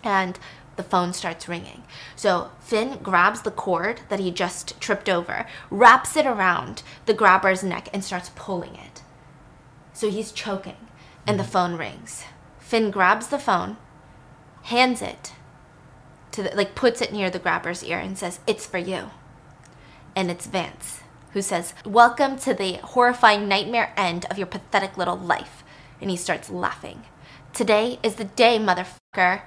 And 0.07 0.39
the 0.77 0.83
phone 0.83 1.13
starts 1.13 1.49
ringing. 1.49 1.83
So 2.15 2.51
Finn 2.61 2.99
grabs 3.03 3.43
the 3.43 3.51
cord 3.51 4.03
that 4.09 4.21
he 4.21 4.31
just 4.31 4.81
tripped 4.81 5.09
over, 5.09 5.47
wraps 5.71 6.17
it 6.17 6.27
around 6.27 6.83
the 7.07 7.15
grabber's 7.15 7.63
neck, 7.63 7.89
and 7.93 8.05
starts 8.05 8.31
pulling 8.35 8.77
it. 8.77 9.03
So 9.93 10.11
he's 10.11 10.33
choking, 10.33 10.77
and 11.27 11.39
the 11.39 11.43
mm-hmm. 11.43 11.53
phone 11.53 11.77
rings. 11.77 12.25
Finn 12.59 12.91
grabs 12.91 13.29
the 13.29 13.39
phone, 13.39 13.79
hands 14.65 15.01
it 15.03 15.33
to 16.33 16.43
the, 16.43 16.55
like 16.55 16.75
puts 16.75 17.01
it 17.01 17.13
near 17.13 17.31
the 17.31 17.39
grabber's 17.39 17.83
ear 17.83 17.99
and 17.99 18.19
says, 18.19 18.41
"It's 18.47 18.67
for 18.67 18.79
you." 18.79 19.11
And 20.15 20.31
it's 20.31 20.47
Vance 20.47 21.01
who 21.33 21.43
says, 21.43 21.75
"Welcome 21.85 22.39
to 22.41 22.55
the 22.55 22.75
horrifying 22.77 23.49
nightmare 23.49 23.93
end 23.97 24.27
of 24.31 24.39
your 24.39 24.47
pathetic 24.47 24.97
little 24.97 25.19
life." 25.19 25.65
And 26.01 26.11
he 26.11 26.17
starts 26.17 26.51
laughing. 26.51 27.05
Today 27.55 27.99
is 28.03 28.17
the 28.17 28.25
day, 28.25 28.59
motherfucker. 28.59 29.43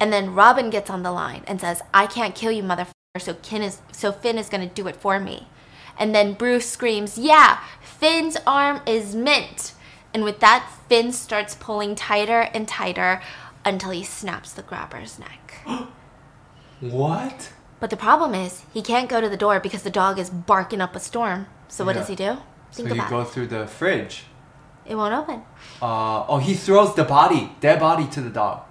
And 0.00 0.12
then 0.12 0.34
Robin 0.34 0.70
gets 0.70 0.90
on 0.90 1.02
the 1.02 1.12
line 1.12 1.42
and 1.46 1.60
says, 1.60 1.82
I 1.94 2.06
can't 2.06 2.34
kill 2.34 2.52
you, 2.52 2.62
motherfucker, 2.62 2.92
so, 3.18 3.34
Kin 3.34 3.62
is, 3.62 3.80
so 3.92 4.12
Finn 4.12 4.38
is 4.38 4.48
going 4.48 4.66
to 4.68 4.74
do 4.74 4.86
it 4.88 4.96
for 4.96 5.18
me. 5.18 5.48
And 5.98 6.14
then 6.14 6.34
Bruce 6.34 6.68
screams, 6.68 7.16
Yeah, 7.16 7.60
Finn's 7.80 8.36
arm 8.46 8.82
is 8.86 9.14
mint. 9.14 9.72
And 10.12 10.22
with 10.24 10.40
that, 10.40 10.70
Finn 10.88 11.12
starts 11.12 11.54
pulling 11.54 11.94
tighter 11.94 12.42
and 12.52 12.68
tighter 12.68 13.22
until 13.64 13.90
he 13.90 14.02
snaps 14.02 14.52
the 14.52 14.62
grabber's 14.62 15.18
neck. 15.18 15.54
what? 16.80 17.52
But 17.80 17.90
the 17.90 17.96
problem 17.96 18.34
is, 18.34 18.62
he 18.72 18.82
can't 18.82 19.08
go 19.08 19.20
to 19.20 19.28
the 19.28 19.36
door 19.36 19.60
because 19.60 19.82
the 19.82 19.90
dog 19.90 20.18
is 20.18 20.30
barking 20.30 20.80
up 20.80 20.94
a 20.94 21.00
storm. 21.00 21.46
So 21.68 21.84
what 21.84 21.94
yeah. 21.94 22.00
does 22.00 22.08
he 22.08 22.16
do? 22.16 22.38
Think 22.72 22.88
so 22.88 22.94
you 22.94 23.08
go 23.08 23.20
it. 23.22 23.28
through 23.28 23.48
the 23.48 23.66
fridge. 23.66 24.24
It 24.84 24.94
won't 24.94 25.14
open. 25.14 25.42
Uh, 25.82 26.24
oh, 26.26 26.38
he 26.38 26.54
throws 26.54 26.94
the 26.94 27.04
body, 27.04 27.52
dead 27.60 27.80
body 27.80 28.06
to 28.08 28.20
the 28.20 28.30
dog. 28.30 28.62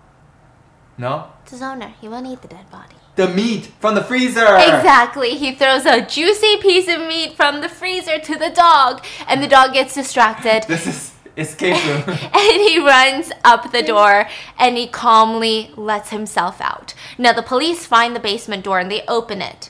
No? 0.98 1.32
It's 1.44 1.52
his 1.52 1.62
owner. 1.62 1.94
He 2.00 2.08
won't 2.08 2.28
eat 2.28 2.42
the 2.42 2.48
dead 2.48 2.70
body. 2.72 2.96
The 3.16 3.28
meat 3.28 3.68
from 3.80 3.96
the 3.96 4.04
freezer! 4.04 4.56
Exactly. 4.58 5.32
He 5.36 5.54
throws 5.54 5.86
a 5.86 6.06
juicy 6.06 6.58
piece 6.58 6.88
of 6.88 7.02
meat 7.02 7.36
from 7.36 7.62
the 7.62 7.70
freezer 7.70 8.20
to 8.20 8.38
the 8.38 8.50
dog, 8.50 9.04
and 9.28 9.42
the 9.42 9.48
dog 9.48 9.74
gets 9.74 9.94
distracted. 9.94 10.64
this 10.68 10.88
is 10.88 11.16
escape 11.38 11.84
room. 11.86 12.04
and 12.08 12.62
he 12.62 12.80
runs 12.80 13.32
up 13.44 13.72
the 13.72 13.84
door 13.84 14.28
and 14.58 14.78
he 14.78 14.88
calmly 14.88 15.72
lets 15.76 16.10
himself 16.10 16.62
out. 16.62 16.94
Now, 17.18 17.34
the 17.34 17.44
police 17.44 17.86
find 17.86 18.16
the 18.16 18.20
basement 18.20 18.64
door 18.64 18.80
and 18.80 18.92
they 18.92 19.04
open 19.08 19.42
it, 19.42 19.70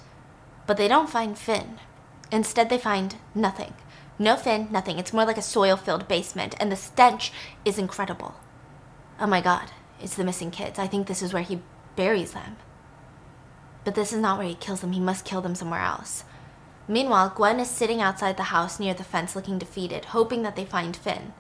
but 0.68 0.78
they 0.78 0.88
don't 0.88 1.10
find 1.10 1.38
Finn. 1.38 1.80
Instead, 2.32 2.70
they 2.70 2.78
find 2.78 3.16
nothing. 3.34 3.74
No 4.18 4.36
Finn, 4.36 4.68
nothing. 4.72 4.98
It's 4.98 5.14
more 5.14 5.26
like 5.26 5.38
a 5.38 5.42
soil 5.42 5.76
filled 5.76 6.08
basement, 6.08 6.56
and 6.60 6.72
the 6.72 6.76
stench 6.76 7.32
is 7.64 7.78
incredible. 7.78 8.36
Oh 9.20 9.28
my 9.28 9.42
god. 9.42 9.72
It's 10.02 10.16
the 10.16 10.24
missing 10.24 10.52
kids. 10.52 10.80
I 10.80 10.88
think 10.88 11.08
this 11.08 11.22
is 11.22 11.34
where 11.34 11.44
he 11.44 11.62
buries 11.96 12.32
them. 12.32 12.58
But 13.84 13.96
this 13.96 14.12
is 14.12 14.20
not 14.20 14.38
where 14.38 14.48
he 14.48 14.56
kills 14.56 14.82
them. 14.82 14.94
He 14.94 15.00
must 15.00 15.26
kill 15.26 15.42
them 15.42 15.56
somewhere 15.56 15.82
else. 15.82 16.24
Meanwhile, 16.88 17.34
Gwen 17.36 17.60
is 17.60 17.70
sitting 17.70 18.02
outside 18.02 18.38
the 18.38 18.44
house 18.44 18.80
near 18.80 18.94
the 18.94 19.04
fence 19.04 19.36
looking 19.36 19.58
defeated, 19.58 20.06
hoping 20.06 20.44
that 20.44 20.56
they 20.56 20.66
find 20.66 20.96
Finn. 20.96 21.34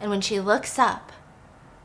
And 0.00 0.10
when 0.10 0.20
she 0.20 0.40
looks 0.40 0.78
up, 0.78 1.12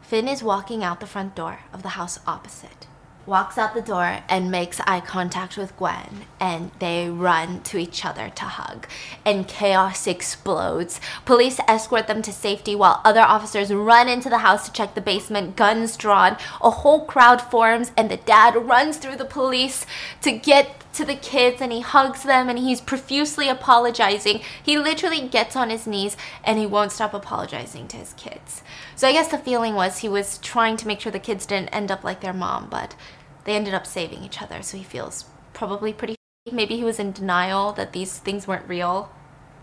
Finn 0.02 0.28
is 0.28 0.44
walking 0.44 0.84
out 0.84 1.00
the 1.00 1.08
front 1.08 1.36
door 1.36 1.62
of 1.74 1.82
the 1.82 1.90
house 1.90 2.20
opposite 2.28 2.85
walks 3.26 3.57
out 3.57 3.73
the 3.73 3.81
door 3.81 4.19
and 4.30 4.52
makes 4.52 4.80
eye 4.81 4.99
contact 4.99 5.57
with 5.57 5.76
Gwen, 5.77 6.26
and 6.39 6.72
they 6.80 7.10
run 7.10 7.61
to 7.64 7.77
each 7.77 8.06
other 8.06 8.30
to 8.30 8.43
hug. 8.43 8.88
And 9.26 9.47
chaos 9.47 10.07
explodes. 10.07 10.99
Police 11.26 11.60
escort 11.68 12.07
them 12.07 12.22
to 12.22 12.31
safety 12.31 12.76
while 12.76 13.02
other 13.03 13.22
officers 13.22 13.73
run 13.73 14.07
into 14.07 14.30
the 14.30 14.39
house 14.39 14.65
to 14.65 14.73
check 14.73 14.95
the 14.95 15.02
basement, 15.02 15.56
guns 15.56 15.97
drawn. 15.97 16.38
A 16.61 16.69
whole 16.69 17.06
crowd 17.06 17.41
forms, 17.41 17.91
and 17.97 18.10
the 18.10 18.18
dad 18.18 18.56
runs 18.56 18.97
through 18.97 19.18
the 19.18 19.26
police 19.26 19.85
to 20.22 20.31
get 20.31 20.81
to 20.95 21.06
the 21.06 21.15
kids 21.15 21.61
and 21.61 21.73
he 21.73 21.81
hugs 21.81 22.23
them 22.23 22.47
and 22.49 22.57
he's 22.57 22.80
profusely 22.80 23.49
apologizing. 23.49 24.39
He 24.64 24.77
literally 24.77 25.27
gets 25.27 25.56
on 25.56 25.69
his 25.69 25.85
knees 25.85 26.15
and 26.43 26.57
he 26.57 26.65
won't 26.65 26.93
stop 26.93 27.14
apologizing 27.14 27.89
to 27.89 27.97
his 27.97 28.14
kids. 28.14 28.64
So 28.95 29.07
I 29.07 29.11
guess 29.11 29.27
the 29.27 29.38
feeling 29.38 29.76
was 29.76 29.97
he 29.97 30.10
was 30.10 30.38
trying 30.38 30.77
to 30.77 30.88
make 30.88 31.02
sure 31.02 31.11
the 31.11 31.19
kids 31.19 31.45
didn't 31.45 31.69
end 31.69 31.91
up 31.91 32.06
like 32.06 32.22
their 32.22 32.34
mom, 32.34 32.68
but 32.69 32.95
they 33.46 33.56
ended 33.56 33.74
up 33.74 33.88
saving 33.88 34.24
each 34.24 34.42
other. 34.42 34.62
So 34.62 34.78
he 34.78 34.84
feels 34.84 35.26
probably 35.54 35.94
pretty. 35.94 36.16
Maybe 36.52 36.76
he 36.76 36.84
was 36.84 37.00
in 37.00 37.12
denial 37.12 37.72
that 37.74 37.94
these 37.94 38.20
things 38.20 38.48
weren't 38.48 38.68
real. 38.68 39.12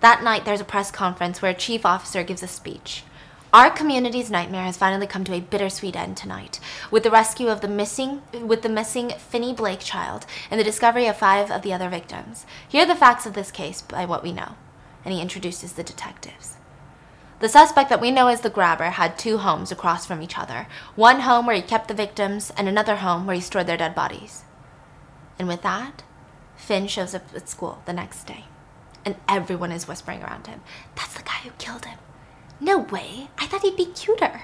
That 0.00 0.24
night, 0.24 0.44
there's 0.44 0.60
a 0.60 0.64
press 0.64 0.90
conference 0.90 1.40
where 1.40 1.52
a 1.52 1.54
chief 1.54 1.86
officer 1.86 2.24
gives 2.24 2.42
a 2.42 2.48
speech. 2.48 3.04
Our 3.52 3.70
community's 3.70 4.30
nightmare 4.30 4.64
has 4.64 4.78
finally 4.78 5.06
come 5.06 5.24
to 5.24 5.34
a 5.34 5.40
bittersweet 5.40 5.94
end 5.94 6.16
tonight, 6.16 6.58
with 6.90 7.02
the 7.02 7.10
rescue 7.10 7.48
of 7.48 7.60
the 7.60 7.68
missing, 7.68 8.22
with 8.32 8.62
the 8.62 8.70
missing 8.70 9.10
Finney 9.10 9.52
Blake 9.52 9.80
child 9.80 10.24
and 10.50 10.58
the 10.58 10.64
discovery 10.64 11.06
of 11.06 11.18
five 11.18 11.50
of 11.50 11.60
the 11.60 11.72
other 11.72 11.90
victims. 11.90 12.46
Here 12.66 12.84
are 12.84 12.86
the 12.86 12.94
facts 12.94 13.26
of 13.26 13.34
this 13.34 13.50
case 13.50 13.82
by 13.82 14.06
what 14.06 14.22
we 14.22 14.32
know, 14.32 14.56
and 15.04 15.12
he 15.12 15.20
introduces 15.20 15.74
the 15.74 15.84
detectives. 15.84 16.56
The 17.42 17.48
suspect 17.48 17.90
that 17.90 18.00
we 18.00 18.12
know 18.12 18.28
as 18.28 18.42
the 18.42 18.50
grabber 18.50 18.90
had 18.90 19.18
two 19.18 19.38
homes 19.38 19.72
across 19.72 20.06
from 20.06 20.22
each 20.22 20.38
other 20.38 20.68
one 20.94 21.22
home 21.22 21.44
where 21.44 21.56
he 21.56 21.62
kept 21.62 21.88
the 21.88 21.92
victims, 21.94 22.52
and 22.56 22.68
another 22.68 22.94
home 22.94 23.26
where 23.26 23.34
he 23.34 23.42
stored 23.42 23.66
their 23.66 23.76
dead 23.76 23.96
bodies. 23.96 24.44
And 25.40 25.48
with 25.48 25.62
that, 25.62 26.04
Finn 26.54 26.86
shows 26.86 27.16
up 27.16 27.24
at 27.34 27.48
school 27.48 27.82
the 27.84 27.92
next 27.92 28.28
day, 28.28 28.44
and 29.04 29.16
everyone 29.28 29.72
is 29.72 29.88
whispering 29.88 30.22
around 30.22 30.46
him, 30.46 30.60
That's 30.94 31.14
the 31.14 31.24
guy 31.24 31.40
who 31.42 31.50
killed 31.58 31.84
him. 31.84 31.98
No 32.60 32.78
way. 32.78 33.28
I 33.36 33.48
thought 33.48 33.62
he'd 33.62 33.76
be 33.76 33.86
cuter. 33.86 34.42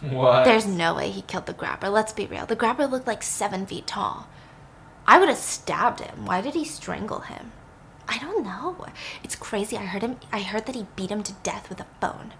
What? 0.00 0.44
There's 0.44 0.66
no 0.66 0.96
way 0.96 1.10
he 1.10 1.22
killed 1.22 1.46
the 1.46 1.52
grabber. 1.52 1.88
Let's 1.88 2.12
be 2.12 2.26
real. 2.26 2.46
The 2.46 2.56
grabber 2.56 2.88
looked 2.88 3.06
like 3.06 3.22
seven 3.22 3.64
feet 3.64 3.86
tall. 3.86 4.26
I 5.06 5.20
would 5.20 5.28
have 5.28 5.38
stabbed 5.38 6.00
him. 6.00 6.26
Why 6.26 6.40
did 6.40 6.54
he 6.54 6.64
strangle 6.64 7.20
him? 7.20 7.52
I 8.08 8.18
don't 8.18 8.44
know. 8.44 8.86
It's 9.22 9.36
crazy. 9.36 9.76
I 9.76 9.84
heard 9.84 10.02
him 10.02 10.16
I 10.32 10.40
heard 10.40 10.66
that 10.66 10.74
he 10.74 10.86
beat 10.96 11.10
him 11.10 11.22
to 11.22 11.32
death 11.42 11.68
with 11.68 11.80
a 11.80 11.86
phone. 12.00 12.34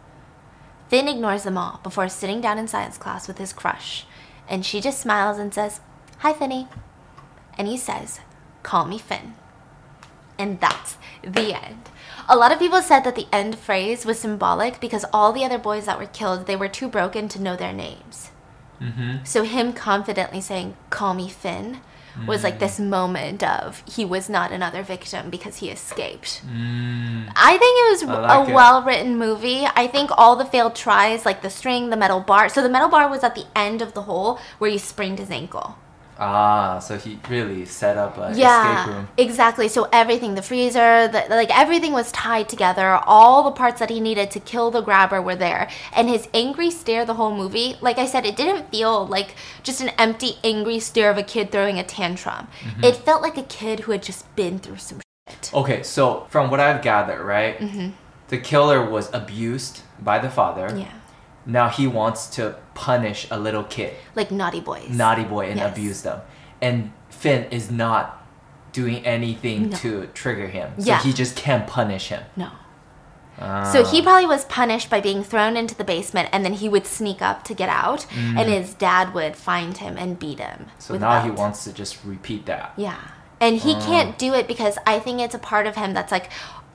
Finn 0.88 1.08
ignores 1.08 1.44
them 1.44 1.58
all 1.58 1.80
before 1.82 2.08
sitting 2.08 2.40
down 2.40 2.58
in 2.58 2.68
science 2.68 2.98
class 2.98 3.26
with 3.26 3.38
his 3.38 3.52
crush, 3.52 4.06
and 4.48 4.64
she 4.64 4.80
just 4.80 5.00
smiles 5.00 5.38
and 5.38 5.52
says, 5.52 5.80
"Hi, 6.18 6.32
Finney." 6.32 6.68
And 7.56 7.66
he 7.68 7.76
says, 7.76 8.20
"Call 8.62 8.84
me 8.84 8.98
Finn." 8.98 9.34
And 10.38 10.60
that's 10.60 10.98
the 11.22 11.54
end. 11.54 11.88
A 12.28 12.36
lot 12.36 12.52
of 12.52 12.58
people 12.58 12.82
said 12.82 13.04
that 13.04 13.14
the 13.14 13.28
end 13.32 13.56
phrase 13.58 14.04
was 14.04 14.18
symbolic 14.18 14.80
because 14.80 15.04
all 15.12 15.32
the 15.32 15.44
other 15.44 15.58
boys 15.58 15.86
that 15.86 15.98
were 15.98 16.06
killed, 16.06 16.46
they 16.46 16.56
were 16.56 16.68
too 16.68 16.88
broken 16.88 17.28
to 17.28 17.40
know 17.40 17.56
their 17.56 17.72
names. 17.72 18.30
Mm-hmm. 18.80 19.24
So 19.24 19.44
him 19.44 19.72
confidently 19.72 20.40
saying, 20.40 20.76
"Call 20.90 21.14
me 21.14 21.28
Finn," 21.28 21.80
was 22.26 22.44
like 22.44 22.58
this 22.58 22.78
moment 22.78 23.42
of 23.42 23.82
he 23.86 24.04
was 24.04 24.28
not 24.28 24.52
another 24.52 24.82
victim 24.82 25.30
because 25.30 25.56
he 25.56 25.70
escaped. 25.70 26.42
Mm. 26.46 27.32
I 27.36 27.58
think 27.58 27.62
it 27.62 27.90
was 27.90 28.04
like 28.04 28.48
a 28.48 28.50
it. 28.50 28.54
well 28.54 28.82
written 28.82 29.18
movie. 29.18 29.66
I 29.74 29.86
think 29.86 30.10
all 30.16 30.36
the 30.36 30.44
failed 30.44 30.74
tries, 30.74 31.26
like 31.26 31.42
the 31.42 31.50
string, 31.50 31.90
the 31.90 31.96
metal 31.96 32.20
bar. 32.20 32.48
So 32.48 32.62
the 32.62 32.68
metal 32.68 32.88
bar 32.88 33.08
was 33.08 33.24
at 33.24 33.34
the 33.34 33.46
end 33.56 33.82
of 33.82 33.94
the 33.94 34.02
hole 34.02 34.38
where 34.58 34.70
he 34.70 34.78
sprained 34.78 35.18
his 35.18 35.30
ankle. 35.30 35.76
Ah, 36.18 36.78
so 36.78 36.96
he 36.96 37.18
really 37.28 37.64
set 37.64 37.96
up 37.96 38.16
escape 38.18 38.36
yeah, 38.38 38.88
room. 38.88 39.08
exactly. 39.18 39.66
So 39.68 39.88
everything, 39.92 40.34
the 40.36 40.42
freezer, 40.42 41.08
the, 41.08 41.24
like 41.28 41.50
everything 41.56 41.92
was 41.92 42.12
tied 42.12 42.48
together. 42.48 43.00
All 43.06 43.42
the 43.42 43.50
parts 43.50 43.80
that 43.80 43.90
he 43.90 43.98
needed 44.00 44.30
to 44.32 44.40
kill 44.40 44.70
the 44.70 44.80
grabber 44.80 45.20
were 45.20 45.34
there. 45.34 45.68
And 45.92 46.08
his 46.08 46.28
angry 46.32 46.70
stare 46.70 47.04
the 47.04 47.14
whole 47.14 47.34
movie, 47.34 47.76
like 47.80 47.98
I 47.98 48.06
said, 48.06 48.24
it 48.24 48.36
didn't 48.36 48.70
feel 48.70 49.06
like 49.06 49.34
just 49.64 49.80
an 49.80 49.88
empty, 49.98 50.38
angry 50.44 50.78
stare 50.78 51.10
of 51.10 51.18
a 51.18 51.22
kid 51.24 51.50
throwing 51.50 51.78
a 51.78 51.84
tantrum. 51.84 52.46
Mm-hmm. 52.60 52.84
It 52.84 52.96
felt 52.96 53.20
like 53.22 53.36
a 53.36 53.42
kid 53.42 53.80
who 53.80 53.92
had 53.92 54.02
just 54.02 54.34
been 54.36 54.58
through 54.60 54.78
some 54.78 55.00
shit. 55.28 55.50
Okay, 55.52 55.82
so 55.82 56.26
from 56.30 56.50
what 56.50 56.60
I've 56.60 56.82
gathered, 56.82 57.24
right, 57.24 57.58
Mm-hmm. 57.58 57.88
the 58.28 58.38
killer 58.38 58.88
was 58.88 59.12
abused 59.12 59.80
by 60.00 60.18
the 60.18 60.30
father. 60.30 60.72
Yeah, 60.76 60.92
Now 61.46 61.68
he 61.68 61.86
wants 61.86 62.26
to 62.36 62.56
punish 62.74 63.26
a 63.30 63.38
little 63.38 63.64
kid, 63.64 63.94
like 64.14 64.30
naughty 64.30 64.60
boys. 64.60 64.88
naughty 64.88 65.24
boy, 65.24 65.46
and 65.50 65.58
Yes. 65.58 65.72
abuse 65.72 66.02
them. 66.02 66.20
And 66.62 66.92
Finn 67.10 67.44
is 67.50 67.70
not 67.70 68.22
doing 68.72 69.04
anything 69.06 69.70
No. 69.70 69.76
to 69.76 70.06
trigger 70.14 70.48
him, 70.48 70.72
so 70.78 70.86
Yeah. 70.86 71.00
he 71.00 71.12
just 71.12 71.36
can't 71.36 71.66
punish 71.66 72.08
him. 72.08 72.22
No. 72.36 72.48
Ah. 73.40 73.64
So 73.72 73.84
he 73.84 74.00
probably 74.00 74.26
was 74.26 74.44
punished 74.44 74.88
by 74.88 75.00
being 75.00 75.22
thrown 75.24 75.56
into 75.56 75.74
the 75.74 75.84
basement, 75.84 76.28
and 76.32 76.44
then 76.44 76.54
he 76.54 76.68
would 76.68 76.86
sneak 76.86 77.20
up 77.20 77.42
to 77.44 77.54
get 77.54 77.68
out, 77.68 78.06
and 78.16 78.48
his 78.48 78.74
dad 78.74 79.12
would 79.12 79.36
find 79.36 79.76
him 79.78 79.96
and 79.98 80.18
beat 80.18 80.38
him. 80.38 80.66
Mm. 80.66 80.82
So 80.82 80.96
now 80.96 81.20
he 81.20 81.30
wants 81.30 81.64
to 81.64 81.72
just 81.72 81.98
repeat 82.04 82.46
that. 82.46 82.72
Yeah. 82.76 82.94
And 83.40 83.58
he 83.58 83.74
Ah. 83.74 83.80
can't 83.80 84.16
do 84.18 84.32
it 84.34 84.46
because 84.48 84.78
I 84.86 84.98
think 85.00 85.20
it's 85.20 85.34
a 85.34 85.38
part 85.38 85.66
of 85.66 85.74
him 85.76 85.92
that's 85.94 86.12
like, 86.12 86.30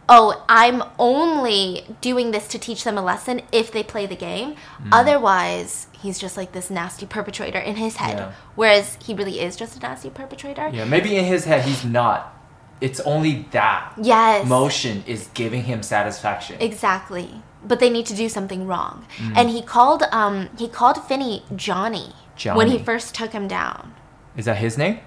oh, 0.09 0.43
I'm 0.49 0.83
only 0.97 1.85
doing 2.01 2.31
this 2.31 2.47
to 2.49 2.59
teach 2.59 2.83
them 2.83 2.97
a 2.97 3.01
lesson 3.01 3.41
if 3.51 3.71
they 3.71 3.83
play 3.83 4.05
the 4.05 4.15
game. 4.15 4.55
Mm. 4.81 4.89
Otherwise, 4.91 5.87
he's 6.01 6.19
just 6.19 6.35
like 6.35 6.51
this 6.51 6.69
nasty 6.69 7.05
perpetrator 7.05 7.59
in 7.59 7.75
his 7.75 7.97
head. 7.97 8.17
Yeah. 8.17 8.31
Whereas 8.55 8.97
he 9.01 9.13
really 9.13 9.39
is 9.39 9.55
just 9.55 9.77
a 9.77 9.79
nasty 9.79 10.09
perpetrator. 10.09 10.69
Yeah, 10.73 10.85
maybe 10.85 11.15
in 11.15 11.25
his 11.25 11.45
head 11.45 11.63
he's 11.63 11.85
not. 11.85 12.35
It's 12.81 12.99
only 13.01 13.45
that 13.51 13.93
Yes. 14.01 14.47
motion 14.47 15.03
is 15.05 15.29
giving 15.33 15.63
him 15.63 15.83
satisfaction. 15.83 16.57
Exactly. 16.59 17.41
But 17.63 17.79
they 17.79 17.89
need 17.89 18.05
to 18.07 18.15
do 18.15 18.29
something 18.29 18.65
wrong. 18.67 19.05
Mm. 19.17 19.33
And 19.35 19.49
he 19.49 19.61
called 19.61 20.03
um 20.11 20.49
he 20.57 20.67
called 20.67 20.97
Finney 21.03 21.43
Johnny, 21.55 22.13
when 22.53 22.69
he 22.69 22.79
first 22.79 23.13
took 23.13 23.31
him 23.33 23.47
down. 23.47 23.93
Is 24.37 24.45
that 24.45 24.57
his 24.57 24.77
name? 24.77 24.99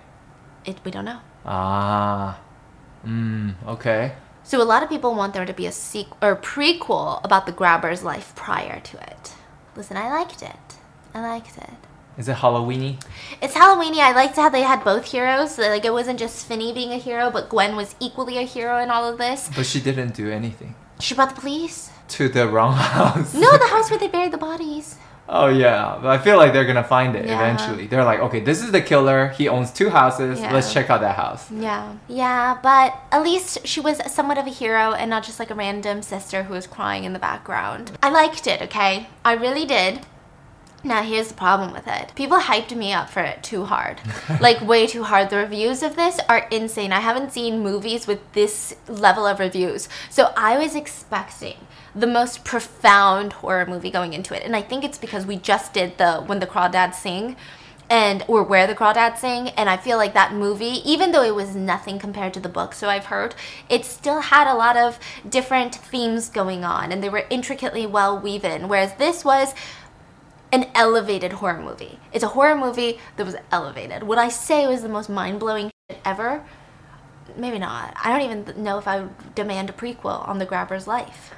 It, 0.65 0.77
we 0.85 0.91
don't 0.91 1.07
know. 1.07 1.21
Ah. 1.47 2.39
Mm, 3.07 3.55
okay. 3.67 4.13
So 4.45 4.61
a 4.61 4.65
lot 4.65 4.83
of 4.83 4.89
people 4.89 5.15
want 5.15 5.35
there 5.35 5.47
to 5.47 5.53
be 5.53 5.67
a 5.67 5.73
sequel 5.73 6.17
or 6.21 6.37
prequel 6.37 7.25
about 7.25 7.47
the 7.47 7.53
grabber's 7.53 8.03
life 8.03 8.35
prior 8.35 8.81
to 8.81 9.01
it. 9.01 9.33
Listen, 9.77 9.97
I 9.97 10.11
liked 10.11 10.43
it. 10.43 10.57
I 11.15 11.21
liked 11.21 11.57
it. 11.57 11.71
Is 12.19 12.29
it 12.29 12.37
Halloweeny? 12.37 13.03
It's 13.41 13.55
Halloweeny. 13.55 13.99
I 14.01 14.13
liked 14.13 14.37
how 14.37 14.51
they 14.51 14.63
had 14.63 14.85
both 14.85 15.11
heroes. 15.11 15.55
So, 15.55 15.63
Like 15.63 15.85
it 15.85 15.93
wasn't 15.93 16.19
just 16.19 16.47
Finney 16.47 16.73
being 16.75 16.93
a 16.93 16.99
hero, 16.99 17.31
but 17.31 17.49
Gwen 17.49 17.75
was 17.77 17.95
equally 18.01 18.37
a 18.37 18.43
hero 18.43 18.79
in 18.79 18.91
all 18.91 19.09
of 19.09 19.17
this. 19.19 19.49
But 19.57 19.65
she 19.65 19.81
didn't 19.81 20.15
do 20.15 20.31
anything. 20.31 20.75
She 21.01 21.15
brought 21.15 21.35
the 21.35 21.41
police. 21.41 21.91
To 22.09 22.29
the 22.29 22.47
wrong 22.49 22.75
house. 22.97 23.33
No, 23.33 23.51
the 23.57 23.69
house 23.69 23.91
where 23.91 23.99
they 23.99 24.09
buried 24.09 24.33
the 24.33 24.39
bodies. 24.39 24.97
Oh 25.29 25.47
yeah, 25.49 25.99
but 26.03 26.09
I 26.09 26.19
feel 26.19 26.37
like 26.37 26.53
they're 26.53 26.65
gonna 26.67 26.85
find 26.85 27.15
it 27.17 27.27
Yeah. 27.27 27.37
eventually. 27.37 27.87
They're 27.87 28.05
like, 28.05 28.21
okay, 28.21 28.41
this 28.41 28.63
is 28.63 28.73
the 28.73 28.81
killer. 28.83 29.29
He 29.29 29.49
owns 29.49 29.71
two 29.71 29.89
houses. 29.89 30.41
Yeah. 30.41 30.53
Let's 30.53 30.73
check 30.73 30.91
out 30.91 31.01
that 31.01 31.17
house. 31.17 31.51
Yeah, 31.51 31.95
yeah, 32.09 32.59
but 32.63 32.95
at 33.11 33.23
least 33.23 33.67
she 33.67 33.81
was 33.81 34.01
somewhat 34.13 34.37
of 34.39 34.47
a 34.47 34.51
hero 34.51 34.93
and 34.93 35.09
not 35.09 35.23
just 35.23 35.39
like 35.39 35.51
a 35.51 35.55
random 35.55 36.03
sister 36.03 36.43
who 36.45 36.55
was 36.55 36.67
crying 36.67 37.05
in 37.05 37.13
the 37.13 37.19
background. 37.19 37.93
I 38.03 38.11
liked 38.11 38.47
it, 38.47 38.61
okay? 38.63 39.09
I 39.25 39.33
really 39.35 39.65
did. 39.65 40.01
Now, 40.85 41.03
here's 41.03 41.29
the 41.29 41.35
problem 41.35 41.73
with 41.73 41.87
it. 41.87 42.13
People 42.17 42.41
hyped 42.41 42.75
me 42.77 42.93
up 42.93 43.09
for 43.09 43.21
it 43.21 43.45
too 43.45 43.67
hard. 43.67 44.01
like, 44.41 44.61
way 44.61 44.89
too 44.89 45.05
hard. 45.05 45.31
The 45.31 45.37
reviews 45.37 45.81
of 45.81 45.95
this 45.95 46.19
are 46.29 46.49
insane. 46.51 46.93
I 46.93 46.99
haven't 46.99 47.33
seen 47.33 47.61
movies 47.63 48.09
with 48.09 48.19
this 48.33 48.75
level 48.89 49.25
of 49.25 49.39
reviews. 49.39 49.89
So, 50.11 50.33
I 50.37 50.59
was 50.59 50.75
expecting 50.75 51.55
the 51.95 52.07
most 52.07 52.45
profound 52.45 53.35
horror 53.35 53.67
movie 53.67 53.91
going 53.91 54.15
into 54.15 54.35
it. 54.35 54.43
And 54.43 54.57
I 54.57 54.63
think 54.63 54.85
it's 54.85 54.99
because 54.99 55.27
we 55.27 55.37
just 55.37 55.73
did 55.73 55.99
the 55.99 56.23
When 56.23 56.41
the 56.41 56.47
Crawdads 56.47 56.95
Sing 56.95 57.37
and 57.91 58.25
or 58.27 58.43
where 58.43 58.67
the 58.67 58.75
crawdads 58.75 59.19
sing 59.19 59.49
and 59.51 59.69
i 59.69 59.77
feel 59.77 59.99
like 59.99 60.15
that 60.15 60.33
movie 60.33 60.81
even 60.91 61.13
though 61.13 61.23
it 61.23 61.35
was 61.35 61.55
nothing 61.55 61.99
compared 61.99 62.33
to 62.33 62.41
the 62.41 62.49
book 62.49 62.73
so 62.73 62.89
i've 62.89 63.07
heard 63.07 63.35
it 63.69 63.85
still 63.85 64.21
had 64.21 64.51
a 64.51 64.55
lot 64.55 64.77
of 64.77 64.99
different 65.29 65.75
themes 65.75 66.31
going 66.31 66.65
on 66.65 66.91
and 66.91 67.03
they 67.03 67.09
were 67.11 67.27
intricately 67.29 67.85
well 67.85 68.19
woven 68.19 68.67
whereas 68.67 68.95
this 68.95 69.25
was 69.25 69.53
an 70.53 70.67
elevated 70.75 71.33
horror 71.33 71.61
movie. 71.63 71.99
It's 72.13 72.23
a 72.23 72.29
horror 72.29 72.55
movie 72.55 73.01
that 73.17 73.25
was 73.25 73.37
elevated. 73.51 74.03
Would 74.03 74.19
i 74.19 74.29
say 74.29 74.65
it 74.65 74.69
was 74.69 74.83
the 74.83 74.89
most 74.89 75.09
mind-blowing 75.09 75.71
ever? 76.05 76.45
Maybe 77.37 77.59
not. 77.59 77.95
I 78.03 78.13
don't 78.13 78.31
even 78.31 78.63
know 78.63 78.79
if 78.79 78.87
i 78.87 79.01
would 79.01 79.35
demand 79.35 79.71
a 79.71 79.73
prequel 79.73 80.29
on 80.29 80.39
the 80.39 80.47
grabber's 80.47 80.87
life 80.87 81.33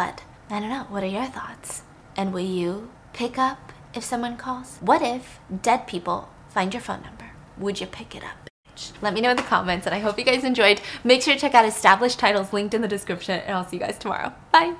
but 0.00 0.22
i 0.50 0.60
don't 0.60 0.74
know 0.76 0.86
what 0.94 1.02
are 1.02 1.14
your 1.18 1.30
thoughts 1.38 1.82
and 2.16 2.32
will 2.32 2.52
you 2.60 2.72
pick 3.18 3.38
up 3.38 3.72
if 3.94 4.04
someone 4.04 4.36
calls? 4.36 4.78
What 4.80 5.02
if 5.02 5.40
dead 5.62 5.86
people 5.86 6.28
find 6.48 6.72
your 6.72 6.80
phone 6.80 7.02
number? 7.02 7.32
Would 7.58 7.80
you 7.80 7.86
pick 7.86 8.14
it 8.14 8.22
up, 8.22 8.48
bitch? 8.74 8.92
Let 9.02 9.14
me 9.14 9.20
know 9.20 9.30
in 9.30 9.36
the 9.36 9.42
comments, 9.42 9.86
and 9.86 9.94
I 9.94 9.98
hope 9.98 10.18
you 10.18 10.24
guys 10.24 10.44
enjoyed. 10.44 10.80
Make 11.04 11.22
sure 11.22 11.34
to 11.34 11.40
check 11.40 11.54
out 11.54 11.66
established 11.66 12.18
titles 12.18 12.52
linked 12.52 12.74
in 12.74 12.82
the 12.82 12.88
description, 12.88 13.40
and 13.40 13.56
I'll 13.56 13.66
see 13.66 13.76
you 13.76 13.82
guys 13.82 13.98
tomorrow. 13.98 14.32
Bye. 14.52 14.78